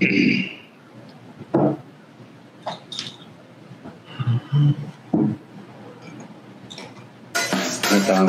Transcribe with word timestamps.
No 0.00 0.08
estaba 7.96 8.28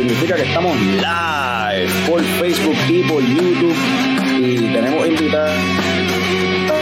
significa 0.00 0.34
que 0.34 0.42
estamos 0.42 0.80
live 0.80 1.92
por 2.08 2.22
Facebook 2.22 2.76
y 2.88 3.02
por 3.02 3.22
YouTube. 3.22 3.76
Y 4.38 4.56
tenemos 4.72 5.06
invitados 5.06 5.50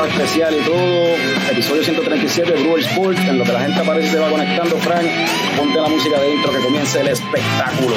especial 0.09 0.55
y 0.55 0.65
todo. 0.65 1.17
Episodio 1.51 1.83
137 1.83 2.53
de 2.53 2.63
Brewer 2.63 2.81
Sport. 2.81 3.19
En 3.19 3.39
lo 3.39 3.45
que 3.45 3.53
la 3.53 3.61
gente 3.61 3.81
aparece 3.81 4.13
se 4.13 4.19
va 4.19 4.31
conectando, 4.31 4.77
Frank, 4.79 5.07
ponte 5.57 5.81
la 5.81 5.89
música 5.89 6.21
de 6.21 6.35
intro 6.35 6.53
que 6.53 6.59
comience 6.59 7.01
el 7.01 7.09
espectáculo. 7.09 7.97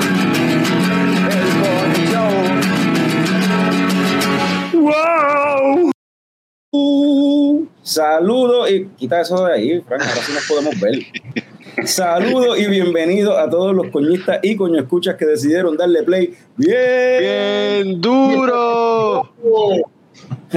saludos 7.91 8.71
y 8.71 8.85
quita 8.97 9.21
eso 9.21 9.45
de 9.45 9.53
ahí, 9.53 9.81
Frank, 9.81 10.01
ahora 10.01 10.21
sí 10.21 10.31
nos 10.33 10.47
podemos 10.47 10.79
ver. 10.79 10.99
Saludos 11.85 12.59
y 12.59 12.65
bienvenidos 12.67 13.37
a 13.37 13.49
todos 13.49 13.73
los 13.75 13.87
coñistas 13.87 14.39
y 14.43 14.55
coño 14.55 14.79
escuchas 14.79 15.15
que 15.15 15.25
decidieron 15.25 15.77
darle 15.77 16.03
play 16.03 16.33
bien, 16.55 17.19
Bien 17.19 18.01
duro. 18.01 19.33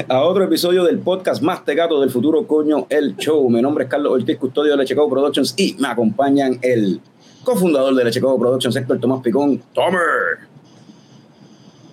a 0.08 0.20
otro 0.22 0.44
episodio 0.44 0.84
del 0.84 0.98
podcast 0.98 1.42
más 1.42 1.64
tegato 1.64 2.00
del 2.00 2.10
futuro, 2.10 2.46
coño, 2.46 2.86
el 2.88 3.16
show. 3.16 3.48
Mi 3.48 3.62
nombre 3.62 3.84
es 3.84 3.90
Carlos 3.90 4.12
Ortiz, 4.12 4.38
custodio 4.38 4.72
de 4.72 4.78
Lechecoco 4.78 5.10
Productions 5.10 5.54
y 5.56 5.74
me 5.78 5.88
acompañan 5.88 6.58
el 6.62 7.00
cofundador 7.42 7.94
de 7.94 8.04
Lechecoco 8.04 8.38
Productions, 8.38 8.76
Héctor 8.76 9.00
Tomás 9.00 9.22
Picón, 9.22 9.62
Tomer. 9.72 10.00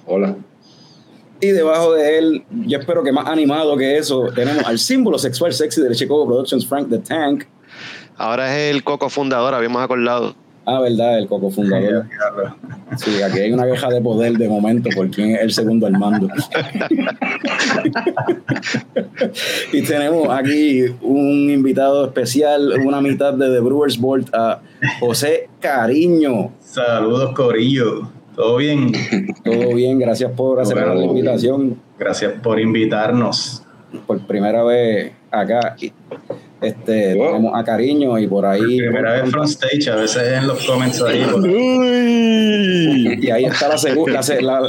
Hola. 0.06 0.36
Y 1.42 1.48
debajo 1.48 1.94
de 1.94 2.20
él, 2.20 2.44
yo 2.68 2.78
espero 2.78 3.04
que 3.04 3.12
más 3.12 3.28
animado 3.28 3.76
que 3.76 3.98
eso, 3.98 4.28
tenemos 4.36 4.64
al 4.66 4.78
símbolo 4.78 5.18
sexual 5.18 5.52
sexy 5.52 5.82
de 5.82 5.90
Lechecoco 5.90 6.28
Productions, 6.28 6.68
Frank 6.68 6.90
the 6.90 7.00
Tank. 7.00 7.46
Ahora 8.16 8.56
es 8.56 8.76
el 8.76 8.84
coco 8.84 9.10
fundador, 9.10 9.56
habíamos 9.56 9.82
acordado. 9.82 10.36
Ah, 10.66 10.80
verdad, 10.80 11.18
el 11.18 11.28
coco 11.28 11.50
fundador. 11.50 12.06
Sí, 12.98 13.20
aquí 13.24 13.40
hay 13.40 13.52
una 13.52 13.66
queja 13.66 13.90
de 13.90 14.00
poder 14.00 14.34
de 14.34 14.48
momento 14.48 14.92
por 14.96 15.10
quién 15.10 15.32
es 15.32 15.42
el 15.42 15.52
segundo 15.52 15.88
al 15.88 15.94
mando. 15.94 16.28
y 19.74 19.82
tenemos 19.82 20.30
aquí 20.30 20.84
un 21.02 21.50
invitado 21.50 22.06
especial, 22.06 22.74
una 22.86 23.02
mitad 23.02 23.34
de 23.34 23.50
The 23.50 23.60
Brewers 23.60 23.98
Board, 24.00 24.26
a 24.34 24.62
José 25.00 25.50
Cariño. 25.60 26.52
Saludos, 26.60 27.34
Corillo. 27.34 28.21
¿Todo 28.36 28.58
bien? 28.58 28.92
Todo 29.44 29.74
bien, 29.76 30.00
gracias 30.00 30.32
por 30.32 30.60
aceptar 30.60 30.96
la 30.96 31.06
invitación 31.06 31.80
Gracias 32.00 32.34
por 32.42 32.60
invitarnos. 32.60 33.64
por 34.08 34.20
primera 34.26 34.64
vez 34.64 35.12
acá. 35.30 35.76
Este, 36.62 37.16
Wow. 37.16 37.26
tenemos 37.28 37.60
a 37.60 37.64
Cariño 37.64 38.18
y 38.20 38.28
por 38.28 38.46
ahí. 38.46 38.78
Primera 38.78 39.14
vez 39.22 39.32
front 39.32 39.50
stage, 39.50 39.90
a 39.90 39.96
veces 39.96 40.24
en 40.38 40.48
los 40.48 40.66
comments 40.66 41.02
ahí. 41.02 41.24
por- 41.32 41.48
Y 41.48 43.30
ahí 43.32 43.46
está 43.46 43.68
la, 43.68 43.76
segu- 43.76 44.08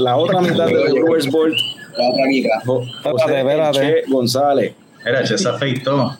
la, 0.00 0.16
otra 0.16 0.40
mitad 0.40 0.66
de 0.66 0.90
Brewers 0.92 1.30
Board, 1.30 1.52
La 1.96 2.08
otra 2.10 2.24
mitad. 2.26 2.50
Jo- 2.64 2.84
José 3.02 3.38
Espérate, 3.40 4.02
González. 4.08 4.72
Mira, 5.04 5.22
Che 5.24 5.36
se 5.36 5.48
afeitó 5.48 6.16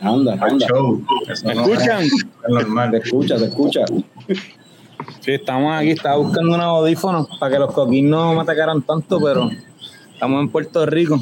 Anda, 0.00 0.34
al 0.34 0.42
anda. 0.52 0.66
show. 0.66 1.02
Eso 1.28 1.46
¿Me 1.48 1.54
no 1.54 1.62
escuchan? 1.62 2.02
es 2.02 2.10
Te 2.46 2.52
normal. 2.52 2.94
escucha, 2.94 3.36
te 3.36 3.44
escucha. 3.46 3.80
Sí, 5.20 5.32
estamos 5.32 5.74
aquí, 5.74 5.90
estaba 5.90 6.16
buscando 6.16 6.54
unos 6.54 6.66
audífonos 6.66 7.26
para 7.38 7.52
que 7.52 7.58
los 7.58 7.72
coquín 7.72 8.10
no 8.10 8.34
me 8.34 8.40
atacaran 8.42 8.82
tanto, 8.82 9.18
pero 9.20 9.50
estamos 10.12 10.40
en 10.42 10.48
Puerto 10.50 10.84
Rico. 10.86 11.18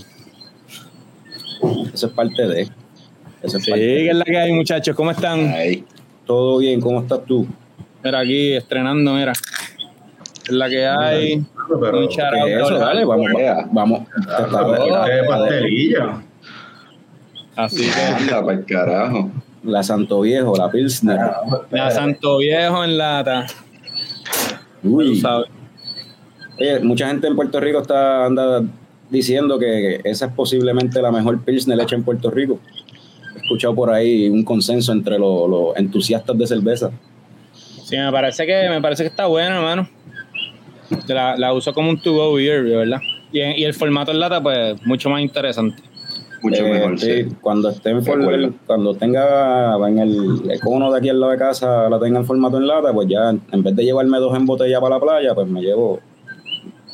Eso 1.93 2.07
es 2.07 2.13
parte 2.13 2.47
de. 2.47 2.63
Eso 3.43 3.57
es 3.59 3.65
Sí, 3.65 3.71
parte 3.71 3.85
de. 3.85 3.97
que 4.05 4.11
es 4.11 4.17
la 4.17 4.25
que 4.25 4.39
hay, 4.39 4.53
muchachos. 4.53 4.95
¿Cómo 4.97 5.11
están? 5.11 5.49
Ahí. 5.49 5.85
Todo 6.27 6.59
bien, 6.59 6.81
¿cómo 6.81 7.01
estás 7.01 7.21
tú? 7.27 7.47
Mira, 8.03 8.21
aquí 8.21 8.53
estrenando, 8.55 9.13
mira. 9.15 9.33
Es 9.33 10.51
la 10.51 10.69
que 10.69 10.87
hay. 10.87 11.45
Pero, 11.81 11.99
Un 12.01 12.07
shout 12.09 12.35
out, 12.35 12.45
¿Qué 12.47 12.55
es 12.55 12.61
eso? 12.63 12.79
dale. 12.79 12.85
Dale, 12.85 13.05
vamos, 13.05 13.29
vamos. 13.73 14.01
De 15.07 15.25
pastelillo. 15.29 16.23
Así 17.57 17.91
que 17.91 18.01
Anda, 18.01 18.41
para 18.45 18.59
el 18.59 18.65
carajo. 18.65 19.31
La 19.63 19.83
Santo 19.83 20.23
Viejo, 20.23 20.57
la 20.57 20.71
Pilsner. 20.71 21.19
la 21.71 21.91
Santo 21.91 22.39
Viejo 22.39 22.83
en 22.83 22.97
lata. 22.97 23.47
Uy. 24.83 25.23
Oye, 26.59 26.81
mucha 26.81 27.09
gente 27.09 27.27
en 27.27 27.37
Puerto 27.37 27.59
Rico 27.61 27.81
está 27.81 28.27
anda 28.27 28.63
diciendo 29.09 29.59
que 29.59 30.01
esa 30.05 30.27
es 30.27 30.33
posiblemente 30.33 31.01
la 31.03 31.11
mejor 31.11 31.43
Pilsner 31.43 31.81
hecha 31.81 31.97
en 31.97 32.05
Puerto 32.05 32.31
Rico. 32.31 32.61
He 33.35 33.39
escuchado 33.41 33.75
por 33.75 33.91
ahí 33.91 34.29
un 34.29 34.45
consenso 34.45 34.93
entre 34.93 35.19
los, 35.19 35.49
los 35.49 35.77
entusiastas 35.77 36.37
de 36.37 36.47
cerveza. 36.47 36.91
Sí, 37.55 37.97
me 37.97 38.13
parece 38.13 38.47
que, 38.47 38.69
me 38.69 38.81
parece 38.81 39.03
que 39.03 39.09
está 39.09 39.27
buena, 39.27 39.57
hermano. 39.57 39.89
La, 41.09 41.37
la 41.37 41.53
uso 41.53 41.73
como 41.73 41.91
un 41.91 42.01
to-go 42.01 42.35
beer, 42.35 42.63
¿verdad? 42.63 43.01
Y, 43.33 43.41
y 43.41 43.65
el 43.65 43.75
formato 43.75 44.11
en 44.11 44.21
lata, 44.21 44.43
pues, 44.43 44.81
mucho 44.87 45.09
más 45.09 45.23
interesante. 45.23 45.83
Mucho 46.43 46.65
Eh, 46.67 46.73
mejor, 46.73 46.99
sí. 46.99 47.27
Cuando 47.41 47.69
estén 47.71 47.99
De 47.99 48.03
for- 48.05 48.21
acuerdo. 48.21 48.55
cuando 48.67 48.95
tenga 48.95 49.77
en 49.89 49.99
el 49.99 50.61
cono 50.62 50.91
de 50.93 50.99
aquí 50.99 51.09
al 51.11 51.21
lado 51.21 51.33
de 51.33 51.39
casa 51.39 51.89
la 51.91 51.99
tenga 52.01 52.19
en 52.21 52.25
formato 52.27 52.56
en 52.56 52.67
lata, 52.67 52.93
pues 52.93 53.09
ya 53.09 53.31
en 53.31 53.62
vez 53.62 53.77
de 53.77 53.84
llevarme 53.84 54.19
dos 54.19 54.34
en 54.37 54.47
botella 54.47 54.81
para 54.81 54.95
la 54.97 55.01
playa, 55.01 55.34
pues 55.34 55.47
me 55.49 55.61
llevo 55.61 56.01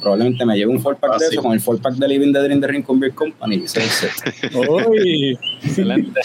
probablemente 0.01 0.45
me 0.45 0.57
llevo 0.57 0.73
un 0.73 0.81
four 0.81 0.97
pack 0.97 1.11
Ah, 1.15 1.19
de 1.19 1.27
sí. 1.27 1.35
eso 1.35 1.43
con 1.43 1.53
el 1.53 1.61
four 1.61 1.81
pack 1.81 1.95
de 1.95 2.07
Living 2.09 2.33
the 2.33 2.41
Dream 2.41 2.61
de 2.61 2.67
Rincon 2.67 3.01
Beer 3.01 3.13
Company. 3.15 3.65
Uy, 4.89 5.39
excelente. 5.63 6.21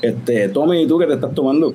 Este, 0.00 0.48
Tommy, 0.50 0.82
¿y 0.82 0.86
tú 0.86 0.98
qué 0.98 1.06
te 1.06 1.14
estás 1.14 1.34
tomando? 1.34 1.74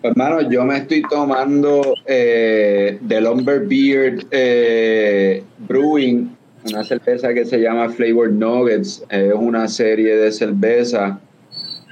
Pues, 0.00 0.10
hermano, 0.16 0.48
yo 0.50 0.64
me 0.64 0.78
estoy 0.78 1.02
tomando 1.08 1.94
eh, 2.06 2.98
The 3.06 3.20
Lumberbeard 3.20 4.26
eh, 4.30 5.44
Brewing, 5.58 6.36
una 6.64 6.84
cerveza 6.84 7.34
que 7.34 7.44
se 7.44 7.58
llama 7.58 7.88
Flavor 7.90 8.30
Nuggets. 8.32 9.04
Es 9.08 9.32
una 9.34 9.68
serie 9.68 10.16
de 10.16 10.30
cerveza. 10.32 11.18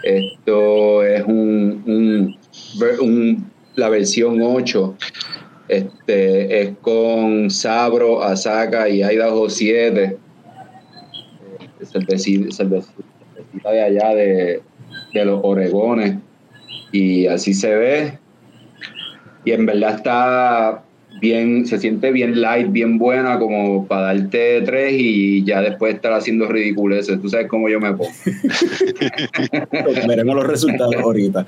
Esto 0.03 1.05
es 1.05 1.25
un, 1.25 2.37
un- 3.01 3.51
la 3.77 3.89
versión 3.89 4.41
8. 4.43 4.97
Este, 5.69 6.63
es 6.63 6.73
con 6.81 7.51
Sabro, 7.51 8.23
Asaka 8.23 8.89
y 8.89 9.03
Idaho 9.03 9.49
7. 9.49 10.17
Eh, 11.81 11.85
cervecita, 11.85 12.49
cervecita- 12.55 13.05
cervecita 13.35 13.71
de 13.71 13.83
allá 13.83 14.09
de, 14.15 14.63
de 15.15 15.25
los 15.25 15.41
Oregones 15.43 16.17
y 16.93 17.27
así 17.27 17.55
se 17.55 17.75
ve. 17.77 18.19
Y 19.45 19.53
en 19.53 19.65
verdad 19.67 19.95
está, 19.97 20.83
bien, 21.21 21.67
se 21.67 21.79
siente 21.79 22.11
bien 22.13 22.41
light, 22.41 22.71
bien 22.73 22.99
buena, 22.99 23.39
como 23.39 23.87
para 23.87 24.03
darte 24.15 24.63
tres 24.63 24.95
y 24.97 25.45
ya 25.45 25.61
después 25.61 25.95
estar 25.95 26.13
haciendo 26.13 26.47
ridiculeces. 26.49 27.21
Tú 27.21 27.29
sabes 27.29 27.47
cómo 27.49 27.69
yo 27.69 27.79
me 27.81 27.93
pongo. 27.93 28.11
Veremos 30.09 30.35
los 30.37 30.47
resultados 30.47 30.95
ahorita. 30.97 31.47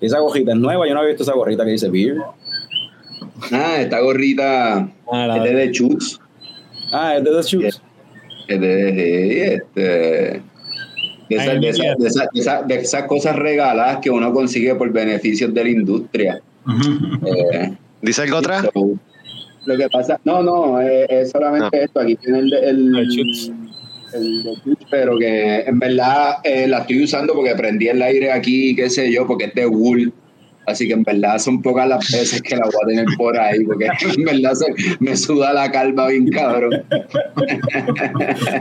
esa 0.00 0.18
gorrita 0.20 0.52
es 0.52 0.58
nueva, 0.58 0.86
yo 0.86 0.94
no 0.94 1.00
había 1.00 1.10
visto 1.10 1.22
esa 1.22 1.34
gorrita 1.34 1.64
que 1.64 1.72
dice 1.72 1.88
Beer. 1.90 2.16
Ah, 3.52 3.76
esta 3.80 4.00
gorrita 4.00 4.88
Ah, 5.10 5.34
es 5.36 5.42
de 5.44 5.50
The 5.66 5.70
Chutes. 5.72 6.20
Ah, 6.92 7.14
es 7.16 7.24
de 7.24 7.30
The 7.30 7.42
Shoes. 7.42 7.82
Es 8.46 8.60
de, 8.60 9.54
este, 9.54 9.80
de, 9.80 10.40
esas, 11.30 11.48
Ay, 11.48 11.60
de, 11.60 11.68
esas, 11.70 11.96
de, 11.98 12.06
esas, 12.08 12.28
de 12.32 12.40
esas- 12.40 12.68
de 12.68 12.74
esas 12.76 13.04
cosas 13.04 13.36
regaladas 13.36 13.98
que 14.02 14.10
uno 14.10 14.32
consigue 14.32 14.74
por 14.74 14.92
beneficios 14.92 15.52
de 15.54 15.64
la 15.64 15.70
industria. 15.70 16.40
Eh, 17.26 17.76
¿Dice 18.02 18.22
algo 18.22 18.40
so, 18.42 18.98
lo 19.66 19.76
que 19.78 19.88
pasa, 19.88 20.20
no, 20.24 20.42
no, 20.42 20.80
eh, 20.80 21.06
es 21.08 21.30
solamente 21.30 21.84
esto. 21.84 22.00
Aquí 22.00 22.16
tiene 22.16 22.38
el, 22.40 22.50
de- 22.50 22.68
el, 22.70 22.96
El 22.98 23.08
Chutes. 23.08 23.52
el 24.12 24.42
de 24.42 24.54
Chutes, 24.62 24.86
pero 24.90 25.18
que 25.18 25.60
en 25.60 25.78
verdad 25.78 26.34
eh, 26.44 26.66
la 26.66 26.78
estoy 26.80 27.04
usando 27.04 27.32
porque 27.34 27.54
prendí 27.54 27.88
el 27.88 28.02
aire 28.02 28.30
aquí, 28.30 28.74
qué 28.76 28.90
sé 28.90 29.10
yo, 29.12 29.26
porque 29.26 29.46
es 29.46 29.54
de 29.54 29.66
wool. 29.66 30.12
Así 30.66 30.86
que 30.86 30.94
en 30.94 31.02
verdad 31.02 31.38
son 31.38 31.60
pocas 31.60 31.86
las 31.86 32.10
veces 32.10 32.40
que 32.40 32.56
la 32.56 32.64
voy 32.64 32.72
a 32.82 32.86
tener 32.86 33.04
por 33.18 33.38
ahí, 33.38 33.62
porque 33.64 33.86
en 34.16 34.24
verdad 34.24 34.52
se- 34.54 34.96
me 35.00 35.14
suda 35.16 35.52
la 35.52 35.70
calva 35.70 36.08
bien 36.08 36.28
cabrón. 36.30 36.70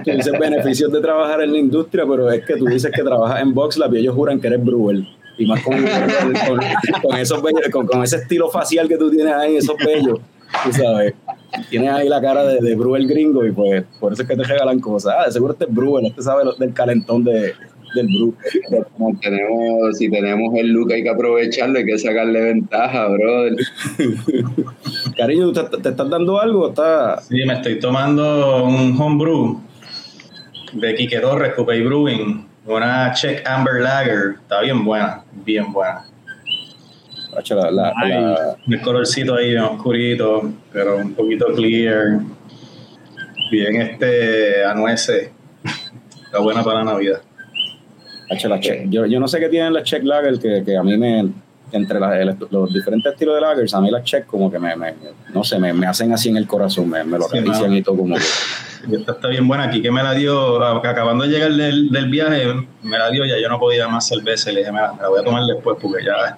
Que 0.03 0.15
dice 0.15 0.31
beneficios 0.37 0.91
de 0.91 1.01
trabajar 1.01 1.41
en 1.41 1.51
la 1.53 1.59
industria, 1.59 2.05
pero 2.09 2.29
es 2.31 2.43
que 2.45 2.55
tú 2.55 2.65
dices 2.65 2.91
que 2.93 3.03
trabajas 3.03 3.41
en 3.41 3.53
VoxLab 3.53 3.93
y 3.95 3.99
ellos 3.99 4.15
juran 4.15 4.39
que 4.39 4.47
eres 4.47 4.63
brewer. 4.63 5.03
Y 5.37 5.45
más 5.47 5.61
con, 5.63 5.73
con, 5.75 6.61
con 7.01 7.17
esos 7.17 7.41
bellos- 7.41 7.69
con, 7.71 7.87
con 7.87 8.03
ese 8.03 8.17
estilo 8.17 8.49
facial 8.49 8.87
que 8.87 8.97
tú 8.97 9.09
tienes 9.09 9.33
ahí, 9.33 9.55
esos 9.57 9.75
bellos, 9.83 10.19
tú 10.63 10.71
sabes. 10.73 11.13
Tienes 11.69 11.89
ahí 11.91 12.07
la 12.09 12.21
cara 12.21 12.43
de, 12.45 12.59
de 12.61 12.75
brewer 12.75 13.05
gringo 13.07 13.45
y 13.45 13.51
pues 13.51 13.83
por 13.99 14.13
eso 14.13 14.21
es 14.23 14.27
que 14.27 14.35
te 14.35 14.43
regalan 14.43 14.79
cosas. 14.79 15.15
Ah, 15.19 15.25
de 15.25 15.31
seguro 15.31 15.53
este 15.53 15.65
es 15.65 15.73
brewer, 15.73 16.05
este 16.05 16.21
sabe 16.21 16.45
lo- 16.45 16.53
del 16.53 16.73
calentón 16.73 17.23
de, 17.23 17.53
del 17.95 18.07
brew. 18.07 18.35
Pero 18.69 18.87
como 18.97 19.19
tenemos, 19.19 19.97
si 19.97 20.09
tenemos 20.09 20.53
el 20.55 20.67
look 20.67 20.91
hay 20.93 21.03
que 21.03 21.09
aprovecharlo, 21.09 21.79
hay 21.79 21.85
que 21.85 21.97
sacarle 21.97 22.41
ventaja, 22.41 23.07
brother. 23.07 23.55
Cariño, 25.17 25.51
¿tú 25.51 25.63
te, 25.63 25.77
te 25.77 25.89
estás 25.89 26.09
dando 26.09 26.39
algo? 26.39 26.65
o 26.65 26.69
¿Estás- 26.69 27.27
Sí, 27.27 27.43
me 27.45 27.53
estoy 27.53 27.79
tomando 27.79 28.65
un 28.65 28.99
homebrew 28.99 29.59
de 30.73 30.95
Quique 30.95 31.19
Torres, 31.19 31.53
Coupé 31.55 31.81
Brewing, 31.81 32.45
una 32.65 33.11
Czech 33.13 33.47
Amber 33.47 33.81
Lager. 33.81 34.35
Está 34.41 34.61
bien 34.61 34.83
buena, 34.85 35.23
bien 35.31 35.71
buena. 35.71 36.05
La- 37.49 37.71
la- 37.71 37.93
Ay. 38.01 38.11
la- 38.11 38.55
El 38.67 38.81
colorcito 38.81 39.35
ahí 39.35 39.49
bien 39.49 39.63
oscurito, 39.63 40.51
pero 40.71 40.97
un 40.97 41.13
poquito 41.13 41.47
clear. 41.53 42.19
Bien 43.51 43.81
este 43.81 44.63
anuese. 44.63 45.31
Está 46.25 46.39
buena 46.39 46.63
para 46.63 46.79
la 46.79 46.85
Navidad. 46.93 47.21
Yo, 48.89 49.05
yo 49.05 49.19
no 49.19 49.27
sé 49.27 49.39
qué 49.39 49.49
tienen 49.49 49.73
las 49.73 49.83
Czech 49.83 50.03
Lager 50.03 50.39
que, 50.39 50.63
que 50.63 50.77
a 50.77 50.83
mí 50.83 50.97
me 50.97 51.29
entre 51.73 51.99
las- 51.99 52.15
el- 52.15 52.35
los 52.49 52.73
diferentes 52.73 53.11
estilos 53.13 53.35
de 53.35 53.41
lagers, 53.41 53.73
a 53.73 53.81
mí 53.81 53.89
las 53.91 54.03
Czech 54.03 54.25
como 54.25 54.49
que 54.51 54.59
me, 54.59 54.75
me- 54.75 54.93
no 55.33 55.43
sé, 55.43 55.59
me, 55.59 55.73
me 55.73 55.85
hacen 55.87 56.13
así 56.13 56.29
en 56.29 56.37
el 56.37 56.47
corazón, 56.47 56.89
me, 56.89 57.03
me 57.03 57.17
lo 57.17 57.25
Sí, 57.27 57.37
y 57.37 57.81
todo 57.81 57.97
como 57.97 58.15
que 58.15 58.21
esta 58.95 59.11
está 59.13 59.27
bien 59.27 59.47
buena. 59.47 59.63
Aquí 59.65 59.81
que 59.81 59.91
me 59.91 60.03
la 60.03 60.13
dio, 60.13 60.63
acabando 60.63 61.23
de 61.23 61.29
llegar 61.31 61.51
del, 61.53 61.89
del 61.89 62.09
viaje, 62.09 62.45
me 62.83 62.97
la 62.97 63.09
dio, 63.09 63.25
ya 63.25 63.39
yo 63.41 63.49
no 63.49 63.59
podía 63.59 63.87
más 63.87 64.07
cerveza. 64.07 64.51
Y 64.51 64.55
le 64.55 64.59
dije, 64.61 64.71
"Mira, 64.71 64.93
me 64.93 65.01
la 65.01 65.07
voy 65.09 65.21
a 65.21 65.23
tomar 65.23 65.43
después 65.45 65.77
porque 65.81 66.03
ya 66.05 66.37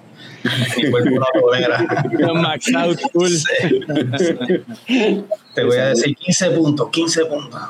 mi 0.76 0.90
cuerpo 0.90 1.10
no 1.10 1.26
tolera. 1.40 2.04
Los 2.18 2.34
Max 2.40 2.72
Out 2.74 3.00
Cool. 3.12 3.28
Sí. 4.18 5.24
Te 5.54 5.64
voy 5.64 5.76
a 5.76 5.86
decir 5.88 6.14
15 6.16 6.50
puntos, 6.52 6.88
15 6.90 7.24
puntos. 7.26 7.60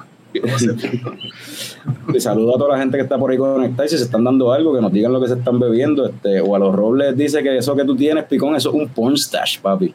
Saludo 2.18 2.56
a 2.56 2.58
toda 2.58 2.76
la 2.76 2.78
gente 2.78 2.96
que 2.96 3.02
está 3.02 3.18
por 3.18 3.30
ahí 3.30 3.36
conectada 3.36 3.86
y 3.86 3.88
si 3.88 3.98
se 3.98 4.04
están 4.04 4.24
dando 4.24 4.52
algo, 4.52 4.74
que 4.74 4.80
nos 4.80 4.92
digan 4.92 5.12
lo 5.12 5.20
que 5.20 5.28
se 5.28 5.34
están 5.34 5.58
bebiendo. 5.58 6.06
Este, 6.06 6.40
o 6.40 6.54
a 6.54 6.58
los 6.58 6.74
robles 6.74 7.16
dice 7.16 7.42
que 7.42 7.56
eso 7.56 7.76
que 7.76 7.84
tú 7.84 7.94
tienes, 7.94 8.24
picón, 8.24 8.56
eso 8.56 8.70
es 8.70 8.74
un 8.74 8.88
porn 8.88 9.16
stash, 9.16 9.60
papi. 9.60 9.94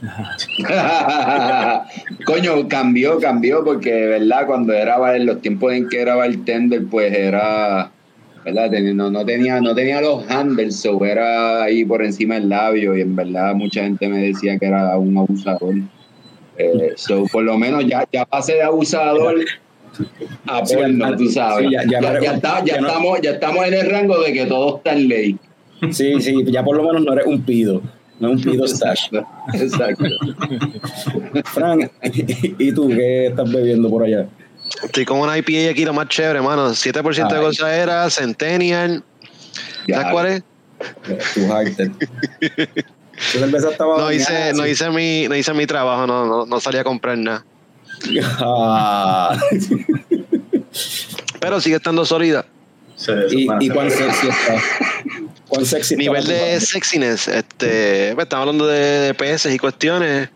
Coño, 2.24 2.68
cambió, 2.68 3.18
cambió, 3.18 3.64
porque, 3.64 4.06
¿verdad? 4.06 4.46
Cuando 4.46 4.72
era 4.72 5.16
en 5.16 5.26
los 5.26 5.40
tiempos 5.40 5.72
en 5.72 5.88
que 5.88 6.00
era 6.00 6.14
bartender, 6.14 6.84
pues 6.90 7.12
era, 7.12 7.90
¿verdad? 8.44 8.70
No, 8.94 9.10
no, 9.10 9.24
tenía, 9.24 9.60
no 9.60 9.74
tenía 9.74 10.00
los 10.00 10.28
handles, 10.30 10.76
so 10.76 11.04
era 11.04 11.62
ahí 11.62 11.84
por 11.84 12.02
encima 12.02 12.36
del 12.36 12.48
labio, 12.48 12.96
y 12.96 13.02
en 13.02 13.14
verdad 13.14 13.54
mucha 13.54 13.82
gente 13.82 14.08
me 14.08 14.18
decía 14.18 14.58
que 14.58 14.66
era 14.66 14.96
un 14.96 15.16
abusador. 15.18 15.74
Eh, 16.60 16.92
so, 16.96 17.24
por 17.26 17.42
lo 17.44 17.56
menos 17.56 17.84
ya, 17.86 18.06
ya 18.12 18.24
pasé 18.24 18.54
de 18.54 18.62
abusador 18.62 19.36
a 20.46 20.62
porno, 20.62 21.16
tú 21.16 21.28
sabes. 21.30 21.66
sí, 21.66 21.72
ya- 21.72 21.84
ya 21.84 21.98
está- 22.34 22.64
ya 22.64 22.80
no- 22.80 22.86
estamos, 22.88 23.20
ya 23.22 23.30
estamos 23.32 23.66
en 23.66 23.74
el 23.74 23.90
rango 23.90 24.20
de 24.22 24.32
que 24.32 24.46
todo 24.46 24.76
está 24.78 24.92
en 24.92 25.08
ley. 25.08 25.38
Sí, 25.90 26.20
sí, 26.20 26.34
ya 26.46 26.62
por 26.62 26.76
lo 26.76 26.82
menos 26.84 27.02
no 27.04 27.12
eres 27.12 27.26
un 27.26 27.42
pido, 27.42 27.80
no 28.18 28.28
es 28.32 28.36
un 28.36 28.52
pido 28.52 28.66
stash. 28.68 29.08
Exacto. 29.54 30.04
Frank, 31.44 31.90
¿y 32.58 32.72
tú 32.72 32.88
qué 32.88 33.26
estás 33.28 33.50
bebiendo 33.50 33.88
por 33.88 34.04
allá? 34.04 34.26
Estoy 34.84 35.04
con 35.04 35.18
una 35.20 35.36
IPA 35.38 35.70
aquí, 35.70 35.84
lo 35.84 35.92
más 35.92 36.08
chévere, 36.08 36.40
mano. 36.40 36.68
7% 36.74 37.28
de 37.34 37.36
Ay. 37.40 37.44
gozadera, 37.46 38.08
Centennial. 38.10 39.02
¿Sabes 39.88 40.06
cuál 40.12 40.26
es? 40.26 40.42
Tu 41.34 41.40
estaba 43.70 43.98
No 43.98 44.12
hice, 44.12 44.52
no 44.54 44.66
hice 44.66 44.90
mi, 44.90 45.28
no 45.28 45.36
hice 45.36 45.52
mi 45.54 45.66
trabajo, 45.66 46.06
no, 46.06 46.26
no, 46.26 46.46
no 46.46 46.60
salí 46.60 46.78
a 46.78 46.84
comprar 46.84 47.18
nada. 47.18 47.44
Ah, 48.38 49.38
Pero 51.40 51.60
sigue 51.60 51.76
estando 51.76 52.04
sólida. 52.04 52.46
Sí, 52.96 53.12
¿Y, 53.30 53.66
y 53.66 53.68
cuán 53.70 53.90
sexy 53.90 54.28
está? 54.28 54.62
¿Cuán 55.48 55.64
sexy 55.66 55.94
está 55.94 56.02
Nivel 56.02 56.26
de 56.26 56.60
sexiness, 56.60 57.28
este, 57.28 58.12
pues, 58.14 58.24
estamos 58.24 58.42
hablando 58.42 58.66
de, 58.66 58.80
de 58.80 59.14
peces 59.14 59.54
y 59.54 59.58
cuestiones. 59.58 60.28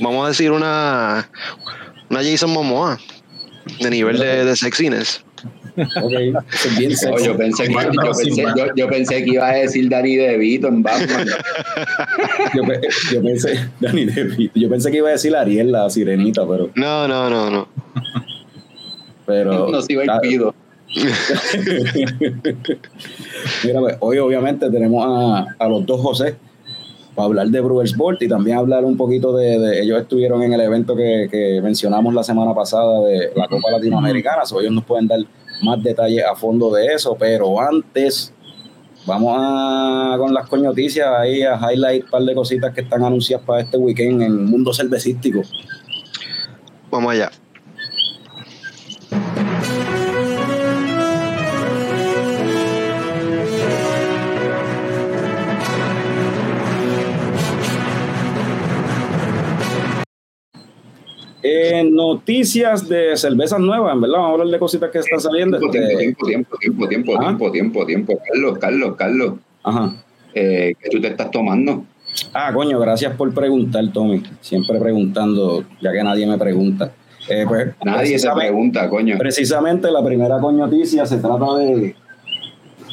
Vamos 0.00 0.26
a 0.26 0.28
decir 0.28 0.52
una, 0.52 1.28
una 2.10 2.22
Jason 2.22 2.50
Momoa 2.50 2.98
de 3.80 3.90
nivel 3.90 4.18
de, 4.18 4.44
de 4.44 4.56
sexiness. 4.56 5.24
Ok, 5.74 6.12
eso 6.12 6.68
es 6.68 6.78
bien 6.78 6.92
No, 7.10 7.18
yo, 7.18 7.36
pensé 7.36 7.64
que, 7.66 7.72
yo, 7.72 7.80
pensé, 8.12 8.42
yo, 8.56 8.66
yo 8.76 8.88
pensé 8.88 9.24
que 9.24 9.30
iba 9.30 9.48
a 9.48 9.54
decir 9.54 9.88
Danny 9.88 10.16
DeVito 10.16 10.68
en 10.68 10.82
Batman. 10.82 11.26
Yo, 12.54 12.62
pe- 12.64 12.80
yo 13.12 13.22
pensé, 13.22 13.58
Dani 13.80 14.04
DeVito, 14.04 14.52
yo 14.58 14.68
pensé 14.68 14.90
que 14.90 14.98
iba 14.98 15.08
a 15.08 15.12
decir 15.12 15.34
Ariel, 15.34 15.72
la 15.72 15.88
sirenita, 15.88 16.46
pero, 16.46 16.68
No, 16.74 17.08
no, 17.08 17.30
no, 17.30 17.50
no. 17.50 17.68
pero 19.24 19.68
No 19.70 19.80
se 19.82 19.92
iba 19.94 20.02
el 20.04 20.10
pido. 20.20 20.54
Mira, 23.64 23.80
pues, 23.80 23.96
hoy 24.00 24.18
obviamente 24.18 24.70
tenemos 24.70 25.04
a, 25.06 25.46
a 25.58 25.68
los 25.68 25.86
dos 25.86 26.00
José 26.00 26.34
para 27.14 27.26
hablar 27.26 27.48
de 27.48 27.60
Brewer 27.60 27.86
Sport 27.86 28.22
y 28.22 28.28
también 28.28 28.56
hablar 28.56 28.84
un 28.84 28.96
poquito 28.96 29.36
de, 29.36 29.58
de- 29.58 29.82
ellos 29.82 30.00
estuvieron 30.00 30.42
en 30.42 30.52
el 30.52 30.60
evento 30.60 30.96
que, 30.96 31.28
que 31.30 31.60
mencionamos 31.62 32.14
la 32.14 32.22
semana 32.22 32.54
pasada 32.54 33.00
de 33.04 33.30
la 33.36 33.48
Copa 33.48 33.70
Latinoamericana, 33.70 34.44
so 34.46 34.60
ellos 34.60 34.72
nos 34.72 34.84
pueden 34.84 35.06
dar 35.08 35.20
más 35.62 35.82
detalles 35.82 36.24
a 36.24 36.34
fondo 36.34 36.72
de 36.72 36.86
eso, 36.86 37.16
pero 37.18 37.60
antes 37.60 38.32
vamos 39.06 39.36
a 39.38 40.16
con 40.18 40.32
las 40.32 40.48
coñoticias 40.48 41.08
ahí 41.08 41.42
a 41.42 41.58
highlight 41.58 42.04
un 42.04 42.10
par 42.10 42.22
de 42.22 42.34
cositas 42.34 42.74
que 42.74 42.82
están 42.82 43.04
anunciadas 43.04 43.44
para 43.46 43.62
este 43.62 43.76
weekend 43.76 44.22
en 44.22 44.44
Mundo 44.44 44.72
Cervecístico. 44.72 45.42
Vamos 46.90 47.12
allá. 47.12 47.30
Eh, 61.42 61.88
noticias 61.90 62.88
de 62.88 63.16
cervezas 63.16 63.58
nuevas, 63.58 63.94
en 63.94 64.00
verdad, 64.00 64.16
vamos 64.18 64.30
a 64.30 64.32
hablar 64.34 64.48
de 64.48 64.58
cositas 64.58 64.90
que 64.90 64.98
están 64.98 65.20
saliendo. 65.20 65.58
Tiempo, 65.58 65.78
este, 65.78 65.96
tiempo, 65.96 66.26
tiempo, 66.26 66.56
tiempo, 66.58 66.88
tiempo, 66.88 67.12
¿Ah? 67.16 67.20
tiempo, 67.24 67.50
tiempo, 67.50 67.86
tiempo. 67.86 68.18
Carlos, 68.30 68.58
Carlos, 68.58 68.94
Carlos, 68.96 69.32
Ajá. 69.64 69.92
eh, 70.34 70.74
¿qué 70.80 70.88
tú 70.90 71.00
te 71.00 71.08
estás 71.08 71.30
tomando? 71.30 71.84
Ah, 72.32 72.52
coño, 72.54 72.78
gracias 72.78 73.16
por 73.16 73.32
preguntar, 73.34 73.84
Tommy. 73.92 74.22
Siempre 74.40 74.78
preguntando, 74.78 75.64
ya 75.80 75.92
que 75.92 76.02
nadie 76.04 76.26
me 76.26 76.38
pregunta. 76.38 76.92
Eh, 77.28 77.44
pues, 77.48 77.68
Nadie 77.84 78.18
se 78.18 78.28
pregunta, 78.30 78.88
coño. 78.88 79.16
precisamente 79.18 79.90
la 79.90 80.04
primera 80.04 80.38
coñoticia 80.40 81.06
se 81.06 81.18
trata 81.18 81.56
de 81.56 81.94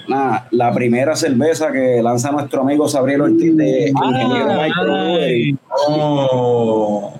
nada, 0.07 0.47
la 0.51 0.71
primera 0.73 1.15
cerveza 1.15 1.71
que 1.71 2.01
lanza 2.01 2.31
nuestro 2.31 2.61
amigo 2.61 2.87
Sabriel 2.87 3.21
Ortiz 3.21 3.55
de 3.57 3.89
Ingeniero 3.89 4.51
Ah, 4.51 4.63
Microbrewery. 4.67 5.57
Oh, 5.87 7.13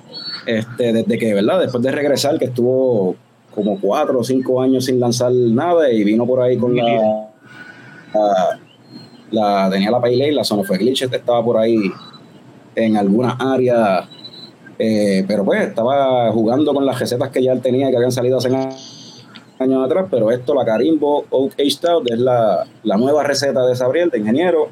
Este, 0.58 0.94
desde 0.94 1.18
que, 1.18 1.34
¿verdad? 1.34 1.60
Después 1.60 1.84
de 1.84 1.91
regresar, 1.91 2.39
que 2.39 2.46
estuvo 2.46 3.15
como 3.53 3.79
cuatro 3.79 4.20
o 4.20 4.24
cinco 4.24 4.62
años 4.62 4.86
sin 4.86 5.00
lanzar 5.00 5.32
nada 5.32 5.91
y 5.91 6.03
vino 6.03 6.25
por 6.25 6.41
ahí 6.41 6.58
con 6.58 6.75
la. 6.75 6.84
la, 8.13 8.60
la- 9.32 9.70
tenía 9.72 9.91
la 9.91 9.98
Ale, 9.98 10.32
la 10.32 10.44
Son 10.44 10.60
of 10.60 10.72
a 10.72 10.77
Glitch 10.77 11.03
estaba 11.03 11.44
por 11.44 11.58
ahí 11.58 11.77
en 12.75 12.98
algunas 12.98 13.36
áreas, 13.39 14.08
eh, 14.77 15.24
pero 15.27 15.44
pues 15.44 15.68
estaba 15.68 16.32
jugando 16.32 16.74
con 16.74 16.86
las 16.86 17.00
recetas 17.00 17.29
que 17.29 17.44
ya 17.44 17.51
él 17.51 17.62
tenía 17.62 17.89
que 17.89 17.96
habían 17.98 18.12
salido 18.12 18.38
hace 18.38 18.50
años 19.60 19.86
atrás, 19.86 20.06
pero 20.10 20.32
esto, 20.32 20.56
la 20.56 20.63
Carimbo 20.63 21.25
Oak 21.29 21.53
Age 21.60 21.70
Stout, 21.72 22.10
es 22.10 22.18
la, 22.20 22.65
la 22.84 22.98
nueva 22.98 23.24
receta 23.24 23.65
de 23.65 23.75
Sabriel, 23.75 24.10
de 24.10 24.20
ingeniero. 24.20 24.70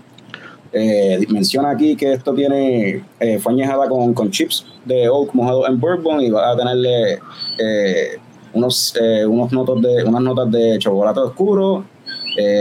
Eh, 0.74 1.26
menciona 1.30 1.72
aquí 1.72 1.96
que 1.96 2.14
esto 2.14 2.34
tiene, 2.34 3.04
eh, 3.20 3.40
fue 3.40 3.54
añejada 3.54 3.88
con, 3.88 4.14
con 4.14 4.30
chips 4.32 4.66
de 4.86 5.08
oak 5.10 5.34
mojado 5.34 5.68
en 5.68 5.80
bourbon 5.80 6.22
y 6.22 6.30
va 6.30 6.52
a 6.52 6.58
tenerle 6.58 7.20
eh, 7.60 8.18
unos, 8.54 8.96
eh, 9.02 9.26
unos 9.26 9.52
notos 9.52 9.82
de, 9.82 10.04
unas 10.04 10.22
notas 10.22 10.52
de 10.52 10.78
chocolate 10.80 11.20
oscuro, 11.20 11.86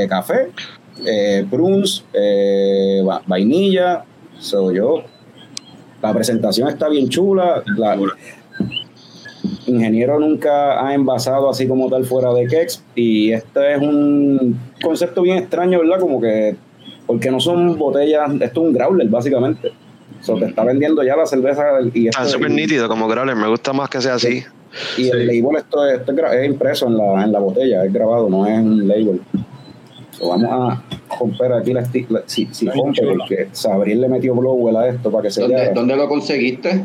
café, 0.08 0.48
prunes, 1.50 2.04
va- 3.06 3.22
vainilla. 3.26 4.04
So 4.38 4.70
yo, 4.72 5.02
la 6.02 6.12
presentación 6.12 6.68
está 6.68 6.88
bien 6.88 7.08
chula. 7.08 7.62
La, 7.76 7.96
ingeniero 9.66 10.18
nunca 10.20 10.84
ha 10.86 10.94
envasado 10.94 11.50
así 11.50 11.66
como 11.66 11.88
tal 11.88 12.04
fuera 12.04 12.32
de 12.32 12.46
Kex 12.46 12.82
y 12.94 13.32
este 13.32 13.75
es 13.75 13.80
un 13.82 14.58
concepto 14.82 15.22
bien 15.22 15.38
extraño, 15.38 15.80
¿verdad? 15.80 16.00
Como 16.00 16.20
que, 16.20 16.56
porque 17.06 17.30
no 17.30 17.40
son 17.40 17.78
botellas, 17.78 18.30
esto 18.40 18.44
es 18.44 18.56
un 18.68 18.72
growler 18.72 19.08
básicamente. 19.08 19.72
So, 20.22 20.36
te 20.38 20.46
está 20.46 20.64
vendiendo 20.64 21.02
ya 21.02 21.14
la 21.16 21.26
cerveza 21.26 21.62
y 21.92 22.08
esto 22.08 22.20
Está 22.22 22.32
súper 22.32 22.50
nítido 22.50 22.88
como 22.88 23.06
Growler, 23.06 23.36
me 23.36 23.48
gusta 23.48 23.72
más 23.72 23.88
que 23.90 24.00
sea 24.00 24.14
así. 24.14 24.42
y 24.96 25.08
el 25.08 25.26
label 25.26 25.56
esto, 25.58 25.86
es- 25.86 26.00
esto 26.00 26.12
es, 26.12 26.18
gra- 26.18 26.32
es 26.34 26.46
impreso 26.46 26.86
en 26.86 26.96
la, 26.96 27.22
en 27.25 27.32
la 27.32 27.38
botella, 27.38 27.84
es 27.84 27.92
grabado, 27.92 28.28
no 28.28 28.46
es 28.46 28.58
un 28.58 28.88
label. 28.88 29.20
So, 30.12 30.28
vamos 30.28 30.48
a 30.50 30.82
romper 31.20 31.52
aquí 31.52 31.72
la, 31.75 31.82
la- 32.08 32.22
si, 32.26 32.48
si 32.50 32.66
rompe, 32.68 33.02
porque 33.06 33.48
Sabriel 33.52 34.00
le 34.00 34.08
metió 34.08 34.34
Blowwell 34.34 34.76
a 34.76 34.88
esto 34.88 35.10
para 35.10 35.22
que 35.25 35.30
se 35.30 35.42
¿Dónde, 35.42 35.56
vea. 35.56 35.72
dónde 35.75 35.94
lo 35.96 36.08
conseguiste? 36.08 36.82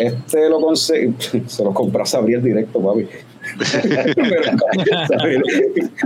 Este 0.00 0.48
lo 0.48 0.60
conseguí, 0.60 1.14
se 1.46 1.64
lo 1.64 1.72
compró 1.74 2.02
a 2.02 2.06
Sabriel 2.06 2.42
directo, 2.42 2.80
papi. 2.80 3.06
Me, 4.16 4.36
lo, 4.36 5.06
Sabriel, 5.08 5.42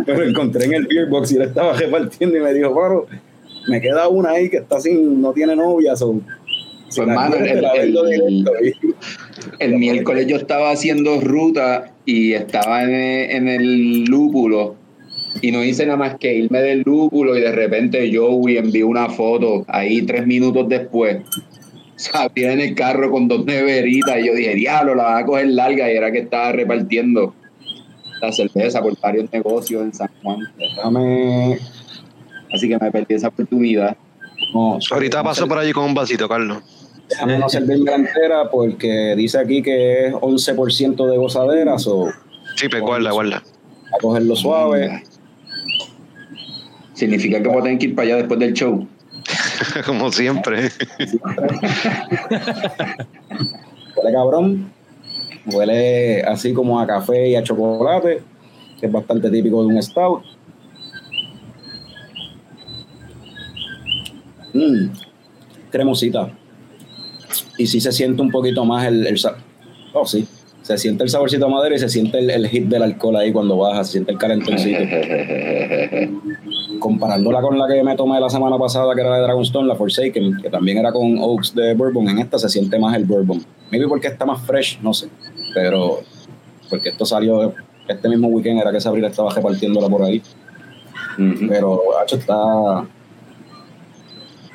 me 0.07 0.15
lo 0.15 0.23
encontré 0.25 0.65
en 0.67 0.75
el 0.75 0.87
beer 0.87 1.09
box 1.09 1.33
y 1.33 1.37
él 1.37 1.43
estaba 1.43 1.73
repartiendo 1.75 2.37
y 2.37 2.41
me 2.41 2.53
dijo, 2.55 2.75
Paro, 2.75 3.07
me 3.69 3.81
queda 3.81 4.09
una 4.09 4.31
ahí 4.31 4.49
que 4.51 4.59
está 4.59 4.81
sin, 4.81 5.21
no 5.21 5.33
tiene 5.33 5.55
novia, 5.57 5.95
so, 5.97 6.21
si 6.89 6.97
Pues, 7.01 7.09
la 7.09 7.15
mano, 7.15 7.37
quieres, 7.37 7.53
el- 7.53 7.57
te 7.57 7.63
la 7.63 7.73
vendo 7.75 8.05
el- 8.07 8.21
directo. 8.21 8.53
Y- 8.63 8.95
El 9.59 9.79
miércoles 9.79 10.27
yo 10.27 10.37
estaba 10.37 10.71
haciendo 10.71 11.21
ruta 11.21 11.93
y 12.05 12.33
estaba 12.33 12.85
en, 12.85 12.91
en 12.93 13.49
el 13.49 14.05
lúpulo 14.05 14.77
y 15.41 15.51
no 15.51 15.65
hice 15.65 15.85
nada 15.87 15.97
más 15.97 16.17
que 16.19 16.33
irme 16.35 16.61
del 16.61 16.83
lúpulo 16.83 17.37
y 17.37 17.41
de 17.41 17.51
repente 17.51 18.11
Joey 18.15 18.59
envió 18.59 18.87
una 18.87 19.09
foto 19.09 19.65
ahí 19.69 20.03
tres 20.03 20.27
minutos 20.27 20.69
después. 20.69 21.19
Sabía 22.13 22.53
en 22.53 22.61
el 22.61 22.75
carro 22.75 23.11
con 23.11 23.29
dos 23.29 23.45
neveritas 23.45 24.19
y 24.19 24.27
yo 24.27 24.35
dije, 24.35 24.55
diablo, 24.55 24.95
la 24.95 25.05
van 25.05 25.23
a 25.23 25.27
coger 25.27 25.47
larga 25.49 25.91
y 25.93 25.97
era 25.97 26.11
que 26.11 26.19
estaba 26.21 26.53
repartiendo 26.53 27.35
la 28.21 28.33
cerveza 28.33 28.81
por 28.81 28.99
varios 29.01 29.33
negocios 29.33 29.83
en 29.83 29.95
San 29.95 30.09
Juan. 30.23 30.39
Déjame. 30.59 31.59
Así 32.53 32.69
que 32.69 32.79
me 32.79 32.91
perdí 32.91 33.15
esa 33.15 33.29
oportunidad. 33.29 33.97
No, 34.55 34.79
Ahorita 34.91 35.23
paso 35.23 35.47
por 35.47 35.59
allí 35.59 35.73
con 35.73 35.85
un 35.85 35.95
vasito, 35.95 36.29
Carlos. 36.29 36.59
Déjame 37.09 37.39
no 37.39 37.49
servirme 37.49 37.91
la 37.91 37.97
entera 37.97 38.51
porque 38.51 39.15
dice 39.17 39.39
aquí 39.39 39.63
que 39.63 40.07
es 40.07 40.13
11% 40.15 41.11
de 41.11 41.17
gozaderas 41.17 41.87
o 41.87 42.09
Sí, 42.57 42.69
pues 42.69 42.83
guarda, 42.83 43.11
guarda. 43.11 43.37
a 43.37 43.99
cogerlo 44.01 44.37
suave. 44.37 45.03
Significa 46.95 47.43
que 47.43 47.49
voy 47.49 47.59
a 47.61 47.63
tener 47.63 47.79
que 47.79 47.87
ir 47.87 47.95
para 47.95 48.07
allá 48.09 48.17
después 48.19 48.39
del 48.41 48.53
show. 48.53 48.87
como 49.87 50.11
siempre. 50.11 50.71
Huele 53.97 54.13
cabrón. 54.13 54.73
Huele 55.47 56.23
así 56.23 56.53
como 56.53 56.81
a 56.81 56.87
café 56.87 57.29
y 57.29 57.37
a 57.37 57.43
chocolate, 57.43 58.23
que 58.79 58.87
es 58.87 58.93
bastante 58.93 59.31
típico 59.31 59.63
de 59.63 59.75
un 59.75 59.83
stout. 59.83 60.23
Mm, 64.55 64.91
cremosita. 65.71 66.31
Y 67.59 67.67
sí 67.67 67.81
se 67.81 67.93
siente 67.93 68.23
un 68.23 68.31
poquito 68.31 68.65
más 68.65 68.87
el, 68.87 69.07
el 69.07 69.21
Oh, 69.95 70.07
sí. 70.07 70.27
Se 70.63 70.79
siente 70.79 71.03
el 71.03 71.11
saborcito 71.11 71.47
a 71.47 71.49
madera 71.49 71.75
y 71.75 71.79
se 71.79 71.89
siente 71.89 72.19
el, 72.19 72.31
el 72.31 72.49
hit 72.49 72.65
del 72.67 72.83
alcohol 72.83 73.17
ahí 73.17 73.33
cuando 73.33 73.57
baja, 73.57 73.83
se 73.83 73.93
siente 73.93 74.13
el 74.13 74.19
calentoncito. 74.19 74.79
comparándola 76.83 77.41
con 77.41 77.57
la 77.57 77.69
que 77.69 77.81
me 77.85 77.95
tomé 77.95 78.19
la 78.19 78.29
semana 78.29 78.59
pasada, 78.59 78.93
que 78.95 79.01
era 79.01 79.11
la 79.11 79.17
de 79.19 79.23
Dragonstone, 79.23 79.69
la 79.69 79.77
Forsaken, 79.77 80.43
que 80.43 80.51
también 80.51 80.79
era 80.79 80.91
con 80.91 81.17
Oaks 81.17 81.55
de 81.55 81.75
Bourbon, 81.75 82.09
en 82.09 82.19
esta 82.19 82.39
se 82.39 82.49
siente 82.49 82.77
más 82.77 82.97
el 82.97 83.05
Bourbon. 83.05 83.41
Maybe 83.71 83.87
porque 83.87 84.09
está 84.09 84.27
más 84.27 84.43
fresh, 84.43 84.81
no 84.83 84.93
sé. 84.93 85.09
Pero 85.55 86.01
porque 86.69 86.89
esto 86.89 87.07
salió 87.07 87.55
este 87.87 88.09
mismo 88.09 88.27
weekend, 88.29 88.61
era 88.61 88.73
que 88.73 88.81
Sabrina 88.81 89.07
estaba 89.07 89.33
repartiéndola 89.33 89.89
por 89.89 90.03
ahí. 90.03 90.21
Pero, 91.49 91.99
hacho, 92.03 92.17
está, 92.17 92.85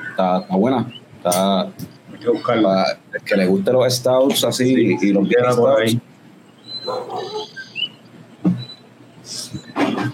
está. 0.10 0.40
Está 0.40 0.56
buena. 0.56 0.92
Está. 1.18 1.62
Hay 1.62 2.20
que 2.20 2.30
buscarla. 2.30 2.84
para 2.84 3.00
el 3.14 3.24
que 3.24 3.36
le 3.38 3.46
guste 3.48 3.72
los 3.72 3.94
stouts 3.94 4.44
así 4.44 4.98
y 5.02 5.14
los 5.14 5.30
Queda 5.30 5.56
por 5.56 5.80
ahí. 5.80 6.02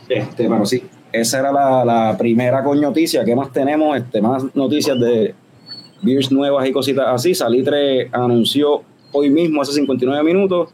Este, 0.09 0.49
pero 0.49 0.65
sí, 0.65 0.83
esa 1.13 1.39
era 1.39 1.51
la, 1.51 1.85
la 1.85 2.17
primera 2.17 2.63
con 2.63 2.81
noticia. 2.81 3.23
¿Qué 3.23 3.35
más 3.35 3.53
tenemos? 3.53 3.95
Este, 3.95 4.21
más 4.21 4.43
noticias 4.55 4.99
de 4.99 5.35
beers 6.01 6.31
nuevas 6.31 6.67
y 6.67 6.71
cositas 6.71 7.05
así. 7.07 7.33
Salitre 7.35 8.09
anunció 8.11 8.81
hoy 9.11 9.29
mismo, 9.29 9.61
hace 9.61 9.73
59 9.73 10.23
minutos, 10.23 10.69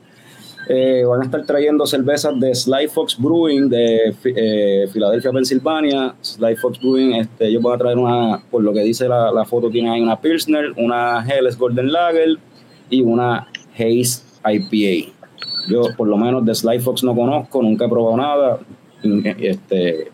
eh, 0.70 1.04
van 1.04 1.22
a 1.22 1.26
estar 1.26 1.46
trayendo 1.46 1.86
cervezas 1.86 2.40
de 2.40 2.56
Sly 2.56 2.88
Fox 2.88 3.18
Brewing 3.20 3.70
de 3.70 4.16
eh, 4.24 4.88
Filadelfia, 4.94 5.32
Pensilvania. 5.32 6.16
Sly 6.22 6.56
Fox 6.56 6.80
Brewing, 6.80 7.16
este, 7.16 7.48
ellos 7.48 7.62
van 7.62 7.76
a 7.76 7.78
traer 7.78 7.98
una, 7.98 8.42
por 8.50 8.64
lo 8.64 8.72
que 8.72 8.82
dice 8.82 9.08
la, 9.08 9.32
la 9.32 9.46
foto, 9.46 9.70
tiene 9.70 9.90
ahí 9.90 10.02
una 10.02 10.22
Pilsner, 10.22 10.72
una 10.78 11.26
Helles 11.28 11.58
Golden 11.58 11.92
Lager 11.92 12.38
y 12.90 13.02
una 13.02 13.48
Haze 13.74 14.24
IPA. 14.46 15.12
Yo, 15.70 15.82
por 15.98 16.08
lo 16.08 16.18
menos, 16.18 16.46
de 16.46 16.56
Sly 16.56 16.80
Fox 16.80 17.04
no 17.04 17.14
conozco, 17.14 17.62
nunca 17.62 17.86
he 17.86 17.90
probado 17.90 18.16
nada. 18.16 18.60
Este, 19.40 20.12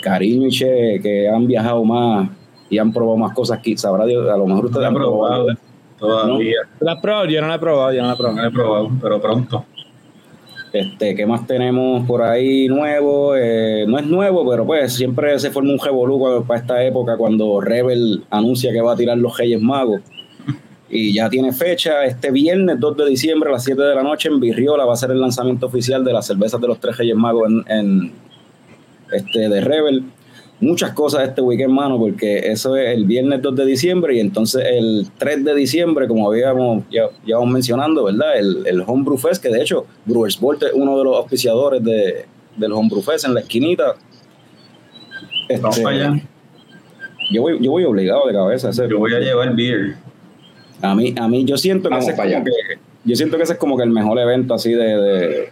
cariño 0.00 0.48
y 0.48 0.50
Che, 0.50 1.00
que 1.02 1.28
han 1.28 1.46
viajado 1.46 1.84
más 1.84 2.28
y 2.70 2.78
han 2.78 2.92
probado 2.92 3.16
más 3.16 3.34
cosas 3.34 3.60
que 3.62 3.76
sabrá 3.76 4.04
Dios, 4.06 4.28
a 4.28 4.36
lo 4.36 4.46
mejor 4.46 4.64
No 4.64 4.68
ustedes 4.68 4.82
la 4.82 4.86
he 4.86 4.88
han 4.88 4.94
probado. 4.94 5.46
probado 5.46 5.58
todavía. 5.98 6.56
¿La 6.80 6.92
has 6.92 7.00
probado? 7.00 7.24
Yo 7.26 7.40
no 7.40 7.48
la 7.48 7.54
he 7.54 7.58
probado, 7.58 7.92
yo 7.92 8.02
no 8.02 8.08
la 8.08 8.14
he 8.14 8.16
No 8.16 8.18
probado. 8.18 8.42
la 8.42 8.48
he 8.48 8.52
probado, 8.52 8.90
pero 9.00 9.20
pronto. 9.20 9.64
Este, 10.70 11.14
¿qué 11.14 11.24
más 11.26 11.46
tenemos 11.46 12.06
por 12.06 12.20
ahí 12.22 12.68
nuevo? 12.68 13.34
Eh, 13.34 13.86
no 13.88 13.98
es 13.98 14.06
nuevo, 14.06 14.48
pero 14.48 14.66
pues 14.66 14.92
siempre 14.92 15.38
se 15.38 15.50
forma 15.50 15.72
un 15.72 15.78
revolú 15.78 16.44
para 16.46 16.60
esta 16.60 16.84
época 16.84 17.16
cuando 17.16 17.58
Rebel 17.60 18.24
anuncia 18.28 18.70
que 18.70 18.82
va 18.82 18.92
a 18.92 18.96
tirar 18.96 19.16
los 19.16 19.36
Reyes 19.38 19.60
Magos. 19.62 20.02
Y 20.90 21.14
ya 21.14 21.28
tiene 21.30 21.52
fecha, 21.52 22.04
este 22.04 22.30
viernes 22.30 22.78
2 22.80 22.96
de 22.98 23.06
diciembre 23.06 23.48
a 23.48 23.52
las 23.52 23.64
7 23.64 23.80
de 23.80 23.94
la 23.94 24.02
noche 24.02 24.28
en 24.28 24.40
Virriola 24.40 24.84
va 24.84 24.92
a 24.92 24.96
ser 24.96 25.10
el 25.10 25.20
lanzamiento 25.20 25.66
oficial 25.66 26.04
de 26.04 26.12
las 26.12 26.26
cervezas 26.26 26.60
de 26.60 26.66
los 26.66 26.78
tres 26.80 26.96
Reyes 26.98 27.16
Magos 27.16 27.48
en, 27.50 27.64
en, 27.70 28.12
este, 29.12 29.48
de 29.48 29.60
Rebel. 29.60 30.04
Muchas 30.60 30.92
cosas 30.92 31.28
este 31.28 31.40
weekend, 31.40 31.70
mano, 31.72 31.98
porque 32.00 32.38
eso 32.50 32.74
es 32.76 32.88
el 32.92 33.04
viernes 33.04 33.40
2 33.42 33.54
de 33.54 33.64
diciembre 33.64 34.16
y 34.16 34.20
entonces 34.20 34.64
el 34.68 35.06
3 35.16 35.44
de 35.44 35.54
diciembre, 35.54 36.08
como 36.08 36.28
habíamos 36.28 36.82
ya, 36.90 37.04
ya 37.24 37.36
vamos 37.36 37.52
mencionando, 37.52 38.02
¿verdad? 38.04 38.36
El, 38.36 38.66
el 38.66 38.82
Homebrew 38.84 39.16
Fest, 39.18 39.40
que 39.40 39.50
de 39.50 39.62
hecho 39.62 39.86
Brewers 40.04 40.40
Vault 40.40 40.64
es 40.64 40.72
uno 40.74 40.98
de 40.98 41.04
los 41.04 41.16
auspiciadores 41.16 41.84
de, 41.84 42.24
del 42.56 42.72
Homebrew 42.72 43.02
Fest 43.02 43.24
en 43.26 43.34
la 43.34 43.40
esquinita. 43.40 43.94
Este, 45.48 45.62
Vamos 45.62 45.78
para 45.78 45.96
allá. 45.96 46.22
yo, 47.30 47.42
voy, 47.42 47.58
yo 47.62 47.70
voy 47.70 47.84
obligado 47.84 48.26
de 48.26 48.32
cabeza. 48.34 48.66
a 48.66 48.70
ese- 48.70 48.88
Yo 48.88 48.98
voy 48.98 49.14
a 49.14 49.20
llevar 49.20 49.54
beer. 49.54 49.94
a 50.82 50.94
mí, 50.94 51.14
a 51.16 51.28
mí 51.28 51.44
yo 51.44 51.56
siento 51.56 51.88
que 51.88 51.98
ese 51.98 52.10
es 52.10 52.16
como 52.16 52.44
que 52.44 52.50
yo 53.04 53.16
siento 53.16 53.36
que 53.36 53.42
ese 53.44 53.52
es 53.54 53.58
como 53.60 53.76
que 53.76 53.84
el 53.84 53.90
mejor 53.90 54.18
evento 54.18 54.54
así 54.54 54.72
de, 54.72 54.84
de, 54.84 55.48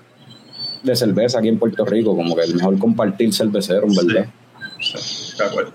de 0.87 0.97
cerveza 0.97 1.39
aquí 1.41 1.49
en 1.49 1.59
Puerto 1.59 1.85
Rico, 1.85 2.17
como 2.17 2.35
que 2.35 2.43
el 2.45 2.55
mejor 2.55 2.79
compartir 2.79 3.33
cervecero, 3.35 3.87
en 3.87 3.95
verdad. 3.95 4.27
Sí, 4.81 5.37
de 5.39 5.45
acuerdo. 5.45 5.73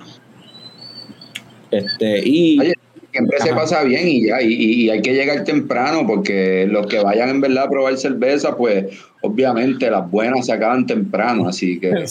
Este, 1.69 2.21
y 2.27 2.59
Oye, 2.59 2.73
siempre 3.11 3.37
se 3.39 3.49
Ajá. 3.49 3.59
pasa 3.59 3.83
bien 3.83 4.07
y 4.07 4.27
ya, 4.27 4.41
y, 4.41 4.53
y- 4.53 4.89
hay 4.89 5.01
que 5.01 5.13
llegar 5.13 5.43
temprano 5.43 6.05
porque 6.07 6.67
los 6.69 6.87
que 6.87 6.99
vayan 6.99 7.29
en 7.29 7.41
verdad 7.41 7.65
a 7.65 7.69
probar 7.69 7.97
cerveza, 7.97 8.55
pues 8.57 8.85
obviamente 9.21 9.89
las 9.89 10.09
buenas 10.09 10.45
se 10.45 10.53
acaban 10.53 10.85
temprano, 10.85 11.47
así 11.47 11.79
que 11.79 11.89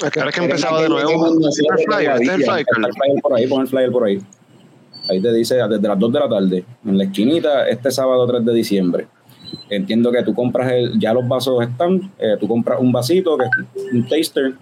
Ahora 0.00 0.28
es 0.30 0.34
que 0.36 0.44
empezaba 0.44 0.80
de 0.82 0.88
nuevo. 0.88 1.26
Este 1.26 1.48
es 1.48 1.58
el 1.58 1.84
flyer, 1.92 2.12
es 2.12 2.20
Está 2.20 2.34
el 2.34 2.44
flyer 2.44 3.20
por 3.20 3.34
ahí, 3.36 3.46
pon 3.48 3.62
el 3.62 3.66
flyer 3.66 3.90
por 3.90 4.04
ahí. 4.04 4.20
Ahí 5.10 5.20
te 5.20 5.32
dice 5.32 5.56
desde 5.56 5.88
las 5.88 5.98
2 5.98 6.12
de 6.12 6.20
la 6.20 6.28
tarde, 6.28 6.64
en 6.84 6.98
la 6.98 7.02
esquinita, 7.04 7.68
este 7.68 7.90
sábado 7.90 8.24
3 8.28 8.44
de 8.44 8.54
diciembre. 8.54 9.08
Entiendo 9.70 10.10
que 10.10 10.22
tú 10.22 10.34
compras 10.34 10.72
el, 10.72 10.98
ya 10.98 11.12
los 11.12 11.26
vasos 11.26 11.62
están, 11.62 12.10
eh, 12.18 12.36
tú 12.40 12.48
compras 12.48 12.78
un 12.80 12.92
vasito 12.92 13.36
que 13.36 13.44
es 13.44 13.92
un 13.92 14.08
taster 14.08 14.54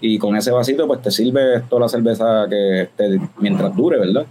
y 0.00 0.18
con 0.18 0.36
ese 0.36 0.50
vasito 0.50 0.86
pues 0.86 1.00
te 1.00 1.10
sirve 1.10 1.62
toda 1.70 1.82
la 1.82 1.88
cerveza 1.88 2.46
que 2.50 2.82
esté 2.82 3.18
mientras 3.38 3.74
dure, 3.74 3.98
¿verdad? 3.98 4.26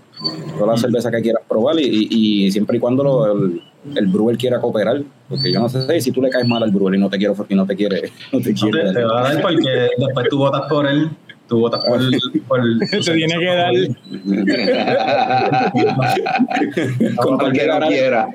toda 0.57 0.73
la 0.73 0.77
cerveza 0.77 1.09
que 1.09 1.21
quieras 1.21 1.41
probar 1.47 1.79
y, 1.79 2.07
y, 2.11 2.51
siempre 2.51 2.77
y 2.77 2.79
cuando 2.79 3.03
lo, 3.03 3.31
el, 3.31 3.61
el, 3.95 4.07
brewer 4.07 4.37
quiera 4.37 4.59
cooperar, 4.59 5.01
porque 5.27 5.51
yo 5.51 5.59
no 5.59 5.69
sé 5.69 6.01
si 6.01 6.11
tú 6.11 6.21
le 6.21 6.29
caes 6.29 6.47
mal 6.47 6.61
al 6.61 6.71
brewer 6.71 6.95
y 6.95 6.99
no 6.99 7.09
te 7.09 7.17
quiero 7.17 7.35
y 7.49 7.55
no 7.55 7.65
te 7.65 7.75
quiere, 7.75 8.11
no 8.31 8.39
te 8.39 8.53
quiere. 8.53 8.93
te, 8.93 9.03
va 9.03 9.21
a 9.21 9.33
dar 9.33 9.41
porque 9.41 9.89
después 9.97 10.27
tú 10.29 10.37
votas 10.37 10.61
por 10.69 10.85
él 10.85 11.09
tú 11.47 11.59
votas 11.59 11.83
por, 11.83 11.99
por 12.47 12.61
se 13.03 13.13
tiene 13.13 13.37
que 13.37 13.45
dar. 13.45 13.73
Con 17.17 17.37
cualquiera 17.37 17.79
quiera 17.87 18.29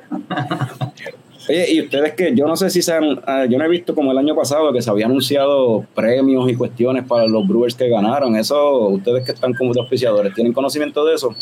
Oye, 1.49 1.73
y 1.75 1.81
ustedes 1.81 2.15
que 2.15 2.35
yo 2.35 2.47
no 2.47 2.57
sé 2.57 2.71
si 2.71 2.83
se 2.83 2.93
han, 2.93 3.21
ah, 3.25 3.47
yo 3.49 3.57
no 3.57 3.65
he 3.65 3.69
visto 3.69 3.95
como 3.95 4.11
el 4.11 4.19
año 4.19 4.35
pasado 4.35 4.73
que 4.73 4.83
se 4.83 4.91
había 4.91 5.07
anunciado 5.07 5.85
premios 5.95 6.51
y 6.51 6.57
cuestiones 6.57 7.05
para 7.05 7.27
los 7.27 7.47
Brewers 7.47 7.75
que 7.75 7.89
ganaron. 7.89 8.37
Eso, 8.37 8.89
ustedes 8.89 9.25
que 9.25 9.33
están 9.33 9.55
como 9.55 9.73
auspiciadores, 9.79 10.35
¿tienen 10.35 10.53
conocimiento 10.53 11.05
de 11.05 11.15
eso? 11.15 11.35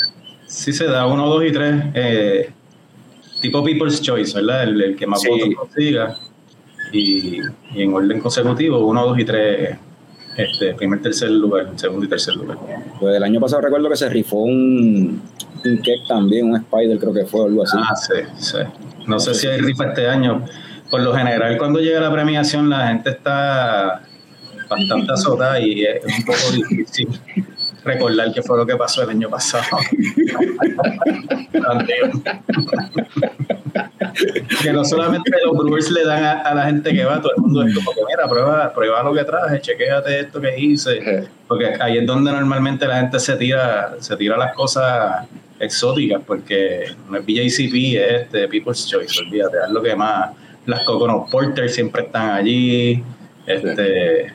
Sí, 0.46 0.73
se 0.73 0.84
da 0.87 1.06
uno, 1.06 1.28
dos 1.28 1.44
y 1.44 1.52
tres. 1.52 1.84
Eh, 1.94 2.50
tipo 3.40 3.64
People's 3.64 4.00
Choice, 4.00 4.34
¿verdad? 4.34 4.64
El, 4.64 4.96
que 4.96 5.06
más 5.06 5.23
votos 5.26 5.49
consiga. 5.56 6.16
Y, 6.92 7.38
en 7.75 7.92
orden 7.92 8.20
consecutivo, 8.20 8.87
uno, 8.87 9.06
dos 9.06 9.18
y 9.18 9.25
tres. 9.25 9.78
Este, 10.37 10.75
primer, 10.75 11.00
tercer 11.00 11.31
lugar, 11.31 11.71
segundo 11.76 12.07
y 12.07 12.09
tercer 12.09 12.35
lugar. 12.35 12.59
Pues 12.99 13.17
el 13.17 13.23
año 13.23 13.41
pasado 13.41 13.62
recuerdo 13.62 13.88
que 13.88 13.97
se 13.97 14.09
rifó 14.09 14.38
un, 14.38 15.23
un 15.64 15.76
cake 15.76 16.07
también, 16.09 16.50
un 16.50 16.57
Spider 16.57 16.99
creo 16.99 17.14
que 17.14 17.25
fue, 17.25 17.47
algo 17.47 17.62
así. 17.62 17.79
Ah, 17.81 17.95
sí, 17.95 18.14
sí. 18.37 18.59
No 19.07 19.21
sé 19.21 19.35
si 19.35 19.47
hay 19.47 19.61
rifa 19.61 19.88
este 19.88 20.09
año. 20.09 20.45
Por 20.91 21.03
lo 21.03 21.14
general, 21.14 21.57
cuando 21.59 21.81
llega 21.81 22.00
la 22.00 22.12
premiación, 22.12 22.69
la 22.69 22.88
gente 22.88 23.11
está 23.11 24.03
bastante 24.69 25.12
azotada 25.12 25.61
y 25.61 25.85
es 25.85 26.03
un 26.05 26.25
poco 26.25 26.50
difícil 26.53 27.09
recordar 27.85 28.33
qué 28.33 28.43
fue 28.43 28.57
lo 28.57 28.67
que 28.67 28.76
pasó 28.76 29.03
el 29.03 29.11
año 29.11 29.29
pasado. 29.29 29.64
que 34.62 34.73
no 34.73 34.85
solamente 34.85 35.30
los 35.44 35.56
Brewers 35.56 35.90
le 35.90 36.04
dan 36.04 36.25
a, 36.25 36.54
la 36.54 36.66
gente 36.66 36.92
que 36.92 37.04
va, 37.04 37.21
todo 37.21 37.33
el 37.37 37.42
mundo 37.42 37.62
es 37.62 37.75
como 37.75 37.92
que 37.92 38.00
mira, 38.06 38.28
prueba, 38.28 38.73
prueba 38.73 39.02
lo 39.02 39.12
que 39.14 39.25
traje, 39.25 39.61
chequéate 39.61 40.21
esto 40.21 40.40
que 40.40 40.59
hice. 40.59 41.28
Porque 41.47 41.75
ahí 41.80 41.99
es 41.99 42.06
donde 42.06 42.33
normalmente 42.33 42.87
la 42.87 43.00
gente 43.00 43.18
se 43.18 43.37
tira, 43.37 43.94
se 43.99 44.16
tira 44.16 44.37
las 44.37 44.54
cosas 44.54 45.26
exóticas, 45.59 46.23
porque 46.26 46.94
no 47.09 47.16
es 47.16 47.25
BJCP, 47.25 47.97
es 47.97 48.23
este 48.23 48.49
People's 48.49 48.87
Choice, 48.87 49.21
olvídate, 49.21 49.56
es 49.64 49.71
lo 49.71 49.83
que 49.83 49.94
más. 49.94 50.30
Las 50.66 50.85
Coconut 50.85 51.30
Porter 51.30 51.68
siempre 51.68 52.02
están 52.02 52.30
allí, 52.30 53.02
este, 53.47 54.33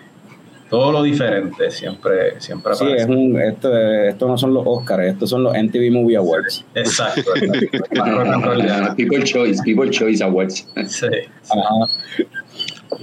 todo 0.70 0.92
lo 0.92 1.04
diferente 1.04 1.72
siempre, 1.72 2.40
siempre 2.40 2.76
Sí, 2.76 2.86
es 2.96 3.08
un, 3.08 3.40
esto, 3.40 3.76
esto 3.76 4.28
no 4.28 4.38
son 4.38 4.54
los 4.54 4.64
Oscars, 4.66 5.04
estos 5.06 5.30
son 5.30 5.44
los 5.44 5.54
MTV 5.54 5.92
Movie 5.92 6.18
Awards. 6.18 6.66
Exacto. 6.76 7.32
People 8.96 9.24
Choice, 9.24 9.62
People 9.64 9.90
Choice 9.90 10.24
Awards. 10.24 10.68
Sí. 10.88 11.08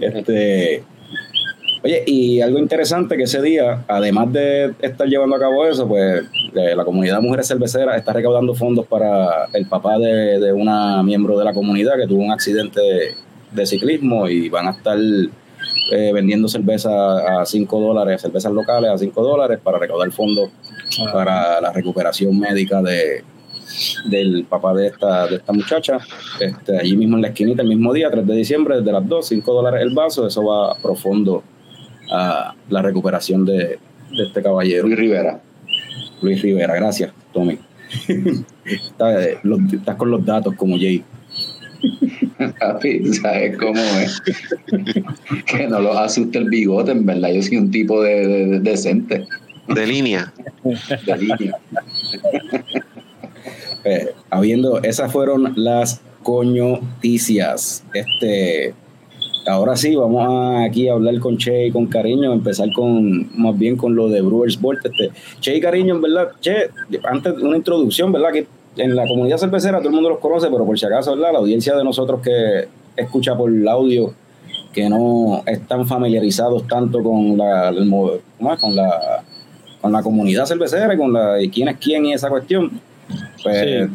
Este, 0.00 0.84
Oye, 1.86 2.02
y 2.04 2.40
algo 2.40 2.58
interesante 2.58 3.16
que 3.16 3.22
ese 3.24 3.40
día, 3.40 3.84
además 3.86 4.32
de 4.32 4.74
estar 4.80 5.06
llevando 5.06 5.36
a 5.36 5.38
cabo 5.38 5.66
eso, 5.66 5.86
pues 5.86 6.24
la 6.52 6.84
comunidad 6.84 7.20
Mujeres 7.20 7.46
Cerveceras 7.46 7.96
está 7.96 8.12
recaudando 8.12 8.54
fondos 8.54 8.86
para 8.86 9.46
el 9.52 9.66
papá 9.66 9.96
de, 9.96 10.52
una 10.52 11.02
miembro 11.04 11.38
de 11.38 11.44
la 11.44 11.54
comunidad 11.54 11.96
que 11.96 12.08
tuvo 12.08 12.24
un 12.24 12.32
accidente 12.32 12.80
de, 13.52 13.66
ciclismo 13.66 14.28
y 14.28 14.48
van 14.48 14.66
a 14.66 14.70
estar 14.72 14.98
eh, 15.92 16.12
vendiendo 16.12 16.48
cerveza 16.48 17.40
a 17.40 17.46
5 17.46 17.80
dólares, 17.80 18.22
cervezas 18.22 18.52
locales 18.52 18.90
a 18.90 18.98
5 18.98 19.22
dólares 19.22 19.60
para 19.62 19.78
recaudar 19.78 20.10
fondos 20.10 20.50
ah. 21.00 21.12
para 21.12 21.60
la 21.60 21.72
recuperación 21.72 22.38
médica 22.38 22.82
de, 22.82 23.24
del 24.10 24.44
papá 24.44 24.74
de 24.74 24.88
esta, 24.88 25.26
de 25.26 25.36
esta 25.36 25.52
muchacha. 25.52 25.98
Este, 26.40 26.78
allí 26.78 26.96
mismo 26.96 27.16
en 27.16 27.22
la 27.22 27.28
esquinita, 27.28 27.62
el 27.62 27.68
mismo 27.68 27.92
día, 27.92 28.10
3 28.10 28.26
de 28.26 28.34
diciembre, 28.34 28.78
desde 28.78 28.92
las 28.92 29.06
2, 29.06 29.26
5 29.26 29.52
dólares 29.52 29.82
el 29.82 29.94
vaso, 29.94 30.26
eso 30.26 30.44
va 30.44 30.74
profundo 30.76 31.42
a 32.10 32.54
la 32.68 32.82
recuperación 32.82 33.44
de, 33.44 33.78
este 34.10 34.42
caballero. 34.42 34.86
Luis 34.86 34.98
Rivera. 34.98 35.40
Luis 36.22 36.40
Rivera, 36.42 36.74
gracias, 36.74 37.12
Tommy. 37.32 37.58
Eh, 38.68 39.38
estás, 39.44 39.94
con 39.94 40.10
los 40.10 40.26
datos 40.26 40.52
como 40.56 40.76
Jay. 40.76 41.04
¿sabes 43.22 43.56
cómo 43.58 43.80
es? 43.80 44.22
que 45.46 45.66
no 45.68 45.80
lo 45.80 45.98
asuste 45.98 46.38
el 46.38 46.48
bigote, 46.48 46.92
en 46.92 47.06
verdad. 47.06 47.30
Yo 47.32 47.42
soy 47.42 47.56
un 47.56 47.70
tipo 47.70 48.02
de, 48.02 48.60
decente. 48.60 49.26
De 49.68 49.86
línea. 49.86 50.32
De 50.62 51.16
línea. 51.18 51.58
Eh, 53.84 54.14
habiendo, 54.30 54.82
esas 54.82 55.12
fueron 55.12 55.52
las 55.56 56.00
coñoticias. 56.22 57.84
Este 57.94 58.74
ahora 59.48 59.76
sí, 59.76 59.94
vamos 59.94 60.26
a, 60.28 60.64
aquí 60.64 60.88
a 60.88 60.94
hablar 60.94 61.18
con 61.20 61.38
Che 61.38 61.66
y 61.68 61.70
con 61.70 61.86
Cariño, 61.86 62.32
empezar 62.32 62.68
con 62.74 63.30
más 63.40 63.56
bien 63.56 63.76
con 63.76 63.94
lo 63.94 64.08
de 64.08 64.20
Brewers 64.20 64.60
Bolt. 64.60 64.84
Este, 64.84 65.10
che 65.40 65.56
y 65.56 65.60
Cariño, 65.60 65.94
en 65.94 66.02
verdad, 66.02 66.32
Che, 66.40 66.70
antes 67.04 67.34
una 67.34 67.56
introducción, 67.56 68.12
¿verdad? 68.12 68.32
Que 68.32 68.46
en 68.76 68.94
la 68.94 69.06
comunidad 69.06 69.38
cervecera 69.38 69.78
todo 69.78 69.88
el 69.88 69.94
mundo 69.94 70.10
los 70.10 70.18
conoce, 70.18 70.48
pero 70.50 70.64
por 70.64 70.78
si 70.78 70.86
acaso, 70.86 71.14
¿verdad? 71.14 71.32
La 71.32 71.38
audiencia 71.38 71.74
de 71.76 71.84
nosotros 71.84 72.20
que 72.20 72.68
escucha 72.96 73.36
por 73.36 73.50
el 73.50 73.66
audio, 73.68 74.12
que 74.72 74.88
no 74.88 75.42
están 75.46 75.86
familiarizados 75.86 76.66
tanto 76.66 77.02
con 77.02 77.36
la, 77.36 77.72
con 78.60 78.76
la, 78.76 79.22
con 79.80 79.92
la 79.92 80.02
comunidad 80.02 80.46
cervecera 80.46 80.94
y 80.94 80.96
con 80.96 81.12
la, 81.12 81.40
y 81.40 81.48
quién 81.48 81.68
es 81.68 81.76
quién 81.78 82.06
y 82.06 82.12
esa 82.12 82.28
cuestión. 82.28 82.80
Pues, 83.42 83.88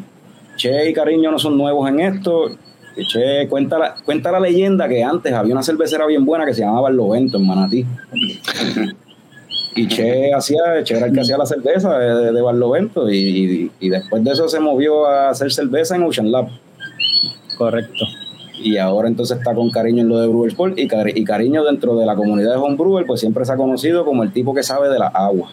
Che 0.58 0.90
y 0.90 0.94
Cariño 0.94 1.32
no 1.32 1.40
son 1.40 1.58
nuevos 1.58 1.90
en 1.90 2.00
esto 2.02 2.52
Che, 2.96 3.48
cuenta 3.48 3.80
la, 3.80 3.96
cuenta 4.04 4.32
la 4.32 4.40
leyenda 4.40 4.88
que 4.88 5.04
antes 5.04 5.32
había 5.34 5.54
una 5.54 5.64
cervecera 5.64 6.06
bien 6.06 6.26
buena 6.26 6.46
que 6.46 6.54
se 6.54 6.62
llamaba 6.62 6.90
Lovento 6.90 7.38
en 7.38 7.48
Manatí. 7.48 7.86
y 9.76 9.88
Che 9.88 10.34
hacía, 10.34 10.84
Che 10.84 10.98
era 10.98 11.08
el 11.08 11.14
que 11.14 11.22
hacía 11.22 11.38
la 11.38 11.46
cerveza 11.46 11.98
de, 11.98 12.32
de 12.32 12.42
Barlovento 12.42 13.10
y, 13.10 13.72
y, 13.80 13.90
después 13.90 14.24
de 14.24 14.32
eso 14.32 14.50
se 14.50 14.60
movió 14.60 15.06
a 15.06 15.30
hacer 15.30 15.52
cerveza 15.52 15.96
en 15.96 16.04
Ocean 16.04 16.32
Lab. 16.32 16.50
Correcto. 17.58 18.06
Y 18.64 18.78
ahora 18.78 19.08
entonces 19.08 19.38
está 19.38 19.56
con 19.56 19.72
cariño 19.72 20.02
en 20.02 20.10
lo 20.10 20.20
de 20.20 20.28
Brewersport 20.28 20.78
y, 20.78 20.88
y 21.16 21.24
cariño 21.24 21.64
dentro 21.64 21.96
de 21.96 22.06
la 22.06 22.16
comunidad 22.16 22.52
de 22.52 22.58
Homebrewer, 22.58 23.06
pues 23.06 23.22
siempre 23.22 23.46
se 23.46 23.54
ha 23.54 23.58
conocido 23.58 24.06
como 24.06 24.24
el 24.24 24.34
tipo 24.34 24.54
que 24.54 24.64
sabe 24.64 24.90
de 24.90 25.00
la 25.00 25.08
agua. 25.08 25.52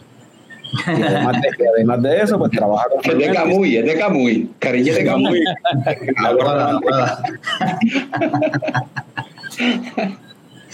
Y 0.86 1.02
además 1.02 2.02
de, 2.02 2.20
eso, 2.20 2.38
pues 2.38 2.50
trabaja 2.50 2.84
con. 2.90 3.10
Es 3.10 3.18
de 3.18 3.32
Camuy, 3.32 3.76
es 3.76 3.86
de 3.86 3.98
Camuy. 3.98 4.50
Cariño 4.58 4.92
de 4.92 5.04
Camuy. 5.04 5.40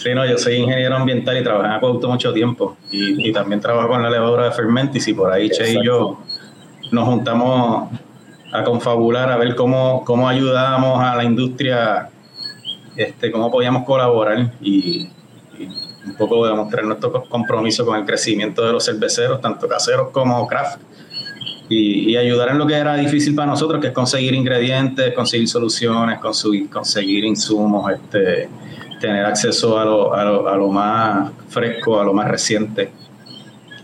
Sí, 0.05 0.15
no, 0.15 0.27
yo 0.27 0.37
soy 0.37 0.57
ingeniero 0.57 0.97
ambiental 0.97 1.39
y 1.39 1.43
trabajé 1.43 1.67
en 1.67 1.73
Acueducto 1.73 2.11
mucho 2.11 2.31
tiempo. 2.35 2.77
Y, 2.91 3.33
también 3.33 3.59
trabajo 3.59 3.89
con 3.89 4.03
la 4.03 4.11
levadura 4.11 4.45
de 4.45 4.51
Fermentis 4.51 5.09
y 5.09 5.15
por 5.15 5.33
ahí 5.33 5.49
Che 5.49 5.73
y 5.73 5.83
yo 5.83 6.19
nos 6.93 7.09
juntamos 7.09 7.89
a 8.53 8.63
confabular, 8.65 9.33
a 9.33 9.39
ver 9.39 9.55
cómo, 9.55 10.05
cómo 10.05 10.29
ayudamos 10.29 11.01
a 11.01 11.17
la 11.17 11.25
industria, 11.25 12.11
este, 12.97 13.31
cómo 13.31 13.51
podíamos 13.51 13.85
colaborar. 13.87 14.53
Y 14.61 15.09
un 16.07 16.15
poco 16.19 16.47
demostrar 16.47 16.85
nuestro 16.85 17.25
compromiso 17.25 17.87
con 17.87 17.99
el 17.99 18.05
crecimiento 18.05 18.63
de 18.63 18.75
los 18.75 18.85
cerveceros, 18.85 19.41
tanto 19.41 19.67
caseros 19.67 20.11
como 20.11 20.47
craft, 20.47 20.83
y, 21.71 22.15
ayudar 22.15 22.51
en 22.51 22.59
lo 22.59 22.67
que 22.67 22.75
era 22.75 22.95
difícil 22.97 23.35
para 23.35 23.47
nosotros, 23.47 23.81
que 23.81 23.87
es 23.87 23.95
conseguir 23.95 24.35
ingredientes, 24.35 25.15
conseguir 25.15 25.49
soluciones, 25.49 26.19
conseguir, 26.19 26.69
conseguir 26.69 27.25
insumos, 27.25 27.91
este, 27.91 28.51
tener 29.05 29.25
acceso 29.25 29.79
a 29.79 29.85
lo, 29.85 30.15
a, 30.15 30.25
lo, 30.25 30.49
a 30.49 30.57
lo 30.57 30.69
más 30.69 31.33
fresco, 31.49 32.01
a 32.01 32.05
lo 32.05 32.13
más 32.13 32.29
reciente. 32.29 32.93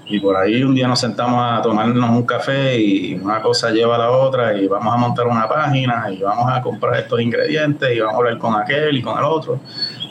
Y 0.07 0.19
por 0.19 0.37
ahí 0.37 0.63
un 0.63 0.75
día 0.75 0.89
nos 0.89 0.99
sentamos 0.99 1.41
a 1.41 1.63
tomarnos 1.63 2.11
un 2.11 2.25
café 2.25 2.81
y 2.81 3.15
una 3.15 3.41
cosa 3.41 3.71
lleva 3.71 3.95
a 3.95 3.99
la 3.99 4.11
otra 4.11 4.57
y 4.57 4.67
vamos 4.67 4.93
a 4.93 4.97
montar 4.97 5.27
una 5.29 5.49
página 5.49 6.07
y 6.11 6.21
vamos 6.21 6.51
a 6.53 6.61
comprar 6.61 6.97
estos 6.99 7.21
ingredientes 7.21 7.95
y 7.95 8.01
vamos 8.01 8.15
a 8.15 8.19
hablar 8.19 8.39
con 8.39 8.61
aquel 8.61 8.97
y 8.97 9.03
con 9.03 9.17
el 9.17 9.25
otro 9.25 9.61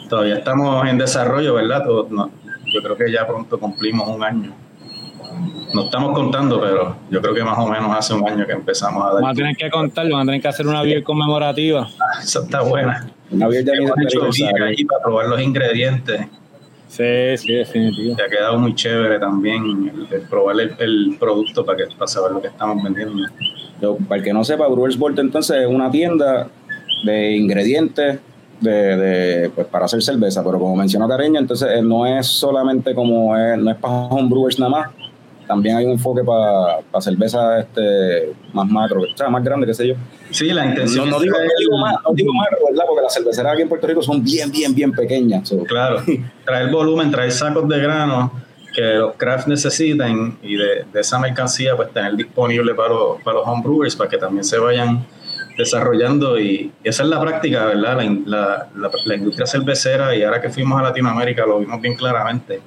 todavía 0.09 0.35
estamos 0.35 0.85
en 0.89 0.97
desarrollo, 0.97 1.53
¿verdad? 1.53 1.85
yo 1.85 2.83
creo 2.83 2.97
que 2.97 3.11
ya 3.11 3.25
pronto 3.25 3.57
cumplimos 3.59 4.07
un 4.09 4.23
año. 4.23 4.51
No 5.73 5.83
estamos 5.83 6.13
contando, 6.13 6.59
pero 6.59 6.95
yo 7.11 7.21
creo 7.21 7.33
que 7.33 7.43
más 7.43 7.57
o 7.57 7.67
menos 7.67 7.95
hace 7.95 8.13
un 8.15 8.27
año 8.27 8.45
que 8.45 8.53
empezamos 8.53 9.03
a 9.03 9.13
dar. 9.13 9.21
Van 9.21 9.31
a 9.31 9.33
tener 9.35 9.55
que 9.55 9.69
contarlo, 9.69 10.15
van 10.15 10.23
a 10.23 10.25
tener 10.25 10.41
que 10.41 10.47
hacer 10.47 10.67
una 10.67 10.81
beer 10.81 11.03
conmemorativa. 11.03 11.87
Ah, 11.99 12.19
eso 12.21 12.41
está 12.41 12.61
buena. 12.61 13.07
Una 13.31 13.47
beer 13.47 13.63
de 13.63 13.71
ahí 14.63 14.85
para 14.85 15.03
probar 15.03 15.27
los 15.27 15.41
ingredientes. 15.41 16.21
Sí, 16.87 17.37
sí, 17.37 17.53
definitivo. 17.53 18.15
ha 18.15 18.29
quedado 18.29 18.57
muy 18.57 18.73
chévere 18.73 19.19
también 19.19 20.07
el, 20.11 20.21
probar 20.21 20.55
el, 20.59 21.17
producto 21.19 21.63
para, 21.63 21.77
que, 21.77 21.83
para 21.95 22.07
saber 22.07 22.31
lo 22.31 22.41
que 22.41 22.47
estamos 22.47 22.83
vendiendo. 22.83 23.27
para 24.07 24.17
el 24.17 24.23
que 24.23 24.33
no 24.33 24.43
sepa, 24.43 24.67
Brewers 24.67 24.97
Vault 24.97 25.19
entonces 25.19 25.57
es 25.57 25.67
una 25.67 25.91
tienda 25.91 26.49
de 27.03 27.35
ingredientes 27.35 28.19
de, 28.59 29.51
pues 29.53 29.67
para 29.67 29.85
hacer 29.85 30.01
cerveza, 30.01 30.43
pero 30.43 30.59
como 30.59 30.75
mencionó 30.75 31.07
Careña, 31.07 31.39
entonces 31.39 31.69
eh, 31.75 31.81
no 31.81 32.05
es 32.05 32.25
solamente 32.25 32.93
como, 32.93 33.35
no 33.35 33.71
es 33.71 33.77
para 33.77 33.93
homebrewers 33.93 34.59
nada 34.59 34.71
más, 34.71 34.89
también 35.49 35.75
hay 35.77 35.85
un 35.85 35.91
enfoque 35.93 36.21
para 36.23 37.01
cerveza 37.01 37.59
este, 37.59 38.33
más 38.53 38.67
macro, 38.69 39.01
o 39.01 39.17
sea, 39.17 39.27
más 39.29 39.43
grande, 39.43 39.65
qué 39.67 39.73
sé 39.73 39.87
yo. 39.87 39.95
Sí, 40.29 40.45
la 40.51 40.63
intención. 40.65 41.09
No, 41.09 41.17
no 41.17 41.19
digo, 41.23 41.35
más, 41.81 41.95
no 42.07 42.13
digo 42.13 42.31
macro, 42.33 42.57
¿verdad? 42.69 42.83
Porque 42.87 43.01
las 43.01 43.13
cerveceras 43.15 43.53
aquí 43.53 43.63
en 43.63 43.67
Puerto 43.69 43.87
Rico 43.87 44.01
son 44.03 44.23
bien, 44.23 44.51
bien, 44.51 44.73
bien 44.75 44.91
pequeñas. 44.91 45.49
so. 45.49 45.63
Claro, 45.63 46.01
traer 46.45 46.69
volumen, 46.69 47.09
traer 47.11 47.31
sacos 47.31 47.67
de 47.67 47.79
grano 47.79 48.31
que 48.75 48.81
los 48.93 49.15
craft 49.15 49.47
necesitan 49.47 50.37
y 50.43 50.55
de, 50.55 50.85
de 50.93 50.99
esa 51.01 51.17
mercancía 51.17 51.75
pues 51.75 51.91
tener 51.91 52.15
disponible 52.15 52.75
para 52.75 52.89
los, 52.89 53.21
para 53.23 53.39
los 53.39 53.47
homebrewers 53.47 53.95
para 53.95 54.07
que 54.09 54.17
también 54.19 54.43
se 54.43 54.59
vayan 54.59 55.03
desarrollando 55.57 56.39
y, 56.39 56.71
y 56.83 56.87
esa 56.87 57.03
es 57.03 57.09
la 57.09 57.19
práctica, 57.19 57.65
¿verdad? 57.65 57.97
La, 57.97 58.03
la- 58.25 58.67
la- 58.75 58.91
la 59.05 59.15
industria 59.15 59.45
cervecera 59.47 60.15
y 60.15 60.23
ahora 60.23 60.39
que 60.39 60.49
fuimos 60.49 60.79
a 60.79 60.83
Latinoamérica 60.83 61.45
lo 61.45 61.59
vimos 61.59 61.81
bien 61.81 61.95
claramente. 61.95 62.61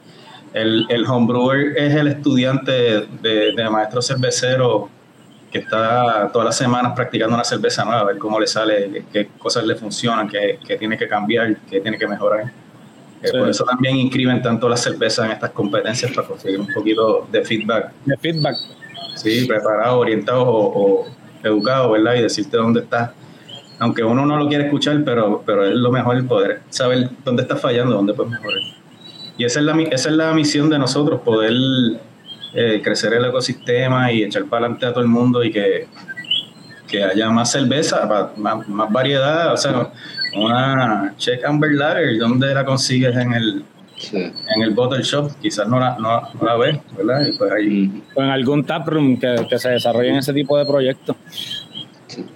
El, 0.55 0.87
el 0.91 1.07
homebrewer 1.07 1.77
es 1.77 1.95
el 1.95 2.09
estudiante 2.09 2.73
de, 3.23 3.53
de 3.57 3.71
maestro 3.71 4.03
cervecero 4.03 4.89
que 5.51 5.59
está 5.59 6.31
todas 6.33 6.47
las 6.47 6.57
semanas 6.57 6.93
practicando 6.97 7.35
una 7.35 7.45
cerveza 7.45 7.85
nueva, 7.85 8.01
a 8.01 8.05
ver 8.05 8.19
cómo 8.19 8.41
le 8.41 8.47
sale, 8.47 9.05
qué, 9.13 9.29
cosas 9.39 9.65
le 9.67 9.75
funcionan, 9.77 10.27
qué, 10.29 10.59
qué 10.67 10.77
tiene 10.77 10.97
que 10.97 11.07
cambiar, 11.07 11.57
qué 11.71 11.81
tiene 11.81 11.99
que 11.99 12.07
mejorar. 12.09 12.45
Eh, 13.23 13.29
Sí. 13.31 13.39
Por 13.39 13.49
eso 13.49 13.63
también 13.65 13.97
inscriben 13.99 14.43
tanto 14.43 14.69
las 14.69 14.81
cervezas 14.83 15.27
en 15.27 15.31
estas 15.31 15.51
competencias 15.51 16.11
para 16.11 16.27
conseguir 16.27 16.59
un 16.59 16.67
poquito 16.67 17.29
de 17.31 17.45
feedback, 17.45 17.93
De 18.05 18.17
feedback. 18.17 18.57
sí, 19.15 19.47
preparado, 19.47 20.01
orientado 20.01 20.43
o, 20.43 21.03
o 21.03 21.07
educado, 21.45 21.93
¿verdad? 21.93 22.15
Y 22.17 22.23
decirte 22.23 22.57
dónde 22.57 22.81
estás. 22.81 23.13
Aunque 23.79 24.03
uno 24.03 24.27
no 24.27 24.37
lo 24.39 24.49
quiere 24.49 24.65
escuchar, 24.65 25.03
pero, 25.05 25.41
pero 25.47 25.65
es 25.67 25.75
lo 25.75 25.93
mejor 25.93 26.17
el 26.17 26.25
poder 26.27 26.63
saber 26.71 27.11
dónde 27.25 27.43
estás 27.43 27.61
fallando, 27.61 27.95
dónde 27.95 28.13
puedes 28.13 28.33
mejorar. 28.33 28.59
Y 29.39 29.45
esa 29.45 29.61
es 29.61 29.65
la, 29.67 29.75
mi- 29.75 29.89
esa 29.91 30.09
es 30.11 30.15
la 30.17 30.33
misión 30.33 30.69
de 30.71 30.79
nosotros, 30.79 31.21
poder 31.23 31.53
eh, 32.55 32.81
crecer 32.85 33.15
el 33.15 33.25
ecosistema 33.25 34.13
y 34.13 34.23
echar 34.25 34.45
para 34.45 34.67
adelante 34.67 34.87
a 34.87 34.91
todo 34.93 35.01
el 35.03 35.09
mundo 35.09 35.43
y 35.43 35.51
que, 35.51 35.87
que 36.87 37.03
haya 37.05 37.31
más 37.31 37.51
cerveza, 37.53 38.07
pa- 38.09 38.33
más, 38.37 38.69
más 38.69 38.93
variedad. 38.93 39.53
O 39.53 39.57
sea, 39.57 39.91
una 40.37 41.15
Check 41.17 41.45
Amber 41.45 41.73
Lager, 41.73 42.19
¿dónde 42.19 42.55
la 42.55 42.65
consigues 42.65 43.17
en 43.17 43.33
el, 43.33 43.65
Sí. 43.97 44.17
en 44.17 44.63
el 44.63 44.71
bottle 44.71 45.03
shop? 45.03 45.31
Quizás 45.41 45.69
no 45.69 45.79
la, 45.79 45.97
no, 45.99 46.23
no 46.41 46.45
la 46.47 46.57
ves, 46.57 46.79
¿verdad? 46.97 47.27
Y 47.27 47.37
pues 47.39 47.53
ahí, 47.53 47.87
Ujú. 47.89 48.03
O 48.17 48.23
en 48.23 48.31
algún 48.31 48.65
taproom 48.65 49.19
que, 49.19 49.47
que 49.49 49.59
se 49.59 49.71
desarrollen 49.71 50.17
ese 50.17 50.33
tipo 50.33 50.59
de 50.59 50.67
proyectos. 50.67 51.17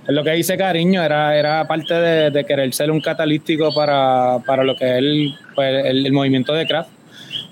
Lo 0.08 0.24
que 0.24 0.32
dice 0.32 0.56
Cariño, 0.56 1.02
era, 1.02 1.36
era 1.36 1.66
parte 1.66 1.94
de, 1.94 2.44
querer 2.44 2.72
ser 2.72 2.90
un 2.90 3.00
catalítico 3.00 3.74
para, 3.74 4.38
para 4.46 4.64
lo 4.64 4.76
que 4.76 4.84
es 4.84 4.98
el, 4.98 5.34
pues, 5.54 5.84
el, 5.84 6.06
el 6.06 6.12
movimiento 6.12 6.52
de 6.52 6.66
craft, 6.66 6.90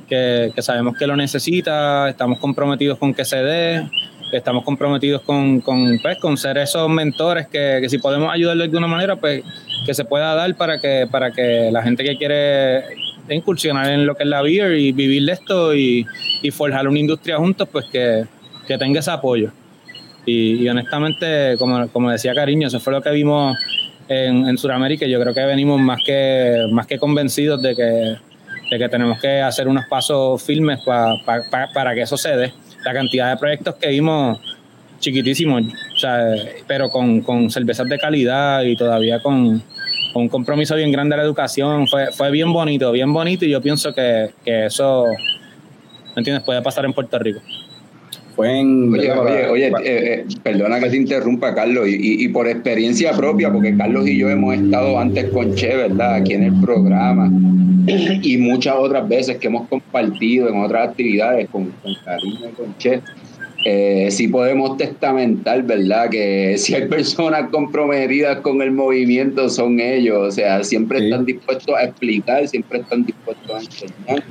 que, 0.08 0.52
que 0.54 0.62
sabemos 0.62 0.96
que 0.96 1.06
lo 1.06 1.16
necesita, 1.16 2.08
estamos 2.08 2.38
comprometidos 2.38 2.98
con 2.98 3.14
que 3.14 3.24
se 3.24 3.36
dé, 3.36 3.82
estamos 4.32 4.64
comprometidos 4.64 5.22
con, 5.22 5.60
con, 5.60 5.98
pues, 6.00 6.18
con 6.18 6.36
ser 6.36 6.58
esos 6.58 6.88
mentores 6.88 7.46
que, 7.48 7.78
que 7.80 7.88
si 7.88 7.98
podemos 7.98 8.32
ayudarle 8.32 8.64
de 8.64 8.68
alguna 8.68 8.86
manera, 8.86 9.16
pues 9.16 9.42
que 9.86 9.94
se 9.94 10.04
pueda 10.04 10.34
dar 10.34 10.54
para 10.56 10.80
que, 10.80 11.06
para 11.10 11.30
que 11.30 11.70
la 11.70 11.82
gente 11.82 12.04
que 12.04 12.16
quiere 12.16 12.84
incursionar 13.28 13.88
en 13.88 14.06
lo 14.06 14.14
que 14.14 14.24
es 14.24 14.28
la 14.28 14.42
beer 14.42 14.72
y 14.78 14.92
vivir 14.92 15.24
de 15.24 15.32
esto 15.32 15.74
y, 15.74 16.06
y 16.42 16.50
forjar 16.50 16.88
una 16.88 16.98
industria 16.98 17.36
juntos, 17.36 17.68
pues 17.70 17.86
que, 17.86 18.24
que 18.66 18.78
tenga 18.78 19.00
ese 19.00 19.10
apoyo. 19.10 19.50
Y, 20.26 20.66
honestamente, 20.68 21.56
como, 21.58 21.86
como 21.88 22.10
decía 22.10 22.34
Cariño, 22.34 22.68
eso 22.68 22.80
fue 22.80 22.92
lo 22.92 23.02
que 23.02 23.10
vimos 23.10 23.56
en, 24.08 24.48
en 24.48 24.56
Sudamérica. 24.58 25.06
Yo 25.06 25.20
creo 25.20 25.34
que 25.34 25.44
venimos 25.44 25.80
más 25.80 25.98
que, 26.04 26.66
más 26.70 26.86
que 26.86 26.98
convencidos 26.98 27.60
de 27.60 27.74
que, 27.76 27.82
de 28.70 28.78
que 28.78 28.88
tenemos 28.88 29.20
que 29.20 29.40
hacer 29.42 29.68
unos 29.68 29.84
pasos 29.86 30.42
firmes 30.42 30.80
pa- 30.84 31.16
pa- 31.26 31.42
pa- 31.50 31.68
para 31.74 31.94
que 31.94 32.02
eso 32.02 32.16
se 32.16 32.36
dé. 32.36 32.52
La 32.84 32.92
cantidad 32.94 33.30
de 33.30 33.36
proyectos 33.38 33.74
que 33.76 33.88
vimos 33.88 34.38
chiquitísimos, 35.00 35.62
o 35.62 35.98
sea, 35.98 36.34
pero 36.66 36.88
con, 36.88 37.20
con 37.20 37.50
cervezas 37.50 37.86
de 37.88 37.98
calidad 37.98 38.62
y 38.62 38.76
todavía 38.76 39.20
con, 39.20 39.62
con 40.14 40.22
un 40.22 40.28
compromiso 40.30 40.74
bien 40.76 40.90
grande 40.90 41.14
a 41.14 41.18
la 41.18 41.24
educación. 41.24 41.86
Fue, 41.88 42.10
fue 42.12 42.30
bien 42.30 42.50
bonito, 42.52 42.90
bien 42.92 43.12
bonito 43.12 43.44
y 43.44 43.50
yo 43.50 43.60
pienso 43.60 43.92
que, 43.94 44.30
que 44.42 44.66
eso, 44.66 45.04
¿me 46.14 46.20
entiendes? 46.20 46.42
Puede 46.44 46.62
pasar 46.62 46.86
en 46.86 46.94
Puerto 46.94 47.18
Rico. 47.18 47.40
Fue 48.34 48.58
en. 48.60 48.92
Oye, 48.92 49.12
oye, 49.12 49.46
oye, 49.48 49.66
eh, 49.68 49.72
eh, 49.84 50.24
perdona 50.42 50.80
que 50.80 50.90
te 50.90 50.96
interrumpa, 50.96 51.54
Carlos, 51.54 51.86
y, 51.88 51.92
y- 51.94 52.24
y 52.24 52.28
por 52.28 52.48
experiencia 52.48 53.12
propia, 53.12 53.52
porque 53.52 53.76
Carlos 53.76 54.08
y 54.08 54.18
yo 54.18 54.28
hemos 54.28 54.54
estado 54.56 54.98
antes 54.98 55.26
con 55.30 55.54
Che, 55.54 55.76
¿verdad? 55.76 56.14
Aquí 56.16 56.32
en 56.34 56.42
el 56.44 56.60
programa, 56.60 57.30
y 58.22 58.36
muchas 58.38 58.74
otras 58.76 59.06
veces 59.08 59.36
que 59.38 59.46
hemos 59.46 59.68
compartido 59.68 60.48
en 60.48 60.56
otras 60.60 60.88
actividades 60.88 61.48
con, 61.50 61.66
con 61.82 61.94
Cariño 62.04 62.48
y 62.50 62.54
con 62.54 62.76
Che. 62.78 63.00
Eh, 63.66 64.08
sí 64.10 64.28
podemos 64.28 64.76
testamentar, 64.76 65.62
¿verdad? 65.62 66.10
Que 66.10 66.56
si 66.58 66.74
hay 66.74 66.86
personas 66.86 67.48
comprometidas 67.50 68.38
con 68.40 68.60
el 68.60 68.72
movimiento 68.72 69.48
son 69.48 69.80
ellos, 69.80 70.18
o 70.18 70.30
sea, 70.30 70.62
siempre 70.64 70.98
Sí. 70.98 71.04
están 71.06 71.24
dispuestos 71.24 71.74
a 71.74 71.84
explicar, 71.84 72.46
siempre 72.48 72.80
están 72.80 73.06
dispuestos 73.06 73.50
a 73.54 73.60
enseñar. 73.60 74.24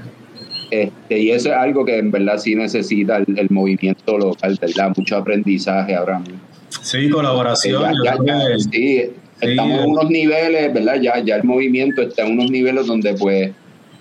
Este, 0.82 1.20
y 1.20 1.30
eso 1.32 1.50
es 1.50 1.56
algo 1.56 1.86
que 1.86 1.98
en 1.98 2.10
verdad 2.10 2.38
sí 2.38 2.56
necesita 2.56 3.18
el, 3.18 3.26
el 3.38 3.50
movimiento 3.52 4.18
local, 4.18 4.58
¿verdad? 4.60 4.92
Mucho 4.98 5.18
aprendizaje 5.18 5.94
ahora 5.96 6.20
mismo. 6.20 6.40
sí, 6.82 7.10
colaboración. 7.10 7.82
Ya- 7.82 7.92
yo 7.92 8.04
ya- 8.04 8.18
creo 8.18 8.26
ya, 8.40 8.48
que- 8.56 8.60
sí, 8.60 9.12
estamos 9.42 9.80
en 9.84 9.90
unos 9.92 10.10
niveles, 10.10 10.74
¿verdad? 10.74 11.00
Ya, 11.02 11.20
ya 11.24 11.36
el 11.36 11.44
movimiento 11.44 12.02
está 12.02 12.26
en 12.26 12.34
unos 12.34 12.50
niveles 12.50 12.88
donde 12.88 13.14
pues 13.14 13.52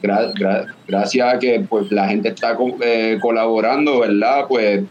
gra- 0.03 0.33
gra- 0.35 0.67
gracias 0.89 1.35
a 1.35 1.39
que 1.39 1.61
pues 1.69 1.91
la 1.93 2.09
gente 2.09 2.29
está 2.31 2.57
co- 2.57 2.77
eh, 2.81 3.19
colaborando, 3.21 4.01
¿verdad? 4.01 4.47
Pues 4.49 4.83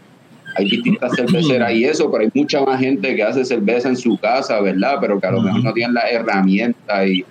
hay 0.54 0.64
distintas 0.68 1.12
cerveceras 1.16 1.72
y 1.72 1.84
eso, 1.84 2.10
pero 2.12 2.24
hay 2.24 2.30
mucha 2.34 2.62
más 2.62 2.78
gente 2.78 3.16
que 3.16 3.22
hace 3.22 3.44
cerveza 3.44 3.88
en 3.88 3.96
su 3.96 4.16
casa, 4.18 4.60
¿verdad? 4.60 4.98
Pero 5.00 5.18
que 5.18 5.26
a 5.26 5.30
lo 5.32 5.40
mejor 5.40 5.64
no 5.64 5.72
tienen 5.72 5.94
las 5.94 6.12
herramientas 6.12 7.06
y, 7.08 7.24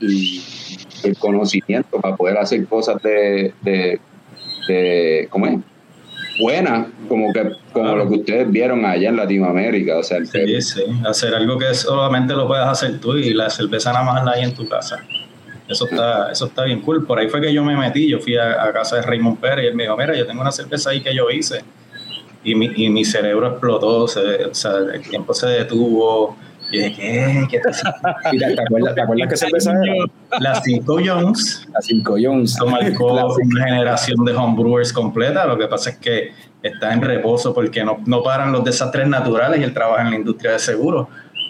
y 0.00 0.40
el 1.06 1.16
conocimiento 1.18 2.00
para 2.00 2.16
poder 2.16 2.38
hacer 2.38 2.66
cosas 2.66 3.00
de, 3.02 3.52
de, 3.62 4.00
de 4.68 5.26
¿cómo 5.30 5.46
es? 5.46 5.54
Buenas, 6.40 6.88
como 7.08 7.32
que 7.32 7.42
como 7.72 7.84
Claro. 7.86 8.04
lo 8.04 8.08
que 8.10 8.16
ustedes 8.16 8.50
vieron 8.50 8.84
allá 8.84 9.08
en 9.08 9.16
Latinoamérica, 9.16 9.98
o 9.98 10.02
sea, 10.02 10.18
el 10.18 10.26
Sí, 10.26 10.60
sí, 10.60 10.82
hacer 11.06 11.34
algo 11.34 11.58
que 11.58 11.72
solamente 11.74 12.34
lo 12.34 12.46
puedas 12.46 12.68
hacer 12.68 12.98
tú 13.00 13.16
y 13.16 13.32
la 13.32 13.48
cerveza 13.50 13.92
nada 13.92 14.04
más 14.04 14.24
la 14.24 14.32
hay 14.32 14.44
en 14.44 14.54
tu 14.54 14.68
casa. 14.68 14.98
Eso 15.68 15.86
está, 15.86 16.30
eso 16.30 16.46
está 16.46 16.64
bien 16.64 16.80
cool. 16.82 17.06
Por 17.06 17.18
ahí 17.18 17.28
fue 17.28 17.40
que 17.40 17.52
yo 17.52 17.64
me 17.64 17.76
metí, 17.76 18.08
yo 18.08 18.18
fui 18.20 18.36
a, 18.36 18.62
a 18.64 18.72
casa 18.72 18.96
de 18.96 19.02
Raymond 19.02 19.38
Pérez 19.40 19.64
y 19.64 19.68
él 19.68 19.74
me 19.74 19.82
dijo, 19.84 19.96
mira, 19.96 20.14
yo 20.16 20.26
tengo 20.26 20.40
una 20.42 20.52
cerveza 20.52 20.90
ahí 20.90 21.00
que 21.02 21.14
yo 21.14 21.28
hice. 21.30 21.62
Y 22.44 22.54
mi, 22.54 22.70
y 22.76 22.88
mi 22.88 23.04
cerebro 23.04 23.48
explotó, 23.48 24.06
se- 24.06 24.44
o 24.44 24.54
sea, 24.54 24.72
el 24.94 25.02
tiempo 25.02 25.34
se 25.34 25.46
detuvo. 25.48 26.36
Y 26.70 26.78
dije, 26.78 26.94
¿qué? 26.94 27.46
¿Qué 27.50 27.60
te 27.60 27.68
¿Y 28.32 28.38
¿Te, 28.38 28.54
te 28.54 28.62
acuerdas, 28.62 28.94
¿Te 28.94 29.00
acuerdas 29.00 29.28
qué 29.28 29.36
cerveza 29.36 29.72
era? 29.72 30.40
La 30.40 30.60
Cinco 30.62 30.98
Jones 31.04 31.66
La 31.72 31.80
Cinco 31.80 32.16
Jones. 32.20 32.54
Eso 32.54 32.66
marcó 32.66 33.12
una 33.12 33.64
generación 33.64 34.24
de 34.24 34.34
homebrewers 34.34 34.92
completa. 34.92 35.46
Lo 35.46 35.56
que 35.56 35.66
pasa 35.66 35.90
es 35.90 35.96
que 35.98 36.32
está 36.62 36.92
en 36.92 37.02
reposo 37.02 37.54
porque 37.54 37.84
no, 37.84 37.98
no 38.06 38.22
paran 38.22 38.52
los 38.52 38.64
desastres 38.64 39.06
naturales 39.06 39.60
y 39.60 39.64
él 39.64 39.72
trabaja 39.72 40.02
en 40.02 40.10
la 40.10 40.16
industria 40.16 40.52
de 40.52 40.58
seguros. 40.58 41.08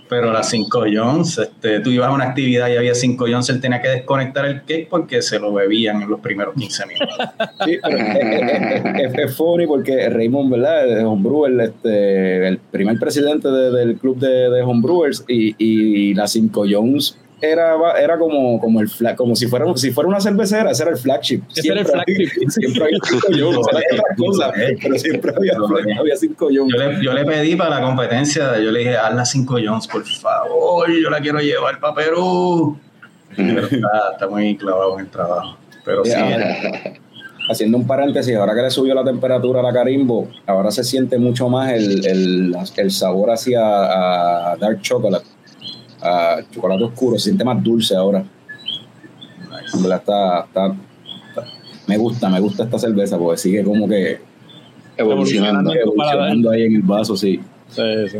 Pero 0.08 0.32
las 0.32 0.48
5 0.50 0.84
Jones, 0.92 1.38
este, 1.38 1.80
tú 1.80 1.90
ibas 1.90 2.08
a 2.08 2.12
una 2.12 2.24
actividad 2.24 2.68
y 2.68 2.76
había 2.76 2.94
5 2.94 3.26
Jones, 3.28 3.48
él 3.50 3.60
tenía 3.60 3.80
que 3.82 3.88
desconectar 3.88 4.44
el 4.46 4.60
cake 4.62 4.88
porque 4.88 5.20
se 5.22 5.38
lo 5.38 5.52
bebían 5.52 6.00
en 6.02 6.08
los 6.10 6.20
primeros 6.20 6.54
15 6.54 6.86
minutos. 6.86 7.16
Sí, 7.64 7.72
es, 7.72 7.80
es- 7.94 8.84
es- 9.12 9.18
es 9.18 9.36
funny 9.36 9.66
porque 9.66 10.08
Raymond, 10.08 10.50
¿verdad? 10.52 10.86
De 10.86 11.04
Homebrewer, 11.04 11.60
este, 11.60 12.46
el 12.48 12.58
primer 12.58 12.98
presidente 12.98 13.48
de- 13.48 13.70
del 13.72 13.96
club 13.96 14.18
de, 14.18 14.62
Homebrewers 14.62 15.24
y, 15.28 15.54
y 15.58 16.14
la 16.14 16.26
Cinco 16.26 16.64
Jones 16.68 17.16
era, 17.40 17.76
era 18.00 18.18
como, 18.18 18.58
como 18.60 18.80
el 18.80 18.88
flag, 18.88 19.16
como 19.16 19.36
si 19.36 19.46
fuera, 19.46 19.66
si 19.76 19.90
fuera 19.90 20.08
una 20.08 20.20
cervecera, 20.20 20.70
ese 20.70 20.82
era 20.84 20.92
el 20.92 20.98
flagship. 20.98 21.42
Ese 21.54 21.68
era 21.68 21.80
el 21.80 21.86
Siempre 21.86 22.02
había- 22.06 22.30
flagship. 22.30 22.50
Siempre 22.50 22.84
había 22.84 22.98
Cinco 23.04 23.60
otra 23.60 23.80
cosa, 24.16 24.52
pero 24.82 24.98
siempre 24.98 25.32
había, 25.36 25.52
había 26.00 26.16
Cinco 26.16 26.48
Jones. 26.52 26.74
Yo 26.74 26.78
le, 26.88 27.04
yo 27.04 27.12
le 27.12 27.24
pedí 27.24 27.56
para 27.56 27.78
la 27.78 27.82
competencia, 27.86 28.58
yo 28.58 28.70
le 28.70 28.78
dije, 28.80 28.96
haz 28.96 29.14
las 29.14 29.30
5 29.30 29.56
Jones, 29.64 29.86
por 29.86 30.04
favor, 30.04 30.90
yo 30.90 31.10
la 31.10 31.20
quiero 31.20 31.38
llevar 31.40 31.78
para 31.80 31.94
Perú. 31.94 32.78
Pero 33.36 33.60
está, 33.70 33.88
está 34.12 34.28
muy 34.28 34.56
clavado 34.56 34.94
en 34.98 35.04
el 35.06 35.10
trabajo. 35.10 35.56
Pero 35.84 36.04
sí. 36.04 36.12
Haciendo 37.48 37.78
un 37.78 37.86
paréntesis, 37.86 38.34
ahora 38.34 38.56
que 38.56 38.62
le 38.62 38.70
subió 38.70 38.92
la 38.92 39.04
temperatura 39.04 39.60
a 39.60 39.62
la 39.62 39.72
Carimbo, 39.72 40.28
ahora 40.46 40.72
se 40.72 40.82
siente 40.82 41.16
mucho 41.16 41.48
más 41.48 41.70
el, 41.74 42.04
el, 42.04 42.56
el 42.76 42.90
sabor 42.90 43.30
hacia 43.30 43.60
a 44.52 44.56
dark 44.56 44.80
chocolate, 44.82 45.26
a 46.06 46.38
chocolate 46.50 46.84
oscuro, 46.84 47.18
se 47.18 47.24
siente 47.24 47.44
más 47.44 47.62
dulce 47.62 47.94
ahora. 47.96 48.24
Verdad 49.80 49.98
está, 49.98 50.40
está- 50.40 50.66
está- 51.28 51.44
me 51.86 51.96
gusta, 51.96 52.28
me 52.28 52.40
gusta 52.40 52.64
esta 52.64 52.78
cerveza 52.78 53.18
porque 53.18 53.38
sigue 53.38 53.64
como 53.64 53.88
que 53.88 54.18
evolucionando. 54.96 55.72
evolucionando 55.74 56.50
ahí 56.50 56.62
en 56.62 56.76
el 56.76 56.82
vaso, 56.82 57.16
sí. 57.16 57.40
Sí, 57.68 57.82
sí. 58.10 58.18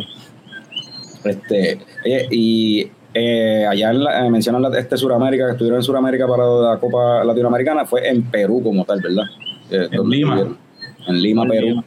Este, 1.25 1.79
y 2.31 2.89
eh, 3.15 3.67
allá 3.69 3.91
en 3.91 4.05
la- 4.05 4.27
eh, 4.27 4.31
mencionan 4.31 4.63
la- 4.63 4.79
este 4.79 4.97
Suramérica, 4.97 5.47
que 5.47 5.53
estuvieron 5.53 5.79
en 5.79 5.83
Suramérica 5.83 6.27
para 6.27 6.45
la 6.45 6.79
Copa 6.79 7.25
Latinoamericana, 7.25 7.85
fue 7.87 8.09
en 8.09 8.23
Perú 8.25 8.61
como 8.63 8.85
tal, 8.85 9.01
¿verdad? 9.01 9.25
Eh, 9.71 9.89
En 9.91 10.09
Lima. 10.11 10.57
En 11.09 11.23
Lima, 11.23 11.43
En 11.45 11.49
Perú. 11.49 11.67
Lima. 11.69 11.85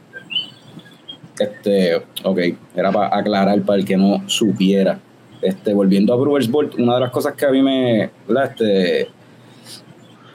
este, 1.38 1.96
ok, 2.24 2.38
era 2.76 2.90
para 2.92 3.16
aclarar 3.16 3.62
para 3.62 3.78
el 3.78 3.84
que 3.84 3.96
no 3.96 4.22
supiera. 4.28 4.98
Este, 5.42 5.72
volviendo 5.72 6.12
a 6.12 6.16
Brewers 6.16 6.50
Bolt, 6.50 6.74
una 6.78 6.94
de 6.94 7.00
las 7.00 7.10
cosas 7.10 7.34
que 7.34 7.46
a 7.46 7.50
mí 7.50 7.62
me, 7.62 8.10
Este, 8.44 9.08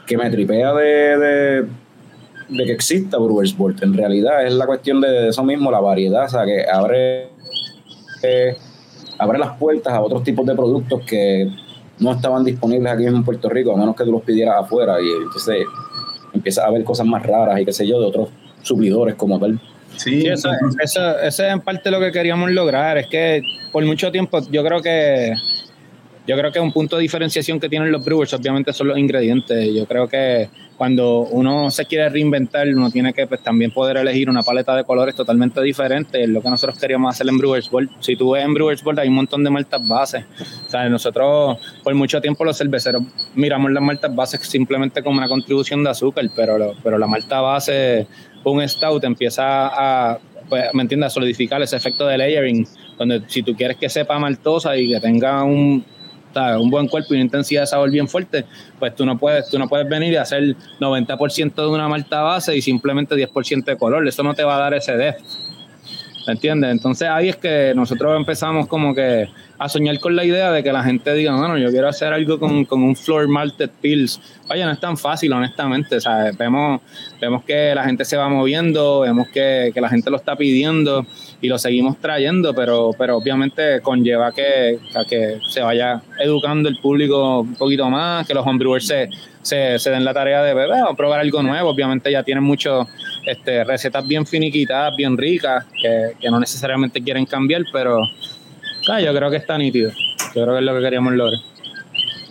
que 0.06 0.18
me 0.18 0.30
tripea 0.30 0.74
de, 0.74 1.68
de, 2.50 2.65
que 2.65 2.72
exista 2.72 3.18
Brewers 3.18 3.56
Bolt, 3.56 3.84
en 3.84 3.94
realidad 3.94 4.46
es 4.46 4.54
la 4.54 4.65
cuestión 4.65 5.02
de 5.02 5.30
eso 5.30 5.44
mismo, 5.44 5.72
la 5.72 5.80
variedad, 5.80 6.26
o 6.26 6.30
sea, 6.30 6.46
que 6.46 6.65
abre, 6.68 7.30
eh, 8.24 8.56
abre 9.20 9.39
las 9.39 9.58
puertas 9.58 9.94
a 9.94 10.02
otros 10.02 10.24
tipos 10.24 10.46
de 10.46 10.56
productos 10.56 11.02
que 11.06 11.50
no 12.00 12.12
estaban 12.12 12.44
disponibles 12.44 12.91
aquí 12.91 13.06
en 13.06 13.24
Puerto 13.24 13.50
Rico, 13.50 13.74
a 13.74 13.78
menos 13.78 13.96
que 13.96 14.04
tú 14.04 14.12
los 14.12 14.24
pidieras 14.24 14.63
afuera, 14.63 15.00
y 15.02 15.08
entonces 15.24 15.65
empiezas 16.34 16.65
a 16.65 16.72
ver 16.72 16.84
cosas 16.84 17.06
más 17.06 17.26
raras 17.26 17.60
y 17.60 17.65
qué 17.65 17.74
sé 17.74 17.88
yo, 17.88 18.00
de 18.00 18.08
otros 18.08 18.30
suplidores 18.62 19.15
como 19.15 19.39
tal. 19.39 19.60
Sí, 19.97 20.27
eso, 20.27 20.49
eso, 20.81 21.19
es 21.21 21.39
en 21.39 21.62
parte 21.62 21.91
lo 21.91 21.99
que 21.99 22.12
queríamos 22.12 22.51
lograr. 22.51 22.97
Es 22.97 23.08
que 23.08 23.41
por 23.71 23.84
mucho 23.86 24.12
tiempo 24.12 24.39
yo 24.49 24.63
creo 24.63 24.81
que 24.81 25.34
yo 26.27 26.38
creo 26.38 26.51
que 26.51 26.59
un 26.59 26.71
punto 26.71 26.95
de 26.95 27.03
diferenciación 27.03 27.59
que 27.59 27.69
tienen 27.69 27.91
los 27.91 28.03
brewers 28.03 28.33
obviamente 28.33 28.73
son 28.73 28.88
los 28.88 28.97
ingredientes. 28.97 29.73
Yo 29.73 29.85
creo 29.85 30.07
que 30.07 30.49
cuando 30.77 31.19
uno 31.19 31.71
se 31.71 31.85
quiere 31.85 32.09
reinventar, 32.09 32.67
uno 32.67 32.89
tiene 32.89 33.13
que 33.13 33.27
pues, 33.27 33.41
también 33.41 33.71
poder 33.71 33.97
elegir 33.97 34.29
una 34.29 34.41
paleta 34.41 34.75
de 34.75 34.83
colores 34.83 35.15
totalmente 35.15 35.61
diferente. 35.61 36.23
Es 36.23 36.29
lo 36.29 36.41
que 36.41 36.49
nosotros 36.49 36.79
queríamos 36.79 37.13
hacer 37.13 37.27
en 37.29 37.38
Brewers 37.38 37.71
World. 37.71 37.89
Si 37.99 38.15
tú 38.15 38.31
ves 38.31 38.43
en 38.43 38.53
Brewers 38.53 38.83
World 38.83 38.99
hay 38.99 39.07
un 39.07 39.15
montón 39.15 39.43
de 39.43 39.49
maltas 39.49 39.88
bases. 39.88 40.25
O 40.65 40.69
sea, 40.69 40.89
nosotros 40.89 41.57
por 41.83 41.93
mucho 41.93 42.19
tiempo 42.19 42.43
los 42.43 42.57
cerveceros 42.57 43.03
miramos 43.35 43.71
las 43.71 43.83
maltas 43.83 44.13
bases 44.15 44.41
simplemente 44.41 45.03
como 45.03 45.17
una 45.17 45.27
contribución 45.27 45.83
de 45.83 45.91
azúcar, 45.91 46.25
pero, 46.35 46.73
pero 46.83 46.97
la 46.97 47.07
malta 47.07 47.41
base 47.41 48.07
un 48.51 48.67
stout 48.67 49.03
empieza 49.03 49.43
a, 49.67 50.19
pues, 50.49 50.65
¿me 50.73 50.83
entiendes?, 50.83 51.07
a 51.07 51.09
solidificar 51.09 51.61
ese 51.61 51.75
efecto 51.75 52.05
de 52.05 52.17
layering, 52.17 52.67
donde 52.97 53.23
si 53.27 53.41
tú 53.41 53.55
quieres 53.55 53.77
que 53.77 53.89
sepa 53.89 54.19
maltosa 54.19 54.77
y 54.77 54.89
que 54.89 54.99
tenga 54.99 55.43
un, 55.43 55.83
un 56.60 56.69
buen 56.69 56.88
cuerpo 56.88 57.13
y 57.13 57.17
una 57.17 57.24
intensidad 57.24 57.62
de 57.62 57.67
sabor 57.67 57.89
bien 57.89 58.08
fuerte, 58.08 58.45
pues 58.80 58.95
tú 58.95 59.06
no 59.06 59.17
puedes, 59.17 59.50
tú 59.50 59.58
no 59.58 59.67
puedes 59.67 59.88
venir 59.88 60.13
y 60.13 60.15
hacer 60.17 60.56
90% 60.80 61.56
de 61.56 61.67
una 61.67 61.88
malta 61.88 62.21
base 62.21 62.56
y 62.56 62.62
simplemente 62.62 63.15
10% 63.15 63.63
de 63.63 63.78
color, 63.78 64.08
eso 64.08 64.24
no 64.24 64.34
te 64.34 64.43
va 64.43 64.56
a 64.58 64.60
dar 64.60 64.74
ese 64.74 64.95
depth. 64.95 65.24
¿Me 66.28 66.34
entiendes? 66.34 66.71
Entonces 66.71 67.08
ahí 67.08 67.30
es 67.30 67.36
que 67.36 67.74
nosotros 67.76 68.15
empezamos 68.17 68.67
como 68.67 68.95
que 68.95 69.28
a 69.58 69.70
soñar 69.70 70.00
con 70.00 70.15
la 70.15 70.26
idea 70.26 70.52
de 70.52 70.63
que 70.63 70.72
la 70.72 70.84
gente 70.84 71.13
diga, 71.13 71.36
bueno, 71.36 71.58
yo 71.58 71.70
quiero 71.70 71.88
hacer 71.88 72.12
algo 72.12 72.39
con, 72.39 72.65
con 72.65 72.84
un 72.84 72.96
floor 72.96 73.28
malted 73.28 73.70
pills. 73.82 74.20
Vaya, 74.48 74.65
no 74.65 74.74
es 74.74 74.80
tan 74.80 74.98
fácil, 74.98 75.32
honestamente. 75.34 75.98
Vemos, 76.38 76.82
vemos 77.22 77.44
que 77.44 77.74
la 77.74 77.84
gente 77.86 78.06
se 78.06 78.18
va 78.18 78.28
moviendo, 78.28 79.02
vemos 79.02 79.28
que, 79.30 79.72
que, 79.74 79.82
la 79.82 79.89
gente 79.89 80.10
lo 80.10 80.18
está 80.18 80.36
pidiendo 80.36 81.06
y 81.41 81.48
lo 81.48 81.58
seguimos 81.58 81.98
trayendo, 82.00 82.54
pero, 82.54 82.91
pero 82.98 83.18
obviamente 83.18 83.82
conlleva 83.82 84.32
que, 84.32 84.78
que 85.10 85.39
se 85.50 85.62
vaya 85.62 86.02
educando 86.20 86.70
el 86.70 86.78
público 86.78 87.39
un 87.39 87.56
poquito 87.56 87.89
más, 87.89 88.28
que 88.28 88.34
los 88.34 88.46
homebrewers 88.46 88.86
se, 88.86 89.10
se, 89.41 89.80
se 89.80 89.89
den 89.89 90.04
la 90.04 90.13
tarea 90.13 90.44
de 90.44 90.54
beber 90.54 90.84
o 90.84 90.96
probar 90.96 91.22
algo 91.22 91.41
nuevo. 91.41 91.70
Obviamente 91.70 92.12
ya 92.12 92.24
tienen 92.24 92.44
muchas 92.44 92.88
este, 93.26 93.63
recetas 93.63 94.06
bien 94.06 94.26
finiquitadas, 94.26 94.96
bien 94.96 95.18
ricas, 95.18 95.65
que, 95.82 96.12
que 96.20 96.30
no 96.30 96.39
necesariamente 96.39 97.02
quieren 97.02 97.26
cambiar, 97.26 97.63
pero 97.72 98.00
Ah, 98.89 99.02
yo 99.02 99.13
creo 99.13 99.32
que 99.32 99.38
está 99.38 99.58
nítido. 99.58 99.91
Yo 100.36 100.43
creo 100.43 100.54
que 100.54 100.60
es 100.60 100.65
lo 100.65 100.76
que 100.76 100.82
queríamos 100.82 101.13
lograr. 101.13 101.39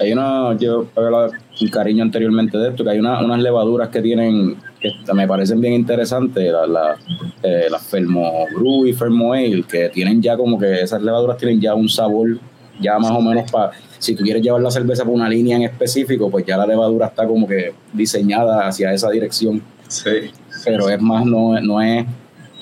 Hay 0.01 0.13
una, 0.13 0.57
yo 0.59 0.87
he 0.97 1.01
hablado 1.01 1.31
un 1.61 1.69
cariño 1.69 2.03
anteriormente 2.03 2.59
de 2.59 2.71
esto, 2.71 2.83
que 2.83 2.91
hay 2.91 2.99
unas 2.99 3.39
levaduras 3.39 3.89
que 3.89 4.03
tienen, 4.03 4.57
que 4.81 4.93
me 5.15 5.27
parecen 5.27 5.61
bien 5.61 5.75
interesantes, 5.75 6.53
las 6.53 6.69
la, 6.69 6.97
eh, 7.43 7.69
Fermo 7.81 8.47
Brew 8.53 8.87
y 8.87 8.93
Fermo 8.93 9.33
Ale, 9.33 9.63
que 9.63 9.89
tienen 9.91 10.21
ya 10.21 10.37
como 10.37 10.59
que 10.59 10.83
esas 10.83 11.01
levaduras 11.01 11.37
tienen 11.39 11.61
ya 11.61 11.75
un 11.75 11.89
sabor 11.89 12.39
ya 12.81 12.99
más 12.99 13.13
o 13.13 13.21
menos 13.21 13.51
para, 13.53 13.71
si 13.99 14.17
tú 14.17 14.25
quieres 14.25 14.43
llevar 14.43 14.61
la 14.61 14.71
cerveza 14.71 15.05
por 15.05 15.15
una 15.15 15.29
línea 15.29 15.57
en 15.57 15.63
específico, 15.63 16.29
pues 16.29 16.45
ya 16.45 16.57
la 16.57 16.67
levadura 16.67 17.07
está 17.07 17.27
como 17.27 17.47
que 17.47 17.73
diseñada 17.93 18.67
hacia 18.67 18.93
esa 18.93 19.11
dirección. 19.11 19.63
Sí. 19.89 20.31
Pero 20.65 20.89
es 20.89 21.01
más, 21.01 21.25
no, 21.25 21.61
no 21.61 21.81
es 21.81 22.05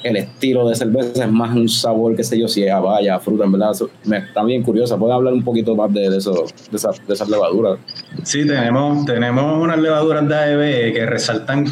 el 0.02 0.16
estilo 0.16 0.68
de 0.68 0.74
cerveza 0.74 1.24
es 1.24 1.30
más 1.30 1.54
un 1.54 1.68
sabor, 1.68 2.16
qué 2.16 2.24
sé 2.24 2.38
yo, 2.38 2.48
si 2.48 2.64
es 2.64 2.72
a 2.72 2.80
vaya, 2.80 3.18
fruta, 3.20 3.44
en 3.44 3.52
verdad. 3.52 3.72
Me, 4.04 4.18
está 4.18 4.42
bien 4.42 4.62
curiosa. 4.62 4.96
¿Pueden 4.96 5.16
hablar 5.16 5.32
un 5.32 5.44
poquito 5.44 5.74
más 5.76 5.92
de, 5.92 6.16
eso, 6.16 6.44
de, 6.70 6.76
esas 6.76 7.28
levaduras? 7.28 7.78
Sí, 8.22 8.46
tenemos, 8.46 9.04
tenemos 9.04 9.62
unas 9.62 9.78
levaduras 9.78 10.28
de 10.28 10.34
AEB 10.34 10.92
que 10.94 11.06
resaltan 11.06 11.66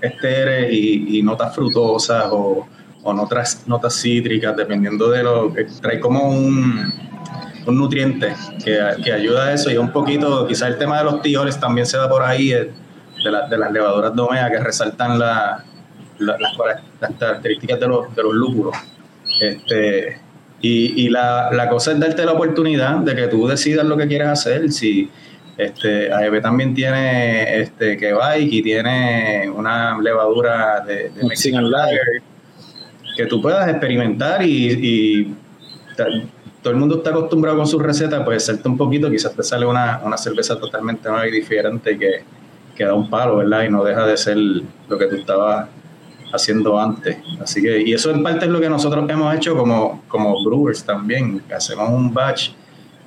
esteres 0.00 0.72
y, 0.72 1.22
notas 1.22 1.54
frutosas 1.54 2.26
o, 2.30 2.66
notas, 3.12 3.64
notas 3.66 3.94
cítricas, 4.00 4.56
dependiendo 4.56 5.10
de 5.10 5.22
lo 5.22 5.52
que 5.52 5.64
trae 5.80 6.00
como 6.00 6.28
un, 6.30 6.92
un 7.66 7.76
nutriente 7.76 8.34
que, 8.64 8.78
que, 9.02 9.12
ayuda 9.12 9.46
a 9.46 9.52
eso 9.52 9.70
y 9.70 9.76
un 9.76 9.90
poquito, 9.90 10.46
quizás 10.46 10.68
el 10.68 10.78
tema 10.78 10.98
de 10.98 11.04
los 11.04 11.22
tioles 11.22 11.58
también 11.58 11.86
se 11.86 11.96
da 11.96 12.08
por 12.08 12.22
ahí, 12.22 12.50
de, 12.50 12.70
de 13.50 13.58
las 13.58 13.72
levaduras 13.72 14.14
domea 14.14 14.50
que 14.50 14.58
resaltan 14.58 15.18
la 15.18 15.64
las, 16.18 16.38
características 17.18 17.80
de 17.80 17.88
los, 17.88 18.14
de 18.14 18.22
los 18.22 18.34
lúpulos. 18.34 18.74
Este, 19.40 20.20
y, 20.60 21.04
y 21.04 21.08
la, 21.08 21.50
la, 21.52 21.68
cosa 21.68 21.92
es 21.92 22.00
darte 22.00 22.24
la 22.24 22.32
oportunidad 22.32 22.96
de 22.98 23.14
que 23.14 23.26
tú 23.28 23.46
decidas 23.46 23.84
lo 23.84 23.96
que 23.96 24.06
quieres 24.06 24.28
hacer. 24.28 24.72
Si 24.72 25.10
este, 25.56 26.12
AEB 26.12 26.40
también 26.40 26.74
tiene 26.74 27.60
este, 27.60 27.96
Bike 27.96 28.52
y 28.52 28.62
tiene 28.62 29.50
una 29.54 30.00
levadura 30.00 30.80
de, 30.80 31.10
de 31.10 31.24
Mexican 31.24 31.70
Lager 31.70 32.22
que 33.16 33.26
tú 33.26 33.40
puedas 33.40 33.68
experimentar 33.68 34.42
y, 34.42 34.70
y 34.72 35.34
todo 36.62 36.72
el 36.72 36.76
mundo 36.76 36.96
está 36.96 37.10
acostumbrado 37.10 37.58
con 37.58 37.66
su 37.66 37.78
receta, 37.78 38.24
pues 38.24 38.42
hacerte 38.42 38.68
un 38.68 38.76
poquito, 38.76 39.10
quizás 39.10 39.34
te 39.34 39.42
sale 39.42 39.66
una, 39.66 40.00
una 40.02 40.16
cerveza 40.16 40.58
totalmente 40.58 41.08
nueva 41.08 41.28
y 41.28 41.30
diferente 41.30 41.96
que, 41.98 42.24
que 42.74 42.84
da 42.84 42.94
un 42.94 43.08
palo, 43.08 43.36
¿verdad? 43.36 43.64
Y 43.64 43.68
no 43.68 43.84
deja 43.84 44.06
de 44.06 44.16
ser 44.16 44.36
lo 44.36 44.98
que 44.98 45.06
tú 45.06 45.16
estabas 45.16 45.68
haciendo 46.34 46.78
antes. 46.78 47.16
Así 47.40 47.62
que, 47.62 47.80
y 47.80 47.92
eso 47.92 48.10
en 48.10 48.22
parte 48.22 48.46
es 48.46 48.50
lo 48.50 48.60
que 48.60 48.68
nosotros 48.68 49.08
hemos 49.08 49.34
hecho 49.34 49.56
como, 49.56 50.02
como 50.08 50.44
brewers 50.44 50.84
también. 50.84 51.42
Hacemos 51.54 51.88
un 51.90 52.12
batch 52.12 52.50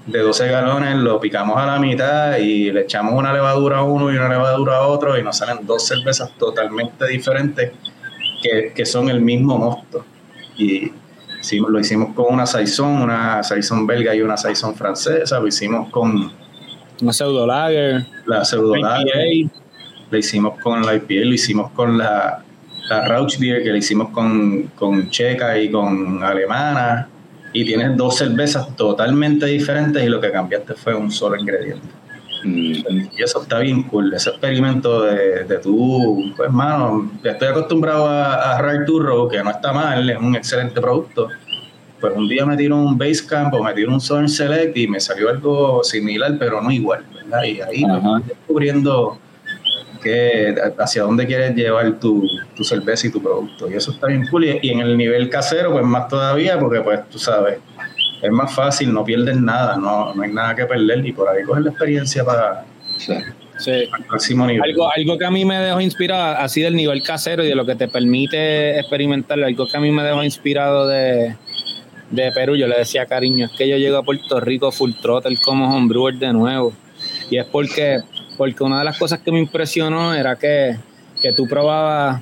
de 0.06 0.20
12 0.20 0.48
galones, 0.48 0.96
lo 0.96 1.20
picamos 1.20 1.58
a 1.58 1.66
la 1.66 1.80
mitad 1.80 2.38
y 2.38 2.72
le 2.72 2.82
echamos 2.82 3.14
una 3.14 3.34
levadura 3.34 3.80
a 3.80 3.84
uno 3.84 4.12
y 4.12 4.16
una 4.16 4.30
levadura 4.30 4.78
a 4.78 4.88
otro 4.88 5.18
y 5.18 5.24
nos 5.24 5.38
salen 5.38 5.66
dos 5.66 5.86
cervezas 5.86 6.32
totalmente 6.38 7.06
diferentes 7.08 7.74
que, 8.42 8.72
que 8.74 8.86
son 8.86 9.10
el 9.10 9.20
mismo 9.20 9.58
mosto. 9.58 10.06
Y 10.58 10.92
lo 11.68 11.80
hicimos 11.80 12.14
con 12.16 12.34
una 12.34 12.46
saison, 12.46 13.02
una 13.02 13.44
saison 13.44 13.86
belga 13.86 14.16
y 14.16 14.22
una 14.22 14.38
saison 14.38 14.76
francesa, 14.76 15.40
lo 15.40 15.48
hicimos 15.48 15.90
con... 15.90 16.32
Una 17.02 17.14
pseudo 17.14 17.46
lager. 17.46 18.06
La 18.26 18.44
pseudo 18.44 18.76
lager. 18.76 19.50
Lo 20.10 20.18
hicimos 20.18 20.60
con 20.62 20.86
la 20.86 20.96
IPA, 20.96 21.26
lo 21.26 21.34
hicimos 21.34 21.72
con 21.72 21.98
la 21.98 22.44
la 22.90 23.06
Rauch 23.06 23.38
Beer 23.38 23.64
que 23.64 23.72
le 23.72 23.80
hicimos 23.80 24.10
con, 24.10 24.64
con 24.76 25.10
checa 25.10 25.58
y 25.58 25.70
con 25.70 26.24
alemana 26.24 27.10
y 27.54 27.66
tienes 27.66 27.96
dos 27.98 28.18
cervezas 28.18 28.76
totalmente 28.76 29.46
diferentes 29.46 30.04
y 30.04 30.08
lo 30.08 30.20
que 30.22 30.32
cambiaste 30.32 30.74
fue 30.76 30.94
un 30.94 31.12
solo 31.12 31.36
ingrediente. 31.38 31.88
Mm. 32.44 33.10
Y 33.18 33.24
eso 33.24 33.42
está 33.42 33.60
bien 33.60 33.84
cool, 33.84 34.14
ese 34.14 34.30
experimento 34.30 35.02
de, 35.02 35.44
de 35.46 35.58
tú, 35.58 36.34
pues 36.36 36.52
mano, 36.52 37.12
estoy 37.24 37.48
acostumbrado 37.48 38.08
a, 38.08 38.56
a 38.56 38.62
Rare 38.62 38.86
Turro, 38.86 39.28
que 39.28 39.44
no 39.44 39.50
está 39.50 39.74
mal, 39.74 40.10
es 40.10 40.18
un 40.18 40.36
excelente 40.36 40.80
producto. 40.80 41.30
Pues 42.00 42.14
un 42.16 42.30
día 42.30 42.46
me 42.46 42.56
tiro 42.56 42.78
un 42.78 42.96
Basecamp 42.96 43.52
o 43.56 43.64
me 43.64 43.74
tiro 43.74 43.92
un 43.92 44.00
Southern 44.00 44.30
Select 44.30 44.78
y 44.78 44.88
me 44.88 45.00
salió 45.00 45.30
algo 45.30 45.84
similar, 45.84 46.36
pero 46.38 46.62
no 46.62 46.70
igual, 46.70 47.04
¿verdad? 47.12 47.44
Y 47.44 47.60
ahí 47.60 47.84
estoy 47.84 48.22
descubriendo 48.28 49.18
hacia 50.78 51.04
dónde 51.04 51.26
quieres 51.26 51.56
llevar 51.56 52.00
tu, 52.00 52.28
cerveza 52.62 53.08
y 53.08 53.12
tu 53.12 53.22
producto. 53.22 53.70
Y 53.70 53.76
eso 53.76 53.92
está 53.92 54.08
bien 54.08 54.26
cool. 54.28 54.46
Y, 54.46 54.70
en 54.70 54.82
el 54.82 54.98
nivel 54.98 55.30
casero, 55.30 55.72
pues 55.72 55.86
más 55.86 56.08
todavía, 56.08 56.60
porque 56.60 56.82
pues 56.82 57.08
tú 57.10 57.20
sabes, 57.20 57.60
es 58.22 58.32
más 58.32 58.54
fácil, 58.54 58.94
no 58.94 59.04
pierdes 59.04 59.38
nada, 59.38 59.78
no, 59.78 60.14
no 60.14 60.24
hay 60.24 60.32
nada 60.32 60.56
que 60.56 60.66
perder 60.66 61.06
y 61.06 61.12
por 61.12 61.30
ahí 61.30 61.44
coger 61.44 61.64
la 61.64 61.70
experiencia 61.70 62.24
para... 62.24 62.66
Sí. 62.98 63.14
Algo, 64.64 64.92
algo 64.96 65.18
que 65.18 65.26
a 65.26 65.32
mí 65.32 65.44
me 65.44 65.58
dejó 65.58 65.82
inspirado, 65.82 66.38
así 66.38 66.62
del 66.62 66.76
nivel 66.76 67.02
casero 67.02 67.44
y 67.44 67.48
de 67.48 67.56
lo 67.56 67.66
que 67.66 67.76
te 67.76 67.88
permite 67.88 68.78
experimentar, 68.80 69.44
algo 69.44 69.68
que 69.68 69.78
a 69.78 69.80
mí 69.80 69.92
me 69.92 70.04
dejó 70.04 70.24
inspirado 70.24 70.88
de, 70.88 71.36
de 72.12 72.32
Perú, 72.32 72.56
yo 72.56 72.68
le 72.68 72.78
decía 72.78 73.06
cariño, 73.06 73.48
es 73.48 73.52
que 73.58 73.68
yo 73.68 73.78
llego 73.78 73.98
a 73.98 74.04
Puerto 74.04 74.40
Rico 74.40 74.72
full 74.72 74.92
throttle 75.02 75.38
como 75.44 75.76
homebrewer 75.76 76.16
de 76.16 76.34
nuevo. 76.34 76.74
Y 77.30 77.38
es 77.38 77.46
porque 77.46 78.00
porque 78.38 78.64
una 78.64 78.80
de 78.80 78.86
las 78.86 78.98
cosas 78.98 79.20
que 79.20 79.32
me 79.32 79.40
impresionó 79.40 80.14
era 80.14 80.36
que, 80.36 80.78
que 81.22 81.34
tú 81.34 81.48
probabas 81.48 82.22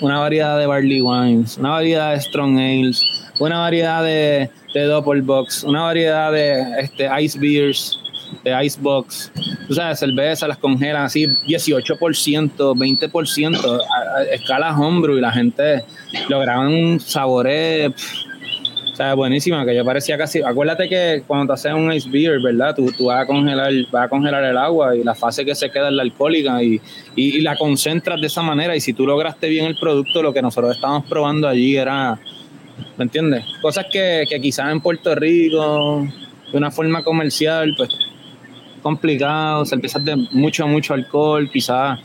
una 0.00 0.18
variedad 0.20 0.58
de 0.58 0.66
barley 0.66 1.02
wines, 1.02 1.58
una 1.58 1.70
variedad 1.70 2.12
de 2.12 2.20
strong 2.20 2.58
ales, 2.58 3.02
una 3.38 3.58
variedad 3.58 4.02
de, 4.02 4.50
de 4.72 5.20
box, 5.22 5.64
una 5.64 5.82
variedad 5.82 6.32
de 6.32 6.80
este, 6.80 7.08
ice 7.20 7.38
beers, 7.38 7.98
de 8.44 8.64
Icebox. 8.64 9.32
Tú 9.66 9.74
sabes, 9.74 9.98
cerveza 9.98 10.48
las 10.48 10.58
congelan 10.58 11.04
así 11.04 11.26
18%, 11.26 12.56
20%, 12.56 13.80
a, 13.80 14.18
a 14.18 14.22
escala 14.24 14.76
homebrew 14.76 15.18
y 15.18 15.20
la 15.20 15.32
gente 15.32 15.84
lograban 16.28 17.00
sabores 17.00 17.90
o 17.90 18.25
sea, 18.96 19.14
buenísima, 19.14 19.64
que 19.66 19.74
yo 19.74 19.84
parecía 19.84 20.16
casi. 20.16 20.42
Acuérdate 20.42 20.88
que 20.88 21.22
cuando 21.26 21.46
te 21.46 21.52
haces 21.52 21.72
un 21.74 21.92
ice 21.92 22.08
beer, 22.08 22.40
¿verdad? 22.40 22.74
Tú, 22.74 22.90
tú 22.92 23.06
vas, 23.06 23.22
a 23.22 23.26
congelar, 23.26 23.72
vas 23.90 24.06
a 24.06 24.08
congelar 24.08 24.42
el 24.44 24.56
agua 24.56 24.96
y 24.96 25.04
la 25.04 25.14
fase 25.14 25.44
que 25.44 25.54
se 25.54 25.70
queda 25.70 25.88
es 25.88 25.94
la 25.94 26.02
alcohólica 26.02 26.62
y, 26.62 26.80
y, 27.14 27.40
la 27.42 27.56
concentras 27.56 28.20
de 28.20 28.26
esa 28.26 28.42
manera. 28.42 28.74
Y 28.74 28.80
si 28.80 28.92
tú 28.92 29.06
lograste 29.06 29.48
bien 29.48 29.66
el 29.66 29.76
producto, 29.76 30.22
lo 30.22 30.32
que 30.32 30.40
nosotros 30.40 30.74
estábamos 30.74 31.08
probando 31.08 31.46
allí 31.46 31.76
era. 31.76 32.18
¿Me 32.96 33.04
entiendes? 33.04 33.44
Cosas 33.60 33.86
que, 33.92 34.24
que 34.28 34.40
quizás 34.40 34.72
en 34.72 34.80
Puerto 34.80 35.14
Rico, 35.14 36.06
de 36.50 36.56
una 36.56 36.70
forma 36.70 37.02
comercial, 37.02 37.74
pues 37.76 37.90
complicado, 38.86 39.64
cervezas 39.64 40.04
de 40.04 40.14
mucho, 40.30 40.68
mucho 40.68 40.94
alcohol, 40.94 41.50
quizás 41.52 41.98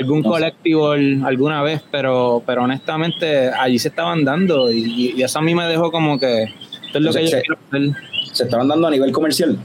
algún 0.00 0.24
colectivo 0.24 0.90
alguna 0.90 1.62
vez, 1.62 1.82
pero, 1.88 2.42
pero 2.44 2.64
honestamente 2.64 3.48
allí 3.50 3.78
se 3.78 3.88
estaban 3.88 4.24
dando 4.24 4.72
y, 4.72 5.22
eso 5.22 5.38
a 5.38 5.42
mí 5.42 5.54
me 5.54 5.66
dejó 5.66 5.92
como 5.92 6.18
que 6.18 6.42
esto 6.86 6.98
es 6.98 7.04
lo 7.04 7.12
que 7.12 7.28
se, 7.28 7.42
yo 7.46 7.56
quiero 7.70 7.94
¿Se 8.32 8.42
estaban 8.42 8.66
dando 8.66 8.88
a 8.88 8.90
nivel 8.90 9.12
comercial? 9.12 9.56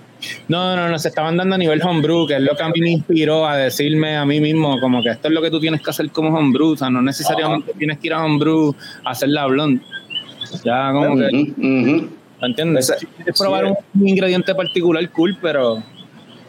No, 0.48 0.76
no, 0.76 0.88
no, 0.88 1.00
se 1.00 1.08
estaban 1.08 1.36
dando 1.36 1.56
a 1.56 1.58
nivel 1.58 1.82
homebrew, 1.84 2.28
que 2.28 2.36
es 2.36 2.42
lo 2.42 2.56
que 2.56 2.62
a 2.62 2.70
mí 2.70 2.80
me 2.80 2.92
inspiró 2.92 3.48
a 3.48 3.58
decirme 3.58 4.16
a 4.16 4.24
mí 4.24 4.40
mismo, 4.40 4.80
como 4.80 5.02
que 5.02 5.10
esto 5.10 5.30
es 5.30 5.34
lo 5.34 5.42
que 5.42 5.50
tú 5.50 5.60
tienes 5.60 5.82
que 5.82 5.90
hacer 5.90 6.12
como 6.12 6.30
homebrew, 6.30 6.74
o 6.74 6.78
sea, 6.78 6.92
no 6.92 7.02
necesariamente 7.02 7.74
tienes 7.74 7.98
que 7.98 8.08
ir 8.08 8.14
a 8.14 8.24
homebrew 8.24 8.76
a 9.04 9.10
hacer 9.10 9.30
la 9.30 9.48
blonde. 9.48 9.82
Ya, 10.64 10.92
como 10.94 11.18
que. 11.18 11.32
¿Me 12.42 12.48
entiendes? 12.48 12.94
Es 13.26 13.40
probar 13.40 13.66
un 13.66 14.08
ingrediente 14.08 14.54
particular 14.54 15.10
cool, 15.12 15.38
pero 15.42 15.84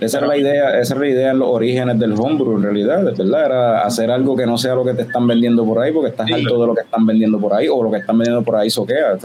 esa 0.00 0.18
era 0.18 0.26
la 0.26 0.36
idea, 0.36 0.80
esa 0.80 0.94
era 0.94 1.02
la 1.02 1.08
idea 1.08 1.30
en 1.30 1.38
los 1.38 1.48
orígenes 1.48 1.98
del 1.98 2.12
homebrew, 2.12 2.56
en 2.56 2.62
realidad, 2.62 3.04
¿verdad? 3.04 3.46
Era 3.46 3.80
hacer 3.82 4.10
algo 4.10 4.36
que 4.36 4.46
no 4.46 4.58
sea 4.58 4.74
lo 4.74 4.84
que 4.84 4.94
te 4.94 5.02
están 5.02 5.26
vendiendo 5.26 5.64
por 5.64 5.78
ahí, 5.78 5.92
porque 5.92 6.10
estás 6.10 6.30
alto 6.30 6.60
de 6.60 6.66
lo 6.66 6.74
que 6.74 6.82
están 6.82 7.06
vendiendo 7.06 7.38
por 7.38 7.54
ahí, 7.54 7.68
o 7.68 7.82
lo 7.82 7.90
que 7.90 7.98
están 7.98 8.18
vendiendo 8.18 8.42
por 8.42 8.56
ahí 8.56 8.68
soquea. 8.68 9.16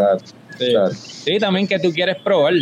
sí. 1.00 1.40
también 1.40 1.68
que 1.68 1.80
tú 1.80 1.92
quieres 1.92 2.18
probar. 2.24 2.54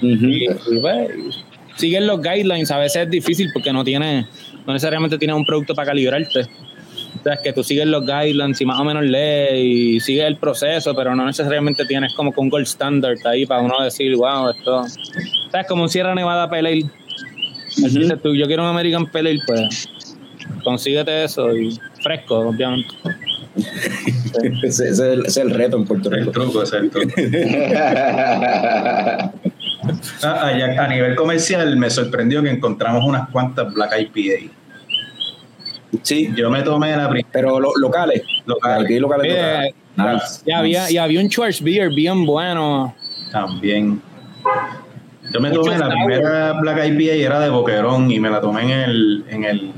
Pues, 0.00 1.44
siguen 1.76 2.06
los 2.06 2.20
guidelines, 2.20 2.70
a 2.70 2.78
veces 2.78 3.04
es 3.04 3.10
difícil 3.10 3.50
porque 3.52 3.72
no 3.72 3.84
tiene, 3.84 4.26
no 4.66 4.72
necesariamente 4.72 5.16
tienes 5.18 5.36
un 5.36 5.44
producto 5.44 5.74
para 5.74 5.86
calibrarte. 5.86 6.40
O 6.40 7.22
sea, 7.22 7.34
es 7.34 7.40
que 7.40 7.52
tú 7.52 7.64
sigues 7.64 7.86
los 7.86 8.04
guidelines 8.04 8.60
y 8.60 8.66
más 8.66 8.78
o 8.78 8.84
menos 8.84 9.02
lees 9.04 9.54
y 9.54 10.00
sigues 10.00 10.26
el 10.26 10.36
proceso, 10.36 10.94
pero 10.94 11.14
no 11.16 11.24
necesariamente 11.24 11.84
tienes 11.86 12.14
como 12.14 12.32
que 12.32 12.40
un 12.40 12.50
gold 12.50 12.66
standard 12.66 13.18
ahí 13.26 13.46
para 13.46 13.62
uno 13.62 13.82
decir, 13.82 14.14
wow, 14.16 14.50
esto. 14.50 14.80
O 14.80 15.50
sea, 15.50 15.62
es 15.62 15.66
como 15.66 15.84
un 15.84 15.88
Sierra 15.88 16.14
Nevada 16.14 16.48
Pale 16.50 16.84
tú, 18.22 18.34
yo 18.34 18.46
quiero 18.46 18.62
un 18.62 18.68
American 18.68 19.06
Pale 19.06 19.38
pues 19.46 19.88
consíguete 20.64 21.24
eso 21.24 21.54
y 21.56 21.78
fresco, 22.02 22.38
obviamente. 22.38 22.94
ese, 24.62 24.90
es 24.90 25.36
el, 25.36 25.50
reto 25.50 25.76
en 25.76 25.84
Puerto 25.84 26.10
Rico. 26.10 26.26
El 26.26 26.32
truco, 26.32 26.60
exacto. 26.60 26.98
Ah, 30.22 30.48
a, 30.48 30.88
nivel 30.88 31.14
comercial 31.14 31.76
me 31.76 31.90
sorprendió 31.90 32.42
que 32.42 32.50
encontramos 32.50 33.04
unas 33.04 33.28
cuantas 33.28 33.72
Black 33.72 33.92
IPA. 34.00 34.50
Sí. 36.02 36.32
Yo 36.34 36.50
me 36.50 36.62
tomé 36.62 36.96
la 36.96 37.08
primera. 37.08 37.28
Pero 37.30 37.60
locales. 37.60 38.22
Locales. 38.46 39.00
locales, 39.00 40.42
Y, 40.44 40.50
había, 40.50 40.90
y 40.90 40.96
había 40.96 41.20
un 41.20 41.30
Schwarzbier 41.30 41.90
bien 41.90 42.26
bueno. 42.26 42.96
También. 43.30 44.02
Yo 45.32 45.40
me 45.40 45.50
tomé 45.50 45.78
la 45.78 45.88
primera 45.88 46.52
Black 46.54 46.86
IPA 46.86 47.14
y 47.14 47.22
era 47.22 47.40
de 47.40 47.50
Boquerón 47.50 48.10
y 48.10 48.20
me 48.20 48.30
la 48.30 48.40
tomé 48.40 48.62
en 48.62 48.70
el, 48.70 49.24
en 49.28 49.44
el, 49.44 49.72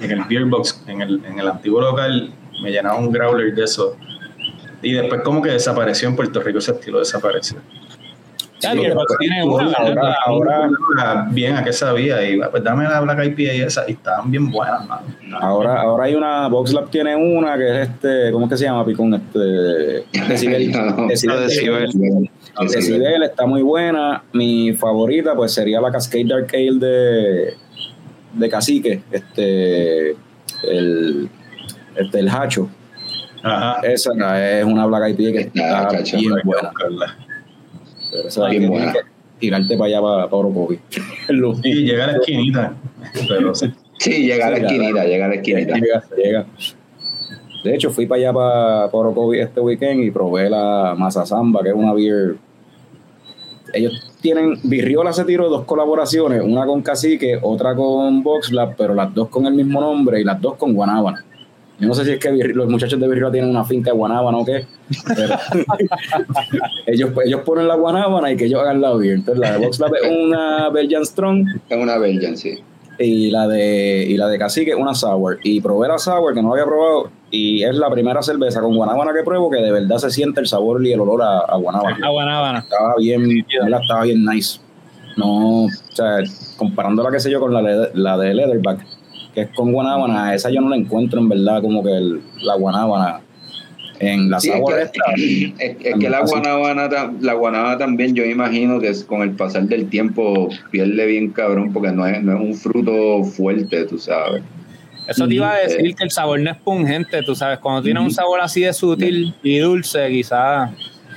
en 0.00 0.10
el 0.10 0.24
Beer 0.24 0.44
Box, 0.46 0.82
en 0.86 1.00
el, 1.00 1.24
en 1.24 1.38
el 1.38 1.48
antiguo 1.48 1.80
local. 1.80 2.32
Me 2.62 2.70
llenaba 2.70 2.98
un 2.98 3.12
growler 3.12 3.54
de 3.54 3.64
eso. 3.64 3.96
Y 4.82 4.92
después 4.92 5.22
como 5.22 5.42
que 5.42 5.50
desapareció 5.50 6.08
en 6.08 6.16
Puerto 6.16 6.40
Rico, 6.40 6.58
ese 6.58 6.72
estilo 6.72 6.98
desapareció. 6.98 7.58
ahora, 10.26 11.28
bien 11.30 11.56
a 11.56 11.62
qué 11.62 11.72
sabía 11.72 12.28
y 12.28 12.40
pues 12.50 12.64
dame 12.64 12.84
la 12.84 13.00
Black 13.00 13.24
IPA 13.26 13.54
y 13.54 13.60
esa 13.60 13.84
y 13.88 13.92
estaban 13.92 14.28
bien 14.32 14.50
buenas 14.50 14.82
ahora 15.40 15.82
ahora 15.82 16.04
hay 16.06 16.16
una 16.16 16.48
Box 16.48 16.72
Lab 16.72 16.90
tiene 16.90 17.14
una 17.14 17.56
que 17.56 17.70
es 17.70 17.88
este 17.88 18.32
¿cómo 18.32 18.46
es 18.46 18.50
que 18.50 18.56
se 18.56 18.64
llama 18.64 18.84
Picón? 18.84 19.14
este 19.14 19.38
Decibel, 20.28 20.72
Decibel, 21.08 21.40
Decibel 21.40 22.30
está 23.24 23.46
muy 23.46 23.62
buena. 23.62 24.24
Mi 24.32 24.72
favorita, 24.72 25.34
pues 25.34 25.52
sería 25.52 25.80
la 25.80 25.90
Cascade 25.90 26.24
Dark 26.24 26.48
Ale 26.52 26.78
de, 26.78 27.54
de 28.34 28.48
Cacique, 28.48 29.02
este, 29.10 30.10
el, 30.62 31.28
este, 31.96 32.18
el 32.18 32.28
Hacho. 32.28 32.68
Ajá. 33.42 33.80
Esa 33.82 34.58
es 34.58 34.64
una 34.64 34.86
Black 34.86 35.10
IPA 35.10 35.32
que 35.32 35.40
está 35.40 36.16
bien 36.16 36.34
buena. 36.44 36.72
Pero 38.10 38.28
esa 38.28 38.48
bien 38.48 38.68
buena. 38.68 38.92
Que 38.92 39.00
tirarte 39.38 39.76
para 39.76 39.88
allá 39.88 40.02
para, 40.02 40.24
para 40.24 40.36
Orocovi. 40.36 40.78
y 41.62 41.84
llega 41.84 42.04
a 42.04 42.06
la 42.08 42.12
esquinita. 42.18 42.74
Pero, 43.28 43.54
sí. 43.54 43.72
llega 44.00 44.48
a 44.48 44.50
la 44.50 44.56
esquinita, 44.58 45.04
llega 45.04 45.26
a 45.26 45.28
la 45.28 45.34
esquinita. 45.34 45.74
Llega, 45.74 46.04
llega. 46.16 46.46
De 47.64 47.74
hecho, 47.74 47.90
fui 47.90 48.06
para 48.06 48.20
allá 48.20 48.32
para, 48.32 48.90
para 48.90 48.98
Orocovi 48.98 49.40
este 49.40 49.60
weekend 49.60 50.04
y 50.04 50.10
probé 50.10 50.48
la 50.48 50.94
Masa 50.96 51.26
Samba, 51.26 51.62
que 51.62 51.70
es 51.70 51.74
una 51.74 51.92
beer 51.92 52.36
ellos 53.72 54.16
tienen, 54.20 54.58
Virriola 54.62 55.12
se 55.12 55.24
tiró 55.24 55.48
dos 55.48 55.64
colaboraciones, 55.64 56.42
una 56.42 56.66
con 56.66 56.82
Cacique, 56.82 57.38
otra 57.40 57.74
con 57.74 58.22
Boxlab, 58.22 58.76
pero 58.76 58.94
las 58.94 59.14
dos 59.14 59.28
con 59.28 59.46
el 59.46 59.54
mismo 59.54 59.80
nombre 59.80 60.20
y 60.20 60.24
las 60.24 60.40
dos 60.40 60.54
con 60.56 60.74
Guanábana. 60.74 61.24
Yo 61.78 61.86
no 61.86 61.94
sé 61.94 62.04
si 62.04 62.10
es 62.12 62.18
que 62.18 62.32
los 62.32 62.68
muchachos 62.68 62.98
de 62.98 63.06
Virriola 63.06 63.30
tienen 63.30 63.50
una 63.50 63.64
finca 63.64 63.92
de 63.92 63.96
Guanábana 63.96 64.38
o 64.38 64.44
qué, 64.44 64.66
pero 65.14 65.36
ellos, 66.86 67.10
ellos 67.24 67.40
ponen 67.42 67.68
la 67.68 67.76
Guanábana 67.76 68.32
y 68.32 68.36
que 68.36 68.46
ellos 68.46 68.60
hagan 68.60 68.80
la 68.80 68.94
beer. 68.94 69.14
Entonces 69.14 69.40
la 69.40 69.52
de 69.52 69.64
Boxlab 69.64 69.94
es 69.94 70.10
una 70.10 70.70
Belgian 70.70 71.06
Strong. 71.06 71.46
Es 71.68 71.78
una 71.78 71.98
Belgian, 71.98 72.36
sí 72.36 72.58
y 73.00 73.30
la 73.30 73.46
de 73.46 74.06
y 74.08 74.16
la 74.16 74.26
de 74.26 74.38
cacique 74.40 74.74
una 74.74 74.92
sour 74.92 75.38
y 75.44 75.60
probé 75.60 75.86
la 75.86 75.98
sour 75.98 76.34
que 76.34 76.42
no 76.42 76.52
había 76.52 76.64
probado 76.64 77.10
y 77.30 77.62
es 77.62 77.74
la 77.74 77.90
primera 77.90 78.22
cerveza 78.22 78.60
con 78.60 78.74
guanábana 78.74 79.12
que 79.12 79.22
pruebo 79.22 79.50
que 79.50 79.58
de 79.58 79.70
verdad 79.70 79.98
se 79.98 80.10
siente 80.10 80.40
el 80.40 80.46
sabor 80.46 80.84
y 80.84 80.92
el 80.92 81.00
olor 81.00 81.22
a, 81.22 81.40
a 81.40 81.56
guanábana. 81.56 82.06
A 82.06 82.10
guanábana. 82.10 82.58
Estaba 82.60 82.94
bien 82.98 83.44
estaba 83.82 84.02
bien 84.04 84.24
nice. 84.24 84.60
No 85.16 85.64
o 85.64 85.68
sea 85.92 86.18
comparando 86.56 87.02
la 87.02 87.10
que 87.10 87.20
sé 87.20 87.30
yo 87.30 87.40
con 87.40 87.52
la, 87.52 87.90
la 87.92 88.18
de 88.18 88.34
leatherback 88.34 88.86
que 89.34 89.42
es 89.42 89.50
con 89.54 89.72
guanábana 89.72 90.34
esa 90.34 90.50
yo 90.50 90.60
no 90.60 90.70
la 90.70 90.76
encuentro 90.76 91.20
en 91.20 91.28
verdad 91.28 91.60
como 91.60 91.82
que 91.82 92.18
la 92.42 92.54
guanábana 92.54 93.20
en 94.00 94.30
la 94.30 94.40
sí, 94.40 94.50
es 94.50 94.90
que, 94.92 95.54
es, 95.58 95.96
que 95.98 96.08
la 96.08 96.20
guanábana, 96.20 96.88
la 97.20 97.34
guanábana 97.34 97.78
también 97.78 98.14
yo 98.14 98.24
imagino 98.24 98.78
que 98.80 98.88
es, 98.88 99.04
con 99.04 99.22
el 99.22 99.32
pasar 99.32 99.64
del 99.64 99.88
tiempo 99.88 100.48
pierde 100.70 101.06
bien 101.06 101.30
cabrón 101.30 101.72
porque 101.72 101.90
no 101.90 102.06
es, 102.06 102.22
no 102.22 102.36
es 102.36 102.40
un 102.40 102.54
fruto 102.54 103.24
fuerte, 103.24 103.84
tú 103.84 103.98
sabes. 103.98 104.42
Eso 105.08 105.26
te 105.26 105.34
iba 105.34 105.54
a 105.54 105.58
decir 105.58 105.94
que 105.94 106.04
el 106.04 106.10
sabor 106.10 106.38
no 106.38 106.50
es 106.50 106.56
pungente, 106.58 107.22
tú 107.22 107.34
sabes, 107.34 107.58
cuando 107.60 107.82
tiene 107.82 107.98
un 107.98 108.10
sabor 108.10 108.40
así 108.40 108.60
de 108.60 108.74
sutil 108.74 109.34
y 109.42 109.58
dulce, 109.58 110.06
quizás, 110.10 110.70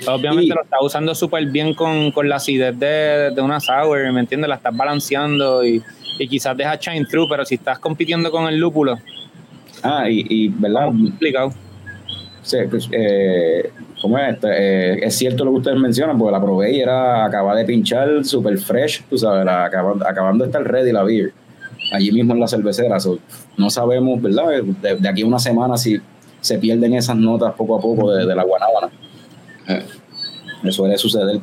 obviamente 0.07 0.55
lo 0.55 0.63
estás 0.63 0.79
usando 0.81 1.13
súper 1.13 1.45
bien 1.47 1.73
con, 1.73 2.11
con, 2.11 2.29
la 2.29 2.37
acidez 2.37 2.79
de, 2.79 3.31
de, 3.35 3.41
una 3.41 3.59
sour, 3.59 4.11
¿me 4.13 4.21
entiendes? 4.21 4.47
La 4.47 4.55
estás 4.55 4.75
balanceando 4.75 5.65
y, 5.65 5.83
y 6.17 6.27
quizás 6.29 6.55
deja 6.55 6.77
shine 6.77 7.05
through, 7.05 7.27
pero 7.29 7.43
si 7.43 7.55
estás 7.55 7.79
compitiendo 7.79 8.31
con 8.31 8.47
el 8.47 8.57
lúpulo. 8.57 8.97
Ah, 9.83 10.09
y, 10.09 10.25
y 10.29 10.47
¿verdad? 10.47 10.85
Complicado. 10.85 11.53
Sí, 12.43 12.57
pues, 12.69 12.87
eh, 12.91 13.71
¿cómo 14.01 14.17
es? 14.17 14.37
Eh, 14.43 14.99
es 15.03 15.15
cierto 15.15 15.45
lo 15.45 15.51
que 15.51 15.57
ustedes 15.57 15.79
mencionan, 15.79 16.17
porque 16.17 16.31
la 16.31 16.41
probé 16.41 16.71
y 16.71 16.79
era 16.79 17.25
acaba 17.25 17.55
de 17.55 17.65
pinchar 17.65 18.23
super 18.23 18.57
fresh, 18.57 19.03
tú 19.09 19.17
sabes, 19.17 19.45
acabando, 19.47 20.07
acabando 20.07 20.43
de 20.43 20.49
estar 20.49 20.63
ready 20.63 20.91
la 20.91 21.03
beer, 21.03 21.33
allí 21.91 22.11
mismo 22.11 22.33
en 22.33 22.39
la 22.39 22.47
cervecera. 22.47 22.97
no 23.57 23.69
sabemos, 23.69 24.21
¿verdad? 24.21 24.47
De, 24.81 25.09
aquí 25.09 25.21
a 25.21 25.25
una 25.25 25.39
semana 25.39 25.77
si 25.77 25.97
se 26.39 26.57
pierden 26.57 26.93
esas 26.93 27.15
notas 27.15 27.53
poco 27.53 27.77
a 27.77 27.81
poco 27.81 28.11
de, 28.11 28.35
la 28.35 28.43
guanábana. 28.43 28.89
Eh, 29.67 29.85
me 30.63 30.71
suele 30.71 30.97
suceder. 30.97 31.39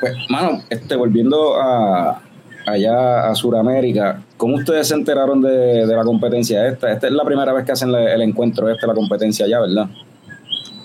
Pues, 0.00 0.12
mano, 0.28 0.62
este, 0.70 0.96
volviendo 0.96 1.60
a, 1.60 2.22
allá 2.66 3.30
a 3.30 3.34
Sudamérica, 3.34 4.22
¿cómo 4.36 4.56
ustedes 4.56 4.88
se 4.88 4.94
enteraron 4.94 5.42
de, 5.42 5.86
la 5.86 6.04
competencia 6.04 6.66
esta? 6.66 6.92
Esta 6.92 7.06
es 7.06 7.12
la 7.12 7.24
primera 7.24 7.52
vez 7.52 7.64
que 7.64 7.72
hacen 7.72 7.94
el 7.94 8.22
encuentro 8.22 8.68
este, 8.68 8.86
la 8.86 8.94
competencia 8.94 9.46
allá, 9.46 9.60
¿verdad? 9.60 9.88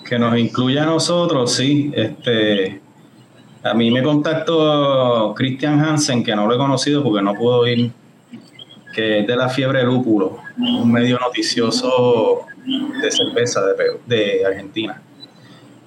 que 0.06 0.18
nos 0.18 0.38
incluya 0.38 0.84
a 0.84 0.86
nosotros, 0.86 1.52
sí. 1.52 1.90
Este, 1.94 2.80
a 3.62 3.74
mí 3.74 3.90
me 3.90 4.02
contactó 4.02 5.34
Christian 5.36 5.80
Hansen, 5.80 6.22
que 6.22 6.34
no 6.34 6.46
lo 6.46 6.54
he 6.54 6.58
conocido 6.58 7.02
porque 7.02 7.22
no 7.22 7.34
puedo 7.34 7.66
ir, 7.66 7.90
que 8.96 9.20
es 9.20 9.26
de 9.26 9.36
la 9.36 9.50
fiebre 9.50 9.84
lúpulo, 9.84 10.38
un 10.56 10.90
medio 10.90 11.18
noticioso 11.18 12.46
de 12.64 13.10
cerveza 13.10 13.60
de, 13.66 13.74
de 14.06 14.46
Argentina. 14.46 15.02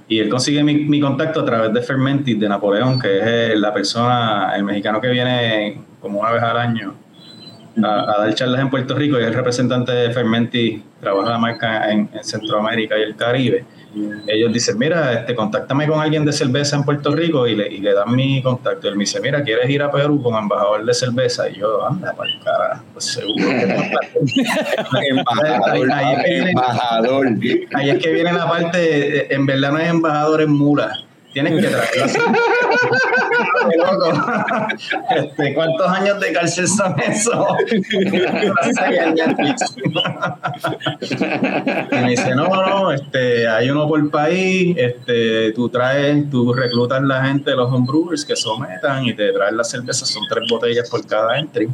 Y 0.07 0.19
él 0.19 0.29
consigue 0.29 0.63
mi, 0.63 0.75
mi 0.75 0.99
contacto 0.99 1.39
a 1.39 1.45
través 1.45 1.73
de 1.73 1.81
Fermentis 1.81 2.39
de 2.39 2.47
Napoleón, 2.47 2.99
que 2.99 3.17
es 3.17 3.25
eh, 3.25 3.53
la 3.55 3.73
persona, 3.73 4.53
el 4.55 4.63
mexicano 4.63 5.01
que 5.01 5.07
viene 5.07 5.81
como 5.99 6.19
una 6.19 6.31
vez 6.33 6.43
al 6.43 6.57
año 6.57 6.93
a, 7.83 8.15
dar 8.19 8.35
charlas 8.35 8.61
en 8.61 8.69
Puerto 8.69 8.93
Rico 8.93 9.17
y 9.17 9.21
es 9.21 9.27
el 9.27 9.33
representante 9.33 9.91
de 9.91 10.11
Fermenti, 10.11 10.83
trabaja 11.01 11.31
la 11.31 11.39
marca 11.39 11.91
en, 11.91 12.11
Centroamérica 12.21 12.95
y 12.95 13.01
el 13.01 13.15
Caribe. 13.15 13.65
Ellos 14.27 14.53
dicen, 14.53 14.77
mira, 14.77 15.13
este, 15.13 15.33
contáctame 15.35 15.87
con 15.87 15.99
alguien 15.99 16.23
de 16.23 16.31
cerveza 16.31 16.75
en 16.75 16.83
Puerto 16.83 17.11
Rico 17.15 17.47
y 17.47 17.55
le, 17.55 17.67
y 17.67 17.79
le 17.79 17.93
dan 17.93 18.15
mi 18.15 18.41
contacto. 18.41 18.87
Él 18.87 18.95
me 18.95 19.01
dice, 19.01 19.19
mira, 19.19 19.43
¿quieres 19.43 19.69
ir 19.69 19.81
a 19.81 19.91
Perú 19.91 20.21
con 20.21 20.35
embajador 20.35 20.85
de 20.85 20.93
cerveza? 20.93 21.49
Y 21.49 21.59
yo, 21.59 21.85
anda, 21.87 22.13
para 22.13 22.29
el 22.29 22.39
cara, 22.43 22.83
pues 22.93 23.05
seguro 23.05 23.49
embajador, 25.09 25.89
embajador. 26.25 27.27
Ahí 27.73 27.89
es 27.89 28.03
que 28.03 28.11
viene 28.11 28.31
la 28.31 28.47
parte, 28.47 29.33
en 29.33 29.45
verdad 29.45 29.71
no 29.71 29.79
es 29.79 29.89
embajador, 29.89 30.41
es 30.41 30.47
mula 30.47 30.93
Tienes 31.33 31.61
que 31.61 31.67
traerla. 31.67 32.05
este, 35.15 35.53
¿Cuántos 35.53 35.87
años 35.87 36.19
de 36.19 36.33
cárcel 36.33 36.67
son 36.67 36.99
eso? 36.99 37.47
y 41.91 41.95
me 41.95 42.09
dice, 42.09 42.35
no, 42.35 42.47
no, 42.47 42.91
este, 42.91 43.47
hay 43.47 43.69
uno 43.69 43.87
por 43.87 44.09
país, 44.09 44.75
este, 44.77 45.51
tú 45.53 45.69
traes, 45.69 46.29
tú 46.29 46.51
reclutas 46.53 47.01
la 47.03 47.25
gente 47.25 47.55
los 47.55 47.71
homebrewers 47.71 48.25
que 48.25 48.35
sometan 48.35 49.05
y 49.05 49.13
te 49.13 49.31
traes 49.31 49.53
las 49.53 49.69
cervezas, 49.69 50.09
son 50.09 50.23
tres 50.29 50.43
botellas 50.49 50.89
por 50.89 51.05
cada 51.05 51.37
entry. 51.37 51.69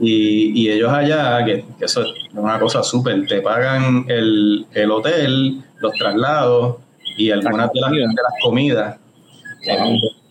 Y, 0.00 0.62
y, 0.62 0.70
ellos 0.70 0.92
allá, 0.92 1.44
que, 1.44 1.64
eso 1.80 2.02
es 2.02 2.08
una 2.32 2.60
cosa 2.60 2.84
súper, 2.84 3.26
te 3.26 3.40
pagan 3.40 4.04
el, 4.06 4.64
el 4.72 4.90
hotel, 4.92 5.64
los 5.80 5.92
traslados, 5.94 6.76
y 7.18 7.30
algunas 7.32 7.70
de 7.72 7.80
las, 7.80 7.90
de 7.90 7.98
las 7.98 8.32
comidas. 8.42 8.96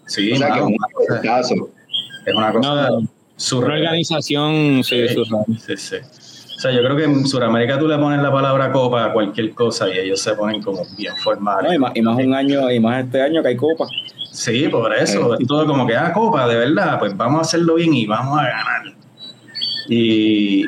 Sí, 0.08 0.32
es, 0.32 0.40
una 0.40 0.50
cosa, 0.50 1.22
es 2.26 2.34
una 2.34 2.52
cosa. 2.54 2.90
Una 3.56 3.74
organización, 3.74 4.84
sí, 4.84 5.08
sí, 5.10 5.76
sí, 5.76 5.96
O 5.98 6.60
sea, 6.60 6.72
yo 6.72 6.80
creo 6.80 6.96
que 6.96 7.04
en 7.04 7.28
Sudamérica 7.28 7.78
tú 7.78 7.88
le 7.88 7.98
pones 7.98 8.22
la 8.22 8.32
palabra 8.32 8.72
copa 8.72 9.06
a 9.06 9.14
cualquier 9.14 9.54
cosa 9.54 9.90
y 9.90 10.00
ellos 10.00 10.22
se 10.22 10.34
ponen 10.34 10.62
como 10.62 10.84
bien 10.98 11.16
formales. 11.18 11.74
y, 11.74 11.78
más, 12.02 12.18
un 12.18 12.34
año, 12.34 12.72
y 12.72 12.80
más 12.80 13.04
este 13.04 13.22
año 13.22 13.44
que 13.44 13.50
hay 13.50 13.58
copa. 13.58 13.86
Sí, 14.32 14.70
por 14.70 14.96
eso. 14.96 15.38
Es 15.38 15.46
todo 15.46 15.68
como 15.68 15.86
que, 15.86 15.96
ah, 15.96 16.14
copa, 16.14 16.48
de 16.48 16.56
verdad, 16.56 16.98
pues 17.00 17.16
vamos 17.18 17.40
a 17.40 17.42
hacerlo 17.42 17.76
bien 17.76 17.94
y 17.94 18.08
vamos 18.08 18.40
a 18.40 18.44
ganar. 18.44 18.96
Y, 19.90 20.64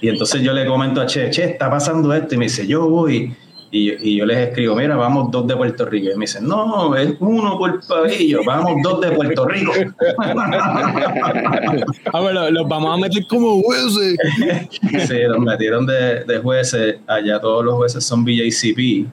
y 0.00 0.08
entonces 0.08 0.40
yo 0.40 0.52
le 0.52 0.66
comento 0.66 1.00
a 1.00 1.06
Che, 1.06 1.30
Che, 1.30 1.44
está 1.44 1.68
pasando 1.68 2.14
esto. 2.14 2.36
Y 2.36 2.38
me 2.38 2.44
dice, 2.44 2.66
yo 2.66 2.88
voy 2.88 3.34
y, 3.76 4.16
yo 4.16 4.24
les 4.24 4.38
escribo, 4.48 4.76
mira, 4.76 4.94
vamos 4.94 5.32
dos 5.32 5.48
de 5.48 5.56
Puerto 5.56 5.84
Rico. 5.84 6.12
Y 6.12 6.14
me 6.14 6.26
dicen, 6.26 6.46
no, 6.46 6.94
es 6.94 7.16
uno 7.18 7.58
por 7.58 7.84
pabillo, 7.84 8.42
vamos 8.46 8.74
dos 8.84 9.00
de 9.00 9.10
Puerto 9.10 9.46
Rico. 9.46 9.72
a 12.12 12.20
ver, 12.20 12.52
los, 12.52 12.68
vamos 12.68 12.94
a 12.94 12.98
meter 13.00 13.26
como 13.26 13.60
jueces. 13.62 14.16
sí, 15.08 15.22
los 15.26 15.40
metieron 15.40 15.86
de, 15.86 16.22
de, 16.24 16.38
jueces. 16.38 16.98
Allá 17.08 17.40
todos 17.40 17.64
los 17.64 17.74
jueces 17.74 18.04
son 18.04 18.24
BJCP. 18.24 19.08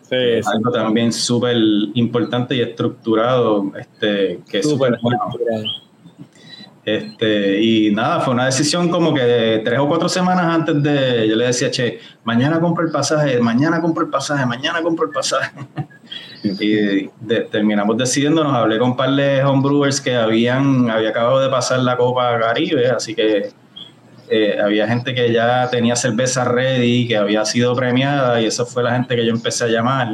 Sí, 0.00 0.16
algo 0.46 0.72
también 0.72 1.12
súper 1.12 1.58
importante 1.92 2.56
y 2.56 2.62
estructurado. 2.62 3.70
Este, 3.78 4.40
que 4.48 4.62
súper 4.62 4.94
estructurado. 4.94 5.87
Este, 6.96 7.60
y 7.60 7.90
nada, 7.90 8.20
fue 8.20 8.32
una 8.32 8.46
decisión 8.46 8.88
como 8.88 9.12
que 9.12 9.60
tres 9.62 9.78
o 9.78 9.86
cuatro 9.86 10.08
semanas 10.08 10.46
antes 10.46 10.82
de, 10.82 11.28
yo 11.28 11.36
le 11.36 11.46
decía, 11.46 11.70
che, 11.70 11.98
mañana 12.24 12.58
compro 12.60 12.86
el 12.86 12.90
pasaje, 12.90 13.38
mañana 13.40 13.78
compro 13.82 14.04
el 14.04 14.10
pasaje, 14.10 14.46
mañana 14.46 14.80
compro 14.80 15.04
el 15.04 15.12
pasaje. 15.12 15.50
y 16.42 17.08
terminamos 17.50 17.98
decidiéndonos, 17.98 18.54
hablé 18.54 18.78
con 18.78 18.92
un 18.92 18.96
par 18.96 19.10
de 19.10 19.44
homebrewers 19.44 20.00
que 20.00 20.16
habían, 20.16 20.88
había 20.88 21.10
acabado 21.10 21.40
de 21.40 21.50
pasar 21.50 21.80
la 21.80 21.94
Copa 21.98 22.38
Caribe, 22.38 22.88
así 22.88 23.14
que 23.14 23.50
eh, 24.30 24.58
había 24.58 24.88
gente 24.88 25.14
que 25.14 25.30
ya 25.30 25.68
tenía 25.70 25.94
cerveza 25.94 26.46
ready, 26.46 27.06
que 27.06 27.18
había 27.18 27.44
sido 27.44 27.76
premiada, 27.76 28.40
y 28.40 28.46
eso 28.46 28.64
fue 28.64 28.82
la 28.82 28.92
gente 28.92 29.14
que 29.14 29.26
yo 29.26 29.32
empecé 29.32 29.64
a 29.64 29.68
llamar. 29.68 30.08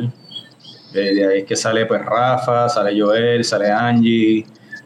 De 0.93 1.27
ahí 1.27 1.39
es 1.39 1.45
que 1.45 1.55
sale 1.55 1.87
pues 1.87 2.05
Rafa, 2.05 2.69
sale 2.69 3.01
Joel, 3.01 3.45
sale 3.45 3.71
Angie, 3.71 4.45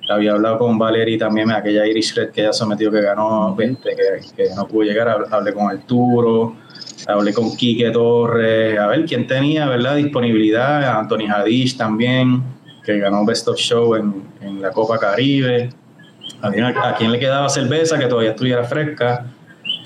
había 0.09 0.33
hablado 0.33 0.59
con 0.59 0.79
Valerie 0.79 1.19
también, 1.19 1.51
aquella 1.51 1.87
Irish 1.87 2.15
Red 2.15 2.31
que 2.31 2.41
ella 2.41 2.53
sometió 2.53 2.91
que 2.91 3.03
ganó, 3.03 3.55
20, 3.55 3.97
que, 4.35 4.45
no 4.57 4.67
pudo 4.67 4.85
llegar, 4.85 5.27
hablé 5.31 5.53
con 5.53 5.71
Arturo, 5.71 6.57
hablé 7.07 7.33
con 7.35 7.55
Quique 7.57 7.91
Torres, 7.91 8.79
a 8.79 8.87
ver 8.87 9.05
quién 9.05 9.27
tenía, 9.27 9.67
¿verdad? 9.67 9.97
Disponibilidad, 9.97 10.99
Anthony 10.99 11.31
Hadish 11.31 11.77
también, 11.77 12.43
que 12.85 12.99
ganó 12.99 13.25
Best 13.25 13.49
of 13.49 13.59
Show 13.59 13.97
en, 13.97 14.23
en 14.41 14.63
la 14.63 14.71
Copa 14.71 14.99
Caribe, 14.99 15.71
a, 16.41 16.49
a 16.89 16.95
quién 16.95 17.13
le 17.13 17.19
quedaba 17.19 17.49
cerveza 17.49 17.99
que 17.99 18.07
todavía 18.07 18.31
estuviera 18.31 18.65
fresca, 18.65 19.27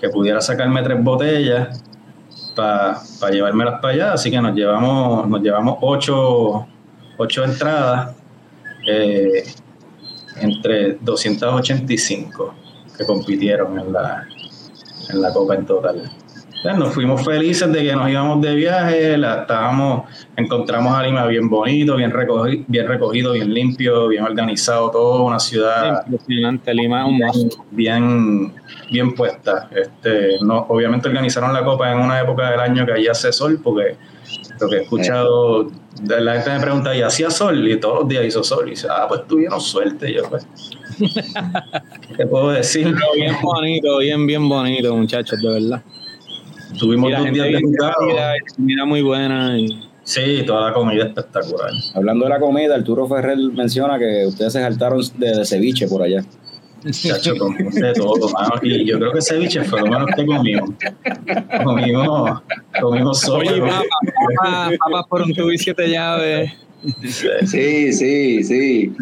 que 0.00 0.08
pudiera 0.08 0.40
sacarme 0.40 0.82
tres 0.82 1.02
botellas 1.02 1.82
para 2.54 3.30
llevármelas 3.30 3.80
para 3.80 3.94
allá, 3.94 4.12
así 4.12 4.30
que 4.30 4.40
nos 4.40 4.54
llevamos, 4.54 5.28
nos 5.28 5.40
llevamos 5.40 5.78
ocho, 5.80 6.66
ocho 7.16 7.44
entradas. 7.44 8.14
Eh, 8.86 9.44
entre 10.40 10.98
285 11.00 12.54
que 12.96 13.04
compitieron 13.04 13.78
en 13.78 13.92
la, 13.92 14.26
en 15.10 15.22
la 15.22 15.32
Copa 15.32 15.54
en 15.54 15.66
total. 15.66 16.10
nos 16.76 16.94
fuimos 16.94 17.24
felices 17.24 17.72
de 17.72 17.82
que 17.82 17.96
nos 17.96 18.08
íbamos 18.08 18.40
de 18.40 18.54
viaje, 18.54 19.16
la, 19.16 19.42
estábamos, 19.42 20.04
encontramos 20.36 20.94
a 20.94 21.02
Lima 21.02 21.26
bien 21.26 21.48
bonito, 21.48 21.96
bien 21.96 22.10
recogido, 22.10 22.64
bien 22.68 22.86
recogido, 22.86 23.32
bien 23.32 23.52
limpio, 23.52 24.08
bien 24.08 24.24
organizado, 24.24 24.90
todo 24.90 25.24
una 25.24 25.40
ciudad 25.40 26.04
impresionante, 26.06 26.74
Lima 26.74 27.06
un 27.06 27.20
bien, 27.70 28.54
bien 28.90 29.14
puesta. 29.14 29.68
Este, 29.74 30.36
no, 30.42 30.66
obviamente 30.68 31.08
organizaron 31.08 31.52
la 31.52 31.64
copa 31.64 31.90
en 31.90 31.98
una 31.98 32.20
época 32.20 32.50
del 32.50 32.60
año 32.60 32.86
que 32.86 32.92
allá 32.92 33.12
hace 33.12 33.32
sol, 33.32 33.60
porque 33.62 33.96
lo 34.60 34.68
que 34.68 34.76
he 34.76 34.82
escuchado 34.82 35.70
la 36.06 36.34
gente 36.34 36.50
me 36.50 36.60
pregunta, 36.60 36.96
¿y 36.96 37.02
hacía 37.02 37.30
sol? 37.30 37.68
Y 37.68 37.78
todos 37.78 38.00
los 38.00 38.08
días 38.08 38.24
hizo 38.24 38.42
sol. 38.42 38.66
Y 38.66 38.70
dice, 38.70 38.88
ah, 38.90 39.06
pues 39.08 39.26
tuvieron 39.26 39.60
suerte. 39.60 40.12
yo, 40.12 40.28
pues, 40.28 40.46
¿qué 42.16 42.26
puedo 42.26 42.50
decir? 42.50 42.94
bien 43.14 43.36
bonito, 43.42 43.98
bien, 43.98 44.26
bien 44.26 44.48
bonito, 44.48 44.96
muchachos, 44.96 45.40
de 45.40 45.48
verdad. 45.48 45.82
Tuvimos 46.78 47.12
dos 47.12 47.30
días 47.30 47.46
de 47.46 47.60
comida, 47.60 48.34
comida 48.56 48.84
muy 48.84 49.02
buena. 49.02 49.56
Sí, 50.04 50.42
toda 50.46 50.68
la 50.68 50.74
comida 50.74 51.04
espectacular. 51.04 51.70
Hablando 51.94 52.24
de 52.24 52.30
la 52.30 52.40
comida, 52.40 52.74
Arturo 52.74 53.06
Ferrer 53.06 53.38
menciona 53.38 53.98
que 53.98 54.26
ustedes 54.26 54.54
se 54.54 54.60
saltaron 54.60 55.00
de 55.18 55.44
ceviche 55.44 55.86
por 55.86 56.02
allá. 56.02 56.24
Chacho, 56.90 57.36
comimos 57.36 57.74
de 57.74 57.92
todo, 57.92 58.28
mano. 58.30 58.54
Y 58.62 58.84
yo 58.86 58.98
creo 58.98 59.12
que 59.12 59.18
ese 59.18 59.34
ceviche 59.34 59.62
fue 59.64 59.80
lo 59.80 59.86
menos 59.86 60.08
que 60.16 60.26
comimos. 60.26 60.70
Comimos, 61.64 62.42
comimos 62.80 63.20
solo. 63.20 63.38
Oye, 63.38 63.62
papas 64.78 65.06
por 65.08 65.22
un 65.22 65.34
tubo 65.34 65.52
y 65.52 65.58
siete 65.58 65.88
llaves. 65.88 66.52
Sí, 67.46 67.92
sí, 67.92 68.42
sí. 68.42 68.96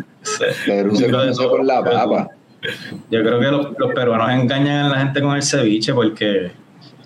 Perú 0.66 0.94
se 0.94 1.10
comenzó 1.10 1.48
con 1.48 1.66
la 1.66 1.82
papa. 1.82 2.28
Yo 3.10 3.22
creo 3.22 3.40
que 3.40 3.46
los, 3.46 3.78
los, 3.78 3.94
peruanos 3.94 4.30
engañan 4.30 4.86
a 4.86 4.88
la 4.90 4.98
gente 4.98 5.22
con 5.22 5.34
el 5.34 5.42
ceviche 5.42 5.94
porque 5.94 6.52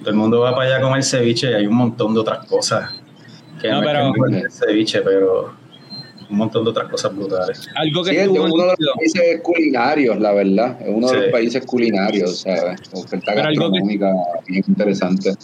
todo 0.01 0.11
el 0.11 0.17
mundo 0.17 0.41
va 0.41 0.53
para 0.53 0.75
allá 0.75 0.81
con 0.81 0.97
el 0.97 1.05
ceviche 1.05 1.49
y 1.51 1.55
hay 1.55 1.67
un 1.69 1.77
montón 1.77 2.13
de 2.13 2.21
otras 2.21 2.45
cosas 2.47 2.93
que 3.65 3.71
no, 3.71 3.81
pero, 3.81 4.13
el 4.27 4.51
ceviche, 4.51 5.01
pero 5.01 5.55
un 6.31 6.37
montón 6.37 6.65
de 6.65 6.71
otras 6.71 6.91
cosas 6.91 7.15
brutales. 7.15 7.69
Algo 7.75 8.03
que 8.05 8.11
sí, 8.11 8.17
es 8.17 8.29
uno 8.29 8.45
de 8.45 8.77
los 8.79 8.97
países 8.97 9.41
culinarios, 9.43 10.19
la 10.21 10.33
verdad. 10.33 10.81
Es 10.81 10.89
uno 10.89 11.09
de 11.09 11.21
los 11.21 11.27
países 11.31 11.65
culinarios, 11.65 12.41
¿sabes? 12.41 12.81
Oferta 12.93 13.35
gastronómica 13.35 14.13
bien 14.47 14.65
interesante. 14.67 15.35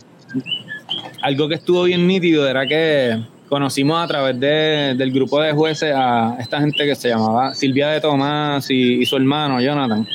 Algo 1.23 1.49
que 1.49 1.57
estuvo 1.57 1.85
bien 1.85 2.07
nítido 2.07 2.49
era 2.49 2.67
que 2.67 3.21
conocimos 3.49 4.03
a 4.03 4.07
través 4.07 4.39
de, 4.39 4.95
del 4.97 5.13
grupo 5.13 5.41
de 5.41 5.53
jueces 5.53 5.93
a 5.95 6.37
esta 6.39 6.61
gente 6.61 6.87
que 6.87 6.95
se 6.95 7.09
llamaba 7.09 7.53
Silvia 7.53 7.89
de 7.89 8.01
Tomás 8.01 8.71
y, 8.71 9.05
su 9.05 9.17
hermano 9.17 9.61
Jonathan. 9.61 10.07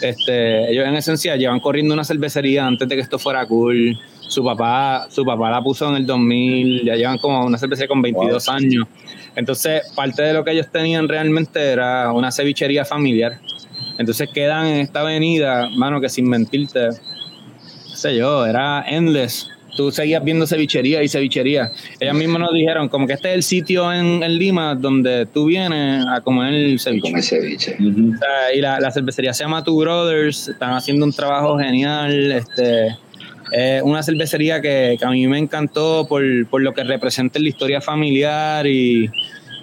Este, 0.00 0.72
ellos 0.72 0.86
en 0.86 0.96
esencia 0.96 1.36
llevan 1.36 1.60
corriendo 1.60 1.94
una 1.94 2.02
cervecería 2.02 2.66
antes 2.66 2.88
de 2.88 2.96
que 2.96 3.02
esto 3.02 3.18
fuera 3.18 3.46
cool. 3.46 3.96
Su 4.32 4.42
papá, 4.42 5.08
su 5.10 5.26
papá 5.26 5.50
la 5.50 5.62
puso 5.62 5.90
en 5.90 5.96
el 5.96 6.06
2000, 6.06 6.86
ya 6.86 6.96
llevan 6.96 7.18
como 7.18 7.44
una 7.44 7.58
cervecería 7.58 7.86
con 7.86 8.00
22 8.00 8.48
años. 8.48 8.86
Entonces, 9.36 9.82
parte 9.94 10.22
de 10.22 10.32
lo 10.32 10.42
que 10.42 10.52
ellos 10.52 10.68
tenían 10.72 11.06
realmente 11.06 11.60
era 11.62 12.10
una 12.12 12.32
cevichería 12.32 12.86
familiar. 12.86 13.38
Entonces 13.98 14.30
quedan 14.32 14.68
en 14.68 14.78
esta 14.78 15.00
avenida, 15.00 15.68
mano, 15.76 16.00
que 16.00 16.08
sin 16.08 16.30
mentirte, 16.30 16.86
no 16.88 17.94
sé 17.94 18.16
yo, 18.16 18.46
era 18.46 18.82
endless. 18.88 19.50
Tú 19.76 19.90
seguías 19.90 20.24
viendo 20.24 20.46
cevichería 20.46 21.02
y 21.02 21.08
cevichería. 21.08 21.70
Ellas 22.00 22.14
mismas 22.14 22.40
nos 22.40 22.54
dijeron, 22.54 22.88
como 22.88 23.06
que 23.06 23.12
este 23.12 23.28
es 23.28 23.34
el 23.34 23.42
sitio 23.42 23.92
en, 23.92 24.20
Lima 24.38 24.74
donde 24.74 25.26
tú 25.26 25.44
vienes 25.44 26.06
a 26.06 26.22
comer 26.22 26.80
ceviche. 26.80 27.02
Comer 27.02 27.22
ceviche. 27.22 27.76
y 27.78 28.60
la, 28.62 28.80
la, 28.80 28.90
cervecería 28.90 29.34
se 29.34 29.44
llama 29.44 29.62
Two 29.62 29.76
Brothers, 29.76 30.48
están 30.48 30.72
haciendo 30.72 31.04
un 31.04 31.12
trabajo 31.12 31.58
genial. 31.58 32.32
Este, 32.32 32.96
es 33.52 33.82
una 33.82 34.02
cervecería 34.02 34.60
que, 34.60 34.98
a 35.00 35.10
mí 35.10 35.26
me 35.28 35.38
encantó 35.38 36.06
por, 36.08 36.22
lo 36.22 36.72
que 36.72 36.84
representa 36.84 37.38
en 37.38 37.44
la 37.44 37.50
historia 37.50 37.80
familiar 37.80 38.66
y, 38.66 39.10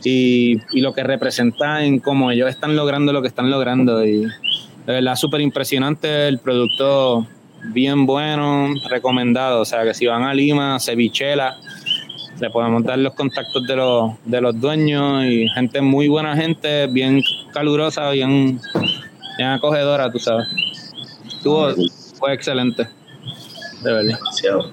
y, 0.04 0.60
lo 0.74 0.94
que 0.94 1.04
representa 1.04 1.84
en 1.84 2.00
cómo 2.00 2.32
ellos 2.32 2.50
están 2.50 2.76
logrando 2.76 3.12
lo 3.12 3.22
que 3.22 3.28
están 3.28 3.50
logrando. 3.50 4.06
Y 4.06 4.22
de 4.22 4.94
verdad, 4.94 5.16
súper 5.16 5.42
impresionante 5.42 6.28
el 6.28 6.40
producto, 6.40 7.28
bien 7.74 8.06
bueno, 8.06 8.74
recomendado. 8.90 9.62
O 9.62 9.66
sea, 9.66 9.84
que 9.84 9.94
si 9.94 10.06
van 10.06 10.24
a 10.24 10.34
Lima, 10.34 10.80
cevichela, 10.80 11.58
le 12.40 12.50
podemos 12.52 12.84
dar 12.84 13.00
los 13.00 13.16
contactos 13.16 13.66
de 13.68 13.76
los, 13.76 14.12
de 14.26 14.40
los 14.40 14.60
dueños 14.60 15.26
y 15.26 15.48
gente 15.50 15.82
muy 15.82 16.08
buena 16.08 16.36
gente, 16.36 16.88
bien 16.88 17.22
calurosa, 17.54 18.12
bien, 18.12 18.60
bien 19.38 19.50
acogedora, 19.50 20.12
tú 20.12 20.20
sabes. 20.20 20.48
Estuvo, 21.28 21.74
fue 22.20 22.34
excelente. 22.34 22.99
De 23.84 23.94
verdad. 23.94 24.18
Demasiado. 24.18 24.72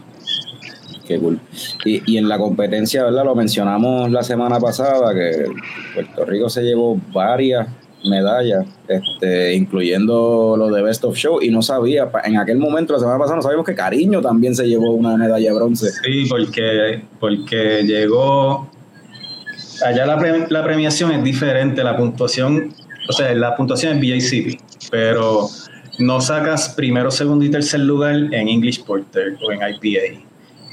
Qué 1.07 1.19
cool. 1.19 1.41
Y, 1.85 2.03
y, 2.13 2.19
en 2.19 2.29
la 2.29 2.37
competencia, 2.37 3.05
¿verdad? 3.05 3.25
Lo 3.25 3.35
mencionamos 3.35 4.11
la 4.11 4.23
semana 4.23 4.59
pasada, 4.59 5.15
que 5.15 5.47
Puerto 5.95 6.25
Rico 6.25 6.49
se 6.49 6.63
llevó 6.63 7.01
varias 7.13 7.69
medallas, 8.05 8.67
este, 8.89 9.55
incluyendo 9.55 10.57
lo 10.57 10.71
de 10.71 10.83
Best 10.83 11.05
of 11.05 11.17
Show, 11.17 11.41
y 11.43 11.51
no 11.51 11.63
sabía, 11.63 12.11
en 12.25 12.39
aquel 12.39 12.59
momento, 12.59 12.93
la 12.93 12.99
semana 12.99 13.19
pasada, 13.19 13.37
no 13.37 13.43
sabíamos 13.43 13.67
que 13.67 13.75
Cariño 13.75 14.21
también 14.21 14.55
se 14.55 14.67
llevó 14.67 14.93
una 14.93 15.17
medalla 15.17 15.51
de 15.51 15.55
bronce. 15.55 15.91
Sí, 15.91 16.27
porque, 16.29 17.03
porque 17.21 17.83
llegó, 17.85 18.69
allá 19.85 20.07
la, 20.07 20.47
la 20.49 20.65
premiación 20.65 21.13
es 21.13 21.23
diferente, 21.23 21.83
la 21.83 21.97
puntuación, 21.97 22.75
o 23.09 23.13
sea, 23.13 23.35
la 23.35 23.55
puntuación 23.57 23.97
es 23.97 24.01
BACP, 24.01 24.61
pero 24.91 25.49
no 25.99 26.21
sacas 26.21 26.71
primero, 26.71 27.11
segundo 27.11 27.45
y 27.45 27.51
tercer 27.51 27.81
lugar 27.81 28.15
en 28.15 28.49
English 28.49 28.85
Porter 28.85 29.37
o 29.47 29.53
en 29.53 29.61
IPA. 29.63 30.21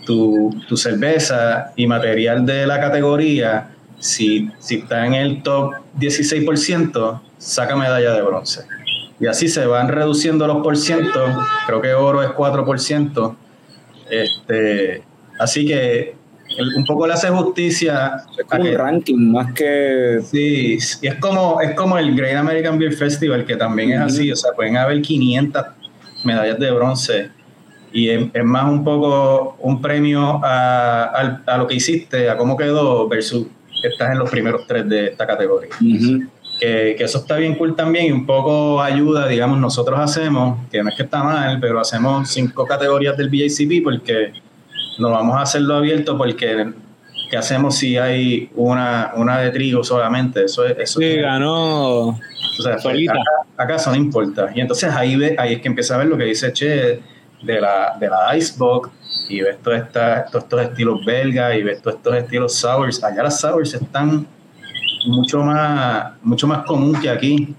Tu, 0.05 0.49
tu 0.67 0.75
cerveza 0.75 1.71
y 1.75 1.87
material 1.87 2.45
de 2.45 2.67
la 2.67 2.79
categoría 2.79 3.69
si, 3.99 4.49
si 4.59 4.79
está 4.79 5.05
en 5.05 5.13
el 5.13 5.43
top 5.43 5.75
16%, 5.97 7.21
saca 7.37 7.75
medalla 7.75 8.13
de 8.13 8.21
bronce. 8.21 8.65
Y 9.19 9.27
así 9.27 9.47
se 9.47 9.65
van 9.65 9.87
reduciendo 9.87 10.45
los 10.45 10.61
porcientos, 10.61 11.31
creo 11.65 11.81
que 11.81 11.93
oro 11.93 12.21
es 12.21 12.29
4%. 12.29 13.35
Este, 14.09 15.03
así 15.39 15.65
que 15.65 16.15
un 16.75 16.85
poco 16.85 17.07
le 17.07 17.13
hace 17.13 17.29
justicia. 17.29 18.23
Es 18.37 18.45
como 18.45 18.63
un 18.63 18.75
ranking 18.75 19.31
más 19.31 19.53
que. 19.53 20.19
Sí, 20.23 20.77
y 21.01 21.07
es 21.07 21.15
como, 21.15 21.61
es 21.61 21.73
como 21.75 21.97
el 21.97 22.15
Great 22.15 22.37
American 22.37 22.77
Beer 22.77 22.93
Festival, 22.93 23.45
que 23.45 23.55
también 23.55 23.91
es 23.91 23.99
así, 23.99 24.31
o 24.31 24.35
sea, 24.35 24.51
pueden 24.53 24.77
haber 24.77 25.01
500 25.01 25.63
medallas 26.23 26.59
de 26.59 26.71
bronce. 26.71 27.29
Y 27.91 28.09
es, 28.09 28.43
más 28.43 28.65
un 28.65 28.83
poco 28.83 29.55
un 29.59 29.81
premio 29.81 30.41
a, 30.43 31.37
a, 31.45 31.57
lo 31.57 31.67
que 31.67 31.75
hiciste, 31.75 32.29
a 32.29 32.37
cómo 32.37 32.57
quedó, 32.57 33.07
versus 33.07 33.47
estás 33.83 34.11
en 34.11 34.19
los 34.19 34.29
primeros 34.29 34.65
tres 34.67 34.87
de 34.89 35.07
esta 35.07 35.27
categoría. 35.27 35.69
que, 36.59 36.95
que, 36.97 37.03
eso 37.03 37.19
está 37.19 37.35
bien 37.37 37.55
cool 37.55 37.75
también 37.75 38.05
y 38.05 38.11
un 38.11 38.25
poco 38.25 38.81
ayuda, 38.81 39.27
digamos, 39.27 39.59
nosotros 39.59 39.99
hacemos, 39.99 40.57
que 40.71 40.81
no 40.81 40.89
es 40.89 40.95
que 40.95 41.03
está 41.03 41.21
mal, 41.21 41.59
pero 41.59 41.79
hacemos 41.79 42.29
cinco 42.29 42.65
categorías 42.65 43.15
del 43.17 43.29
BACP 43.29 43.83
porque 43.83 44.33
no 44.99 45.11
vamos 45.11 45.37
a 45.37 45.41
hacerlo 45.41 45.75
abierto 45.75 46.17
porque 46.17 46.71
¿qué 47.29 47.37
hacemos 47.37 47.75
si 47.75 47.97
hay 47.97 48.49
una, 48.55 49.13
una 49.15 49.39
de 49.39 49.51
trigo 49.51 49.83
solamente? 49.83 50.45
Eso 50.45 50.65
es... 50.65 50.77
Eso 50.77 50.99
sí, 50.99 51.17
ganó. 51.17 52.09
O 52.09 52.61
sea, 52.61 52.77
solita. 52.77 53.13
Acá, 53.57 53.75
eso 53.75 53.89
no 53.89 53.95
importa. 53.95 54.51
Y 54.53 54.61
entonces 54.61 54.93
ahí, 54.93 55.15
ve, 55.15 55.35
ahí 55.37 55.53
es 55.53 55.61
que 55.61 55.67
empieza 55.67 55.95
a 55.95 55.97
ver 55.97 56.07
lo 56.07 56.17
que 56.17 56.25
dice 56.25 56.53
Che 56.53 57.01
de 57.41 57.59
la, 57.61 57.97
de 57.99 58.09
la 58.09 58.35
Icebox 58.37 58.89
y 59.29 59.41
ves 59.41 59.57
todos 59.61 59.79
estos 59.79 60.61
estilos 60.61 61.05
belgas 61.05 61.55
y 61.55 61.63
ves 61.63 61.81
todos 61.81 61.97
estos 61.97 62.15
estilos 62.15 62.53
sours. 62.55 63.03
Allá 63.03 63.23
las 63.23 63.39
sours 63.39 63.73
están 63.73 64.27
mucho 65.07 65.39
más, 65.39 66.13
mucho 66.21 66.47
más 66.47 66.65
común 66.65 66.99
que 67.01 67.09
aquí. 67.09 67.55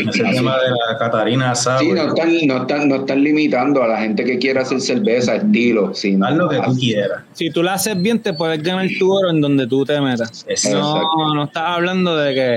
Ese 0.08 0.22
tema 0.22 0.56
de 0.58 0.70
la 0.70 0.98
Catarina 0.98 1.54
Sour. 1.54 1.80
Sí, 1.80 1.92
no 1.92 2.08
están, 2.08 2.46
no, 2.46 2.56
están, 2.62 2.88
no 2.88 2.96
están 2.96 3.22
limitando 3.22 3.82
a 3.82 3.88
la 3.88 3.98
gente 3.98 4.24
que 4.24 4.38
quiera 4.38 4.62
hacer 4.62 4.80
cerveza, 4.80 5.36
estilo. 5.36 5.94
Sino 5.94 6.26
Haz 6.26 6.36
lo 6.36 6.48
que 6.48 6.60
tú 6.60 6.76
quieras. 6.76 7.22
Si 7.32 7.50
tú 7.50 7.62
la 7.62 7.74
haces 7.74 8.00
bien, 8.00 8.20
te 8.20 8.32
puedes 8.32 8.62
ganar 8.62 8.86
tu 8.98 9.12
oro 9.12 9.30
en 9.30 9.40
donde 9.40 9.66
tú 9.66 9.84
te 9.84 10.00
metas. 10.00 10.46
No, 10.70 11.34
no 11.34 11.44
estás 11.44 11.64
hablando 11.66 12.16
de 12.16 12.34
que. 12.34 12.56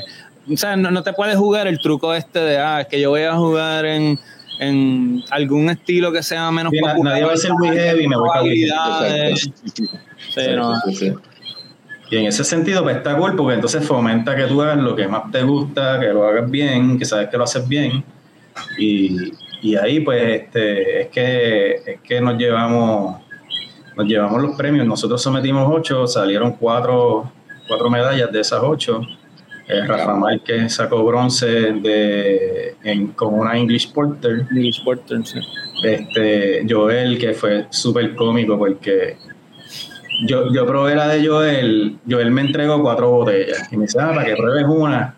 O 0.54 0.58
sea, 0.58 0.76
no, 0.76 0.92
no 0.92 1.04
te 1.04 1.14
puedes 1.14 1.38
jugar 1.38 1.68
el 1.68 1.80
truco 1.80 2.14
este 2.14 2.40
de, 2.40 2.58
ah, 2.58 2.82
es 2.82 2.88
que 2.88 3.00
yo 3.00 3.12
voy 3.12 3.22
a 3.22 3.34
jugar 3.34 3.86
en 3.86 4.20
en 4.60 5.24
algún 5.32 5.70
estilo 5.70 6.12
que 6.12 6.24
sea 6.24 6.52
menos 6.52 6.72
popular. 6.74 7.14
Nadie 7.14 7.24
va 7.24 7.34
a 7.34 7.38
ser 7.38 7.54
muy 7.54 7.70
heavy, 7.70 8.08
me 8.08 8.18
voy 8.18 8.70
a 8.70 9.36
sí, 9.36 11.14
Y 12.14 12.18
en 12.18 12.28
ese 12.28 12.44
sentido, 12.44 12.84
pues 12.84 12.98
está 12.98 13.18
cool 13.18 13.36
porque 13.36 13.56
entonces 13.56 13.84
fomenta 13.84 14.36
que 14.36 14.44
tú 14.44 14.62
hagas 14.62 14.78
lo 14.78 14.96
que 14.96 15.08
más 15.08 15.32
te 15.32 15.42
gusta, 15.42 16.00
que 16.00 16.10
lo 16.10 16.28
hagas 16.28 16.48
bien, 16.48 17.00
que 17.00 17.06
sabes 17.06 17.28
que 17.28 17.38
lo 17.38 17.44
haces 17.44 17.68
bien. 17.68 18.04
Y, 18.78 19.32
y 19.64 19.76
ahí, 19.76 20.00
pues, 20.00 20.42
este, 20.42 21.02
es 21.02 21.08
que, 21.08 21.74
es 21.74 22.02
que 22.04 22.22
nos 22.22 22.38
llevamos 22.38 23.20
nos 23.98 24.06
llevamos 24.06 24.44
los 24.44 24.56
premios. 24.56 24.86
Nosotros 24.86 25.24
sometimos 25.24 25.68
ocho, 25.76 26.06
salieron 26.06 26.52
cuatro, 26.52 27.32
cuatro 27.68 27.90
medallas 27.90 28.32
de 28.32 28.42
esas 28.42 28.62
ocho 28.62 29.02
eh, 29.68 29.84
Rafa 29.88 30.14
Márquez 30.14 30.76
sacó 30.76 31.04
bronce 31.04 31.48
de, 31.48 32.76
con 33.16 33.34
una 33.34 33.58
English 33.58 33.92
Porter. 33.92 34.46
English 34.52 34.84
Porter, 34.84 35.26
sí. 35.26 35.40
Este, 35.84 36.64
Joel, 36.70 37.18
que 37.18 37.34
fue 37.34 37.66
súper 37.72 38.14
cómico 38.14 38.56
porque 38.56 39.18
yo, 40.28 40.52
yo 40.52 40.66
probé 40.66 40.96
la 40.96 41.08
de 41.08 41.28
Joel, 41.28 41.98
Joel 42.10 42.32
me 42.32 42.42
entregó 42.42 42.82
cuatro 42.82 43.10
botellas 43.10 43.72
y 43.72 43.78
me 43.78 43.84
dice, 43.84 44.00
ah, 44.00 44.10
para 44.10 44.26
que 44.26 44.36
pruebes 44.36 44.66
una. 44.68 45.16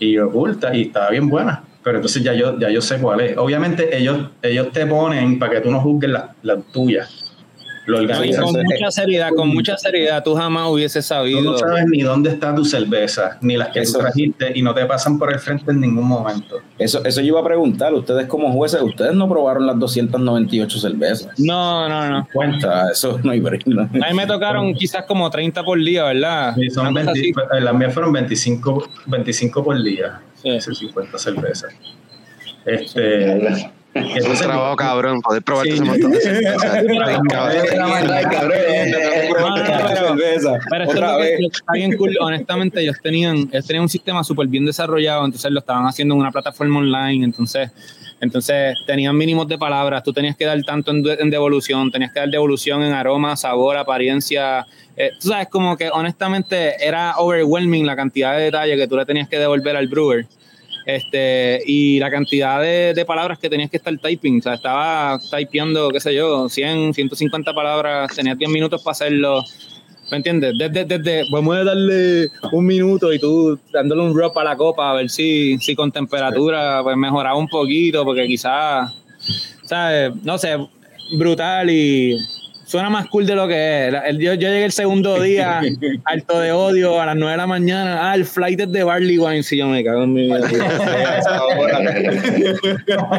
Y 0.00 0.12
yo, 0.12 0.28
oculta, 0.28 0.74
y 0.74 0.82
estaba 0.82 1.10
bien 1.10 1.28
buena. 1.28 1.62
Pero 1.82 1.98
entonces 1.98 2.22
ya 2.22 2.32
yo, 2.32 2.58
ya 2.58 2.70
yo 2.70 2.80
sé 2.80 2.98
cuál 2.98 3.20
es. 3.20 3.36
Obviamente 3.36 3.96
ellos, 3.96 4.30
ellos 4.42 4.72
te 4.72 4.86
ponen 4.86 5.38
para 5.38 5.52
que 5.52 5.60
tú 5.60 5.70
no 5.70 5.80
juzgues 5.80 6.10
las 6.10 6.24
la 6.42 6.56
tuyas 6.56 7.23
con 7.86 8.62
mucha 8.62 8.90
seriedad, 8.90 9.30
con 9.36 9.48
mucha 9.48 9.78
seriedad, 9.78 10.22
tú 10.22 10.34
jamás 10.34 10.68
hubieses 10.68 11.04
sabido. 11.04 11.38
Tú 11.38 11.50
no 11.52 11.58
sabes 11.58 11.86
ni 11.86 12.02
dónde 12.02 12.30
está 12.30 12.54
tu 12.54 12.64
cerveza, 12.64 13.38
ni 13.40 13.56
las 13.56 13.68
que 13.68 13.82
tú 13.82 13.92
trajiste, 13.98 14.52
y 14.54 14.62
no 14.62 14.74
te 14.74 14.84
pasan 14.86 15.18
por 15.18 15.32
el 15.32 15.38
frente 15.38 15.70
en 15.70 15.80
ningún 15.80 16.06
momento. 16.06 16.60
Eso, 16.78 17.04
eso 17.04 17.20
yo 17.20 17.28
iba 17.28 17.40
a 17.40 17.44
preguntar, 17.44 17.92
ustedes 17.92 18.26
como 18.26 18.52
jueces, 18.52 18.80
ustedes 18.82 19.14
no 19.14 19.28
probaron 19.28 19.66
las 19.66 19.78
298 19.78 20.78
cervezas. 20.78 21.38
No, 21.38 21.88
no, 21.88 22.08
no. 22.08 22.28
Cuenta, 22.32 22.90
eso 22.90 23.20
no 23.22 23.30
hay 23.30 23.40
A 23.40 24.10
mí 24.10 24.14
me 24.14 24.26
tocaron 24.26 24.74
quizás 24.74 25.04
como 25.04 25.30
30 25.30 25.62
por 25.62 25.78
día, 25.78 26.04
¿verdad? 26.04 26.54
Sí, 26.54 26.70
son 26.70 26.92
20, 26.94 27.32
las 27.60 27.74
mías 27.74 27.92
fueron 27.92 28.12
25, 28.12 28.88
25 29.06 29.64
por 29.64 29.82
día. 29.82 30.20
Sí. 30.42 30.60
50 30.60 31.18
cervezas. 31.18 31.72
Este. 32.64 33.70
Es 33.94 34.26
un 34.26 34.36
trabajo 34.36 34.76
cabrón, 34.76 35.20
poder 35.20 35.42
probar 35.42 35.66
ese 35.66 35.84
montón 35.84 36.10
de 36.10 36.20
cerveza. 36.20 36.82
Pero 40.70 40.84
está 40.84 41.72
bien 41.72 41.96
cool. 41.96 42.16
Honestamente, 42.20 42.80
ellos 42.80 42.96
tenían, 43.02 43.48
ellos 43.52 43.66
tenían 43.66 43.82
un 43.82 43.88
sistema 43.88 44.24
súper 44.24 44.48
bien 44.48 44.64
desarrollado, 44.64 45.24
entonces 45.24 45.50
lo 45.50 45.60
estaban 45.60 45.86
haciendo 45.86 46.14
en 46.14 46.20
una 46.20 46.32
plataforma 46.32 46.78
online, 46.78 47.24
entonces 47.24 47.70
entonces 48.20 48.74
tenían 48.86 49.16
mínimos 49.16 49.46
de 49.48 49.58
palabras, 49.58 50.02
tú 50.02 50.12
tenías 50.12 50.36
que 50.36 50.46
dar 50.46 50.58
tanto 50.62 50.92
en, 50.92 51.30
devolución, 51.30 51.90
tenías 51.90 52.12
que 52.12 52.20
dar 52.20 52.30
devolución 52.30 52.82
en 52.82 52.92
aroma, 52.92 53.36
sabor, 53.36 53.76
apariencia. 53.76 54.66
Eh, 54.96 55.10
tú 55.20 55.28
sabes, 55.28 55.48
como 55.48 55.76
que 55.76 55.90
honestamente 55.90 56.74
era 56.84 57.16
overwhelming 57.18 57.84
la 57.84 57.96
cantidad 57.96 58.36
de 58.36 58.44
detalle 58.44 58.76
que 58.76 58.88
tú 58.88 58.96
le 58.96 59.04
tenías 59.04 59.28
que 59.28 59.38
devolver 59.38 59.76
al 59.76 59.88
brewer. 59.88 60.26
Este, 60.86 61.62
y 61.66 61.98
la 61.98 62.10
cantidad 62.10 62.60
de, 62.60 63.04
palabras 63.06 63.38
que 63.38 63.48
tenías 63.48 63.70
que 63.70 63.78
estar 63.78 63.96
typing, 63.96 64.38
o 64.38 64.42
sea, 64.42 64.54
estaba 64.54 65.18
typeando, 65.18 65.90
qué 65.90 66.00
sé 66.00 66.14
yo, 66.14 66.48
100, 66.48 66.94
150 66.94 67.54
palabras, 67.54 68.14
tenía 68.14 68.34
10 68.34 68.50
minutos 68.50 68.82
para 68.82 68.92
hacerlo. 68.92 69.42
¿Me 70.10 70.18
entiendes? 70.18 70.52
Desde, 70.58 70.84
desde, 70.84 71.24
vamos 71.30 71.56
a 71.56 71.64
darle 71.64 72.28
un 72.52 72.66
minuto 72.66 73.12
y 73.12 73.18
tú 73.18 73.58
dándole 73.72 74.02
un 74.02 74.12
drop 74.12 74.36
a 74.36 74.44
la 74.44 74.56
copa 74.56 74.90
a 74.90 74.94
ver 74.94 75.08
si, 75.08 75.56
si 75.58 75.74
con 75.74 75.90
temperatura 75.90 76.82
pues 76.82 76.96
mejoraba 76.96 77.38
un 77.38 77.48
poquito, 77.48 78.04
porque 78.04 78.26
quizás, 78.26 78.92
¿sabes? 79.64 80.12
No 80.22 80.36
sé, 80.36 80.58
brutal 81.16 81.70
y 81.70 82.18
suena 82.66 82.90
más 82.90 83.08
cool 83.08 83.26
de 83.26 83.34
lo 83.34 83.48
que 83.48 83.88
es. 83.88 83.94
yo, 84.18 84.34
yo, 84.34 84.48
llegué 84.48 84.64
el 84.64 84.72
segundo 84.72 85.20
día 85.20 85.60
alto 86.04 86.40
de 86.40 86.52
odio 86.52 87.00
a 87.00 87.06
las 87.06 87.16
9 87.16 87.32
de 87.32 87.36
la 87.36 87.46
mañana. 87.46 88.10
Ah, 88.10 88.14
el 88.14 88.24
flight 88.24 88.60
es 88.60 88.72
de 88.72 88.84
Barley 88.84 89.18
Wine. 89.18 89.42
Si 89.42 89.56
yo 89.56 89.66
me 89.68 89.84
cago 89.84 90.04
en 90.04 90.12
mi 90.12 90.24
vida. 90.24 90.48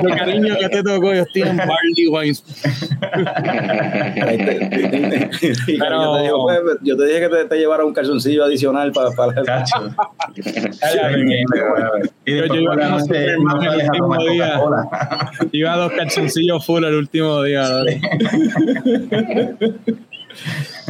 el 0.04 0.16
cariño 0.16 0.56
que 0.60 0.70
te 0.70 0.84
tocó, 0.84 1.14
yo 1.14 1.24
estoy 1.24 1.42
en 1.44 1.58
Barley 1.58 2.08
Wines. 2.10 2.44
Pero, 5.80 6.78
yo, 6.82 6.98
te 6.98 7.06
dije 7.06 7.20
que 7.20 7.30
te, 7.30 7.46
te 7.46 7.58
llevara 7.58 7.86
un 7.86 7.94
calzoncillo 7.94 8.44
adicional 8.44 8.92
para, 8.92 9.12
para 9.12 9.40
el 9.40 9.46
cacho. 9.46 9.76
Iba 15.52 15.74
a 15.74 15.78
dos 15.78 15.92
calzoncillos 15.92 16.66
full 16.66 16.84
el 16.84 16.96
último 16.96 17.44
día. 17.44 17.66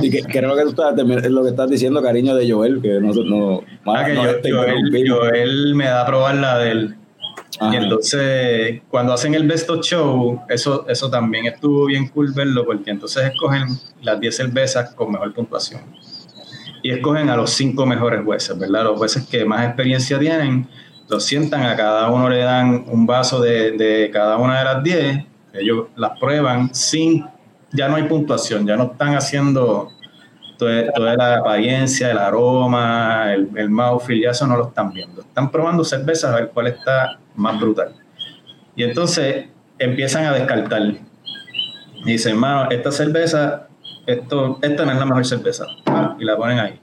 Y 0.01 0.09
que, 0.09 0.23
creo 0.23 0.55
que 0.55 0.63
tú 0.63 0.69
estás, 0.69 0.95
lo 1.29 1.43
que 1.43 1.49
estás 1.49 1.69
diciendo, 1.69 2.01
cariño, 2.01 2.35
de 2.35 2.51
Joel, 2.51 2.81
que 2.81 2.99
no, 2.99 3.13
no, 3.13 3.61
ah, 3.85 4.03
que 4.03 4.15
yo, 4.49 5.15
Joel, 5.15 5.75
me 5.75 5.85
da 5.85 6.01
a 6.01 6.05
probar 6.07 6.35
la 6.37 6.57
del 6.57 6.95
y 7.61 7.75
entonces, 7.75 8.81
cuando 8.89 9.13
hacen 9.13 9.33
el 9.33 9.47
Best 9.47 9.69
of 9.69 9.85
Show, 9.85 10.41
eso, 10.49 10.85
eso 10.89 11.09
también 11.09 11.45
estuvo 11.45 11.85
bien 11.85 12.09
cool 12.09 12.33
verlo, 12.33 12.65
porque 12.65 12.91
entonces 12.91 13.31
escogen 13.31 13.67
las 14.01 14.19
10 14.19 14.35
cervezas 14.35 14.93
con 14.93 15.11
mejor 15.11 15.33
puntuación. 15.33 15.81
Y 16.83 16.91
escogen 16.91 17.29
a 17.29 17.37
los 17.37 17.51
5 17.51 17.85
mejores 17.85 18.23
jueces, 18.23 18.57
¿verdad? 18.57 18.83
Los 18.83 18.97
jueces 18.97 19.25
que 19.27 19.45
más 19.45 19.65
experiencia 19.65 20.19
tienen, 20.19 20.67
los 21.07 21.25
sientan, 21.25 21.63
a 21.63 21.75
cada 21.75 22.09
uno 22.09 22.29
le 22.29 22.39
dan 22.39 22.85
un 22.87 23.05
vaso 23.05 23.41
de, 23.41 23.71
de 23.71 24.09
cada 24.11 24.37
una 24.37 24.59
de 24.59 24.65
las 24.65 24.83
10, 24.83 25.25
ellos 25.53 25.87
las 25.95 26.19
prueban 26.19 26.73
sin, 26.73 27.25
ya 27.71 27.87
no 27.87 27.95
hay 27.95 28.03
puntuación, 28.03 28.65
ya 28.65 28.75
no 28.75 28.91
están 28.91 29.15
haciendo 29.15 29.89
toda, 30.57 30.91
toda 30.93 31.15
la 31.15 31.37
apariencia, 31.37 32.11
el 32.11 32.17
aroma, 32.17 33.33
el, 33.33 33.49
el 33.55 33.69
mouthfeel, 33.69 34.21
ya 34.23 34.31
eso 34.31 34.47
no 34.47 34.57
lo 34.57 34.67
están 34.67 34.91
viendo. 34.91 35.21
Están 35.21 35.51
probando 35.51 35.83
cervezas 35.83 36.31
a 36.31 36.35
ver 36.35 36.51
cuál 36.53 36.67
está 36.67 37.19
más 37.35 37.59
brutal. 37.59 37.93
Y 38.75 38.83
entonces 38.83 39.47
empiezan 39.79 40.25
a 40.25 40.33
descartar. 40.33 40.81
Dicen, 42.05 42.33
hermano, 42.33 42.69
esta 42.69 42.91
cerveza, 42.91 43.67
esto, 44.05 44.59
esta 44.61 44.85
no 44.85 44.91
es 44.91 44.97
la 44.97 45.05
mejor 45.05 45.25
cerveza. 45.25 45.65
Y 46.19 46.25
la 46.25 46.37
ponen 46.37 46.59
ahí. 46.59 46.79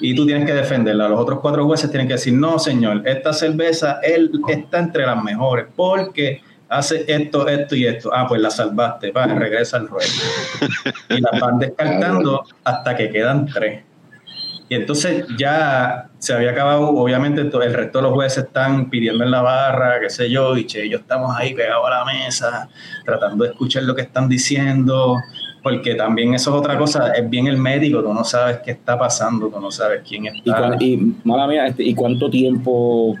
Y 0.00 0.14
tú 0.14 0.26
tienes 0.26 0.46
que 0.46 0.54
defenderla. 0.54 1.08
Los 1.08 1.20
otros 1.20 1.40
cuatro 1.40 1.64
jueces 1.66 1.90
tienen 1.90 2.08
que 2.08 2.14
decir, 2.14 2.32
no, 2.32 2.58
señor, 2.58 3.02
esta 3.06 3.32
cerveza 3.32 4.00
él 4.02 4.30
está 4.48 4.78
entre 4.78 5.06
las 5.06 5.22
mejores 5.22 5.66
porque 5.76 6.42
hace 6.68 7.04
esto, 7.06 7.46
esto 7.46 7.74
y 7.76 7.86
esto. 7.86 8.10
Ah, 8.12 8.26
pues 8.26 8.40
la 8.40 8.50
salvaste, 8.50 9.10
va, 9.10 9.26
regresa 9.26 9.76
al 9.76 9.88
ruedo. 9.88 10.08
y 11.10 11.20
la 11.20 11.38
van 11.38 11.58
descartando 11.58 12.44
hasta 12.64 12.96
que 12.96 13.10
quedan 13.10 13.46
tres. 13.46 13.84
Y 14.70 14.76
entonces 14.76 15.26
ya 15.36 16.10
se 16.20 16.32
había 16.32 16.52
acabado, 16.52 16.90
obviamente 16.90 17.40
el 17.40 17.74
resto 17.74 17.98
de 17.98 18.02
los 18.02 18.12
jueces 18.12 18.44
están 18.44 18.88
pidiendo 18.88 19.24
en 19.24 19.32
la 19.32 19.42
barra, 19.42 19.98
qué 20.00 20.08
sé 20.08 20.30
yo, 20.30 20.56
y 20.56 20.64
che, 20.64 20.88
yo 20.88 20.98
estamos 20.98 21.36
ahí 21.36 21.54
pegados 21.54 21.84
a 21.88 21.90
la 21.90 22.04
mesa, 22.04 22.68
tratando 23.04 23.42
de 23.42 23.50
escuchar 23.50 23.82
lo 23.82 23.96
que 23.96 24.02
están 24.02 24.28
diciendo, 24.28 25.16
porque 25.62 25.94
también 25.94 26.34
eso 26.34 26.50
es 26.50 26.56
otra 26.56 26.78
cosa, 26.78 27.12
es 27.12 27.28
bien 27.28 27.46
el 27.46 27.56
médico, 27.56 28.02
tú 28.02 28.12
no 28.12 28.24
sabes 28.24 28.58
qué 28.64 28.72
está 28.72 28.98
pasando, 28.98 29.48
tú 29.48 29.60
no 29.60 29.70
sabes 29.70 30.02
quién 30.06 30.26
está. 30.26 30.76
Y, 30.80 30.94
y 30.94 31.16
mala 31.24 31.46
mía, 31.46 31.66
este, 31.66 31.82
¿y 31.84 31.94
cuánto 31.94 32.30
tiempo 32.30 33.14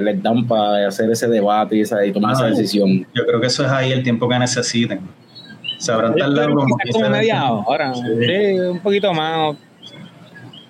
les 0.00 0.22
dan 0.22 0.46
para 0.46 0.88
hacer 0.88 1.10
ese 1.10 1.28
debate 1.28 1.76
y, 1.76 2.12
tomar 2.12 2.32
esa 2.32 2.46
decisión? 2.46 3.06
Yo 3.14 3.26
creo 3.26 3.40
que 3.40 3.48
eso 3.48 3.64
es 3.64 3.70
ahí 3.70 3.92
el 3.92 4.02
tiempo 4.02 4.28
que 4.28 4.38
necesiten. 4.38 5.00
Se 5.78 5.92
habrán 5.92 6.14
tardado 6.14 6.54
como, 6.54 6.76
como 6.92 7.10
media 7.10 7.52
hora, 7.52 7.94
sí, 7.94 8.58
un 8.58 8.80
poquito 8.80 9.12
más 9.12 9.56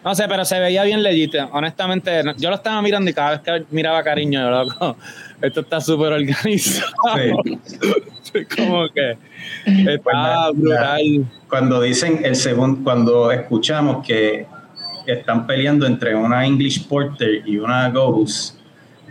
no 0.05 0.15
sé, 0.15 0.29
pero 0.29 0.45
se 0.45 0.61
veía 0.61 0.85
bien 0.85 1.03
legítimo. 1.03 1.49
Honestamente, 1.53 2.23
yo 2.37 2.51
lo 2.51 2.57
estaba 2.57 2.83
mirando 2.83 3.11
y 3.11 3.15
cada 3.15 3.31
vez 3.31 3.41
que 3.41 3.65
miraba 3.71 4.03
cariño, 4.03 4.39
yo 4.39 4.51
loco, 4.51 4.97
esto 5.41 5.61
está 5.61 5.81
súper 5.81 6.13
organizado. 6.13 6.93
Sí. 7.15 7.59
Como 8.57 8.89
que 8.89 9.17
está 9.67 10.49
pues 10.51 10.61
brutal. 10.61 11.27
Cuando 11.49 11.81
dicen 11.81 12.21
el 12.25 12.37
segundo, 12.37 12.83
cuando 12.83 13.31
escuchamos 13.31 14.05
que 14.07 14.47
están 15.07 15.47
peleando 15.47 15.87
entre 15.87 16.15
una 16.15 16.45
English 16.47 16.89
Porter 16.89 17.43
y 17.47 17.59
una 17.59 17.91
Ghost 17.91 18.57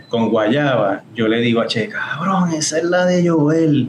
con 0.08 0.30
Guayaba, 0.30 1.02
yo 1.14 1.28
le 1.28 1.40
digo 1.40 1.60
a 1.60 1.66
Che, 1.66 1.88
cabrón, 1.88 2.52
esa 2.52 2.78
es 2.78 2.84
la 2.84 3.06
de 3.06 3.28
Joel. 3.28 3.88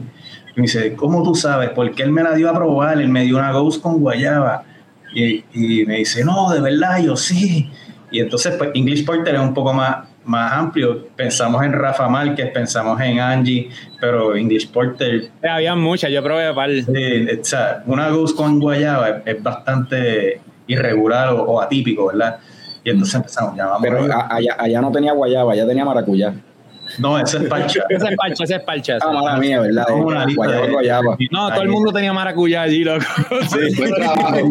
Y 0.56 0.60
me 0.60 0.62
dice, 0.62 0.94
¿cómo 0.94 1.22
tú 1.22 1.34
sabes? 1.34 1.70
Porque 1.70 2.02
él 2.02 2.12
me 2.12 2.22
la 2.22 2.34
dio 2.34 2.48
a 2.48 2.54
probar, 2.54 3.00
él 3.00 3.08
me 3.08 3.24
dio 3.24 3.36
una 3.36 3.52
Ghost 3.52 3.82
con 3.82 4.00
Guayaba 4.00 4.64
y, 5.14 5.84
me 5.86 5.98
dice, 5.98 6.24
no, 6.24 6.50
de 6.50 6.60
verdad, 6.60 7.02
yo 7.02 7.16
sí. 7.16 7.70
Y 8.10 8.20
entonces, 8.20 8.54
pues, 8.56 8.70
English 8.74 9.04
Porter 9.04 9.34
es 9.34 9.40
un 9.40 9.54
poco 9.54 9.72
más, 9.72 10.05
más 10.26 10.52
amplio. 10.52 11.06
Pensamos 11.16 11.62
en 11.64 11.72
Rafa 11.72 12.08
Márquez, 12.08 12.50
pensamos 12.52 13.00
en 13.00 13.20
Angie, 13.20 13.70
pero 14.00 14.36
English 14.36 14.70
Porter. 14.70 15.30
Eh, 15.42 15.48
había 15.48 15.74
muchas, 15.74 16.10
yo 16.10 16.22
probé 16.22 16.52
par. 16.52 16.70
Sí, 16.70 17.26
o 17.40 17.44
sea, 17.44 17.82
una 17.86 18.10
Goose 18.10 18.34
con 18.34 18.60
Guayaba 18.60 19.22
es, 19.24 19.42
bastante 19.42 20.40
irregular 20.66 21.32
o, 21.32 21.60
atípico, 21.60 22.08
¿verdad? 22.08 22.38
Y 22.84 22.90
entonces 22.90 23.14
empezamos, 23.14 23.56
ya 23.56 23.68
Pero 23.80 24.04
allá, 24.04 24.56
allá 24.58 24.80
no 24.80 24.92
tenía 24.92 25.12
Guayaba, 25.12 25.52
allá 25.52 25.66
tenía 25.66 25.84
maracuyá. 25.84 26.34
No, 26.98 27.18
ese 27.18 27.38
es 27.38 27.44
parcha. 27.44 27.84
ese 27.88 28.08
es 28.08 28.16
parcha, 28.16 28.44
ese 28.44 28.54
es 28.54 28.62
parcha. 28.62 28.98
Ah, 29.00 29.12
mala 29.12 29.36
mía, 29.36 29.60
¿verdad? 29.60 29.86
Guayaba, 29.90 30.66
guayaba. 30.70 31.16
No, 31.30 31.50
todo 31.50 31.62
el 31.62 31.68
mundo 31.68 31.92
tenía 31.92 32.12
maracuyá 32.12 32.62
allí, 32.62 32.84
loco. 32.84 33.04
Sí, 33.48 33.74
fue 33.74 33.90
trabajo, 33.90 34.36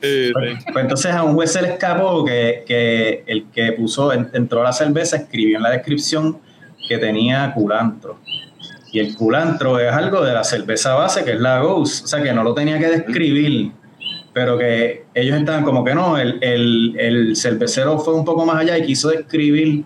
pues, 0.00 0.32
pues 0.72 0.76
entonces 0.76 1.12
a 1.12 1.22
un 1.24 1.34
juez 1.34 1.52
se 1.52 1.62
le 1.62 1.68
escapó 1.68 2.24
que, 2.24 2.64
que 2.66 3.24
el 3.26 3.50
que 3.50 3.72
puso, 3.72 4.12
entró 4.12 4.60
a 4.60 4.64
la 4.64 4.72
cerveza, 4.72 5.16
escribió 5.16 5.56
en 5.56 5.62
la 5.62 5.70
descripción 5.70 6.38
que 6.88 6.98
tenía 6.98 7.52
culantro. 7.52 8.18
Y 8.90 9.00
el 9.00 9.14
culantro 9.14 9.78
es 9.78 9.92
algo 9.92 10.24
de 10.24 10.32
la 10.32 10.44
cerveza 10.44 10.94
base, 10.94 11.24
que 11.24 11.32
es 11.32 11.40
la 11.40 11.60
Ghost. 11.60 12.04
O 12.04 12.08
sea, 12.08 12.22
que 12.22 12.32
no 12.32 12.42
lo 12.42 12.54
tenía 12.54 12.78
que 12.78 12.88
describir 12.88 13.72
pero 14.38 14.56
que 14.56 15.04
ellos 15.14 15.36
estaban 15.36 15.64
como 15.64 15.82
que 15.82 15.96
no, 15.96 16.16
el, 16.16 16.38
el, 16.40 16.94
el 16.96 17.34
cervecero 17.34 17.98
fue 17.98 18.14
un 18.14 18.24
poco 18.24 18.46
más 18.46 18.58
allá 18.58 18.78
y 18.78 18.86
quiso 18.86 19.08
describir 19.08 19.84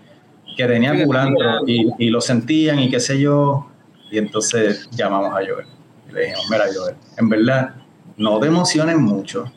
que 0.55 0.67
tenía 0.67 1.03
culantro 1.03 1.61
y, 1.65 1.89
y, 1.97 2.11
lo 2.11 2.21
sentían 2.21 2.77
y 2.77 2.87
qué 2.87 2.99
sé 2.99 3.19
yo, 3.19 3.67
y 4.11 4.19
entonces 4.19 4.87
llamamos 4.91 5.31
a 5.31 5.37
Joel. 5.37 5.65
Y 6.07 6.13
le 6.13 6.19
dijimos, 6.19 6.45
mira 6.51 6.65
Joel, 6.71 6.93
en 7.17 7.29
verdad, 7.29 7.73
no 8.15 8.39
te 8.39 8.45
emociones 8.45 8.95
mucho, 8.95 9.51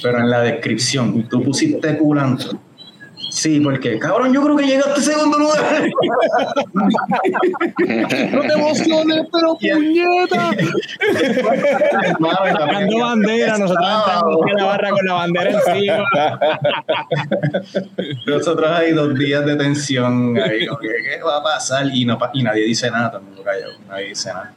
pero 0.00 0.20
en 0.20 0.30
la 0.30 0.42
descripción 0.42 1.28
tú 1.28 1.42
pusiste 1.42 1.98
culantro 1.98 2.56
Sí, 3.30 3.60
porque, 3.60 3.98
cabrón, 3.98 4.32
yo 4.32 4.42
creo 4.42 4.56
que 4.56 4.66
llegaste 4.66 5.00
segundo 5.00 5.38
lugar. 5.38 5.62
no 8.32 8.40
te 8.40 8.52
emociones, 8.52 9.22
pero 9.32 9.54
puñeta. 9.60 10.50
Sacando 12.58 12.98
bandera, 12.98 13.58
nosotros 13.58 13.88
entramos 13.88 14.40
en 14.50 14.56
la 14.56 14.64
barra 14.64 14.90
con 14.90 15.06
la 15.06 15.12
bandera 15.14 15.50
encima. 15.50 16.04
nosotros 18.26 18.70
hay 18.70 18.92
dos 18.92 19.16
días 19.16 19.46
de 19.46 19.54
tensión 19.56 20.36
ahí, 20.36 20.66
¿qué 20.80 21.22
va 21.22 21.36
a 21.36 21.42
pasar? 21.42 21.86
Y, 21.92 22.04
no, 22.04 22.18
y 22.32 22.42
nadie 22.42 22.64
dice 22.64 22.90
nada, 22.90 23.10
todo 23.10 23.20
el 23.20 23.26
mundo 23.26 23.44
callado, 23.44 23.74
nadie 23.88 24.08
dice 24.08 24.32
nada. 24.32 24.52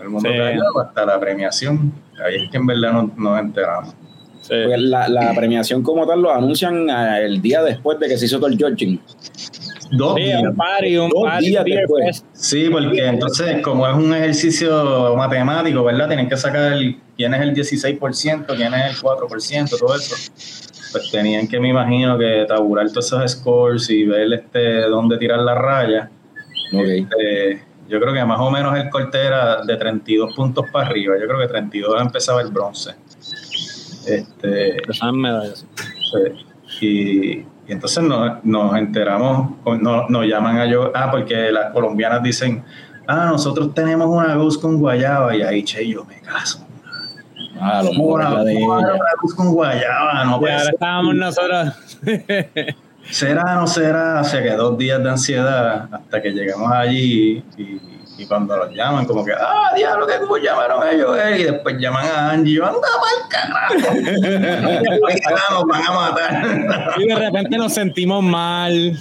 el 0.00 0.08
mundo 0.08 0.28
callado 0.28 0.80
hasta 0.80 1.04
la 1.04 1.20
premiación. 1.20 1.92
Ahí 2.24 2.44
es 2.44 2.50
que 2.50 2.56
en 2.56 2.66
verdad 2.66 2.92
nos, 2.92 3.14
nos 3.16 3.38
enteramos. 3.38 3.94
La, 4.48 5.32
premiación 5.34 5.82
como 5.82 6.06
tal 6.06 6.22
lo 6.22 6.32
anuncian 6.32 6.88
eh, 6.88 7.24
el 7.24 7.42
día 7.42 7.62
después 7.62 7.98
de 7.98 8.08
que 8.08 8.16
se 8.16 8.26
hizo 8.26 8.38
todo 8.38 8.48
el 8.48 8.56
judging. 8.56 9.00
Dos 9.90 10.16
días. 10.16 10.42
después. 11.64 12.24
Sí, 12.32 12.68
porque 12.70 13.06
entonces, 13.06 13.62
como 13.62 13.86
es 13.88 13.94
un 13.94 14.14
ejercicio 14.14 15.14
matemático, 15.16 15.82
¿verdad? 15.84 16.08
Tienen 16.08 16.28
que 16.28 16.36
sacar 16.36 16.76
quién 17.16 17.34
es 17.34 17.40
el 17.40 17.54
16%, 17.54 18.46
quién 18.56 18.74
es 18.74 18.90
el 18.90 18.96
4%, 18.96 19.78
todo 19.78 19.96
eso. 19.96 20.14
Pues 20.92 21.10
tenían 21.10 21.46
que, 21.48 21.60
me 21.60 21.68
imagino, 21.68 22.18
que 22.18 22.44
tabular 22.48 22.88
todos 22.90 23.06
esos 23.06 23.30
scores 23.32 23.90
y 23.90 24.04
ver 24.04 24.32
este 24.32 24.82
dónde 24.82 25.18
tirar 25.18 25.40
la 25.40 25.54
raya. 25.54 26.10
Este, 26.72 27.62
yo 27.88 28.00
creo 28.00 28.12
que 28.12 28.24
más 28.24 28.40
o 28.40 28.50
menos 28.50 28.76
el 28.76 28.88
corte 28.90 29.18
era 29.18 29.64
de 29.64 29.76
32 29.76 30.34
puntos 30.34 30.66
para 30.72 30.86
arriba. 30.86 31.16
Yo 31.18 31.26
creo 31.26 31.40
que 31.40 31.48
32 31.48 32.00
empezaba 32.00 32.40
el 32.42 32.48
bronce. 32.48 32.92
Este, 34.06 34.76
y, 36.80 37.44
entonces 37.66 38.02
nos, 38.02 38.76
enteramos, 38.76 39.50
nos, 39.80 40.26
llaman 40.26 40.58
a 40.58 40.66
yo, 40.66 40.90
ah, 40.94 41.10
porque 41.10 41.52
las 41.52 41.72
colombianas 41.72 42.22
dicen, 42.22 42.64
ah, 43.06 43.26
nosotros 43.26 43.74
tenemos 43.74 44.08
una 44.08 44.34
luz 44.34 44.56
con 44.56 44.78
guayaba, 44.78 45.36
y 45.36 45.42
ahí, 45.42 45.62
che, 45.62 45.86
yo 45.86 46.04
me 46.04 46.20
caso. 46.20 46.66
Ah, 47.60 47.82
lo 47.82 47.90
una, 47.90 48.44
de 48.44 48.56
una 48.56 48.92
luz 49.22 49.34
con 49.34 49.52
guayaba, 49.52 50.24
no 50.24 50.34
ahora 50.34 50.62
estábamos 50.62 51.14
nosotros. 51.14 51.74
¿Será 53.10 53.56
o 53.56 53.60
no 53.60 53.66
será? 53.66 54.20
O 54.20 54.24
sea 54.24 54.42
que 54.42 54.50
dos 54.50 54.76
días 54.76 55.02
de 55.02 55.10
ansiedad 55.10 55.88
hasta 55.90 56.20
que 56.20 56.30
llegamos 56.30 56.70
allí 56.70 57.42
y 57.56 57.80
Y 58.18 58.26
cuando 58.26 58.56
los 58.56 58.74
llaman, 58.74 59.06
como 59.06 59.24
que, 59.24 59.30
ah, 59.32 59.72
diablo, 59.76 60.04
que 60.04 60.18
como 60.18 60.36
llamaron 60.38 60.88
ellos, 60.88 61.16
eh", 61.16 61.38
y 61.38 61.42
después 61.44 61.76
llaman 61.78 62.04
a 62.04 62.30
Angie, 62.32 62.54
yo, 62.54 62.66
anda 62.66 62.80
pa'l 62.80 63.28
carajo. 63.28 63.94
nos 65.52 65.64
van 65.64 65.82
a 65.84 65.92
matar. 65.92 66.94
y 66.98 67.06
de 67.06 67.14
repente 67.14 67.56
nos 67.56 67.72
sentimos 67.72 68.24
mal. 68.24 68.98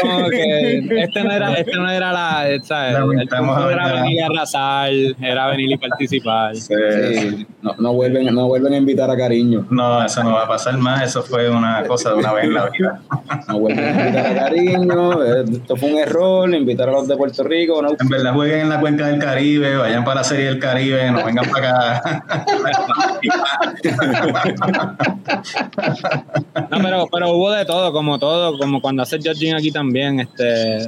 Como 0.00 0.28
que 0.28 0.86
este 1.02 1.24
no 1.24 1.32
era, 1.32 1.52
este 1.54 1.76
no 1.76 1.90
era 1.90 2.12
la, 2.12 2.46
¿sabes? 2.62 2.96
El 2.96 3.28
punto 3.28 3.70
era 3.70 3.92
venir 3.92 4.22
a 4.22 4.26
arrasar, 4.26 4.92
era 5.20 5.48
venir 5.48 5.72
y 5.72 5.76
participar. 5.76 6.54
Sí. 6.54 7.46
No, 7.60 7.74
no, 7.78 7.92
vuelven, 7.92 8.32
no 8.32 8.46
vuelven 8.46 8.74
a 8.74 8.76
invitar 8.76 9.10
a 9.10 9.16
cariño. 9.16 9.66
No, 9.70 10.04
eso 10.04 10.22
no 10.22 10.34
va 10.34 10.44
a 10.44 10.48
pasar 10.48 10.78
más, 10.78 11.02
eso 11.02 11.24
fue 11.24 11.50
una 11.50 11.82
cosa 11.88 12.10
de 12.10 12.16
una 12.16 12.32
vez 12.32 12.44
en 12.44 12.54
la 12.54 12.68
vida. 12.68 13.00
No 13.48 13.58
vuelven 13.58 13.84
a 13.84 13.90
invitar 13.90 14.26
a 14.26 14.34
cariño, 14.34 15.24
eh, 15.24 15.44
esto 15.50 15.76
fue 15.76 15.90
un 15.90 15.98
error, 15.98 16.54
invitar 16.54 16.88
a 16.88 16.92
los 16.92 17.08
de 17.08 17.16
Puerto 17.16 17.42
Rico. 17.42 17.82
No. 17.82 17.90
En 17.98 18.08
verdad 18.08 18.32
jueguen 18.44 18.60
en 18.60 18.68
la 18.68 18.78
cuenca 18.78 19.06
del 19.06 19.18
Caribe, 19.18 19.76
vayan 19.76 20.04
para 20.04 20.16
la 20.16 20.24
serie 20.24 20.46
del 20.46 20.58
Caribe, 20.58 21.10
no 21.10 21.24
vengan 21.24 21.50
para 21.50 21.96
acá. 21.96 22.24
no, 26.70 26.82
pero, 26.82 27.08
pero 27.10 27.30
hubo 27.30 27.50
de 27.50 27.64
todo, 27.64 27.90
como 27.92 28.18
todo, 28.18 28.58
como 28.58 28.82
cuando 28.82 29.02
hace 29.02 29.16
judging 29.16 29.54
aquí 29.54 29.70
también, 29.70 30.20
este 30.20 30.86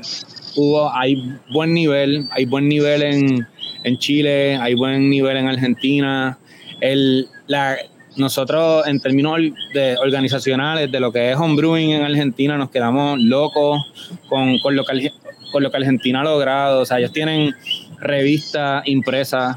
hubo, 0.57 0.95
hay 0.95 1.17
buen 1.51 1.73
nivel, 1.73 2.29
hay 2.31 2.45
buen 2.45 2.69
nivel 2.69 3.03
en, 3.03 3.47
en 3.85 3.99
Chile, 3.99 4.57
hay 4.57 4.75
buen 4.75 5.09
nivel 5.09 5.39
en 5.39 5.49
Argentina. 5.49 6.39
El, 6.81 7.27
la, 7.47 7.79
nosotros 8.17 8.87
en 8.87 9.01
términos 9.01 9.39
de 9.73 9.97
organizacionales 9.97 10.93
de 10.93 11.01
lo 11.01 11.11
que 11.11 11.31
es 11.31 11.37
homebrewing 11.37 11.93
en 11.93 12.03
Argentina 12.03 12.57
nos 12.57 12.71
quedamos 12.71 13.21
locos 13.21 13.81
con, 14.29 14.59
con, 14.59 14.77
lo, 14.77 14.85
que, 14.85 15.11
con 15.57 15.63
lo 15.63 15.71
que 15.71 15.79
Argentina 15.79 16.21
ha 16.21 16.25
logrado. 16.25 16.83
O 16.83 16.85
sea, 16.85 16.99
ellos 16.99 17.13
tienen 17.13 17.55
revistas 17.99 18.87
impresas, 18.87 19.57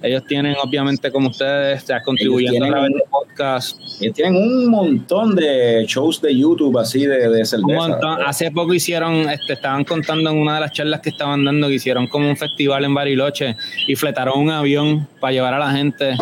ellos 0.00 0.24
tienen 0.28 0.54
obviamente 0.62 1.10
como 1.10 1.28
ustedes, 1.28 1.82
o 1.82 1.86
sea, 1.86 2.00
contribuyendo 2.04 2.66
a 2.66 2.68
través 2.68 2.92
de 2.92 3.02
podcast. 3.10 3.80
Ellos 4.00 4.14
tienen 4.14 4.36
un 4.36 4.68
montón 4.68 5.34
de 5.34 5.84
shows 5.88 6.22
de 6.22 6.36
YouTube 6.36 6.78
así 6.78 7.04
de, 7.04 7.28
de 7.28 7.44
cerveza. 7.44 7.98
Hace 8.24 8.52
poco 8.52 8.74
hicieron, 8.74 9.28
este, 9.28 9.54
estaban 9.54 9.82
contando 9.82 10.30
en 10.30 10.36
una 10.36 10.54
de 10.54 10.60
las 10.60 10.72
charlas 10.72 11.00
que 11.00 11.10
estaban 11.10 11.44
dando 11.44 11.66
que 11.66 11.74
hicieron 11.74 12.06
como 12.06 12.28
un 12.28 12.36
festival 12.36 12.84
en 12.84 12.94
Bariloche 12.94 13.56
y 13.88 13.96
fletaron 13.96 14.38
un 14.38 14.50
avión 14.50 15.08
para 15.18 15.32
llevar 15.32 15.54
a 15.54 15.58
la 15.58 15.72
gente 15.72 16.14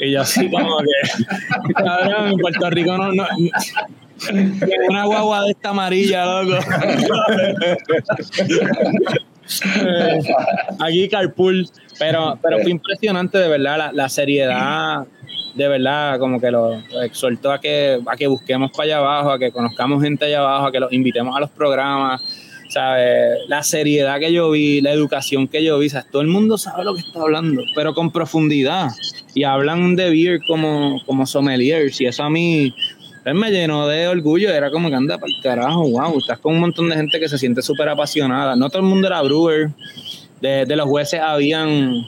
y 0.00 0.12
yo 0.12 0.20
así 0.20 0.50
como 0.50 0.76
que, 0.78 1.72
cabrón, 1.74 2.32
en 2.32 2.38
Puerto 2.38 2.70
Rico 2.70 2.96
no, 2.96 3.12
no, 3.12 3.26
una 4.88 5.04
guagua 5.04 5.44
de 5.44 5.50
esta 5.50 5.70
amarilla, 5.70 6.24
loco. 6.24 6.58
Aquí 10.80 11.08
carpool, 11.08 11.68
pero, 11.98 12.38
pero 12.42 12.58
fue 12.60 12.70
impresionante 12.70 13.38
de 13.38 13.48
verdad 13.48 13.78
la, 13.78 13.92
la 13.92 14.08
seriedad, 14.08 15.06
de 15.54 15.68
verdad, 15.68 16.18
como 16.18 16.40
que 16.40 16.50
lo, 16.50 16.80
exhortó 17.02 17.52
a 17.52 17.60
que, 17.60 18.00
a 18.06 18.16
que 18.16 18.26
busquemos 18.26 18.70
para 18.72 18.84
allá 18.84 18.98
abajo, 18.98 19.30
a 19.30 19.38
que 19.38 19.52
conozcamos 19.52 20.02
gente 20.02 20.24
allá 20.24 20.40
abajo, 20.40 20.66
a 20.66 20.72
que 20.72 20.80
los 20.80 20.92
invitemos 20.92 21.36
a 21.36 21.40
los 21.40 21.50
programas, 21.50 22.22
¿sabes? 22.68 23.38
La 23.48 23.62
seriedad 23.62 24.18
que 24.18 24.32
yo 24.32 24.50
vi, 24.50 24.80
la 24.80 24.90
educación 24.90 25.46
que 25.46 25.62
yo 25.62 25.78
vi, 25.78 25.88
¿sabes? 25.90 26.10
Todo 26.10 26.22
el 26.22 26.28
mundo 26.28 26.58
sabe 26.58 26.84
lo 26.84 26.94
que 26.94 27.00
está 27.00 27.20
hablando, 27.20 27.62
pero 27.74 27.94
con 27.94 28.10
profundidad. 28.10 28.88
Y 29.34 29.44
hablan 29.44 29.96
de 29.96 30.10
beer 30.10 30.40
como, 30.46 31.00
como 31.06 31.26
sommeliers, 31.26 32.00
y 32.00 32.06
eso 32.06 32.24
a 32.24 32.30
mí 32.30 32.74
él 33.24 33.34
me 33.34 33.50
llenó 33.50 33.86
de 33.86 34.08
orgullo, 34.08 34.50
era 34.50 34.70
como 34.70 34.88
que 34.88 34.94
anda 34.94 35.18
para 35.18 35.32
el 35.32 35.42
carajo, 35.42 35.88
wow, 35.88 36.18
estás 36.18 36.38
con 36.38 36.54
un 36.54 36.60
montón 36.60 36.88
de 36.88 36.96
gente 36.96 37.18
que 37.18 37.28
se 37.28 37.38
siente 37.38 37.62
súper 37.62 37.88
apasionada. 37.88 38.54
No 38.56 38.68
todo 38.68 38.82
el 38.82 38.88
mundo 38.88 39.06
era 39.06 39.22
brewer, 39.22 39.70
de, 40.40 40.66
de 40.66 40.76
los 40.76 40.86
jueces 40.86 41.20
habían 41.20 42.04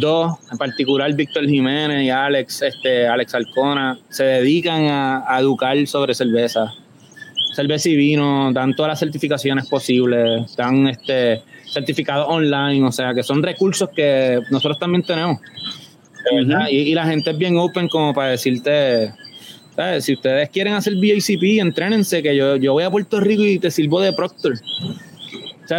dos, 0.00 0.38
en 0.50 0.58
particular 0.58 1.12
Víctor 1.14 1.46
Jiménez 1.46 2.04
y 2.04 2.10
Alex, 2.10 2.62
este, 2.62 3.06
Alex 3.06 3.34
Alcona, 3.34 3.98
se 4.08 4.24
dedican 4.24 4.86
a, 4.86 5.24
a 5.26 5.40
educar 5.40 5.86
sobre 5.86 6.14
cerveza 6.14 6.72
cerveza 7.52 7.88
y 7.88 7.96
vino, 7.96 8.52
dan 8.52 8.74
todas 8.74 8.90
las 8.90 8.98
certificaciones 8.98 9.68
posibles, 9.68 10.46
están 10.46 10.86
este, 10.88 11.42
certificados 11.70 12.26
online, 12.28 12.86
o 12.86 12.92
sea 12.92 13.12
que 13.14 13.22
son 13.22 13.42
recursos 13.42 13.88
que 13.94 14.40
nosotros 14.50 14.78
también 14.78 15.02
tenemos. 15.02 15.38
y, 16.70 16.94
la 16.94 17.06
gente 17.06 17.30
es 17.30 17.38
bien 17.38 17.56
open 17.58 17.88
como 17.88 18.14
para 18.14 18.30
decirte, 18.30 19.12
¿sabes? 19.74 20.04
si 20.04 20.14
ustedes 20.14 20.48
quieren 20.50 20.74
hacer 20.74 20.94
BACP, 20.94 21.60
entrénense, 21.60 22.22
que 22.22 22.36
yo, 22.36 22.56
yo 22.56 22.72
voy 22.72 22.84
a 22.84 22.90
Puerto 22.90 23.20
Rico 23.20 23.42
y 23.42 23.58
te 23.58 23.70
sirvo 23.70 24.00
de 24.00 24.12
proctor. 24.12 24.54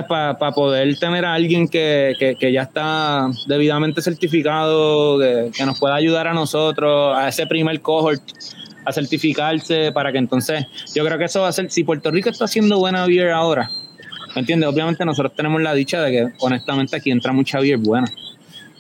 Para 0.08 0.52
poder 0.54 0.98
tener 0.98 1.26
a 1.26 1.34
alguien 1.34 1.68
que, 1.68 2.36
que, 2.40 2.54
ya 2.54 2.62
está 2.62 3.30
debidamente 3.46 4.02
certificado, 4.02 5.20
que, 5.20 5.52
que 5.54 5.66
nos 5.66 5.78
pueda 5.80 5.96
ayudar 5.96 6.28
a 6.28 6.34
nosotros, 6.34 7.14
a 7.18 7.28
ese 7.28 7.46
primer 7.46 7.82
cohort 7.82 8.22
a 8.86 8.92
certificarse 8.92 9.92
para 9.92 10.12
que 10.12 10.18
entonces, 10.18 10.66
yo 10.94 11.06
creo 11.06 11.18
que 11.18 11.26
eso 11.26 11.42
va 11.42 11.50
a 11.50 11.52
ser, 11.52 11.70
si 11.70 11.84
Puerto 11.84 12.12
Rico 12.12 12.30
está 12.30 12.46
haciendo 12.46 12.80
buena 12.80 13.06
beer 13.06 13.32
ahora, 13.32 13.70
¿me 14.36 14.42
entiendes? 14.42 14.70
Obviamente 14.70 15.06
nosotros 15.06 15.34
tenemos 15.36 15.62
la 15.62 15.74
dicha 15.74 16.02
de 16.02 16.12
que 16.12 16.28
honestamente 16.40 16.96
aquí 16.96 17.12
entra 17.12 17.32
mucha 17.32 17.60
beer 17.60 17.78
buena, 17.78 18.08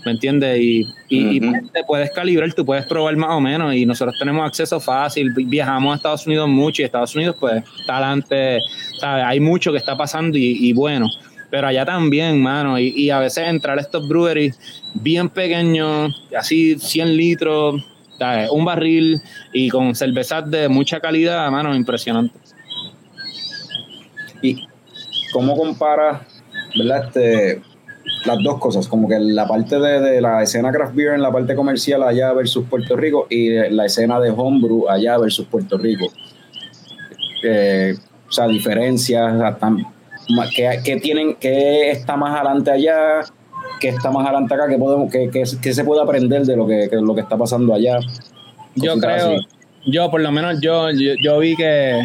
¿me 0.06 0.12
entiendes? 0.12 0.60
Y, 0.60 0.86
y, 1.10 1.40
te 1.40 1.84
puedes 1.86 2.12
calibrar, 2.12 2.54
tú 2.54 2.66
puedes 2.66 2.86
probar 2.86 3.16
más 3.18 3.32
o 3.32 3.42
menos 3.42 3.74
y 3.76 3.86
nosotros 3.86 4.16
tenemos 4.20 4.46
acceso 4.46 4.80
fácil, 4.80 5.32
viajamos 5.34 5.94
a 5.94 5.96
Estados 5.98 6.28
Unidos 6.28 6.48
mucho 6.50 6.82
y 6.82 6.86
Estados 6.86 7.16
Unidos 7.16 7.36
pues 7.40 7.64
está 7.80 7.98
adelante, 7.98 8.60
¿sabes? 9.00 9.26
Hay 9.26 9.40
mucho 9.40 9.72
que 9.72 9.78
está 9.78 9.98
pasando 9.98 10.38
y, 10.38 10.70
y 10.70 10.74
bueno 10.74 11.08
pero 11.50 11.68
allá 11.68 11.84
también, 11.84 12.42
mano, 12.42 12.80
y, 12.80 12.94
y, 12.96 13.10
a 13.10 13.20
veces 13.20 13.46
entrar 13.46 13.78
a 13.78 13.82
estos 13.82 14.08
breweries 14.08 14.58
bien 14.94 15.28
pequeños, 15.28 16.26
así 16.34 16.80
100 16.80 17.18
litros, 17.18 17.84
un 18.52 18.66
barril 18.66 19.22
y 19.54 19.70
con 19.70 19.96
cervezas 19.96 20.50
de 20.50 20.70
mucha 20.70 21.00
calidad, 21.00 21.50
mano, 21.50 21.76
impresionante. 21.76 22.38
¿Y 24.42 24.68
cómo 25.34 25.56
compara, 25.56 26.26
verdad, 26.76 27.06
este, 27.06 27.62
las 28.26 28.38
dos 28.44 28.60
cosas? 28.60 28.88
Como 28.88 29.08
que 29.08 29.20
la 29.20 29.48
parte 29.48 29.80
de, 29.80 30.22
la 30.22 30.44
escena 30.44 30.72
craft 30.72 30.96
beer 30.96 31.14
en 31.14 31.22
la 31.22 31.32
parte 31.32 31.56
comercial 31.56 32.04
allá 32.04 32.34
versus 32.34 32.66
Puerto 32.68 32.96
Rico 32.96 33.28
y 33.30 33.50
la 33.70 33.86
escena 33.86 34.20
de 34.20 34.32
homebrew 34.32 34.90
allá 34.90 35.18
versus 35.18 35.46
Puerto 35.46 35.78
Rico. 35.78 36.08
Eh, 37.44 37.96
o 38.28 38.32
sea, 38.32 38.48
diferencias, 38.48 39.34
¿qué, 40.56 41.00
tienen, 41.02 41.36
qué 41.36 41.92
está 41.92 42.16
más 42.16 42.40
adelante 42.40 42.72
allá? 42.72 43.22
que 43.82 43.90
está 43.90 44.12
más 44.12 44.26
adelante 44.26 44.54
acá, 44.54 44.68
que 44.70 44.78
podemos, 44.78 45.12
que, 45.12 45.30
que, 45.30 45.74
se 45.74 45.84
puede 45.84 46.04
aprender 46.04 46.44
de 46.44 46.56
lo 46.56 46.68
que, 46.68 46.88
lo 46.92 47.16
que 47.16 47.22
está 47.22 47.36
pasando 47.36 47.74
allá. 47.74 47.98
Yo 48.76 48.96
creo, 48.98 49.40
yo 49.86 50.12
por 50.12 50.22
lo 50.22 50.32
menos 50.32 50.62
yo, 50.62 50.90
yo, 50.92 51.40
vi 51.40 51.56
que 51.56 52.00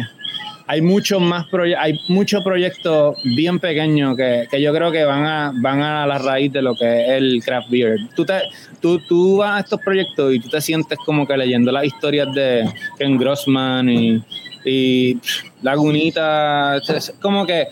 hay 0.67 0.81
muchos 0.81 1.21
más 1.21 1.45
hay 1.77 1.99
muchos 2.09 2.43
proyectos 2.43 3.17
bien 3.23 3.57
pequeños 3.57 4.17
que, 4.17 4.47
que, 4.51 4.61
yo 4.61 4.73
creo 4.73 4.91
que 4.91 5.05
van 5.05 5.25
a, 5.25 5.51
van 5.55 5.81
a 5.81 6.05
la 6.05 6.17
raíz 6.17 6.51
de 6.51 6.61
lo 6.61 6.75
que 6.75 6.85
es 6.85 7.09
el 7.09 7.41
craft 7.43 7.69
beer. 7.69 7.97
Tú, 8.15 8.25
te, 8.25 8.41
tú, 8.81 8.99
tú 9.07 9.37
vas 9.37 9.57
a 9.57 9.59
estos 9.61 9.79
proyectos 9.79 10.33
y 10.35 10.39
tú 10.39 10.49
te 10.49 10.59
sientes 10.59 10.97
como 11.05 11.25
que 11.25 11.37
leyendo 11.37 11.71
las 11.71 11.85
historias 11.85 12.33
de 12.33 12.69
Ken 12.97 13.17
Grossman 13.17 13.89
y, 13.89 14.21
y 14.65 15.17
Lagunita, 15.61 16.81
como 17.21 17.45
que 17.45 17.67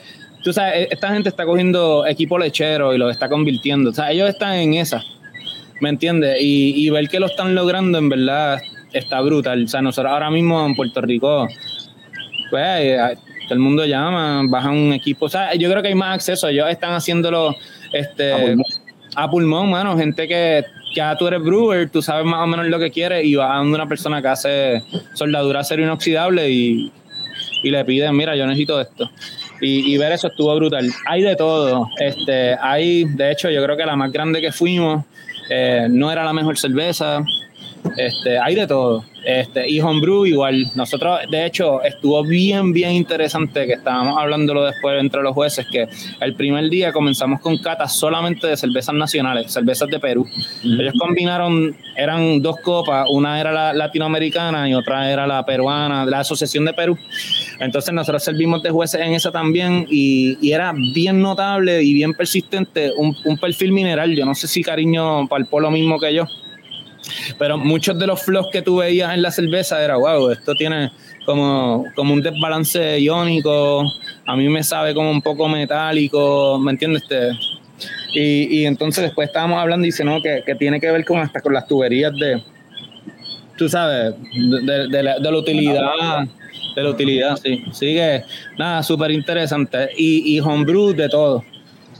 tú 0.45 0.53
sabes, 0.53 0.75
e, 0.75 0.87
esta 0.91 1.09
gente 1.09 1.27
está 1.29 1.45
cogiendo 1.45 2.05
equipo 2.05 2.37
lechero 2.37 2.93
y 2.93 2.97
lo 2.97 3.09
está 3.09 3.27
convirtiendo. 3.27 3.89
O 3.89 3.93
sea, 3.93 4.11
ellos 4.11 4.29
están 4.29 4.53
en 4.53 4.75
esa, 4.75 5.03
¿me 5.81 5.89
entiendes? 5.89 6.37
Y, 6.39 6.89
ver 6.91 7.09
que 7.09 7.19
lo 7.19 7.25
están 7.25 7.55
logrando, 7.55 7.97
en 7.97 8.09
verdad, 8.09 8.61
está 8.93 9.19
brutal. 9.21 9.65
O 9.65 9.67
sea, 9.67 9.81
nosotros 9.81 10.13
ahora 10.13 10.29
mismo 10.29 10.65
en 10.65 10.75
Puerto 10.75 11.01
Rico, 11.01 11.47
pues, 12.49 12.63
eh, 12.65 13.17
todo 13.43 13.53
el 13.53 13.59
mundo 13.59 13.85
llama, 13.85 14.41
baja 14.47 14.69
un 14.69 14.93
equipo. 14.93 15.25
O 15.25 15.29
sea, 15.29 15.53
yo 15.55 15.69
creo 15.69 15.81
que 15.81 15.89
hay 15.89 15.95
más 15.95 16.15
acceso. 16.15 16.47
Ellos 16.47 16.69
están 16.69 16.93
haciéndolo 16.93 17.55
este, 17.93 18.55
a 19.15 19.29
pulmón, 19.29 19.69
mano. 19.69 19.97
Gente 19.97 20.27
que 20.27 20.65
ya 20.95 21.15
tú 21.15 21.27
eres 21.27 21.41
brewer, 21.41 21.89
tú 21.89 22.01
sabes 22.01 22.25
más 22.25 22.41
o 22.41 22.47
menos 22.47 22.67
lo 22.67 22.79
que 22.79 22.91
quieres 22.91 23.25
y 23.25 23.35
vas 23.35 23.51
a 23.51 23.61
una 23.61 23.87
persona 23.87 24.21
que 24.21 24.27
hace 24.27 24.83
soldadura 25.13 25.59
acero 25.59 25.83
inoxidable 25.83 26.49
y, 26.49 26.91
y 27.63 27.69
le 27.69 27.83
piden, 27.85 28.15
mira, 28.15 28.35
yo 28.35 28.45
necesito 28.47 28.79
esto 28.79 29.09
y, 29.61 29.97
ver 29.97 30.11
eso 30.11 30.27
estuvo 30.27 30.55
brutal. 30.55 30.89
Hay 31.07 31.21
de 31.21 31.35
todo. 31.35 31.89
Este, 31.99 32.55
hay, 32.59 33.05
de 33.05 33.31
hecho, 33.31 33.49
yo 33.49 33.63
creo 33.63 33.77
que 33.77 33.85
la 33.85 33.95
más 33.95 34.11
grande 34.11 34.41
que 34.41 34.51
fuimos 34.51 35.05
eh, 35.49 35.87
no 35.89 36.11
era 36.11 36.23
la 36.23 36.33
mejor 36.33 36.57
cerveza. 36.57 37.23
Este, 37.97 38.37
hay 38.39 38.55
de 38.55 38.67
todo. 38.67 39.03
Este, 39.25 39.67
y 39.67 39.81
homebrew 39.81 40.25
igual. 40.27 40.71
Nosotros, 40.75 41.19
de 41.31 41.45
hecho, 41.47 41.81
estuvo 41.81 42.23
bien, 42.23 42.73
bien 42.73 42.91
interesante 42.91 43.65
que 43.65 43.73
estábamos 43.73 44.17
hablándolo 44.19 44.63
después 44.63 45.01
entre 45.01 45.23
los 45.23 45.33
jueces, 45.33 45.65
que 45.71 45.87
el 46.21 46.35
primer 46.35 46.69
día 46.69 46.93
comenzamos 46.93 47.41
con 47.41 47.57
catas 47.57 47.97
solamente 47.97 48.45
de 48.45 48.55
cervezas 48.55 48.93
nacionales, 48.93 49.51
cervezas 49.51 49.89
de 49.89 49.99
Perú. 49.99 50.27
Ellos 50.63 50.93
combinaron, 50.99 51.75
eran 51.95 52.39
dos 52.41 52.57
copas, 52.61 53.07
una 53.09 53.39
era 53.39 53.51
la 53.51 53.73
latinoamericana 53.73 54.69
y 54.69 54.75
otra 54.75 55.11
era 55.11 55.25
la 55.25 55.43
peruana, 55.43 56.05
la 56.05 56.19
Asociación 56.19 56.65
de 56.65 56.73
Perú. 56.73 56.95
Entonces 57.59 57.93
nosotros 57.93 58.23
servimos 58.23 58.61
de 58.61 58.69
jueces 58.69 59.01
en 59.01 59.13
esa 59.13 59.31
también 59.31 59.87
y, 59.89 60.37
y 60.39 60.51
era 60.51 60.71
bien 60.93 61.19
notable 61.19 61.81
y 61.81 61.93
bien 61.93 62.13
persistente 62.13 62.91
un, 62.95 63.15
un 63.25 63.37
perfil 63.37 63.71
mineral. 63.71 64.15
Yo 64.15 64.23
no 64.23 64.35
sé 64.35 64.47
si 64.47 64.61
cariño 64.61 65.27
palpó 65.27 65.59
lo 65.59 65.71
mismo 65.71 65.99
que 65.99 66.13
yo 66.13 66.27
pero 67.37 67.57
muchos 67.57 67.97
de 67.97 68.07
los 68.07 68.21
flows 68.21 68.47
que 68.51 68.61
tú 68.61 68.77
veías 68.77 69.13
en 69.13 69.21
la 69.21 69.31
cerveza 69.31 69.83
era, 69.83 69.97
wow, 69.97 70.31
esto 70.31 70.55
tiene 70.55 70.91
como, 71.25 71.85
como 71.95 72.13
un 72.13 72.21
desbalance 72.21 72.99
iónico, 72.99 73.83
a 74.25 74.35
mí 74.35 74.47
me 74.49 74.63
sabe 74.63 74.93
como 74.93 75.11
un 75.11 75.21
poco 75.21 75.47
metálico, 75.47 76.59
¿me 76.59 76.71
entiendes? 76.71 77.03
Este, 77.03 77.31
y, 78.13 78.61
y, 78.61 78.65
entonces 78.65 79.03
después 79.03 79.27
estábamos 79.27 79.59
hablando 79.59 79.85
y 79.85 79.89
dice, 79.89 80.03
no, 80.03 80.21
que, 80.21 80.43
que, 80.45 80.55
tiene 80.55 80.79
que 80.79 80.89
ver 80.91 81.03
con 81.03 81.19
hasta 81.19 81.41
con 81.41 81.53
las 81.53 81.67
tuberías 81.67 82.13
de, 82.13 82.41
tú 83.57 83.67
sabes, 83.67 84.15
de, 84.33 84.87
de, 84.87 85.03
la, 85.03 85.19
de 85.19 85.31
la, 85.31 85.37
utilidad. 85.37 85.81
De 86.75 86.83
la 86.83 86.89
utilidad, 86.89 87.35
sí. 87.37 87.63
Sigue, 87.73 88.23
nada, 88.57 88.83
súper 88.83 89.11
interesante. 89.11 89.89
Y, 89.97 90.35
y 90.35 90.39
homebrew 90.39 90.93
de 90.93 91.09
todo. 91.09 91.43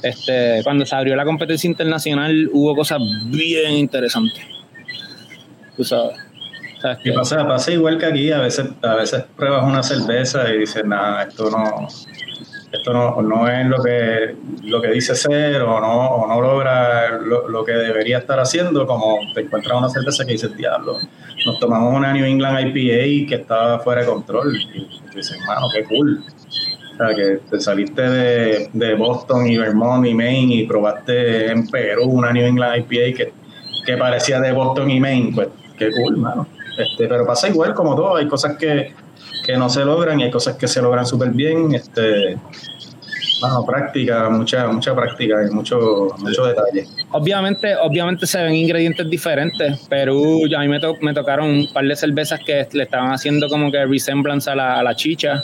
Este, 0.02 0.62
cuando 0.64 0.86
se 0.86 0.96
abrió 0.96 1.16
la 1.16 1.26
competencia 1.26 1.68
internacional 1.68 2.50
hubo 2.54 2.76
cosas 2.76 3.00
bien 3.32 3.74
interesantes 3.74 4.55
tú 5.76 5.84
sabes. 5.84 6.18
¿Sabes 6.82 7.00
y 7.04 7.12
pasa, 7.12 7.48
pasa 7.48 7.72
igual 7.72 7.98
que 7.98 8.06
aquí, 8.06 8.32
a 8.32 8.42
veces, 8.42 8.68
a 8.82 8.96
veces 8.96 9.24
pruebas 9.36 9.64
una 9.64 9.82
cerveza 9.82 10.50
y 10.54 10.60
dices, 10.60 10.86
nada, 10.86 11.24
esto 11.24 11.50
no, 11.50 11.88
esto 12.72 12.94
no, 12.94 13.22
no 13.22 13.48
es 13.48 13.66
lo 13.66 13.82
que, 13.82 14.36
lo 14.64 14.82
que 14.82 14.90
dice 14.90 15.16
ser 15.16 15.62
o 15.62 15.80
no, 15.80 16.08
o 16.08 16.28
no 16.28 16.42
logra 16.42 17.18
lo, 17.18 17.48
lo, 17.48 17.64
que 17.64 17.72
debería 17.72 18.20
estar 18.20 18.40
haciendo, 18.40 18.86
como 18.86 19.18
te 19.34 19.42
encuentras 19.42 19.78
una 19.78 19.90
cerveza 19.90 20.26
que 20.26 20.34
dices, 20.34 20.56
diablo, 20.56 20.98
nos 21.46 21.60
tomamos 21.60 21.94
una 21.94 22.12
New 22.14 22.26
England 22.26 22.68
IPA 22.68 23.30
que 23.30 23.36
estaba 23.36 23.80
fuera 23.80 24.02
de 24.02 24.08
control 24.08 24.56
y 24.74 25.16
dices, 25.16 25.38
mano, 25.48 25.68
qué 25.74 25.84
cool. 25.86 26.24
O 26.94 26.98
sea, 26.98 27.14
que 27.14 27.40
te 27.50 27.60
saliste 27.60 28.02
de, 28.02 28.70
de 28.72 28.94
Boston 28.96 29.48
y 29.48 29.58
Vermont 29.58 30.06
y 30.06 30.14
Maine 30.14 30.56
y 30.56 30.66
probaste 30.66 31.52
en 31.52 31.68
Perú 31.68 32.06
una 32.06 32.32
New 32.32 32.46
England 32.46 32.78
IPA 32.78 33.18
que, 33.18 33.34
que 33.86 33.98
parecía 33.98 34.40
de 34.40 34.52
Boston 34.54 34.90
y 34.90 35.00
Maine, 35.00 35.32
pues 35.36 35.50
qué 35.78 35.92
cool, 35.92 36.18
mano. 36.18 36.48
Este, 36.78 37.08
pero 37.08 37.26
pasa 37.26 37.48
igual 37.48 37.74
como 37.74 37.96
todo, 37.96 38.16
hay 38.18 38.28
cosas 38.28 38.58
que, 38.58 38.94
que 39.46 39.58
no 39.58 39.70
se 39.70 39.86
logran 39.86 40.20
y 40.20 40.24
hay 40.24 40.32
cosas 40.32 40.56
que 40.58 40.68
se 40.68 40.82
logran 40.82 41.06
súper 41.06 41.30
bien. 41.30 41.74
Este, 41.74 42.38
bueno, 43.42 43.66
práctica, 43.66 44.30
mucha, 44.30 44.68
mucha 44.68 44.96
práctica 44.96 45.36
y 45.46 45.54
mucho, 45.54 46.08
mucho 46.18 46.46
detalle. 46.46 46.86
Obviamente, 47.12 47.76
obviamente 47.76 48.26
se 48.26 48.42
ven 48.42 48.56
ingredientes 48.56 49.10
diferentes. 49.10 49.80
Perú, 49.88 50.44
a 50.56 50.60
mí 50.60 50.68
me, 50.68 50.80
to, 50.80 50.96
me 51.02 51.14
tocaron 51.14 51.50
un 51.50 51.74
par 51.74 51.86
de 51.86 51.96
cervezas 51.96 52.40
que 52.46 52.68
le 52.72 52.84
estaban 52.84 53.12
haciendo 53.12 53.48
como 53.48 53.72
que 53.72 53.86
resemblance 53.86 54.50
a 54.50 54.56
la, 54.56 54.80
a 54.80 54.84
la 54.84 54.96
chicha. 54.96 55.44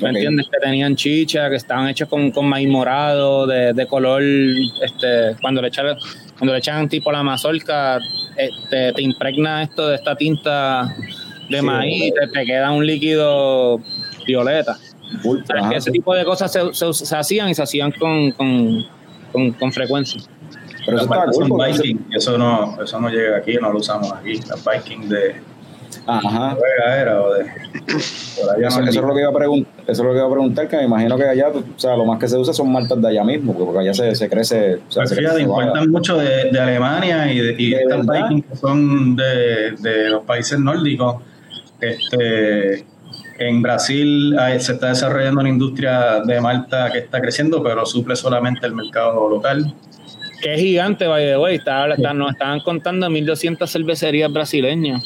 ¿Me 0.00 0.08
okay. 0.08 0.22
entiendes? 0.22 0.46
Que 0.50 0.58
tenían 0.58 0.96
chicha, 0.96 1.48
que 1.48 1.56
estaban 1.56 1.88
hechos 1.88 2.08
con, 2.08 2.30
con 2.32 2.46
maíz 2.46 2.68
morado, 2.68 3.46
de, 3.46 3.72
de 3.72 3.86
color, 3.86 4.22
este, 4.22 5.36
cuando 5.40 5.62
le 5.62 5.68
echan 5.68 5.96
cuando 6.38 6.54
le 6.54 6.58
echan 6.58 6.88
tipo 6.88 7.12
la 7.12 7.22
mazorca, 7.22 8.00
eh, 8.36 8.50
te, 8.70 9.02
impregna 9.02 9.62
esto 9.62 9.88
de 9.88 9.96
esta 9.96 10.16
tinta 10.16 10.94
de 11.48 11.58
sí, 11.58 11.64
maíz, 11.64 12.14
te, 12.14 12.26
te, 12.28 12.44
queda 12.44 12.70
un 12.70 12.86
líquido 12.86 13.80
violeta. 14.26 14.78
Ultra, 15.24 15.58
o 15.58 15.60
sea, 15.60 15.70
que 15.70 15.76
ese 15.76 15.90
tipo 15.90 16.14
de 16.14 16.24
cosas 16.24 16.50
se, 16.50 16.72
se, 16.72 16.92
se, 16.92 17.16
hacían 17.16 17.50
y 17.50 17.54
se 17.54 17.62
hacían 17.62 17.92
con, 17.92 18.32
con, 18.32 18.86
con, 19.30 19.52
con 19.52 19.72
frecuencia. 19.72 20.22
Pero 20.84 20.96
eso, 20.96 21.04
está 21.04 21.26
cool, 21.26 21.66
Viking, 21.66 22.06
eso 22.12 22.38
no, 22.38 22.82
eso 22.82 23.00
no 23.00 23.08
llega 23.08 23.36
aquí, 23.36 23.54
no 23.60 23.70
lo 23.70 23.78
usamos 23.78 24.12
aquí. 24.12 24.40
Las 24.48 24.64
Viking 24.64 25.08
de, 25.08 25.36
Ajá. 26.06 26.56
Era, 27.00 27.22
o 27.22 27.34
de, 27.34 27.42
eso, 28.66 28.80
eso, 28.80 28.80
es 28.80 28.96
lo 28.96 29.14
que 29.14 29.20
iba 29.20 29.30
a 29.30 29.34
preguntar, 29.34 29.72
eso 29.86 29.92
es 29.92 29.98
lo 29.98 30.10
que 30.10 30.18
iba 30.18 30.26
a 30.26 30.30
preguntar, 30.30 30.68
que 30.68 30.76
me 30.76 30.84
imagino 30.84 31.16
que 31.16 31.24
allá, 31.24 31.48
o 31.48 31.78
sea, 31.78 31.96
lo 31.96 32.04
más 32.04 32.18
que 32.18 32.28
se 32.28 32.36
usa 32.36 32.52
son 32.52 32.72
maltas 32.72 33.00
de 33.00 33.08
allá 33.08 33.24
mismo, 33.24 33.54
porque 33.56 33.78
allá 33.78 33.94
se, 33.94 34.14
se 34.14 34.28
crece. 34.28 34.74
O 34.74 34.92
sea, 34.92 35.02
pues 35.02 35.10
se 35.10 35.16
fíjate, 35.16 35.42
importan 35.42 35.90
mucho 35.90 36.16
de, 36.16 36.50
de, 36.50 36.60
Alemania 36.60 37.32
y, 37.32 37.38
de, 37.38 37.54
y 37.56 37.70
¿De 37.70 37.82
estas 37.82 38.06
Vikings 38.06 38.46
que 38.46 38.56
son 38.56 39.16
de, 39.16 39.72
de 39.78 40.10
los 40.10 40.24
países 40.24 40.58
nórdicos. 40.58 41.22
Este, 41.80 42.84
en 43.38 43.62
Brasil 43.62 44.36
se 44.58 44.72
está 44.72 44.88
desarrollando 44.88 45.40
una 45.40 45.48
industria 45.48 46.20
de 46.20 46.40
malta 46.40 46.90
que 46.92 46.98
está 46.98 47.20
creciendo, 47.20 47.62
pero 47.62 47.84
suple 47.86 48.16
solamente 48.16 48.66
el 48.66 48.74
mercado 48.74 49.28
local. 49.28 49.74
Que 50.40 50.54
es 50.54 50.60
gigante, 50.60 51.06
by 51.06 51.24
the 51.24 51.38
way. 51.38 51.56
Está, 51.56 51.88
está, 51.92 52.12
nos 52.12 52.32
estaban 52.32 52.60
contando 52.60 53.08
1.200 53.08 53.68
cervecerías 53.68 54.32
brasileñas. 54.32 55.02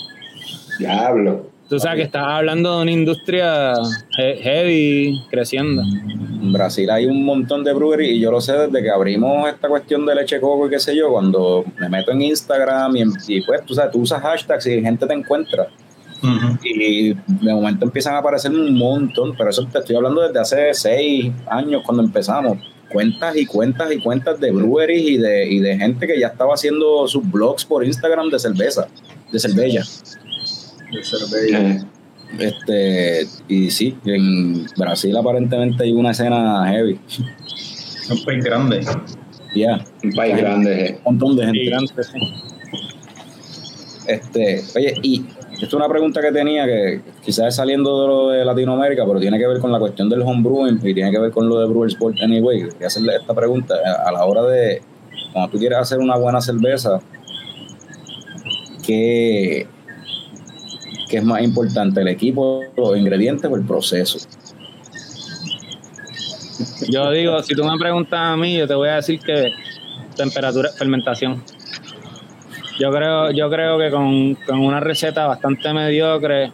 Diablo. 0.79 1.57
Tú 1.68 1.81
sabes 1.81 1.97
que 1.97 2.03
estás 2.05 2.22
hablando 2.24 2.77
de 2.77 2.83
una 2.83 2.93
industria 2.93 3.74
heavy 4.16 5.20
creciendo. 5.31 5.83
En 5.83 6.53
Brasil 6.53 6.89
hay 6.89 7.07
un 7.07 7.24
montón 7.24 7.64
de 7.64 7.72
breweries 7.72 8.12
y 8.12 8.20
yo 8.20 8.31
lo 8.31 8.41
sé 8.41 8.53
desde 8.53 8.83
que 8.85 8.91
abrimos 8.91 9.49
esta 9.49 9.68
cuestión 9.68 10.07
de 10.07 10.14
leche 10.14 10.41
coco 10.41 10.68
y 10.68 10.70
qué 10.70 10.79
sé 10.79 10.95
yo, 10.95 11.11
cuando 11.11 11.64
me 11.81 11.89
meto 11.89 12.12
en 12.12 12.22
Instagram 12.22 12.97
y, 12.97 13.03
y 13.27 13.41
pues 13.41 13.64
tú 13.66 13.74
sabes, 13.74 13.91
tú 13.91 14.01
usas 14.01 14.22
hashtags 14.22 14.64
y 14.68 14.81
gente 14.81 15.07
te 15.07 15.12
encuentra. 15.12 15.66
Uh 16.22 16.27
-huh. 16.27 16.59
Y 16.62 17.14
de 17.14 17.53
momento 17.53 17.85
empiezan 17.85 18.14
a 18.14 18.18
aparecer 18.18 18.53
un 18.53 18.72
montón, 18.79 19.35
pero 19.37 19.51
eso 19.51 19.66
te 19.66 19.81
estoy 19.81 19.97
hablando 19.97 20.22
desde 20.22 20.39
hace 20.39 20.74
seis 20.74 21.33
años 21.49 21.83
cuando 21.85 22.05
empezamos. 22.05 22.59
Cuentas 22.93 23.37
y 23.37 23.45
cuentas 23.45 23.91
y 23.91 23.99
cuentas 23.99 24.39
de 24.39 24.53
breweries 24.53 25.03
y 25.03 25.16
de, 25.18 25.47
y 25.49 25.59
de 25.59 25.77
gente 25.77 26.07
que 26.07 26.18
ya 26.20 26.29
estaba 26.29 26.55
haciendo 26.55 27.09
sus 27.09 27.29
blogs 27.29 27.64
por 27.64 27.85
Instagram 27.85 28.31
de 28.31 28.39
cerveza, 28.39 28.87
de 29.33 29.39
cerveza 29.41 29.83
de 30.93 31.05
cerveza. 31.05 31.87
Este, 32.39 33.26
y 33.49 33.70
sí, 33.70 33.97
en 34.05 34.66
Brasil 34.76 35.16
aparentemente 35.16 35.84
hay 35.84 35.93
una 35.93 36.11
escena 36.11 36.68
heavy. 36.68 36.99
Un 38.11 38.24
país 38.24 38.45
grande. 38.45 38.80
Ya. 38.82 39.55
Yeah. 39.55 39.84
Un 40.05 40.12
país 40.12 40.37
grande. 40.37 40.99
Un 41.05 41.05
montón 41.05 41.37
de 41.37 41.45
gente. 41.47 41.64
Grande, 41.64 41.93
sí. 42.03 42.18
Este, 44.07 44.62
oye, 44.76 44.95
y 45.03 45.24
esto 45.53 45.66
es 45.66 45.74
una 45.74 45.89
pregunta 45.89 46.20
que 46.20 46.30
tenía 46.30 46.66
que 46.66 47.01
quizás 47.24 47.47
es 47.47 47.57
saliendo 47.57 48.03
de 48.03 48.07
lo 48.07 48.28
de 48.28 48.45
Latinoamérica, 48.45 49.05
pero 49.07 49.18
tiene 49.18 49.39
que 49.39 49.47
ver 49.47 49.59
con 49.59 49.72
la 49.72 49.78
cuestión 49.78 50.09
del 50.09 50.22
homebrewing 50.22 50.80
y 50.84 50.95
tiene 50.95 51.11
que 51.11 51.18
ver 51.18 51.30
con 51.30 51.49
lo 51.49 51.59
de 51.61 51.66
Brewer 51.66 51.89
Sport 51.89 52.16
Anyway. 52.22 52.68
Quería 52.68 52.87
hacerle 52.89 53.16
esta 53.16 53.34
pregunta. 53.34 53.74
A 54.05 54.12
la 54.12 54.24
hora 54.26 54.43
de, 54.43 54.82
cuando 55.32 55.51
tú 55.51 55.59
quieres 55.59 55.78
hacer 55.78 55.99
una 55.99 56.16
buena 56.16 56.41
cerveza, 56.41 57.01
¿qué, 58.84 59.66
¿Qué 61.09 61.19
es 61.19 61.25
más 61.25 61.43
importante, 61.43 62.01
el 62.01 62.09
equipo, 62.09 62.63
los 62.77 62.97
ingredientes 62.97 63.51
o 63.51 63.57
el 63.57 63.65
proceso? 63.65 64.19
Yo 66.89 67.11
digo, 67.11 67.43
si 67.43 67.55
tú 67.55 67.65
me 67.65 67.79
preguntas 67.79 68.19
a 68.19 68.37
mí, 68.37 68.57
yo 68.57 68.67
te 68.67 68.75
voy 68.75 68.89
a 68.89 68.97
decir 68.97 69.21
que 69.21 69.51
temperatura, 70.17 70.71
fermentación. 70.77 71.43
Yo 72.79 72.91
creo, 72.91 73.31
yo 73.31 73.49
creo 73.49 73.79
que 73.79 73.91
con, 73.91 74.35
con 74.47 74.61
una 74.61 74.81
receta 74.81 75.27
bastante 75.27 75.73
mediocre, 75.73 76.53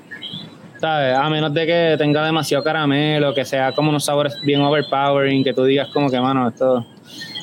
¿sabes? 0.81 1.17
A 1.17 1.29
menos 1.31 1.53
de 1.55 1.67
que 1.67 1.95
tenga 1.99 2.25
demasiado 2.25 2.63
caramelo, 2.63 3.35
que 3.35 3.45
sea 3.45 3.73
como 3.73 3.91
unos 3.91 4.05
sabores 4.05 4.35
bien 4.45 4.61
overpowering, 4.61 5.43
que 5.43 5.53
tú 5.53 5.65
digas 5.65 5.89
como 5.89 6.11
que, 6.11 6.21
mano, 6.21 6.49
esto... 6.49 6.87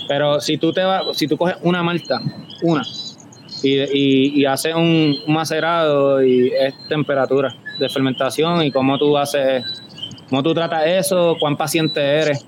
Pero 0.08 0.42
si 0.42 0.58
tú 0.58 0.74
te 0.74 0.84
vas, 0.84 1.04
si 1.14 1.28
tú 1.28 1.38
coges 1.38 1.58
una 1.62 1.84
malta, 1.84 2.20
una, 2.64 2.82
y, 3.64 3.80
y, 3.80 4.42
y 4.42 4.46
haces 4.46 4.76
un, 4.76 5.18
macerado 5.28 6.24
y 6.24 6.50
es 6.50 6.74
temperatura 6.88 7.56
de 7.80 7.90
fermentación 7.90 8.64
y 8.64 8.72
cómo 8.72 8.98
tú 8.98 9.18
haces, 9.18 9.64
cómo 10.30 10.44
tú 10.44 10.54
tratas 10.54 10.86
eso, 10.86 11.36
cuán 11.40 11.58
paciente 11.58 12.02
eres. 12.02 12.46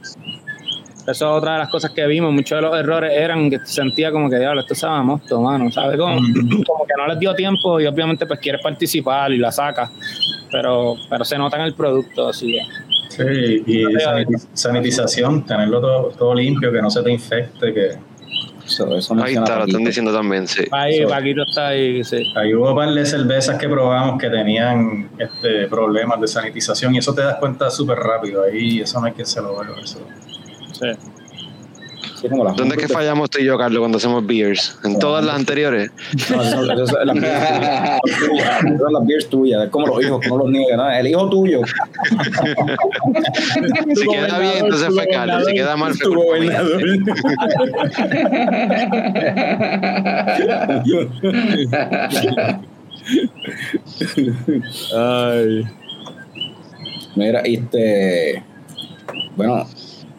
Eso 1.01 1.11
es 1.11 1.21
otra 1.21 1.53
de 1.53 1.59
las 1.59 1.69
cosas 1.69 1.91
que 1.91 2.05
vimos. 2.05 2.31
Muchos 2.31 2.57
de 2.57 2.61
los 2.61 2.77
errores 2.77 3.11
eran 3.15 3.49
que 3.49 3.59
sentía 3.65 4.11
como 4.11 4.29
que, 4.29 4.37
diablo, 4.37 4.61
esto 4.61 4.75
sabe 4.75 4.99
a 4.99 5.03
mosto, 5.03 5.41
mano, 5.41 5.71
¿sabes? 5.71 5.97
Como, 5.97 6.15
como, 6.65 6.85
que 6.85 6.93
no 6.95 7.07
les 7.07 7.19
dio 7.19 7.33
tiempo 7.33 7.79
y 7.79 7.87
obviamente 7.87 8.25
pues 8.25 8.39
quieres 8.39 8.61
participar 8.61 9.31
y 9.31 9.37
la 9.37 9.51
sacas, 9.51 9.89
pero, 10.51 10.95
pero 11.09 11.25
se 11.25 11.37
nota 11.37 11.57
en 11.57 11.63
el 11.63 11.73
producto, 11.73 12.29
así 12.29 12.51
que. 12.51 12.61
Sí, 13.09 13.63
y 13.65 13.83
sanitización, 14.53 15.45
tenerlo 15.45 15.81
todo, 15.81 16.09
todo 16.17 16.35
limpio, 16.35 16.71
que 16.71 16.81
no 16.81 16.89
se 16.89 17.03
te 17.03 17.11
infecte, 17.11 17.73
que 17.73 17.97
eso, 18.71 18.95
eso 18.95 19.15
ahí 19.21 19.35
está, 19.35 19.59
lo 19.59 19.65
están 19.65 19.83
diciendo 19.83 20.13
también, 20.13 20.47
sí. 20.47 20.63
Ahí, 20.71 21.05
Paquito 21.05 21.43
está 21.47 21.67
ahí, 21.69 22.03
sí. 22.03 22.23
Ahí 22.35 22.53
hubo 22.53 22.69
un 22.69 22.75
par 22.75 22.89
de 22.89 23.05
cervezas 23.05 23.57
que 23.57 23.67
probamos 23.67 24.19
que 24.19 24.29
tenían 24.29 25.09
este, 25.17 25.67
problemas 25.67 26.19
de 26.21 26.27
sanitización 26.27 26.95
y 26.95 26.99
eso 26.99 27.13
te 27.13 27.21
das 27.21 27.35
cuenta 27.35 27.69
súper 27.69 27.97
rápido. 27.99 28.43
Ahí 28.43 28.81
eso 28.81 28.99
no 28.99 29.07
hay 29.07 29.13
que 29.13 29.25
se 29.25 29.41
lo. 29.41 29.61
Eso. 29.77 29.99
Sí. 30.71 31.20
Sí, 32.21 32.29
como 32.29 32.43
las 32.43 32.55
¿Dónde 32.55 32.75
es 32.75 32.81
que 32.81 32.87
fallamos 32.87 33.31
tú 33.31 33.39
y 33.39 33.45
yo, 33.45 33.57
Carlos, 33.57 33.79
cuando 33.79 33.97
hacemos 33.97 34.25
beers? 34.27 34.77
¿En 34.83 34.99
todas 34.99 35.25
las 35.25 35.35
anteriores? 35.35 35.89
No, 36.29 36.43
eso- 36.43 36.71
eso 36.71 36.83
es 36.99 37.05
las 37.05 37.15
beers 37.15 38.01
tuyas. 38.19 38.61
Esas 38.65 38.79
son 38.79 38.93
las 38.93 39.05
beers 39.07 39.27
tuyas. 39.29 39.63
Es 39.63 39.69
como 39.71 39.87
los 39.87 40.03
hijos, 40.05 40.27
no 40.27 40.37
los 40.37 40.49
niegan. 40.49 40.77
¿no? 40.77 40.91
El 40.91 41.07
hijo 41.07 41.29
tuyo. 41.29 41.61
Si 43.95 44.07
queda 44.07 44.39
bien, 44.39 44.65
entonces 44.65 44.93
fue 44.93 45.07
Carlos. 45.07 45.45
Si 45.45 45.53
queda 45.53 45.75
mal, 45.75 45.93
fue 45.93 46.15
gobernador. 46.15 46.81
Ay. 54.95 55.65
Mira, 57.15 57.39
este. 57.41 58.43
Bueno, 59.35 59.65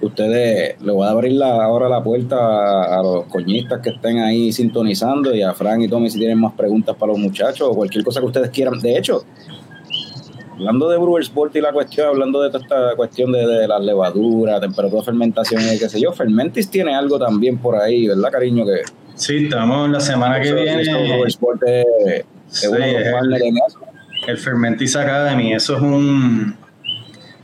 ustedes 0.07 0.81
le 0.81 0.93
voy 0.93 1.07
a 1.07 1.11
abrir 1.11 1.33
la, 1.33 1.65
ahora 1.65 1.89
la 1.89 2.03
puerta 2.03 2.37
a, 2.37 2.99
a 2.99 3.03
los 3.03 3.25
coñistas 3.25 3.81
que 3.81 3.91
estén 3.91 4.19
ahí 4.19 4.53
sintonizando 4.53 5.35
y 5.35 5.43
a 5.43 5.53
Fran 5.53 5.81
y 5.83 5.89
Tommy 5.89 6.11
si 6.11 6.19
tienen 6.19 6.39
más 6.39 6.53
preguntas 6.55 6.97
para 6.97 7.13
los 7.13 7.21
muchachos 7.21 7.69
o 7.71 7.75
cualquier 7.75 8.05
cosa 8.05 8.21
que 8.21 8.27
ustedes 8.27 8.51
quieran. 8.51 8.81
De 8.81 8.97
hecho, 8.99 9.25
hablando 10.53 10.89
de 10.89 10.99
Brewers 10.99 11.27
Sport 11.27 11.57
y 11.57 11.61
la 11.61 11.73
cuestión, 11.73 12.09
hablando 12.09 12.43
de 12.43 12.51
toda 12.51 12.63
esta 12.63 12.97
cuestión 12.97 13.33
de, 13.33 13.47
de 13.47 13.69
las 13.69 13.81
levaduras, 13.81 14.61
temperatura 14.61 15.01
de 15.01 15.05
fermentación 15.05 15.63
y 15.63 15.79
qué 15.79 15.89
sé 15.89 16.01
yo, 16.01 16.13
Fermentis 16.13 16.71
tiene 16.71 16.95
algo 16.95 17.19
también 17.19 17.59
por 17.59 17.77
ahí, 17.77 18.09
¿verdad, 18.09 18.31
cariño? 18.31 18.65
Que 18.65 18.83
Sí, 19.15 19.45
estamos 19.45 19.91
la 19.91 20.01
semana 20.01 20.41
que 20.41 20.53
viene. 20.53 20.83
Brewers 20.83 21.39
Sí, 22.49 22.67
de 22.69 23.49
en 23.49 23.57
eso. 23.67 23.79
el 24.29 24.37
Fermentis 24.39 24.97
Academy, 24.97 25.53
eso 25.55 25.77
es 25.77 25.83
un 25.83 26.57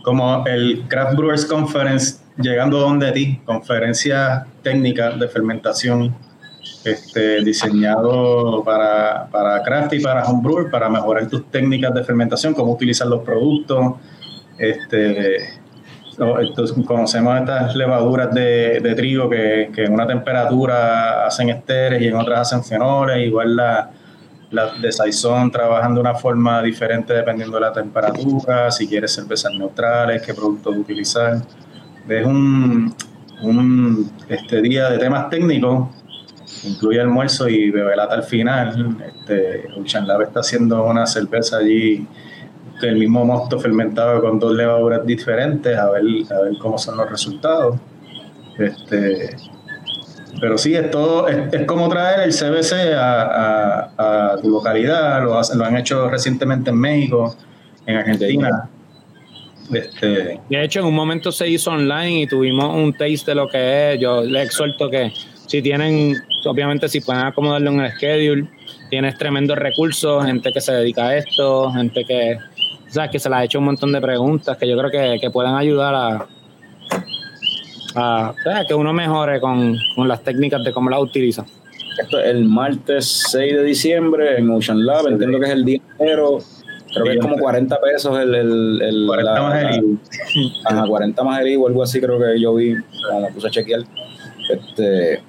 como 0.03 0.45
el 0.47 0.85
Craft 0.89 1.17
Brewers 1.17 1.45
Conference 1.45 2.17
llegando 2.39 2.79
donde 2.79 3.13
ti, 3.13 3.41
conferencias 3.45 4.47
técnicas 4.63 5.19
de 5.19 5.29
fermentación 5.29 6.15
este, 6.85 7.43
diseñado 7.45 8.63
para, 8.65 9.29
para 9.31 9.63
craft 9.63 9.95
y 9.95 10.01
para 10.01 10.25
homebrewer, 10.25 10.71
para 10.71 10.89
mejorar 10.89 11.29
tus 11.29 11.51
técnicas 11.51 11.93
de 11.95 12.05
fermentación, 12.05 12.55
cómo 12.55 12.73
utilizar 12.73 13.07
los 13.07 13.23
productos. 13.23 13.97
Este, 14.59 15.59
entonces, 16.19 16.77
conocemos 16.85 17.39
estas 17.39 17.77
levaduras 17.77 18.33
de, 18.35 18.81
de 18.81 18.95
trigo 18.95 19.29
que, 19.29 19.71
que 19.75 19.85
en 19.85 19.93
una 19.93 20.07
temperatura 20.07 21.27
hacen 21.27 21.49
esteres 21.49 22.03
y 22.03 22.09
en 22.09 22.15
otras 22.15 22.41
hacen 22.41 22.65
fenoles, 22.65 23.25
igual 23.25 23.55
la, 23.55 23.91
las 24.51 24.81
de 24.81 24.91
Saison 24.91 25.51
trabajan 25.51 25.95
de 25.95 26.01
una 26.01 26.15
forma 26.15 26.63
diferente 26.63 27.13
dependiendo 27.13 27.57
de 27.57 27.61
la 27.61 27.73
temperatura, 27.73 28.71
si 28.71 28.89
quieres 28.89 29.13
cervezas 29.13 29.53
neutrales, 29.53 30.23
qué 30.23 30.35
productos 30.35 30.77
utilizar. 30.77 31.43
Es 32.09 32.27
un, 32.27 32.95
un 33.43 34.11
este 34.29 34.63
día 34.63 34.89
de 34.91 34.99
temas 34.99 35.29
técnicos, 35.31 35.89
incluye 36.65 37.01
almuerzo 37.01 37.49
y 37.49 37.71
bebelata 37.71 38.15
al 38.15 38.23
final. 38.25 38.97
Este, 39.07 39.67
Ocean 39.79 40.07
Lab 40.07 40.23
está 40.23 40.41
haciendo 40.41 40.85
una 40.85 41.07
cerveza 41.07 41.59
allí 41.59 42.07
que 42.81 42.87
el 42.89 42.97
mismo 42.97 43.25
mosto 43.25 43.59
fermentado 43.59 44.21
con 44.21 44.39
dos 44.39 44.55
levaduras 44.55 45.05
diferentes, 45.05 45.77
a 45.77 45.91
ver, 45.91 46.03
a 46.31 46.41
ver 46.43 46.53
cómo 46.61 46.79
son 46.79 46.97
los 46.97 47.11
resultados. 47.11 47.77
Este, 48.59 49.37
pero 50.41 50.57
sí, 50.57 50.75
es, 50.75 50.91
todo, 50.91 51.27
es, 51.29 51.53
es 51.53 51.67
como 51.67 51.89
traer 51.89 52.21
el 52.21 52.33
CBC 52.33 52.95
a, 52.95 53.23
a- 53.97 54.33
a 54.33 54.37
tu 54.41 54.49
localidad, 54.51 55.23
lo, 55.25 55.41
lo 55.55 55.65
han 55.65 55.77
hecho 55.77 56.09
recientemente 56.09 56.71
en 56.71 56.77
México, 56.79 57.35
en 57.87 57.97
Argentina. 57.97 58.69
Este, 59.73 60.41
De 60.49 60.65
hecho, 60.65 60.81
en 60.81 60.87
un 60.87 60.95
momento 60.95 61.31
se 61.31 61.49
hizo 61.49 61.71
online 61.71 62.23
y 62.23 62.27
tuvimos 62.27 62.75
un 62.75 62.93
taste 62.93 63.33
de 63.33 63.35
lo 63.35 63.49
que 63.49 63.93
es. 63.93 64.01
Yo 64.01 64.23
les 64.23 64.47
exhorto 64.47 64.89
que 64.91 65.13
si 65.47 65.63
tienen, 65.63 66.15
obviamente 66.45 66.89
si 66.89 67.01
pueden 67.01 67.23
acomodarlo 67.23 67.71
en 67.71 67.81
el 67.81 67.93
schedule, 67.93 68.49
tienes 68.91 69.17
tremendos 69.19 69.59
recursos, 69.59 70.25
gente 70.25 70.53
que 70.53 70.61
se 70.61 70.73
dedica 70.73 71.09
a 71.09 71.17
esto, 71.17 71.71
gente 71.73 72.05
que, 72.05 72.39
o 72.89 72.91
sea, 72.91 73.09
que 73.09 73.19
se 73.19 73.29
les 73.29 73.39
ha 73.39 73.45
hecho 73.45 73.59
un 73.59 73.67
montón 73.67 73.93
de 73.93 74.01
preguntas 74.01 74.57
que 74.57 74.69
yo 74.69 74.77
creo 74.77 74.91
que, 74.91 75.19
que 75.21 75.31
pueden 75.31 75.55
ayudar 75.55 75.95
a, 75.95 76.27
a 77.95 78.35
que 78.67 78.75
uno 78.75 78.93
mejore 78.93 79.41
con, 79.41 79.77
con 79.95 80.09
las 80.09 80.23
técnicas 80.23 80.63
de 80.65 80.73
cómo 80.73 80.91
las 80.91 81.01
utiliza. 81.01 81.45
Esto 81.99 82.21
es 82.21 82.27
el 82.27 82.45
martes 82.45 83.25
6 83.31 83.55
de 83.55 83.65
diciembre 83.65 84.39
en 84.39 84.49
Ocean 84.51 84.87
Lab, 84.87 85.09
entiendo 85.09 85.41
que 85.41 85.47
es 85.47 85.53
el 85.53 85.65
día 85.65 85.81
entero. 85.99 86.39
Creo 86.93 87.05
que 87.05 87.13
es 87.13 87.19
como 87.21 87.37
40 87.37 87.81
pesos 87.81 88.19
el... 88.19 88.35
el, 88.35 88.83
el 88.83 89.07
40 89.07 89.33
la- 89.35 89.43
más 89.43 89.63
el 89.65 89.75
IVU. 89.77 89.99
Ajá, 90.65 90.87
40 90.87 91.23
más 91.25 91.41
el 91.41 91.49
IVU, 91.49 91.67
algo 91.67 91.83
así 91.83 92.01
creo 92.01 92.19
que 92.19 92.41
yo 92.41 92.55
vi, 92.55 92.75
cuando 93.09 93.29
me 93.29 93.33
puse 93.35 93.49
a 93.49 93.51
chequear. 93.51 93.81
Este, 94.51 95.21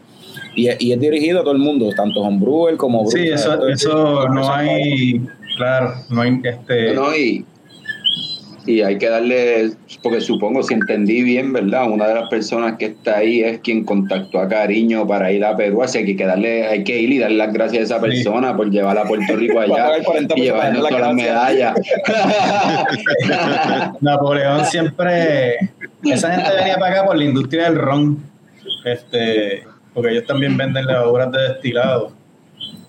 y, 0.55 0.69
y 0.79 0.93
es 0.93 0.99
dirigido 0.99 1.39
a 1.39 1.43
todo 1.43 1.51
el 1.53 1.59
mundo, 1.59 1.89
tanto 1.95 2.21
homebrewer 2.21 2.77
como. 2.77 3.05
Sí, 3.07 3.27
eso, 3.27 3.53
Esto 3.53 3.67
es- 3.69 3.81
eso 3.81 4.27
no 4.29 4.49
hay, 4.53 5.21
claro, 5.57 5.93
no 6.09 6.21
hay, 6.21 6.39
este, 6.43 6.93
No, 6.93 7.15
y, 7.15 7.45
y 8.69 8.83
hay 8.83 8.99
que 8.99 9.09
darle, 9.09 9.71
porque 10.03 10.21
supongo, 10.21 10.61
si 10.61 10.75
entendí 10.75 11.23
bien, 11.23 11.51
¿verdad? 11.51 11.89
Una 11.89 12.07
de 12.07 12.13
las 12.13 12.29
personas 12.29 12.77
que 12.77 12.85
está 12.85 13.17
ahí 13.17 13.41
es 13.41 13.61
quien 13.61 13.83
contactó 13.83 14.39
a 14.39 14.47
Cariño 14.47 15.07
para 15.07 15.31
ir 15.31 15.43
a 15.43 15.57
Perú, 15.57 15.81
así 15.81 15.97
que 16.05 16.11
hay 16.11 16.15
que, 16.15 16.25
darle, 16.27 16.67
hay 16.67 16.83
que 16.83 17.01
ir 17.01 17.11
y 17.11 17.17
darle 17.17 17.37
las 17.37 17.51
gracias 17.51 17.81
a 17.81 17.95
esa 17.95 17.99
persona 17.99 18.55
por 18.55 18.69
llevarla 18.69 19.01
a 19.01 19.05
Puerto 19.05 19.35
Rico 19.35 19.59
allá 19.59 19.73
pagar 19.73 20.03
40 20.03 20.35
y 20.37 20.41
llevarnos 20.41 20.87
todas 20.87 20.91
las 20.91 21.01
las 21.01 21.15
medallas. 21.15 21.73
Napoleón 24.01 24.63
siempre, 24.65 25.55
esa 26.03 26.31
gente 26.31 26.55
venía 26.55 26.77
para 26.77 26.93
acá 26.93 27.05
por 27.07 27.17
la 27.17 27.23
industria 27.23 27.63
del 27.63 27.75
ron, 27.75 28.19
este, 28.85 29.63
porque 29.95 30.11
ellos 30.11 30.27
también 30.27 30.55
venden 30.55 30.85
levaduras 30.85 31.31
de 31.31 31.41
destilado 31.41 32.11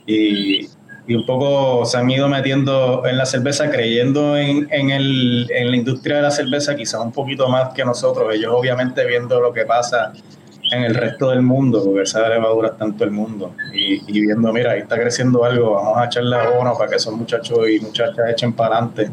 y, 0.06 0.68
y 1.06 1.14
un 1.14 1.26
poco 1.26 1.84
se 1.84 1.98
han 1.98 2.10
ido 2.10 2.28
metiendo 2.28 3.04
en 3.06 3.16
la 3.16 3.26
cerveza 3.26 3.70
creyendo 3.70 4.36
en, 4.36 4.68
en, 4.70 4.90
el, 4.90 5.50
en 5.50 5.70
la 5.70 5.76
industria 5.76 6.16
de 6.16 6.22
la 6.22 6.30
cerveza 6.30 6.76
quizás 6.76 7.00
un 7.00 7.12
poquito 7.12 7.48
más 7.48 7.72
que 7.74 7.84
nosotros, 7.84 8.34
ellos 8.34 8.52
obviamente 8.54 9.04
viendo 9.06 9.40
lo 9.40 9.52
que 9.52 9.64
pasa 9.64 10.12
en 10.72 10.84
el 10.84 10.94
resto 10.94 11.30
del 11.30 11.42
mundo, 11.42 11.82
porque 11.84 12.02
esa 12.02 12.28
levadura 12.28 12.68
está 12.68 12.84
en 12.84 12.94
todo 12.94 13.04
el 13.04 13.10
mundo 13.10 13.54
y, 13.72 14.02
y 14.06 14.20
viendo, 14.20 14.52
mira, 14.52 14.72
ahí 14.72 14.80
está 14.80 14.96
creciendo 14.96 15.44
algo, 15.44 15.74
vamos 15.74 15.98
a 15.98 16.04
echarle 16.04 16.36
abono 16.36 16.74
para 16.76 16.90
que 16.90 16.96
esos 16.96 17.14
muchachos 17.14 17.58
y 17.68 17.80
muchachas 17.80 18.30
echen 18.30 18.52
para 18.52 18.76
adelante. 18.76 19.10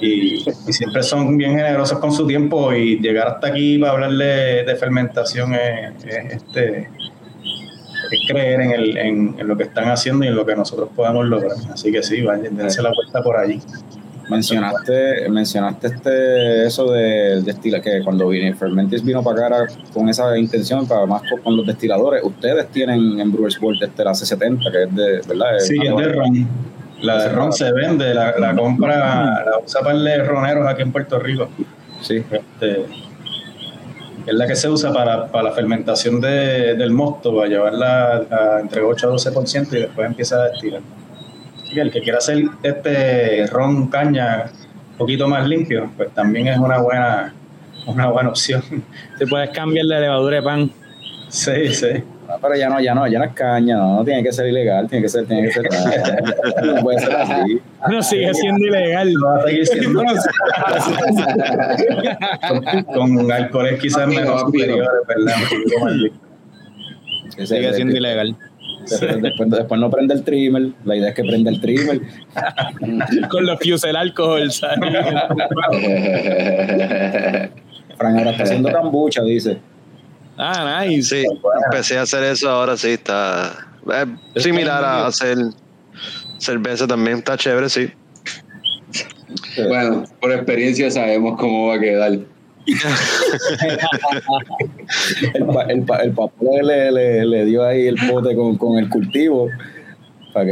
Y, 0.00 0.44
siempre 0.72 1.02
son 1.02 1.36
bien 1.36 1.56
generosos 1.56 1.98
con 1.98 2.12
su 2.12 2.26
tiempo 2.26 2.72
y 2.72 2.98
llegar 2.98 3.28
hasta 3.28 3.46
aquí 3.46 3.78
para 3.78 3.92
hablarle 3.92 4.64
de 4.64 4.76
fermentación 4.76 5.54
es, 5.54 6.04
es, 6.04 6.32
este 6.32 6.90
es 8.14 8.20
creer 8.28 8.60
en, 8.60 8.70
el, 8.72 8.96
en, 8.96 9.34
en 9.38 9.48
lo 9.48 9.56
que 9.56 9.64
están 9.64 9.88
haciendo 9.88 10.24
y 10.24 10.28
en 10.28 10.36
lo 10.36 10.46
que 10.46 10.56
nosotros 10.56 10.88
podamos 10.94 11.26
lograr. 11.26 11.56
Así 11.72 11.92
que 11.92 12.02
sí, 12.02 12.22
vayan, 12.22 12.56
dense 12.56 12.82
la 12.82 12.92
vuelta 12.94 13.22
por 13.22 13.36
allí. 13.36 13.60
Mencionaste, 14.28 15.28
mencionaste 15.28 15.86
este 15.86 16.66
eso 16.66 16.90
de 16.90 17.42
destila 17.42 17.80
que 17.80 18.02
cuando 18.02 18.28
vine 18.28 18.54
Fermentis 18.54 19.04
vino 19.04 19.22
para 19.22 19.46
acá 19.46 19.56
era 19.56 19.66
con 19.92 20.08
esa 20.08 20.36
intención 20.38 20.86
para 20.86 21.04
más 21.04 21.22
con, 21.28 21.40
con 21.40 21.56
los 21.56 21.66
destiladores. 21.66 22.22
Ustedes 22.24 22.68
tienen 22.68 23.20
en 23.20 23.32
Brewers 23.32 23.60
World 23.60 23.82
este 23.82 24.04
la 24.04 24.12
C70 24.12 24.72
que 24.72 24.82
es 24.84 24.94
de 24.94 25.28
verdad. 25.28 25.58
Sí, 25.58 25.76
es 25.82 25.96
de 25.96 26.12
ron. 26.12 26.48
La 27.02 27.22
de 27.22 27.28
ron 27.28 27.52
se 27.52 27.70
vende, 27.72 28.14
la, 28.14 28.38
la 28.38 28.54
compra, 28.54 29.44
la 29.44 29.58
usa 29.62 29.82
para 29.82 29.98
de 29.98 30.24
roneros 30.24 30.66
aquí 30.66 30.82
en 30.82 30.92
Puerto 30.92 31.18
Rico. 31.18 31.48
Sí. 32.00 32.24
Este, 32.30 32.86
es 34.26 34.34
la 34.34 34.46
que 34.46 34.56
se 34.56 34.68
usa 34.68 34.92
para, 34.92 35.26
para 35.26 35.50
la 35.50 35.52
fermentación 35.52 36.20
de, 36.20 36.74
del 36.74 36.90
mosto, 36.90 37.34
para 37.34 37.48
llevarla 37.48 38.24
a 38.30 38.60
entre 38.60 38.80
8 38.82 39.08
a 39.08 39.12
12% 39.12 39.68
y 39.72 39.80
después 39.80 40.06
empieza 40.06 40.36
a 40.36 40.48
destilar. 40.48 40.80
Así 41.62 41.74
que 41.74 41.80
el 41.80 41.90
que 41.90 42.00
quiera 42.00 42.18
hacer 42.18 42.44
este 42.62 43.46
ron 43.46 43.88
caña 43.88 44.44
un 44.92 44.96
poquito 44.96 45.28
más 45.28 45.46
limpio, 45.46 45.90
pues 45.96 46.10
también 46.14 46.48
es 46.48 46.58
una 46.58 46.78
buena, 46.78 47.34
una 47.86 48.08
buena 48.08 48.30
opción. 48.30 48.62
Si 49.18 49.26
puedes 49.26 49.50
cambiar 49.50 49.86
de 49.86 50.00
levadura 50.00 50.36
de 50.36 50.42
pan. 50.42 50.70
Sí, 51.28 51.74
sí. 51.74 52.02
No, 52.28 52.38
pero 52.40 52.56
ya 52.56 52.70
no, 52.70 52.80
ya 52.80 52.94
no, 52.94 53.06
ya 53.06 53.18
no 53.18 53.24
es 53.26 53.34
caña, 53.34 53.76
no, 53.76 53.96
no 53.96 54.04
tiene 54.04 54.22
que 54.22 54.32
ser 54.32 54.46
ilegal, 54.46 54.88
tiene 54.88 55.02
que 55.02 55.08
ser, 55.08 55.26
tiene 55.26 55.42
que 55.42 55.52
ser. 55.52 55.64
no 56.64 56.82
puede 56.82 56.98
ser 56.98 57.14
así. 57.16 57.60
No 57.88 58.02
sigue 58.02 58.32
siendo 58.32 58.66
ilegal. 58.66 59.12
Va 59.24 59.36
a 59.36 59.42
seguir 59.42 59.66
siendo 59.66 60.02
con, 62.94 63.16
con 63.16 63.32
alcoholes 63.32 63.80
quizás 63.80 64.08
menos 64.08 64.40
superiores, 64.40 64.88
¿verdad? 65.06 65.34
Sí, 67.36 67.46
Sigue 67.46 67.74
siendo 67.74 67.96
ilegal. 67.96 68.36
Después, 68.88 69.22
después, 69.22 69.50
después 69.50 69.80
no 69.80 69.90
prende 69.90 70.14
el 70.14 70.24
trimmer, 70.24 70.68
la 70.84 70.96
idea 70.96 71.08
es 71.10 71.14
que 71.14 71.24
prenda 71.24 71.50
el 71.50 71.60
trimmer. 71.60 72.00
Con 73.30 73.46
los 73.46 73.58
fuse 73.58 73.88
el 73.88 73.96
alcohol, 73.96 74.50
¿sabes? 74.50 74.78
Fran 77.96 78.18
ahora 78.18 78.32
está 78.32 78.42
haciendo 78.42 78.70
cambucha, 78.70 79.22
dice. 79.22 79.58
Ah, 80.36 80.84
nice. 80.84 81.16
Sí, 81.16 81.24
empecé 81.64 81.98
a 81.98 82.02
hacer 82.02 82.24
eso 82.24 82.50
ahora, 82.50 82.76
sí, 82.76 82.90
está 82.90 83.68
es 84.34 84.42
similar 84.42 84.84
a 84.84 85.06
hacer 85.06 85.36
cerveza 86.38 86.86
también, 86.86 87.18
está 87.18 87.36
chévere, 87.36 87.68
sí. 87.68 87.90
bueno, 89.68 90.04
por 90.20 90.32
experiencia 90.32 90.90
sabemos 90.90 91.38
cómo 91.38 91.68
va 91.68 91.74
a 91.76 91.80
quedar. 91.80 92.12
el, 92.14 92.26
el, 95.68 95.84
el 96.02 96.12
papá 96.12 96.32
le, 96.62 96.90
le, 96.90 97.26
le, 97.26 97.44
dio 97.44 97.62
ahí 97.62 97.86
el 97.86 97.96
pote 98.08 98.34
con, 98.34 98.56
con 98.56 98.78
el 98.78 98.88
cultivo. 98.88 99.50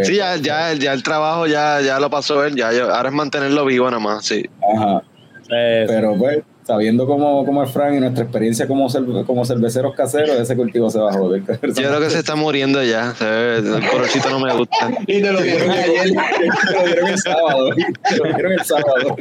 sí, 0.03 0.17
ya, 0.17 0.37
ya, 0.37 0.75
ya, 0.75 0.93
el 0.93 1.03
trabajo 1.03 1.47
ya, 1.47 1.81
ya 1.81 1.99
lo 1.99 2.11
pasó 2.11 2.45
él, 2.45 2.55
ya, 2.55 2.69
ahora 2.69 3.09
es 3.09 3.15
mantenerlo 3.15 3.65
vivo 3.65 3.87
nada 3.87 3.99
más, 3.99 4.27
sí. 4.27 4.45
Ajá. 4.77 5.03
Pero 5.49 6.15
pues, 6.17 6.43
sabiendo 6.73 7.07
cómo, 7.07 7.45
cómo 7.45 7.63
es 7.63 7.71
Frank 7.71 7.97
y 7.97 8.01
nuestra 8.01 8.25
experiencia 8.25 8.67
como, 8.67 8.89
como 9.27 9.45
cerveceros 9.45 9.95
caseros, 9.95 10.37
ese 10.37 10.57
cultivo 10.57 10.89
se 10.89 10.99
va 10.99 11.11
a 11.11 11.13
joder. 11.13 11.43
Yo 11.43 11.59
creo 11.59 12.01
que 12.01 12.09
se 12.09 12.21
está 12.21 12.35
muriendo 12.35 12.83
ya. 12.83 13.15
El 13.21 13.87
colorcito 13.91 14.31
no 14.31 14.41
me 14.41 14.55
gusta. 14.55 14.91
y 15.07 15.21
te 15.21 15.33
lo 15.33 15.43
dieron 15.43 15.71
ayer. 15.71 16.13
te 16.67 16.73
lo 16.75 16.87
dieron 16.87 17.09
el 17.09 17.19
sábado. 17.19 17.71
Te 18.09 18.17
lo 18.17 18.25
dieron 18.25 18.53
el 18.53 18.65
sábado. 18.65 19.17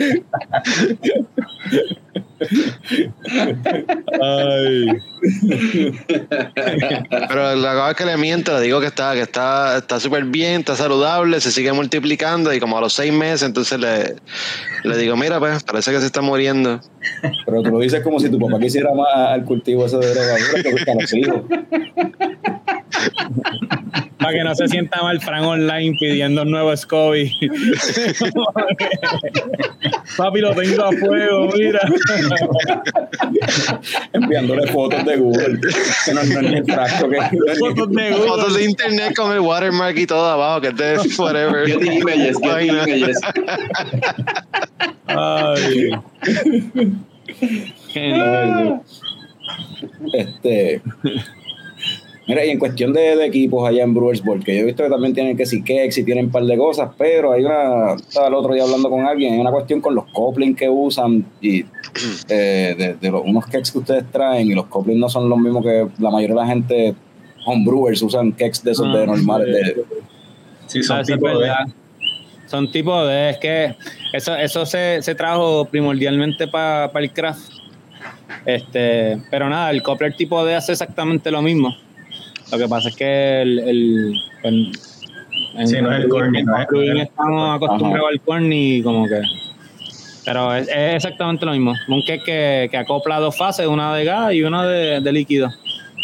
Ay. 4.21 4.87
Pero 7.27 7.55
la 7.55 7.73
cosa 7.73 7.91
es 7.91 7.97
que 7.97 8.05
le 8.05 8.17
miento, 8.17 8.53
le 8.53 8.61
digo 8.61 8.79
que 8.79 8.87
está 8.87 9.13
que 9.13 9.21
está 9.21 9.77
está 9.77 9.99
súper 9.99 10.23
bien, 10.25 10.61
está 10.61 10.75
saludable, 10.75 11.39
se 11.39 11.51
sigue 11.51 11.71
multiplicando 11.73 12.51
y 12.53 12.59
como 12.59 12.77
a 12.77 12.81
los 12.81 12.93
seis 12.93 13.13
meses 13.13 13.43
entonces 13.43 13.79
le, 13.79 14.15
le 14.83 14.97
digo, 14.97 15.15
mira 15.15 15.39
pues, 15.39 15.63
parece 15.63 15.91
que 15.91 15.99
se 15.99 16.07
está 16.07 16.21
muriendo. 16.21 16.81
Pero 17.45 17.61
tú 17.61 17.69
lo 17.71 17.79
dices 17.79 18.01
como 18.01 18.19
si 18.19 18.29
tu 18.29 18.39
papá 18.39 18.59
quisiera 18.59 18.93
más 18.93 19.07
al 19.13 19.43
cultivo 19.43 19.85
ese 19.85 19.97
de 19.97 20.13
drogadura 20.13 20.63
que 20.63 20.91
a 20.91 20.95
los 20.95 21.13
hijos. 21.13 21.41
Para 24.17 24.33
que 24.33 24.43
no 24.43 24.53
se 24.53 24.67
sienta 24.67 25.01
mal 25.01 25.19
Frank 25.19 25.43
online 25.43 25.97
pidiendo 25.99 26.43
un 26.43 26.51
nuevo 26.51 26.75
SCOBY. 26.75 27.31
Papi, 30.15 30.41
lo 30.41 30.53
tengo 30.53 30.83
a 30.83 30.91
fuego, 30.91 31.49
mira. 31.57 31.79
Enviándole 34.13 34.67
fotos 34.67 35.03
de 35.05 35.17
Google. 35.17 35.59
Que 36.05 36.13
no, 36.13 36.23
no 36.23 36.39
el 36.39 36.65
frasco 36.65 37.09
que 37.09 37.19
fotos 37.57 37.89
de 37.89 38.11
Google. 38.11 38.27
Fotos 38.27 38.55
de 38.55 38.63
internet 38.65 39.15
con 39.15 39.31
el 39.31 39.39
watermark 39.39 39.97
y 39.97 40.05
todo 40.05 40.29
abajo, 40.29 40.61
que 40.61 40.67
es 40.67 40.75
de 40.75 40.99
whatever. 41.17 41.65
Get 41.65 41.79
the 41.79 41.95
images, 41.95 42.37
get 42.39 42.57
the 42.57 42.67
images. 42.67 43.19
Ay. 45.07 45.91
Este. 50.13 50.81
Mira, 52.27 52.45
y 52.45 52.49
en 52.49 52.59
cuestión 52.59 52.93
de, 52.93 53.25
equipos 53.25 53.67
allá 53.67 53.83
en 53.83 53.93
Brewers 53.93 54.21
porque 54.21 54.55
yo 54.55 54.61
he 54.61 54.65
visto 54.65 54.83
que 54.83 54.89
también 54.89 55.13
tienen 55.13 55.35
que 55.35 55.45
si 55.45 55.63
Kex 55.63 55.97
y 55.97 56.03
tienen 56.03 56.25
un 56.25 56.31
par 56.31 56.43
de 56.43 56.55
cosas, 56.55 56.91
pero 56.97 57.33
hay 57.33 57.43
una, 57.43 57.95
estaba 57.95 58.27
el 58.27 58.35
otro 58.35 58.53
día 58.53 58.63
hablando 58.63 58.89
con 58.89 59.05
alguien, 59.05 59.33
hay 59.33 59.39
una 59.39 59.51
cuestión 59.51 59.81
con 59.81 59.95
los 59.95 60.05
couplings 60.13 60.57
que 60.57 60.69
usan 60.69 61.25
y 61.41 61.65
eh, 62.29 62.95
de, 63.01 63.11
los, 63.11 63.23
unos 63.25 63.47
Kex 63.47 63.71
que 63.71 63.79
ustedes 63.79 64.11
traen 64.11 64.47
y 64.47 64.53
los 64.53 64.67
couplings 64.67 64.99
no 64.99 65.09
son 65.09 65.27
los 65.29 65.39
mismos 65.39 65.63
que 65.63 65.87
la 65.99 66.11
mayoría 66.11 66.35
de 66.35 66.41
la 66.41 66.47
gente, 66.47 66.95
homebrewers 67.45 68.01
usan 68.03 68.31
Kex 68.33 68.63
de 68.63 68.71
esos 68.71 68.93
de 68.93 69.03
ah, 69.03 69.07
normales. 69.07 69.47
De, 69.47 69.83
sí, 70.67 70.83
son 70.83 71.03
tipo 71.03 71.27
de... 71.27 71.51
Son 72.51 72.69
tipo 72.69 73.05
de, 73.05 73.29
es 73.29 73.37
que 73.37 73.75
eso, 74.11 74.35
eso 74.35 74.65
se, 74.65 75.01
se 75.01 75.15
trajo 75.15 75.63
primordialmente 75.63 76.49
para 76.49 76.91
el 76.93 77.13
craft. 77.13 77.49
Este, 78.45 79.17
pero 79.31 79.47
nada, 79.47 79.71
el 79.71 79.81
coupler 79.81 80.13
tipo 80.17 80.43
D 80.43 80.53
hace 80.53 80.73
exactamente 80.73 81.31
lo 81.31 81.41
mismo. 81.41 81.73
Lo 82.51 82.57
que 82.57 82.67
pasa 82.67 82.89
es 82.89 82.95
que 82.97 83.41
el, 83.41 83.59
el, 83.59 84.13
el 84.43 85.65
sí, 85.65 85.81
no 85.81 85.93
es 85.93 86.03
el 86.03 86.09
corny, 86.09 86.43
no 86.43 86.61
es, 86.61 86.67
estamos 87.03 87.55
acostumbrados 87.55 88.09
al 88.11 88.19
corny 88.19 88.81
como 88.83 89.07
que 89.07 89.21
pero 90.25 90.53
es, 90.53 90.67
exactamente 90.69 91.45
lo 91.45 91.53
mismo. 91.53 91.73
Un 91.87 92.03
que, 92.03 92.67
que 92.69 92.77
acopla 92.77 93.19
dos 93.19 93.37
fases, 93.37 93.65
una 93.65 93.95
de 93.95 94.03
gas 94.03 94.33
y 94.33 94.43
una 94.43 94.67
de, 94.67 94.99
de 94.99 95.11
líquido. 95.13 95.49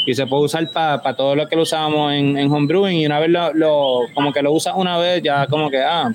Y 0.08 0.16
se 0.16 0.26
puede 0.26 0.46
usar 0.46 0.72
para 0.72 1.16
todo 1.16 1.36
lo 1.36 1.48
que 1.50 1.58
lo 1.58 1.64
usábamos 1.64 2.14
en, 2.14 2.38
en 2.38 2.50
homebrewing. 2.50 3.02
Y 3.02 3.06
una 3.06 3.20
vez 3.20 3.30
lo, 3.30 3.54
lo, 3.54 4.00
como 4.16 4.32
que 4.32 4.42
lo 4.42 4.54
usas 4.54 4.74
una 4.78 4.98
vez, 4.98 5.22
ya 5.22 5.46
como 5.48 5.70
que, 5.70 5.84
ah, 5.84 6.10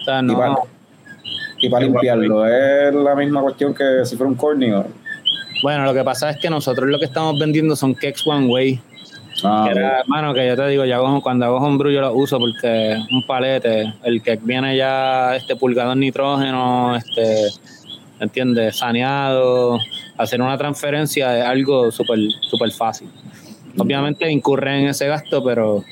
o 0.00 0.04
sea, 0.04 0.22
no. 0.22 0.32
Y 1.60 1.68
para, 1.68 1.84
limpiarlo, 1.84 2.46
¿es 2.46 2.94
la 2.94 3.16
misma 3.16 3.40
cuestión 3.42 3.74
que 3.74 4.04
si 4.04 4.16
fuera 4.16 4.30
un 4.30 4.36
corny? 4.36 4.70
Bueno, 5.62 5.84
lo 5.84 5.92
que 5.92 6.04
pasa 6.04 6.30
es 6.30 6.36
que 6.38 6.48
nosotros 6.48 6.88
lo 6.88 6.98
que 7.00 7.06
estamos 7.06 7.36
vendiendo 7.38 7.74
son 7.74 7.94
cakes 7.94 8.22
one 8.26 8.46
way. 8.46 8.80
Ah, 9.42 9.68
hermano, 9.68 10.32
que 10.32 10.46
yo 10.46 10.54
te 10.56 10.68
digo, 10.68 10.84
ya 10.84 11.00
cuando 11.20 11.46
hago 11.46 11.56
homebrew 11.56 11.90
yo 11.90 12.00
lo 12.00 12.14
uso 12.14 12.38
porque 12.38 12.96
un 13.10 13.26
palete, 13.26 13.92
el 14.04 14.22
que 14.22 14.38
viene 14.40 14.76
ya 14.76 15.34
este 15.34 15.56
pulgador 15.56 15.96
nitrógeno, 15.96 16.94
este, 16.96 17.48
¿entiendes? 18.20 18.76
Saneado, 18.76 19.78
hacer 20.16 20.40
una 20.40 20.56
transferencia 20.56 21.38
es 21.38 21.44
algo 21.44 21.90
súper 21.90 22.18
super 22.42 22.70
fácil. 22.70 23.08
Obviamente 23.76 24.30
incurre 24.30 24.80
en 24.80 24.88
ese 24.88 25.08
gasto, 25.08 25.42
pero 25.42 25.84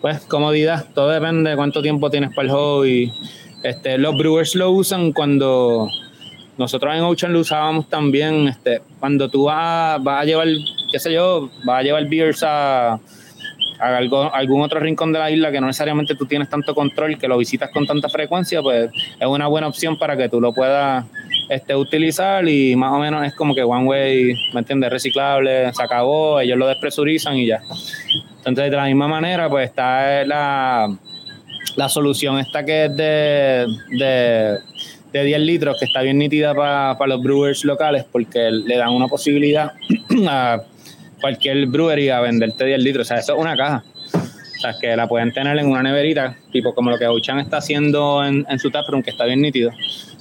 pues 0.00 0.20
comodidad, 0.26 0.86
todo 0.94 1.08
depende 1.08 1.50
de 1.50 1.56
cuánto 1.56 1.80
tiempo 1.80 2.10
tienes 2.10 2.34
para 2.34 2.48
el 2.48 2.50
hobby. 2.50 3.12
Este, 3.62 3.96
los 3.96 4.16
brewers 4.16 4.54
lo 4.54 4.70
usan 4.70 5.12
cuando 5.12 5.88
nosotros 6.58 6.94
en 6.94 7.00
Ocean 7.02 7.32
lo 7.32 7.40
usábamos 7.40 7.88
también, 7.88 8.48
este, 8.48 8.82
cuando 9.00 9.28
tú 9.28 9.44
vas, 9.44 10.02
vas 10.02 10.22
a 10.22 10.24
llevar, 10.24 10.48
qué 10.92 10.98
sé 10.98 11.12
yo, 11.12 11.48
vas 11.64 11.80
a 11.80 11.82
llevar 11.82 12.06
beers 12.06 12.42
a, 12.42 12.92
a 12.92 13.96
algún 14.34 14.60
otro 14.62 14.78
rincón 14.80 15.12
de 15.12 15.18
la 15.18 15.30
isla 15.30 15.50
que 15.50 15.60
no 15.60 15.66
necesariamente 15.66 16.14
tú 16.14 16.26
tienes 16.26 16.48
tanto 16.48 16.74
control, 16.74 17.18
que 17.18 17.26
lo 17.26 17.38
visitas 17.38 17.70
con 17.70 17.86
tanta 17.86 18.08
frecuencia, 18.08 18.62
pues 18.62 18.90
es 19.18 19.26
una 19.26 19.46
buena 19.46 19.66
opción 19.66 19.98
para 19.98 20.16
que 20.16 20.28
tú 20.28 20.40
lo 20.40 20.52
puedas 20.52 21.04
este, 21.48 21.74
utilizar 21.74 22.48
y 22.48 22.76
más 22.76 22.92
o 22.92 22.98
menos 22.98 23.26
es 23.26 23.34
como 23.34 23.54
que 23.54 23.62
one 23.62 23.84
way, 23.84 24.34
¿me 24.52 24.60
entiendes? 24.60 24.90
Reciclable, 24.90 25.72
se 25.72 25.82
acabó, 25.82 26.40
ellos 26.40 26.58
lo 26.58 26.66
despresurizan 26.66 27.36
y 27.36 27.46
ya. 27.46 27.60
Entonces, 28.38 28.70
de 28.70 28.76
la 28.76 28.84
misma 28.84 29.08
manera, 29.08 29.48
pues 29.48 29.68
está 29.68 30.24
la, 30.24 30.94
la 31.76 31.88
solución 31.88 32.38
esta 32.38 32.64
que 32.64 32.86
es 32.86 32.96
de, 32.96 33.66
de 33.90 34.58
de 35.14 35.22
10 35.22 35.40
litros 35.42 35.76
que 35.78 35.84
está 35.84 36.02
bien 36.02 36.18
nítida 36.18 36.54
para 36.54 37.06
los 37.06 37.22
brewers 37.22 37.64
locales 37.64 38.04
porque 38.10 38.50
le 38.50 38.76
dan 38.76 38.90
una 38.90 39.06
posibilidad 39.06 39.70
a 40.28 40.60
cualquier 41.20 41.66
brewery 41.66 42.08
a 42.08 42.20
venderte 42.20 42.64
10 42.64 42.82
litros. 42.82 43.06
O 43.06 43.08
sea, 43.08 43.18
eso 43.18 43.34
es 43.34 43.40
una 43.40 43.56
caja. 43.56 43.84
O 44.12 44.60
sea, 44.60 44.74
que 44.80 44.96
la 44.96 45.06
pueden 45.06 45.32
tener 45.32 45.56
en 45.56 45.68
una 45.68 45.84
neverita, 45.84 46.36
tipo 46.50 46.74
como 46.74 46.90
lo 46.90 46.98
que 46.98 47.06
Ochan 47.06 47.38
está 47.38 47.58
haciendo 47.58 48.24
en, 48.24 48.44
en 48.48 48.58
su 48.58 48.72
taproom, 48.72 49.04
que 49.04 49.10
está 49.10 49.24
bien 49.24 49.40
nítido. 49.40 49.70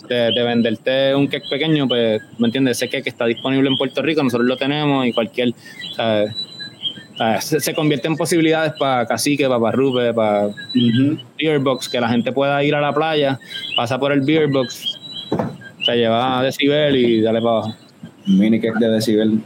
De, 0.07 0.31
venderte 0.43 1.15
un 1.15 1.27
cake 1.27 1.49
pequeño, 1.49 1.87
pues, 1.87 2.21
¿me 2.37 2.47
entiendes? 2.47 2.77
Ese 2.77 2.89
cake 2.89 3.07
está 3.07 3.25
disponible 3.25 3.69
en 3.69 3.77
Puerto 3.77 4.01
Rico, 4.01 4.21
nosotros 4.21 4.47
lo 4.47 4.57
tenemos 4.57 5.05
y 5.07 5.13
cualquier. 5.13 5.53
Se, 7.39 7.73
convierte 7.73 8.07
en 8.07 8.17
posibilidades 8.17 8.73
para 8.73 9.05
cacique, 9.05 9.45
para 9.45 9.57
barrupe, 9.57 10.13
para 10.13 10.49
beer 11.37 11.59
box, 11.59 11.87
que 11.87 12.01
la 12.01 12.09
gente 12.09 12.31
pueda 12.31 12.63
ir 12.63 12.75
a 12.75 12.81
la 12.81 12.93
playa, 12.93 13.39
pasa 13.75 13.99
por 13.99 14.11
el 14.11 14.21
beer 14.21 14.47
box, 14.47 14.99
se 15.85 15.95
lleva 15.95 16.39
a 16.39 16.43
decibel 16.43 16.95
y 16.95 17.21
dale 17.21 17.39
para 17.39 17.51
abajo. 17.51 17.75
Mini 18.25 18.59
cake 18.59 18.79
de 18.79 18.89
decibel. 18.89 19.41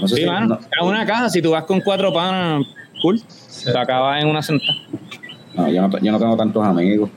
No 0.00 0.08
sé 0.08 0.16
sí, 0.16 0.26
mano, 0.26 0.58
es 0.60 0.82
una 0.82 1.04
caja, 1.04 1.28
si 1.28 1.42
tú 1.42 1.50
vas 1.50 1.64
con 1.64 1.80
cuatro 1.80 2.12
panas, 2.12 2.64
cool, 3.02 3.20
te 3.64 3.78
acabas 3.78 4.22
en 4.22 4.28
una 4.28 4.42
sentada. 4.42 4.78
No, 5.54 5.68
yo 5.68 5.86
no, 5.86 5.98
yo 5.98 6.12
no 6.12 6.18
tengo 6.18 6.36
tantos 6.36 6.64
amigos. 6.64 7.10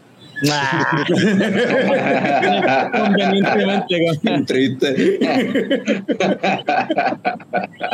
Convenientemente. 2.92 4.46
Triste. 4.46 5.20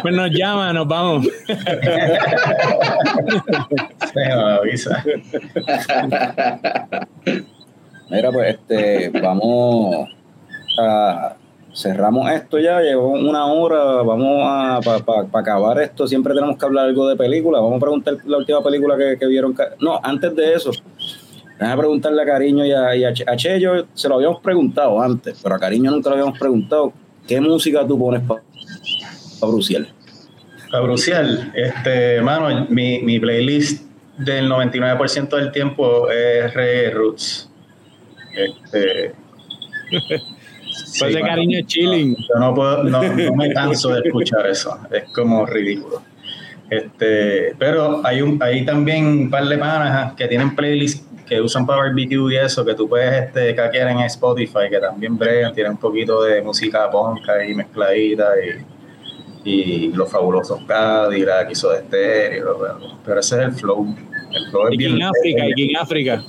Pues 0.02 0.16
nos 0.16 0.32
llama, 0.32 0.74
nos 0.74 0.88
vamos. 0.88 1.28
Se 4.14 4.32
avisa. 4.32 5.04
Mira, 8.10 8.32
pues 8.32 8.56
este, 8.56 9.10
vamos 9.22 10.10
a 10.80 11.36
cerramos 11.74 12.30
esto 12.30 12.60
ya, 12.60 12.82
llevó 12.82 13.12
una 13.12 13.46
hora, 13.46 14.02
vamos 14.04 14.42
a 14.44 14.82
para 15.06 15.28
acabar 15.34 15.80
esto, 15.80 16.06
siempre 16.08 16.34
tenemos 16.34 16.58
que 16.58 16.66
hablar 16.66 16.86
algo 16.86 17.08
de 17.08 17.16
película, 17.16 17.60
vamos 17.60 17.78
a 17.78 17.80
preguntar 17.80 18.18
la 18.26 18.38
última 18.38 18.62
película 18.62 18.98
que, 18.98 19.18
que 19.18 19.26
vieron. 19.26 19.56
No, 19.80 20.00
antes 20.04 20.36
de 20.36 20.54
eso, 20.54 20.72
Déjame 21.62 21.78
preguntarle 21.78 22.24
a 22.24 22.26
Cariño 22.26 22.66
y 22.66 22.72
a, 22.72 22.96
y 22.96 23.04
a, 23.04 23.14
Cheyo, 23.14 23.86
se 23.94 24.10
lo 24.10 24.16
habíamos 24.16 24.42
preguntado 24.42 25.00
antes, 25.00 25.40
pero 25.44 25.54
a 25.54 25.60
Cariño 25.60 25.92
nunca 25.92 26.10
lo 26.10 26.16
habíamos 26.16 26.40
preguntado. 26.40 26.92
¿Qué 27.28 27.40
música 27.40 27.86
tú 27.86 28.00
pones 28.00 28.24
para 28.24 28.42
pa 29.40 29.46
Brucial? 29.46 29.88
Para 30.72 30.84
Brucial, 30.84 31.52
este, 31.54 32.20
mano, 32.22 32.66
mi, 32.68 33.04
mi 33.04 33.20
playlist 33.20 33.86
del 34.18 34.50
99% 34.50 35.36
del 35.36 35.52
tiempo 35.52 36.10
es 36.10 36.52
reggae 36.52 36.90
roots. 36.90 37.48
Este, 38.36 39.14
pues 41.00 41.14
de 41.14 41.22
cariño 41.22 41.60
chilling. 41.68 42.16
Yo 42.16 42.40
no, 42.40 42.56
puedo, 42.56 42.84
no, 42.86 43.04
no, 43.04 43.36
me 43.36 43.54
canso 43.54 43.90
de 43.90 44.02
escuchar 44.04 44.48
eso. 44.48 44.80
Es 44.92 45.04
como 45.14 45.46
ridículo. 45.46 46.02
Este, 46.72 47.54
pero 47.60 48.02
hay 48.04 48.24
un, 48.24 48.42
hay 48.42 48.66
también 48.66 49.06
un 49.06 49.30
par 49.30 49.46
de 49.46 49.60
panas 49.60 50.14
que 50.14 50.28
tienen 50.28 50.56
playlists 50.56 51.06
que 51.32 51.40
usan 51.40 51.66
para 51.66 51.84
barbecue 51.84 52.34
y 52.34 52.36
eso, 52.36 52.66
que 52.66 52.74
tú 52.76 52.90
puedes 52.90 53.24
este, 53.28 53.56
caquear 53.56 53.88
en 53.90 54.00
Spotify, 54.02 54.68
que 54.70 54.80
también 54.80 55.18
bregan, 55.18 55.54
tienen 55.54 55.72
un 55.72 55.78
poquito 55.78 56.22
de 56.24 56.42
música 56.42 56.92
ponca 56.92 57.46
y 57.46 57.54
mezcladita 57.56 58.32
y 58.46 58.66
y 59.44 59.88
los 59.94 60.08
fabulosos 60.12 60.60
Cadillac, 60.68 61.50
hizo 61.50 61.72
de 61.72 61.78
estéreo, 61.80 62.58
pero, 62.60 62.80
pero 63.04 63.20
ese 63.22 63.40
es 63.40 63.42
el 63.46 63.52
flow. 63.54 63.96
El 64.32 64.52
flow 64.52 64.68
es 64.68 64.74
Y 64.74 64.78
bien 64.78 64.96
en 64.98 65.04
África, 65.04 65.44
y 65.56 65.70
en 65.72 65.78
África. 65.78 66.24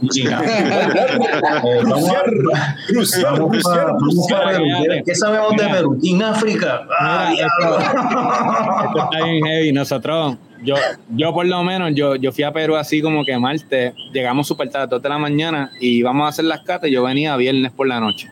¿Qué- 4.89 5.03
¿Qué 5.05 5.15
sabemos 5.15 5.57
de. 5.57 5.69
Perú? 5.69 5.99
King 6.01 6.21
África. 6.23 6.87
Ah. 6.99 7.33
Esto 7.33 8.99
está 9.05 9.25
bien 9.25 9.45
heavy. 9.45 9.73
Nosotros, 9.73 10.37
yo, 10.63 10.75
yo 11.11 11.33
por 11.35 11.47
lo 11.47 11.63
menos, 11.63 11.93
yo, 11.95 12.17
yo 12.17 12.33
fui 12.33 12.45
a 12.45 12.53
Perú 12.53 12.77
así 12.77 13.01
como 13.03 13.25
que 13.25 13.37
martes, 13.39 13.93
llegamos 14.13 14.47
súper 14.47 14.69
tarde, 14.69 14.79
a 14.79 14.87
las 14.87 14.91
2 14.91 15.03
de 15.03 15.09
la 15.09 15.19
mañana, 15.19 15.71
y 15.81 15.99
íbamos 15.99 16.25
a 16.27 16.29
hacer 16.29 16.45
las 16.47 16.61
catas. 16.63 16.91
Yo 16.91 17.03
venía 17.03 17.37
viernes 17.37 17.73
por 17.73 17.87
la 17.89 18.01
noche. 18.01 18.29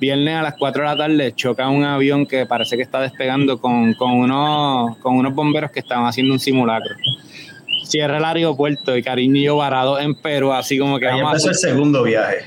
Viernes 0.00 0.34
a 0.34 0.42
las 0.42 0.54
4 0.58 0.82
de 0.82 0.88
la 0.88 0.96
tarde 0.96 1.32
choca 1.34 1.68
un 1.68 1.84
avión 1.84 2.26
que 2.26 2.46
parece 2.46 2.76
que 2.76 2.82
está 2.82 3.00
despegando 3.00 3.58
con, 3.60 3.94
con, 3.94 4.12
unos, 4.12 4.96
con 4.98 5.16
unos 5.16 5.34
bomberos 5.34 5.70
que 5.70 5.80
estaban 5.80 6.06
haciendo 6.06 6.32
un 6.34 6.40
simulacro. 6.40 6.94
Cierra 7.84 8.16
el 8.18 8.24
aeropuerto 8.24 8.96
y 8.96 9.02
cariño 9.02 9.36
y 9.36 9.44
yo 9.44 9.56
varado 9.56 9.98
en 10.00 10.14
Perú, 10.14 10.52
así 10.52 10.78
como 10.78 10.98
que 10.98 11.06
Ahí 11.06 11.20
vamos 11.20 11.26
a 11.28 11.30
empezó 11.32 11.48
el 11.48 11.54
hacer- 11.54 11.70
segundo 11.70 12.02
viaje. 12.02 12.38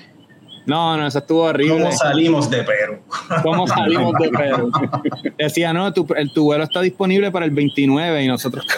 No, 0.67 0.97
no, 0.97 1.07
eso 1.07 1.19
estuvo 1.19 1.43
horrible. 1.43 1.79
¿Cómo 1.79 1.91
salimos 1.93 2.49
de 2.49 2.63
Perú? 2.63 2.97
¿Cómo 3.41 3.67
salimos 3.67 4.13
de 4.19 4.29
Perú? 4.37 4.69
Decía, 5.37 5.71
no, 5.73 5.91
tu, 5.93 6.05
el, 6.15 6.31
tu 6.33 6.43
vuelo 6.43 6.65
está 6.65 6.81
disponible 6.81 7.31
para 7.31 7.45
el 7.45 7.51
29 7.51 8.21
y 8.23 8.27
nosotros... 8.27 8.67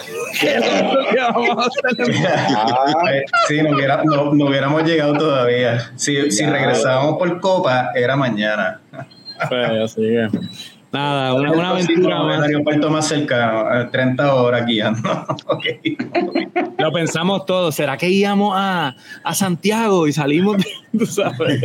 Sí, 3.48 3.62
no, 3.62 3.70
hubiera- 3.76 4.02
no- 4.04 4.32
no 4.32 4.46
hubiéramos 4.46 4.84
llegado 4.84 5.14
todavía. 5.14 5.90
Si, 5.96 6.30
si 6.30 6.46
regresábamos 6.46 7.18
por 7.18 7.40
Copa, 7.40 7.90
era 7.94 8.16
mañana. 8.16 8.80
Pues, 9.48 9.70
así 9.84 10.00
que, 10.02 10.28
nada, 10.92 11.34
una, 11.34 11.52
una 11.52 11.70
aventura 11.70 12.16
El 12.20 12.26
más. 12.26 12.42
aeropuerto 12.42 12.90
más 12.90 13.08
cercano, 13.08 13.80
eh, 13.80 13.88
30 13.92 14.34
horas 14.34 14.66
guiando. 14.66 15.00
Ok. 15.46 15.64
Lo 16.78 16.92
pensamos 16.92 17.44
todos. 17.46 17.74
¿Será 17.74 17.96
que 17.96 18.08
íbamos 18.08 18.54
a, 18.56 18.96
a 19.22 19.34
Santiago 19.34 20.06
y 20.06 20.12
salimos? 20.12 20.58
de- 20.58 20.64
tú 20.98 21.06
sabes. 21.06 21.60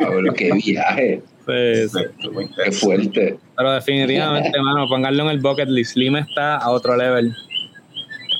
Cabrón, 0.00 0.34
qué 0.36 0.50
viaje, 0.52 1.22
Sí, 1.46 1.88
sí. 1.88 1.98
Estuvo 2.04 2.40
qué 2.64 2.72
fuerte. 2.72 3.38
Pero 3.56 3.72
definitivamente, 3.72 4.60
mano, 4.60 4.86
pónganlo 4.88 5.22
en 5.24 5.28
el 5.30 5.40
bucket 5.40 5.68
list. 5.68 5.96
Lima 5.96 6.20
está 6.20 6.56
a 6.56 6.70
otro 6.70 6.96
level. 6.96 7.32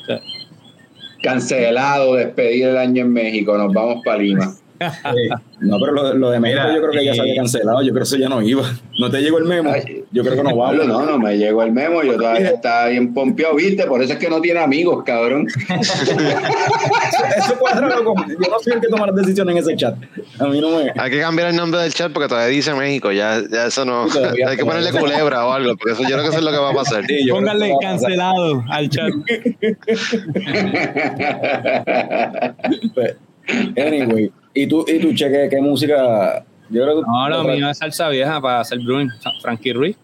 Sí. 0.07 0.15
Cancelado, 1.23 2.15
despedir 2.15 2.67
el 2.69 2.77
año 2.77 3.03
en 3.03 3.13
México, 3.13 3.57
nos 3.57 3.73
vamos 3.73 4.03
para 4.05 4.19
Lima. 4.19 4.53
Sí. 4.79 5.29
No, 5.61 5.79
pero 5.81 5.93
lo, 5.93 6.13
lo 6.15 6.31
de 6.31 6.41
México 6.41 6.61
Mira, 6.63 6.75
yo 6.75 6.81
creo 6.83 6.93
que 6.93 7.05
ya 7.05 7.15
se 7.15 7.21
había 7.23 7.37
cancelado. 7.37 7.81
Yo 7.83 7.93
creo 7.93 8.03
que 8.03 8.09
eso 8.09 8.17
ya 8.17 8.29
no 8.29 8.43
iba. 8.43 8.63
¿No 8.99 9.11
te 9.11 9.21
llegó 9.23 9.39
el 9.39 9.45
memo? 9.45 9.71
Ay. 9.73 10.05
Yo 10.13 10.23
creo 10.23 10.37
que 10.37 10.43
no 10.43 10.57
va. 10.57 10.67
Pablo, 10.67 10.85
no, 10.85 11.07
no 11.07 11.19
me 11.19 11.37
llegó 11.39 11.63
el 11.63 11.73
memo, 11.73 12.03
yo 12.03 12.17
todavía 12.17 12.51
estaba 12.51 12.89
bien 12.89 13.15
pompeado, 13.15 13.55
¿viste? 13.57 13.87
Por 13.87 14.03
eso 14.03 14.13
es 14.15 14.19
que 14.19 14.29
no 14.29 14.41
tiene 14.41 14.61
amigos, 14.61 15.03
cabrón. 15.05 15.47
Eso 17.37 17.59
cuadra 17.59 17.95
con- 17.97 18.29
Yo 18.29 18.51
no 18.51 18.59
soy 18.61 18.75
el 18.75 18.81
que 18.81 18.89
toma 18.89 19.07
las 19.07 19.17
decisiones 19.17 19.57
en 19.57 19.63
ese 19.63 19.77
chat. 19.77 19.95
A 20.39 20.47
mí 20.47 20.61
no 20.61 20.71
me. 20.71 20.93
Hay 20.97 21.11
que 21.11 21.21
cambiar 21.21 21.49
el 21.49 21.57
nombre 21.57 21.81
del 21.81 21.93
chat 21.93 22.13
porque 22.13 22.29
todavía 22.29 22.49
dice 22.49 22.73
México. 22.75 23.13
Ya, 23.13 23.41
ya 23.51 23.67
eso 23.67 23.85
no. 23.85 24.09
Sí, 24.09 24.19
Hay 24.47 24.57
que 24.57 24.65
ponerle 24.65 24.93
culebra 24.99 25.47
o 25.47 25.53
algo, 25.53 25.77
porque 25.77 25.93
eso, 25.93 26.03
yo 26.03 26.11
creo 26.17 26.23
que 26.23 26.29
eso 26.29 26.39
es 26.39 26.45
lo 26.45 26.51
que 26.51 26.59
va 26.59 26.71
a 26.71 26.75
pasar. 26.75 27.05
Sí, 27.07 27.27
Pónganle 27.31 27.75
cancelado 27.81 28.65
al 28.71 28.89
chat. 28.89 29.11
Pues, 32.95 33.17
Anyway. 33.77 34.33
¿Y 34.57 34.67
tú, 34.67 34.85
y 34.89 34.99
tú 34.99 35.13
cheque 35.15 35.49
qué 35.51 35.61
música? 35.61 36.43
Yo 36.71 36.83
creo 36.83 36.97
que 36.97 37.03
No, 37.07 37.29
lo 37.29 37.45
mío 37.45 37.69
es 37.69 37.77
salsa 37.79 38.09
vieja 38.09 38.41
para 38.41 38.61
hacer 38.61 38.79
brewing. 38.81 39.11
Frankie 39.43 39.73
Ruiz. 39.75 39.97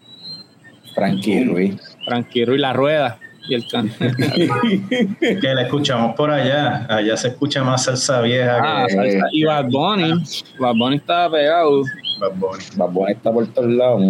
Frankie 0.93 1.43
Ruiz. 1.45 1.75
Frankie 2.05 2.45
Ruiz, 2.45 2.61
la 2.61 2.71
rueda 2.71 3.19
y 3.49 3.55
el 3.55 3.67
can. 3.67 3.91
Que 5.19 5.53
la 5.55 5.63
escuchamos 5.63 6.15
por 6.15 6.29
allá. 6.29 6.85
Allá 6.87 7.17
se 7.17 7.29
escucha 7.29 7.63
más 7.63 7.83
salsa 7.85 8.21
vieja 8.21 8.59
Ah, 8.61 8.85
que 8.87 8.93
salsa. 8.93 9.25
Y 9.31 9.43
Bad 9.43 9.65
Bunny. 9.71 10.23
Bad 10.59 10.75
Bunny 10.75 10.95
estaba 10.97 11.31
pegado. 11.35 11.81
Bad 12.21 12.35
Bunny. 12.35 12.63
Bad 12.75 12.89
Bunny 12.91 13.11
está 13.11 13.31
por 13.31 13.47
todos 13.47 13.69
lados. 13.71 14.01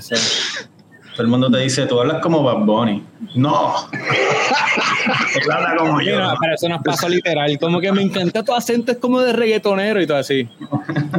Sí, 0.00 0.16
sí. 0.16 0.64
Todo 1.12 1.22
el 1.22 1.28
mundo 1.28 1.50
te 1.50 1.58
dice, 1.58 1.86
tú 1.86 2.00
hablas 2.00 2.22
como 2.22 2.42
Bad 2.42 2.64
Bunny. 2.64 3.02
No. 3.34 3.74
Él 3.92 5.50
habla 5.50 5.76
como 5.76 6.00
yo. 6.00 6.12
Mira, 6.12 6.34
pero 6.40 6.54
eso 6.54 6.68
no 6.68 6.76
es 6.76 6.82
paso 6.82 7.08
literal. 7.08 7.58
Como 7.58 7.80
que 7.80 7.92
me 7.92 8.02
encanta 8.02 8.42
tu 8.42 8.54
acento, 8.54 8.92
es 8.92 8.98
como 8.98 9.20
de 9.20 9.32
reggaetonero 9.32 10.00
y 10.00 10.06
todo 10.06 10.18
así. 10.18 10.48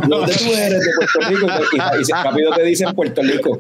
¿Dónde 0.07 0.33
tú 0.33 0.51
eres? 0.53 0.79
De 0.79 0.91
Puerto 0.95 1.29
Rico. 1.29 1.47
Y, 1.73 2.01
y 2.01 2.11
rápido 2.23 2.51
te 2.53 2.63
dicen 2.63 2.93
Puerto 2.93 3.21
Rico. 3.21 3.57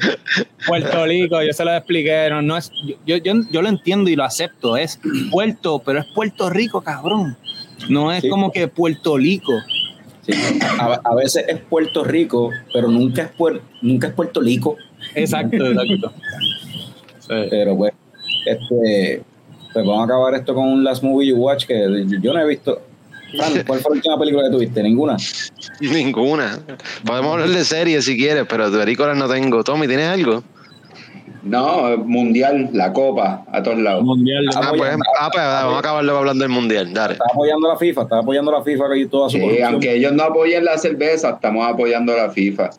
Puerto 0.67 1.05
Rico, 1.05 1.41
yo 1.43 1.53
se 1.53 1.65
lo 1.65 1.75
expliqué. 1.75 2.27
No, 2.29 2.41
no 2.41 2.57
es, 2.57 2.71
yo, 3.05 3.17
yo, 3.17 3.33
yo 3.51 3.61
lo 3.61 3.69
entiendo 3.69 4.09
y 4.09 4.15
lo 4.15 4.23
acepto. 4.23 4.75
Es 4.77 4.99
Puerto, 5.31 5.79
pero 5.85 5.99
es 5.99 6.05
Puerto 6.15 6.49
Rico, 6.49 6.81
cabrón. 6.81 7.37
No 7.89 8.11
es 8.11 8.21
Sí. 8.21 8.29
como 8.29 8.51
que 8.51 8.67
Puerto 8.67 9.17
Rico. 9.17 9.53
Sí. 10.25 10.31
A, 10.79 10.99
a 11.03 11.15
veces 11.15 11.43
es 11.47 11.59
Puerto 11.59 12.03
Rico, 12.03 12.49
pero 12.73 12.87
nunca 12.87 13.23
es, 13.23 13.31
puer- 13.37 13.61
nunca 13.81 14.07
es 14.07 14.13
Puerto 14.13 14.39
Rico. 14.41 14.77
Exacto, 15.15 15.65
exacto. 15.71 16.13
Sí. 17.19 17.47
Pero 17.49 17.77
pues, 17.77 17.93
este, 18.45 19.23
pues 19.71 19.85
vamos 19.85 20.01
a 20.01 20.05
acabar 20.05 20.35
esto 20.35 20.53
con 20.53 20.67
un 20.67 20.83
Last 20.83 21.03
Movie 21.03 21.27
You 21.27 21.37
Watch 21.37 21.65
que 21.65 22.05
yo 22.21 22.33
no 22.33 22.39
he 22.39 22.47
visto. 22.47 22.81
¿Cuál 23.65 23.79
fue 23.79 23.91
la 23.91 23.95
última 23.95 24.19
película 24.19 24.43
que 24.43 24.51
tuviste? 24.51 24.83
¿Ninguna? 24.83 25.17
Ninguna. 25.79 26.59
Podemos 27.05 27.33
hablar 27.33 27.49
de 27.49 27.65
series 27.65 28.05
si 28.05 28.15
quieres, 28.15 28.45
pero 28.47 28.69
de 28.69 28.77
películas 28.77 29.17
no 29.17 29.27
tengo. 29.27 29.63
Tommy, 29.63 29.87
¿tienes 29.87 30.07
algo? 30.07 30.43
No, 31.43 31.97
mundial, 31.97 32.69
la 32.71 32.93
copa, 32.93 33.43
a 33.51 33.61
todos 33.61 33.77
lados. 33.79 34.03
Mundial. 34.03 34.45
Ah, 34.55 34.71
pues, 34.77 34.97
ah, 35.19 35.29
pues 35.31 35.43
vamos 35.43 35.75
a 35.75 35.79
acabarlo 35.79 36.17
hablando 36.17 36.43
del 36.43 36.51
mundial. 36.51 36.93
Dale. 36.93 37.13
Estaba 37.13 37.31
apoyando 37.33 37.69
a 37.69 37.73
la 37.73 37.79
FIFA, 37.79 38.01
estaba 38.03 38.21
apoyando 38.21 38.51
a 38.51 38.59
la 38.59 38.63
FIFA 38.63 38.97
y 38.97 39.05
toda 39.07 39.29
su 39.29 39.37
Sí, 39.37 39.61
aunque 39.61 39.93
ellos 39.93 40.13
no 40.13 40.23
apoyen 40.23 40.63
la 40.63 40.77
cerveza, 40.77 41.31
estamos 41.31 41.67
apoyando 41.67 42.13
a 42.13 42.17
la 42.17 42.29
FIFA. 42.29 42.69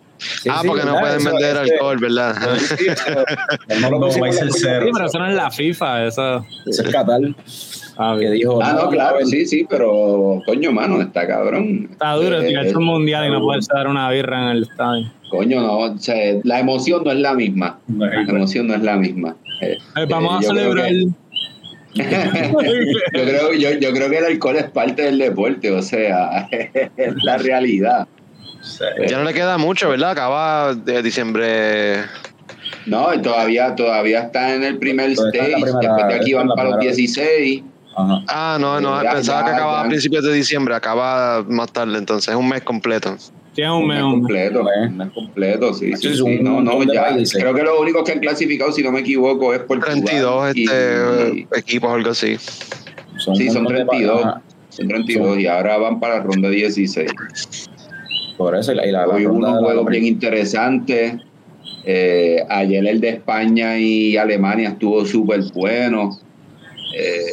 Sí, 0.42 0.48
ah, 0.52 0.58
sí, 0.62 0.68
porque 0.68 0.84
no 0.84 0.98
pueden 0.98 1.16
Eso- 1.20 1.30
vender 1.30 1.56
ese- 1.62 1.74
alcohol, 1.74 1.98
¿verdad? 2.00 2.34
Sí, 2.78 2.86
eso- 2.88 3.04
no 3.80 3.90
lo 3.90 4.06
el 4.14 4.20
la- 4.20 4.32
cero. 4.52 4.84
Sí, 4.86 4.90
pero 4.92 5.06
eso 5.06 5.18
no 5.18 5.26
es 5.28 5.34
la 5.34 5.50
FIFA, 5.50 6.06
eso. 6.06 6.46
Ese 6.66 6.82
es 6.82 6.88
Qatar, 6.90 7.20
Ah, 7.96 8.16
que 8.18 8.28
dijo. 8.30 8.58
Ah, 8.62 8.72
no, 8.72 8.88
claro, 8.90 9.18
sí, 9.24 9.46
sí, 9.46 9.64
pero 9.70 10.42
coño, 10.46 10.72
mano, 10.72 11.00
está 11.00 11.26
cabrón. 11.28 11.88
Está 11.92 12.14
duro 12.14 12.40
Eh, 12.40 12.48
tirarse 12.48 12.76
un 12.76 12.84
mundial 12.86 13.26
y 13.28 13.30
no 13.30 13.40
poderse 13.40 13.70
dar 13.72 13.86
una 13.86 14.10
birra 14.10 14.42
en 14.50 14.56
el 14.56 14.62
estadio. 14.64 15.12
Coño, 15.30 15.60
no, 15.60 15.78
o 15.78 15.98
sea, 15.98 16.16
la 16.42 16.58
emoción 16.60 17.02
no 17.04 17.12
es 17.12 17.18
la 17.18 17.34
misma. 17.34 17.78
No 17.86 18.04
es 18.06 18.26
La 18.26 18.32
emoción 18.34 18.66
no 18.66 18.74
es 18.74 18.82
la 18.82 18.96
misma. 18.96 19.36
Eh, 19.60 19.76
Eh, 19.96 20.06
vamos 20.08 20.42
eh, 20.42 20.46
a 20.46 20.48
celebrar. 20.48 20.88
que- 20.88 21.06
yo, 21.94 23.22
creo, 23.22 23.52
yo, 23.52 23.70
yo 23.78 23.92
creo 23.92 24.10
que 24.10 24.18
el 24.18 24.24
alcohol 24.24 24.56
es 24.56 24.70
parte 24.70 25.02
del 25.02 25.18
deporte, 25.18 25.70
o 25.70 25.80
sea, 25.82 26.48
es 26.96 27.14
la 27.22 27.36
realidad. 27.38 28.08
Sí. 28.64 28.84
Ya 29.08 29.18
no 29.18 29.24
le 29.24 29.34
queda 29.34 29.58
mucho, 29.58 29.90
¿verdad? 29.90 30.10
Acaba 30.12 30.74
de 30.74 31.02
diciembre. 31.02 32.04
No, 32.86 33.12
y 33.14 33.20
todavía, 33.20 33.74
todavía 33.74 34.20
está 34.22 34.54
en 34.54 34.64
el 34.64 34.78
primer 34.78 35.10
stage, 35.10 35.30
primera- 35.52 35.58
después 35.80 36.08
de 36.08 36.14
aquí 36.14 36.32
van 36.34 36.48
para 36.48 36.64
los 36.70 36.76
primera- 36.78 36.96
16. 36.96 37.62
Ajá. 37.96 38.22
Ah, 38.28 38.58
no, 38.60 38.80
no, 38.80 39.02
Ya, 39.02 39.12
pensaba 39.12 39.40
ya, 39.40 39.46
que 39.46 39.52
acababa 39.52 39.80
ya. 39.80 39.84
a 39.84 39.88
principios 39.88 40.24
de 40.24 40.32
diciembre, 40.32 40.74
acaba 40.74 41.44
más 41.46 41.70
tarde, 41.72 41.96
entonces 41.98 42.28
es 42.30 42.34
un 42.34 42.48
mes 42.48 42.62
completo. 42.62 43.16
Tiene 43.54 43.70
un 43.70 43.82
Un 43.82 43.88
mes, 43.88 43.96
mes 43.98 44.04
un 44.04 44.10
mes. 44.10 44.18
completo, 44.20 44.60
un 44.88 44.96
mes 44.96 45.08
completo, 45.14 45.74
sí, 45.74 45.92
Sí, 45.96 46.08
sí, 46.08 46.14
sí, 46.16 46.20
un 46.22 46.42
no, 46.42 46.60
no, 46.60 46.82
ya, 46.92 47.04
países. 47.10 47.40
creo 47.40 47.54
que 47.54 47.62
los 47.62 47.78
únicos 47.78 48.02
que 48.02 48.12
han 48.12 48.18
clasificado, 48.18 48.72
si 48.72 48.82
no 48.82 48.90
me 48.90 49.00
equivoco, 49.00 49.54
es 49.54 49.60
Portugal. 49.60 50.02
32 50.02 50.56
y- 50.56 50.64
este, 50.64 51.28
y- 51.34 51.46
equipos 51.56 51.90
o 51.90 51.94
algo 51.94 52.10
así. 52.10 52.36
Son 53.18 53.36
sí, 53.36 53.48
son 53.50 53.62
montón 53.62 53.76
de 53.78 53.84
32, 53.84 54.22
pa- 54.22 54.28
ajá. 54.30 54.42
son 54.70 54.88
32 54.88 55.38
y 55.38 55.46
ahora 55.46 55.78
van 55.78 56.00
para 56.00 56.16
la 56.16 56.22
ronda 56.24 56.48
16. 56.48 57.08
Por 58.36 58.56
eso, 58.56 58.72
y 58.72 58.76
la, 58.76 58.86
y 58.86 58.90
la, 58.90 59.06
la 59.06 59.14
Hoy 59.14 59.26
unos 59.26 59.58
juegos 59.58 59.86
bien 59.86 60.04
interesantes. 60.06 61.14
Eh, 61.86 62.42
ayer 62.48 62.86
el 62.86 63.00
de 63.00 63.10
España 63.10 63.78
y 63.78 64.16
Alemania 64.16 64.70
estuvo 64.70 65.04
súper 65.04 65.40
bueno. 65.54 66.18
Eh, 66.96 67.32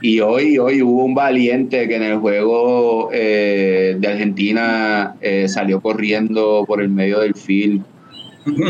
y 0.00 0.20
hoy, 0.20 0.58
hoy 0.58 0.80
hubo 0.80 1.04
un 1.04 1.14
valiente 1.14 1.88
que 1.88 1.96
en 1.96 2.04
el 2.04 2.18
juego 2.18 3.10
eh, 3.12 3.96
de 3.98 4.08
Argentina 4.08 5.16
eh, 5.20 5.48
salió 5.48 5.80
corriendo 5.80 6.64
por 6.66 6.80
el 6.80 6.88
medio 6.88 7.18
del 7.20 7.34
field 7.34 7.82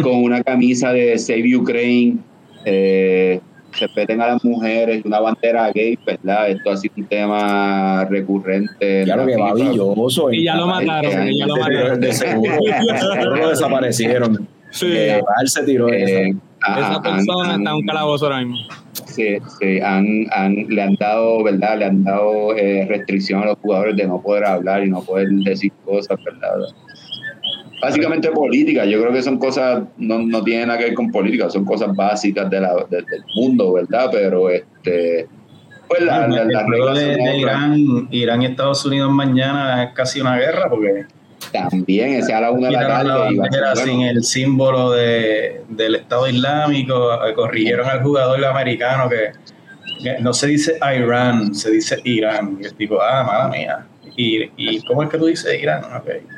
con 0.03 0.23
una 0.23 0.43
camisa 0.43 0.93
de 0.93 1.19
Save 1.19 1.57
Ukraine. 1.57 2.19
Respeten 3.79 4.21
a 4.21 4.29
las 4.29 4.45
mujeres, 4.45 5.05
una 5.05 5.21
bandera 5.21 5.71
gay, 5.73 5.99
¿verdad? 6.07 6.49
Esto 6.51 6.71
ha 6.71 6.77
sido 6.77 6.95
un 6.97 7.05
tema 7.07 8.05
recurrente. 8.07 9.01
en 9.01 9.05
Claro 9.05 9.23
la 9.23 9.27
que 9.29 9.35
FIFA. 9.35 9.49
babilloso. 9.53 10.33
Y 10.33 10.45
ya 10.45 10.57
lo 10.57 10.67
mataron, 10.67 11.29
y 11.29 11.39
ya 11.39 11.47
lo 11.47 11.57
mataron. 11.57 12.01
de 12.01 12.13
seguro, 12.13 12.57
lo 13.37 13.49
desaparecieron. 13.51 14.49
Sí. 14.71 14.87
Eh, 14.89 15.21
se 15.47 15.63
tiró 15.65 15.89
Eh, 15.93 16.03
esa. 16.31 16.39
ah, 16.63 16.79
Esa 16.81 17.03
persona 17.03 17.55
han- 17.55 17.61
está 17.61 17.71
en 17.71 17.77
un 17.77 17.87
calabozo 17.87 18.25
ahora 18.27 18.39
mismo. 18.41 18.57
Sí, 19.07 19.37
sí, 19.61 19.81
han, 19.81 20.27
han- 20.33 20.67
le 20.69 20.83
han 20.83 20.95
dado, 20.97 21.43
¿verdad? 21.43 21.79
Le 21.79 21.85
han 21.87 22.05
dado 22.05 22.55
eh, 22.57 22.85
restricción 22.89 23.43
a 23.43 23.47
los 23.47 23.59
jugadores 23.59 23.97
de 23.97 24.07
no 24.07 24.21
poder 24.21 24.45
hablar 24.45 24.85
y 24.85 24.91
no 24.91 25.01
poder 25.03 25.29
decir 25.31 25.73
cosas, 25.85 26.19
¿verdad? 26.25 26.51
Básicamente 27.81 28.31
política. 28.31 28.85
Yo 28.85 29.01
creo 29.01 29.13
que 29.13 29.23
son 29.23 29.39
cosas, 29.39 29.83
no, 29.97 30.19
no 30.19 30.43
tienen 30.43 30.69
nada 30.69 30.79
que 30.79 30.87
ver 30.87 30.95
con 30.95 31.11
política, 31.11 31.51
son 31.51 31.65
cosas 31.65 31.95
básicas 31.95 32.49
de 32.51 32.61
la, 32.61 32.75
del 32.89 33.05
mundo, 33.35 33.75
¿verdad? 33.75 34.09
Pero 34.13 34.51
este. 34.51 35.29
Pues 35.89 36.03
la, 36.03 36.29
de, 36.29 37.17
de. 37.17 37.37
Irán, 37.39 38.09
Irán 38.11 38.43
y 38.43 38.47
Estados 38.47 38.85
Unidos 38.85 39.11
mañana 39.11 39.85
es 39.85 39.95
casi 39.95 40.21
una 40.21 40.37
guerra 40.37 40.69
porque 40.69 41.07
También, 41.51 42.13
ese 42.15 42.35
a 42.35 42.43
la 42.43 42.51
una 42.51 42.67
de 42.69 42.73
la 42.75 42.87
tarde. 42.87 43.83
sin 43.83 44.03
el 44.03 44.23
símbolo 44.23 44.91
de, 44.91 45.63
del 45.71 45.95
Estado 45.95 46.29
Islámico, 46.29 47.15
eh, 47.27 47.33
corrigieron 47.33 47.89
al 47.89 48.03
jugador 48.03 48.45
americano 48.45 49.09
que, 49.09 49.33
que 50.03 50.21
no 50.21 50.35
se 50.35 50.49
dice 50.49 50.79
Irán, 50.95 51.55
se 51.55 51.71
dice 51.71 51.99
Irán. 52.05 52.59
Y 52.61 52.67
el 52.67 52.75
tipo, 52.75 53.01
ah, 53.01 53.25
mala 53.25 53.49
mía. 53.49 53.87
¿Y, 54.15 54.51
y 54.59 54.83
cómo 54.83 55.03
es 55.05 55.09
que 55.09 55.17
tú 55.17 55.25
dices 55.25 55.59
Irán? 55.63 55.85
Ok. 55.85 56.38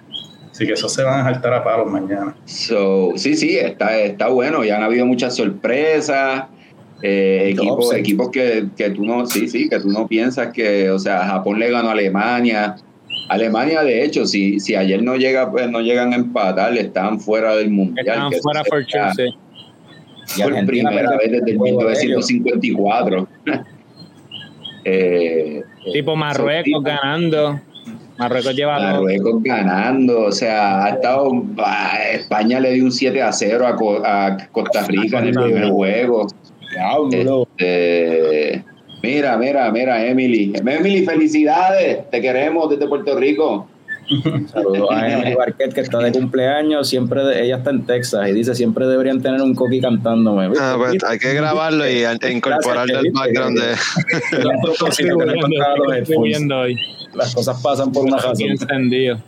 Así 0.60 0.66
que 0.66 0.74
eso 0.74 0.90
se 0.90 1.02
van 1.02 1.20
a 1.20 1.24
saltar 1.24 1.54
a 1.54 1.64
palos 1.64 1.90
mañana. 1.90 2.36
So, 2.44 3.12
sí, 3.16 3.34
sí, 3.34 3.56
está, 3.56 3.98
está 3.98 4.28
bueno. 4.28 4.62
Ya 4.62 4.76
han 4.76 4.82
habido 4.82 5.06
muchas 5.06 5.34
sorpresas. 5.34 6.48
eh, 7.02 7.52
equipos, 7.54 7.94
equipos 7.94 8.28
que, 8.28 8.66
que 8.76 8.90
tú 8.90 9.06
no, 9.06 9.24
sí, 9.24 9.48
sí, 9.48 9.70
que 9.70 9.80
tú 9.80 9.88
no 9.88 10.06
piensas 10.06 10.52
que, 10.52 10.90
o 10.90 10.98
sea, 10.98 11.24
Japón 11.24 11.60
le 11.60 11.70
ganó 11.70 11.88
a 11.88 11.92
Alemania. 11.92 12.76
Alemania, 13.30 13.82
de 13.82 14.04
hecho, 14.04 14.26
si, 14.26 14.60
si 14.60 14.74
ayer 14.74 15.02
no 15.02 15.16
llega, 15.16 15.50
pues, 15.50 15.70
no 15.70 15.80
llegan 15.80 16.12
a 16.12 16.16
empatar, 16.16 16.76
estaban 16.76 17.18
fuera 17.20 17.56
del 17.56 17.70
mundial. 17.70 18.28
Que 18.28 18.36
eso 18.36 18.42
fuera 18.42 18.62
sí. 19.14 19.34
Y 20.36 20.42
Por 20.42 20.66
primera 20.66 21.16
vez 21.16 21.30
desde 21.30 21.38
el 21.38 21.48
el 21.52 21.56
juego 21.56 21.84
de 21.86 21.92
ellos. 22.02 22.30
1954. 22.30 23.28
eh, 24.84 25.62
Tipo 25.90 26.16
Marruecos 26.16 26.70
so, 26.70 26.78
sí, 26.80 26.84
ganando. 26.84 27.60
Marruecos 28.20 28.54
lleva 28.54 28.78
dos. 28.80 28.92
Marruecos 29.00 29.42
ganando, 29.42 30.20
o 30.26 30.32
sea, 30.32 30.84
ha 30.84 30.88
estado. 30.90 31.30
ah, 31.58 31.98
España 32.12 32.60
le 32.60 32.72
dio 32.74 32.84
un 32.84 32.92
7 32.92 33.20
a 33.22 33.32
0 33.32 33.66
a, 33.66 33.74
Co- 33.76 34.02
a 34.04 34.36
Costa 34.52 34.84
Rica 34.86 35.18
en 35.18 35.28
el 35.28 35.34
primer 35.34 35.70
juego. 35.70 36.28
Este, 37.58 38.64
mira, 39.02 39.36
mira, 39.36 39.70
mira, 39.72 40.06
Emily. 40.06 40.52
Emily, 40.54 41.04
felicidades. 41.04 42.08
Te 42.10 42.20
queremos 42.20 42.70
desde 42.70 42.86
Puerto 42.86 43.18
Rico. 43.18 43.66
Saludos 44.52 44.88
a 44.90 45.08
Emily 45.08 45.34
Barquet 45.36 45.72
que 45.72 45.82
está 45.82 45.98
de 45.98 46.10
cumpleaños. 46.10 46.88
Siempre 46.88 47.22
de- 47.24 47.44
ella 47.44 47.58
está 47.58 47.70
en 47.70 47.86
Texas 47.86 48.28
y 48.28 48.32
dice 48.32 48.56
siempre 48.56 48.86
deberían 48.88 49.22
tener 49.22 49.40
un 49.40 49.54
coqui 49.54 49.80
cantándome. 49.80 50.48
¿Viste? 50.48 50.64
Ah, 50.64 50.74
pues, 50.76 51.02
hay 51.04 51.18
que 51.18 51.32
grabarlo 51.32 51.88
y 51.88 52.02
incorporarlo 52.32 52.98
al 52.98 53.06
background 53.12 53.58
de. 53.58 53.74
Las 57.14 57.34
cosas 57.34 57.60
pasan 57.62 57.92
por 57.92 58.04
una 58.04 58.16
razón. 58.16 58.50
encendido. 58.50 59.20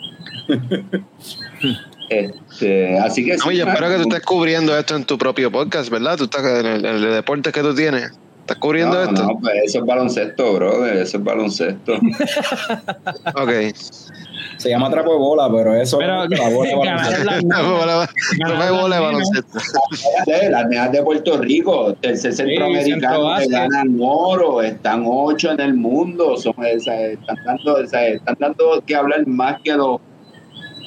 Este, 2.09 2.99
así 2.99 3.25
que. 3.25 3.37
No, 3.39 3.45
sí, 3.45 3.57
yo 3.57 3.67
espero 3.67 3.89
que 3.89 3.97
tú 3.97 4.03
estés 4.03 4.21
cubriendo 4.21 4.77
esto 4.77 4.97
en 4.97 5.05
tu 5.05 5.17
propio 5.17 5.51
podcast, 5.51 5.89
¿verdad? 5.89 6.19
Tú 6.19 6.25
estás 6.25 6.45
en 6.45 6.67
el, 6.67 6.85
en 6.85 6.97
el 6.97 7.01
de 7.01 7.09
deportes 7.09 7.53
que 7.53 7.63
tú 7.63 7.75
tienes. 7.75 8.13
¿Estás 8.41 8.59
cubriendo 8.59 8.97
no, 8.97 9.03
esto? 9.03 9.23
no, 9.23 9.39
pues 9.41 9.55
eso 9.65 9.79
es 9.79 9.87
baloncesto, 9.87 10.55
brother. 10.55 10.97
Eso 10.97 11.17
es 11.17 11.25
baloncesto. 11.25 11.95
Ok. 13.35 13.51
Se 14.63 14.69
llama 14.71 14.89
trapo 14.91 15.13
de 15.13 15.19
bola, 15.19 15.49
pero 15.51 15.75
eso 15.75 15.99
Pero 15.99 16.25
la 16.29 16.49
bola 16.51 16.69
de 16.71 16.77
baloncesto. 16.77 17.25
las 17.25 17.45
No 17.45 17.79
nenas. 17.79 18.91
de 18.91 19.01
baloncesto. 19.01 19.59
de 20.27 20.51
las 20.51 20.69
nenas 20.69 20.93
de 20.93 21.03
Puerto 21.03 21.37
Rico, 21.39 21.95
tercer 22.01 22.33
centroamericano 22.33 23.35
que 23.37 23.43
centro 23.43 23.59
ganan 23.59 23.99
oro, 24.01 24.63
están 24.63 25.05
ocho 25.07 25.51
en 25.51 25.61
el 25.61 25.75
mundo, 25.75 26.37
son, 26.37 26.55
esa- 26.65 26.95
están, 27.07 27.37
dando, 27.45 27.79
esa- 27.79 28.07
están 28.07 28.37
dando 28.39 28.83
que 28.87 28.95
hablar 28.95 29.27
más 29.27 29.61
que 29.65 29.73
los 29.73 29.99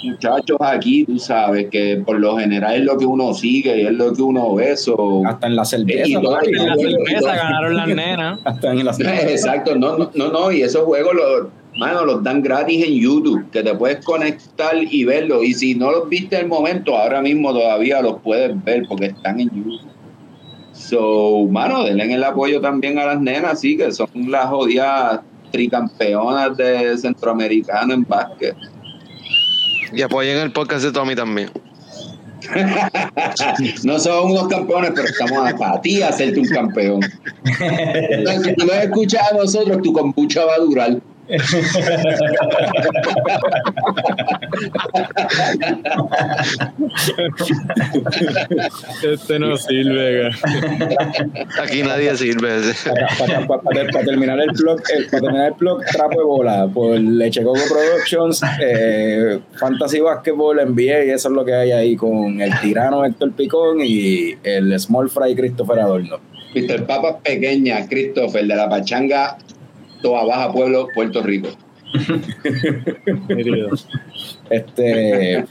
muchachos 0.03 0.57
aquí, 0.61 1.03
tú 1.06 1.18
sabes, 1.19 1.68
que 1.72 2.02
por 2.06 2.19
lo 2.19 2.38
general 2.38 2.76
es 2.76 2.84
lo 2.84 2.97
que 2.97 3.06
uno 3.06 3.34
sigue 3.34 3.81
y 3.81 3.85
es 3.88 3.91
lo 3.93 4.14
que 4.14 4.22
uno 4.22 4.53
ve. 4.56 4.77
so- 4.77 5.23
Hasta 5.26 5.47
en 5.47 5.56
la 5.56 5.65
cerveza. 5.65 6.07
Y 6.07 6.14
todo- 6.14 6.31
papi. 6.35 6.49
En 6.52 6.68
la 6.68 6.76
cerveza 6.76 7.35
ganaron 7.35 7.76
las 7.76 7.88
nenas. 7.88 8.39
Hasta 8.45 8.72
en 8.72 8.85
la 8.85 8.93
cerveza. 8.93 9.30
Exacto, 9.31 9.76
no, 9.76 9.97
no, 9.97 10.11
no, 10.14 10.31
no, 10.31 10.52
y 10.52 10.61
esos 10.61 10.84
juegos 10.84 11.14
los, 11.14 11.47
mano, 11.77 12.06
los 12.06 12.23
dan 12.23 12.41
gratis 12.41 12.85
en 12.85 12.93
YouTube, 12.93 13.49
que 13.52 13.64
te 13.64 13.73
puedes 13.76 14.03
conectar 14.06 14.76
y 14.76 15.03
verlos. 15.03 15.43
Y 15.43 15.53
si 15.53 15.76
no 15.76 15.91
los 15.91 16.10
viste 16.10 16.38
en 16.38 16.43
el 16.43 16.47
momento, 16.47 16.97
ahora 16.97 17.22
mismo 17.22 17.53
todavía 17.53 18.02
los 18.02 18.22
puedes 18.22 18.64
ver 18.64 18.85
porque 18.88 19.07
están 19.07 19.39
en 19.39 19.49
YouTube. 19.49 19.81
So, 20.73 21.47
mano, 21.49 21.84
denle 21.84 22.14
el 22.14 22.23
apoyo 22.23 22.60
también 22.61 22.99
a 22.99 23.06
las 23.06 23.22
nenas, 23.22 23.61
sí, 23.61 23.77
que 23.77 23.91
son 23.91 24.10
las 24.30 24.47
jodidas 24.47 25.22
tricampeonas 25.52 26.57
de 26.57 26.97
centroamericano 26.97 27.93
en 27.93 28.03
básquet. 28.03 28.56
Y 29.93 30.02
apoyen 30.02 30.38
el 30.38 30.52
podcast 30.52 30.84
de 30.84 30.91
Tommy 30.91 31.15
también. 31.15 31.49
No 33.84 33.97
son 33.99 34.31
unos 34.31 34.47
campeones, 34.47 34.91
pero 34.93 35.07
estamos 35.07 35.47
a, 35.47 35.56
para 35.56 35.81
ti 35.81 36.02
hacerte 36.02 36.39
un 36.39 36.47
campeón. 36.47 36.99
Entonces, 37.60 38.43
si 38.45 38.53
tú 38.56 38.65
nos 38.65 38.76
escuchas 38.76 39.31
a 39.31 39.35
nosotros, 39.35 39.81
tu 39.81 39.93
kombucha 39.93 40.45
va 40.45 40.56
a 40.56 40.60
durar. 40.60 41.02
Este 49.03 49.39
no 49.39 49.57
sirve. 49.57 50.30
Aquí 51.61 51.84
nadie 51.84 52.15
sirve. 52.18 52.61
para, 53.18 53.47
para- 53.47 53.61
para- 53.61 53.85
para 53.91 54.06
terminar 54.06 54.39
el 54.39 54.52
blog, 54.52 54.81
el- 54.95 55.06
para 55.07 55.22
terminar 55.22 55.47
el 55.47 55.53
blog 55.53 55.81
trapo 55.91 56.19
de 56.19 56.26
bola 56.26 56.68
por 56.73 56.99
Leche 56.99 57.43
Coco 57.43 57.60
Productions, 57.69 58.41
eh, 58.61 59.39
Fantasy 59.60 59.99
Basketball, 59.99 60.60
NBA 60.60 61.06
y 61.06 61.10
eso 61.11 61.30
es 61.30 61.34
lo 61.34 61.45
que 61.45 61.53
hay 61.53 61.72
ahí 61.72 61.95
con 61.95 62.39
el 62.41 62.52
tirano 62.61 63.03
Héctor 63.06 63.31
Picón 63.34 63.80
y 63.81 64.35
el 64.43 64.77
Small 64.80 65.10
Fry 65.10 65.35
Christopher 65.35 65.80
Adorno. 65.80 66.19
Mr. 66.53 66.85
Papas 66.85 67.15
Pequeña, 67.23 67.85
Christopher, 67.88 68.45
de 68.45 68.56
la 68.56 68.69
Pachanga, 68.69 69.38
Toa 70.01 70.26
Baja 70.26 70.51
Pueblo, 70.51 70.88
Puerto 70.93 71.22
Rico. 71.23 71.49
Este, 74.49 75.45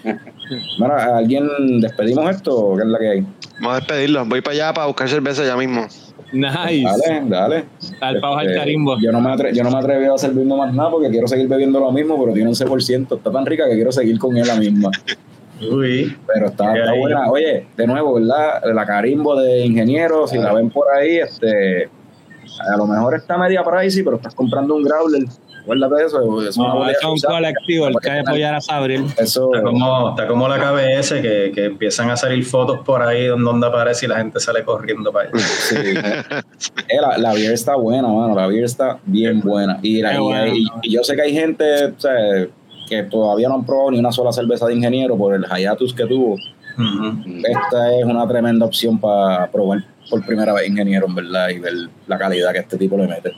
bueno, 0.79 0.95
¿alguien 0.95 1.81
despedimos 1.81 2.31
esto? 2.31 2.55
o 2.57 2.77
¿Qué 2.77 2.83
es 2.83 2.89
la 2.89 2.99
que 2.99 3.09
hay? 3.09 3.21
Vamos 3.61 3.73
a 3.73 3.77
despedirlo. 3.77 4.25
Voy 4.27 4.41
para 4.41 4.55
allá 4.55 4.75
para 4.75 4.87
buscar 4.87 5.09
cerveza 5.09 5.45
ya 5.45 5.57
mismo. 5.57 5.87
Nice. 6.33 6.83
Dale, 6.85 7.23
dale. 7.29 7.65
Al 8.01 8.21
pavo 8.21 8.37
al 8.39 8.47
Este, 8.47 8.59
carimbo. 8.59 8.97
Yo 9.01 9.13
no 9.13 9.21
me 9.21 9.31
atre- 9.31 9.53
yo 9.55 9.63
no 9.63 9.71
me 9.71 9.79
atreví 9.79 10.07
a 10.07 10.19
servirme 10.19 10.57
más 10.57 10.75
nada 10.75 10.91
porque 10.91 11.09
quiero 11.11 11.29
seguir 11.29 11.49
bebiendo 11.49 11.79
lo 11.81 11.93
mismo, 11.93 12.21
pero 12.21 12.35
tiene 12.35 12.51
11%. 12.51 13.17
Está 13.17 13.31
tan 13.31 13.47
rica 13.47 13.67
que 13.69 13.75
quiero 13.75 13.93
seguir 13.93 14.19
con 14.19 14.37
ella 14.37 14.57
misma. 14.57 14.91
Uy, 15.71 16.17
Pero 16.27 16.47
está, 16.47 16.77
está 16.77 16.93
buena. 16.95 17.31
Oye, 17.31 17.67
de 17.77 17.87
nuevo, 17.87 18.15
¿verdad? 18.15 18.61
La 18.75 18.85
carimbo 18.85 19.41
de 19.41 19.65
ingenieros, 19.65 20.31
si 20.31 20.39
la 20.39 20.53
ven 20.53 20.69
por 20.71 20.87
ahí, 20.95 21.19
este 21.19 21.89
a 22.73 22.77
lo 22.77 22.87
mejor 22.87 23.15
está 23.15 23.37
media 23.39 23.63
pricey, 23.65 24.03
pero 24.03 24.17
estás 24.17 24.35
comprando 24.35 24.75
un 24.75 24.83
growler. 24.85 25.25
Acuérdate 25.63 25.95
de 25.95 26.05
eso. 26.05 26.43
Es 26.43 26.59
No, 26.59 26.89
eso 26.91 27.15
es 27.15 27.25
un 27.25 27.31
colectivo, 27.31 27.87
el 27.89 27.95
que 28.03 28.11
hay 28.11 28.23
que 28.23 28.29
apoyar 28.29 28.55
a 28.55 28.61
Sabril. 28.61 29.07
Eso, 29.17 29.51
está 29.55 29.63
como, 29.65 30.11
está 30.11 30.27
como 30.27 30.47
la 30.47 30.59
KBS 30.59 31.23
que, 31.23 31.53
que 31.55 31.65
empiezan 31.65 32.11
a 32.11 32.17
salir 32.19 32.45
fotos 32.45 32.81
por 32.85 33.01
ahí 33.03 33.27
donde, 33.29 33.45
donde 33.45 33.67
aparece 33.69 34.05
y 34.05 34.09
la 34.11 34.17
gente 34.19 34.41
sale 34.41 34.63
corriendo 34.63 35.11
para 35.11 35.31
allá. 35.31 35.39
sí. 35.39 35.77
Eh, 35.77 37.01
la, 37.01 37.17
la 37.17 37.33
beer 37.33 37.53
está 37.53 37.77
buena, 37.77 38.09
mano. 38.09 38.35
La 38.35 38.47
beer 38.47 38.65
está 38.65 38.99
bien 39.07 39.41
buena. 39.41 39.79
Y, 39.83 40.03
la- 40.03 40.21
bueno. 40.21 40.55
y- 40.55 40.67
y 40.83 40.93
yo 40.93 41.03
sé 41.03 41.17
que 41.17 41.23
hay 41.23 41.33
gente 41.33 41.87
o 41.87 41.99
sea, 41.99 42.13
que 42.87 43.03
todavía 43.05 43.49
no 43.49 43.55
han 43.55 43.65
probado 43.65 43.91
ni 43.93 43.99
una 43.99 44.13
sola 44.13 44.33
cerveza 44.33 44.67
de 44.67 44.75
ingeniero 44.75 45.17
por 45.17 45.35
el 45.35 45.47
hiatus 45.47 45.95
que 45.95 46.05
tuvo. 46.05 46.37
Esta 47.43 47.99
es 47.99 48.05
una 48.05 48.27
tremenda 48.29 48.67
opción 48.67 48.99
para 48.99 49.47
probar 49.51 49.79
por 50.11 50.25
primera 50.25 50.53
vez 50.53 50.69
ingeniero, 50.69 51.07
en 51.07 51.15
verdad, 51.15 51.49
y 51.49 51.59
ver 51.59 51.73
la 52.07 52.19
calidad 52.19 52.53
que 52.53 52.59
este 52.61 52.77
tipo 52.77 52.97
le 52.97 53.07
mete. 53.07 53.33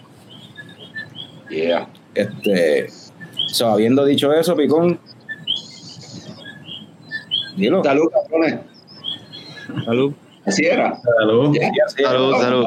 Yeah. 1.51 1.89
Este, 2.15 2.89
so, 3.49 3.69
habiendo 3.69 4.05
dicho 4.05 4.33
eso, 4.33 4.57
Picón, 4.57 4.99
dilo. 7.57 7.83
Salud, 7.85 8.11
cabrones. 8.11 8.61
Salud. 9.85 10.15
Así 10.45 10.65
era. 10.65 10.97
Salud. 11.19 11.53
Yeah. 11.53 11.71
Sí, 11.89 12.03
Salud, 12.03 12.35
sí. 12.35 12.43
salud. 12.43 12.67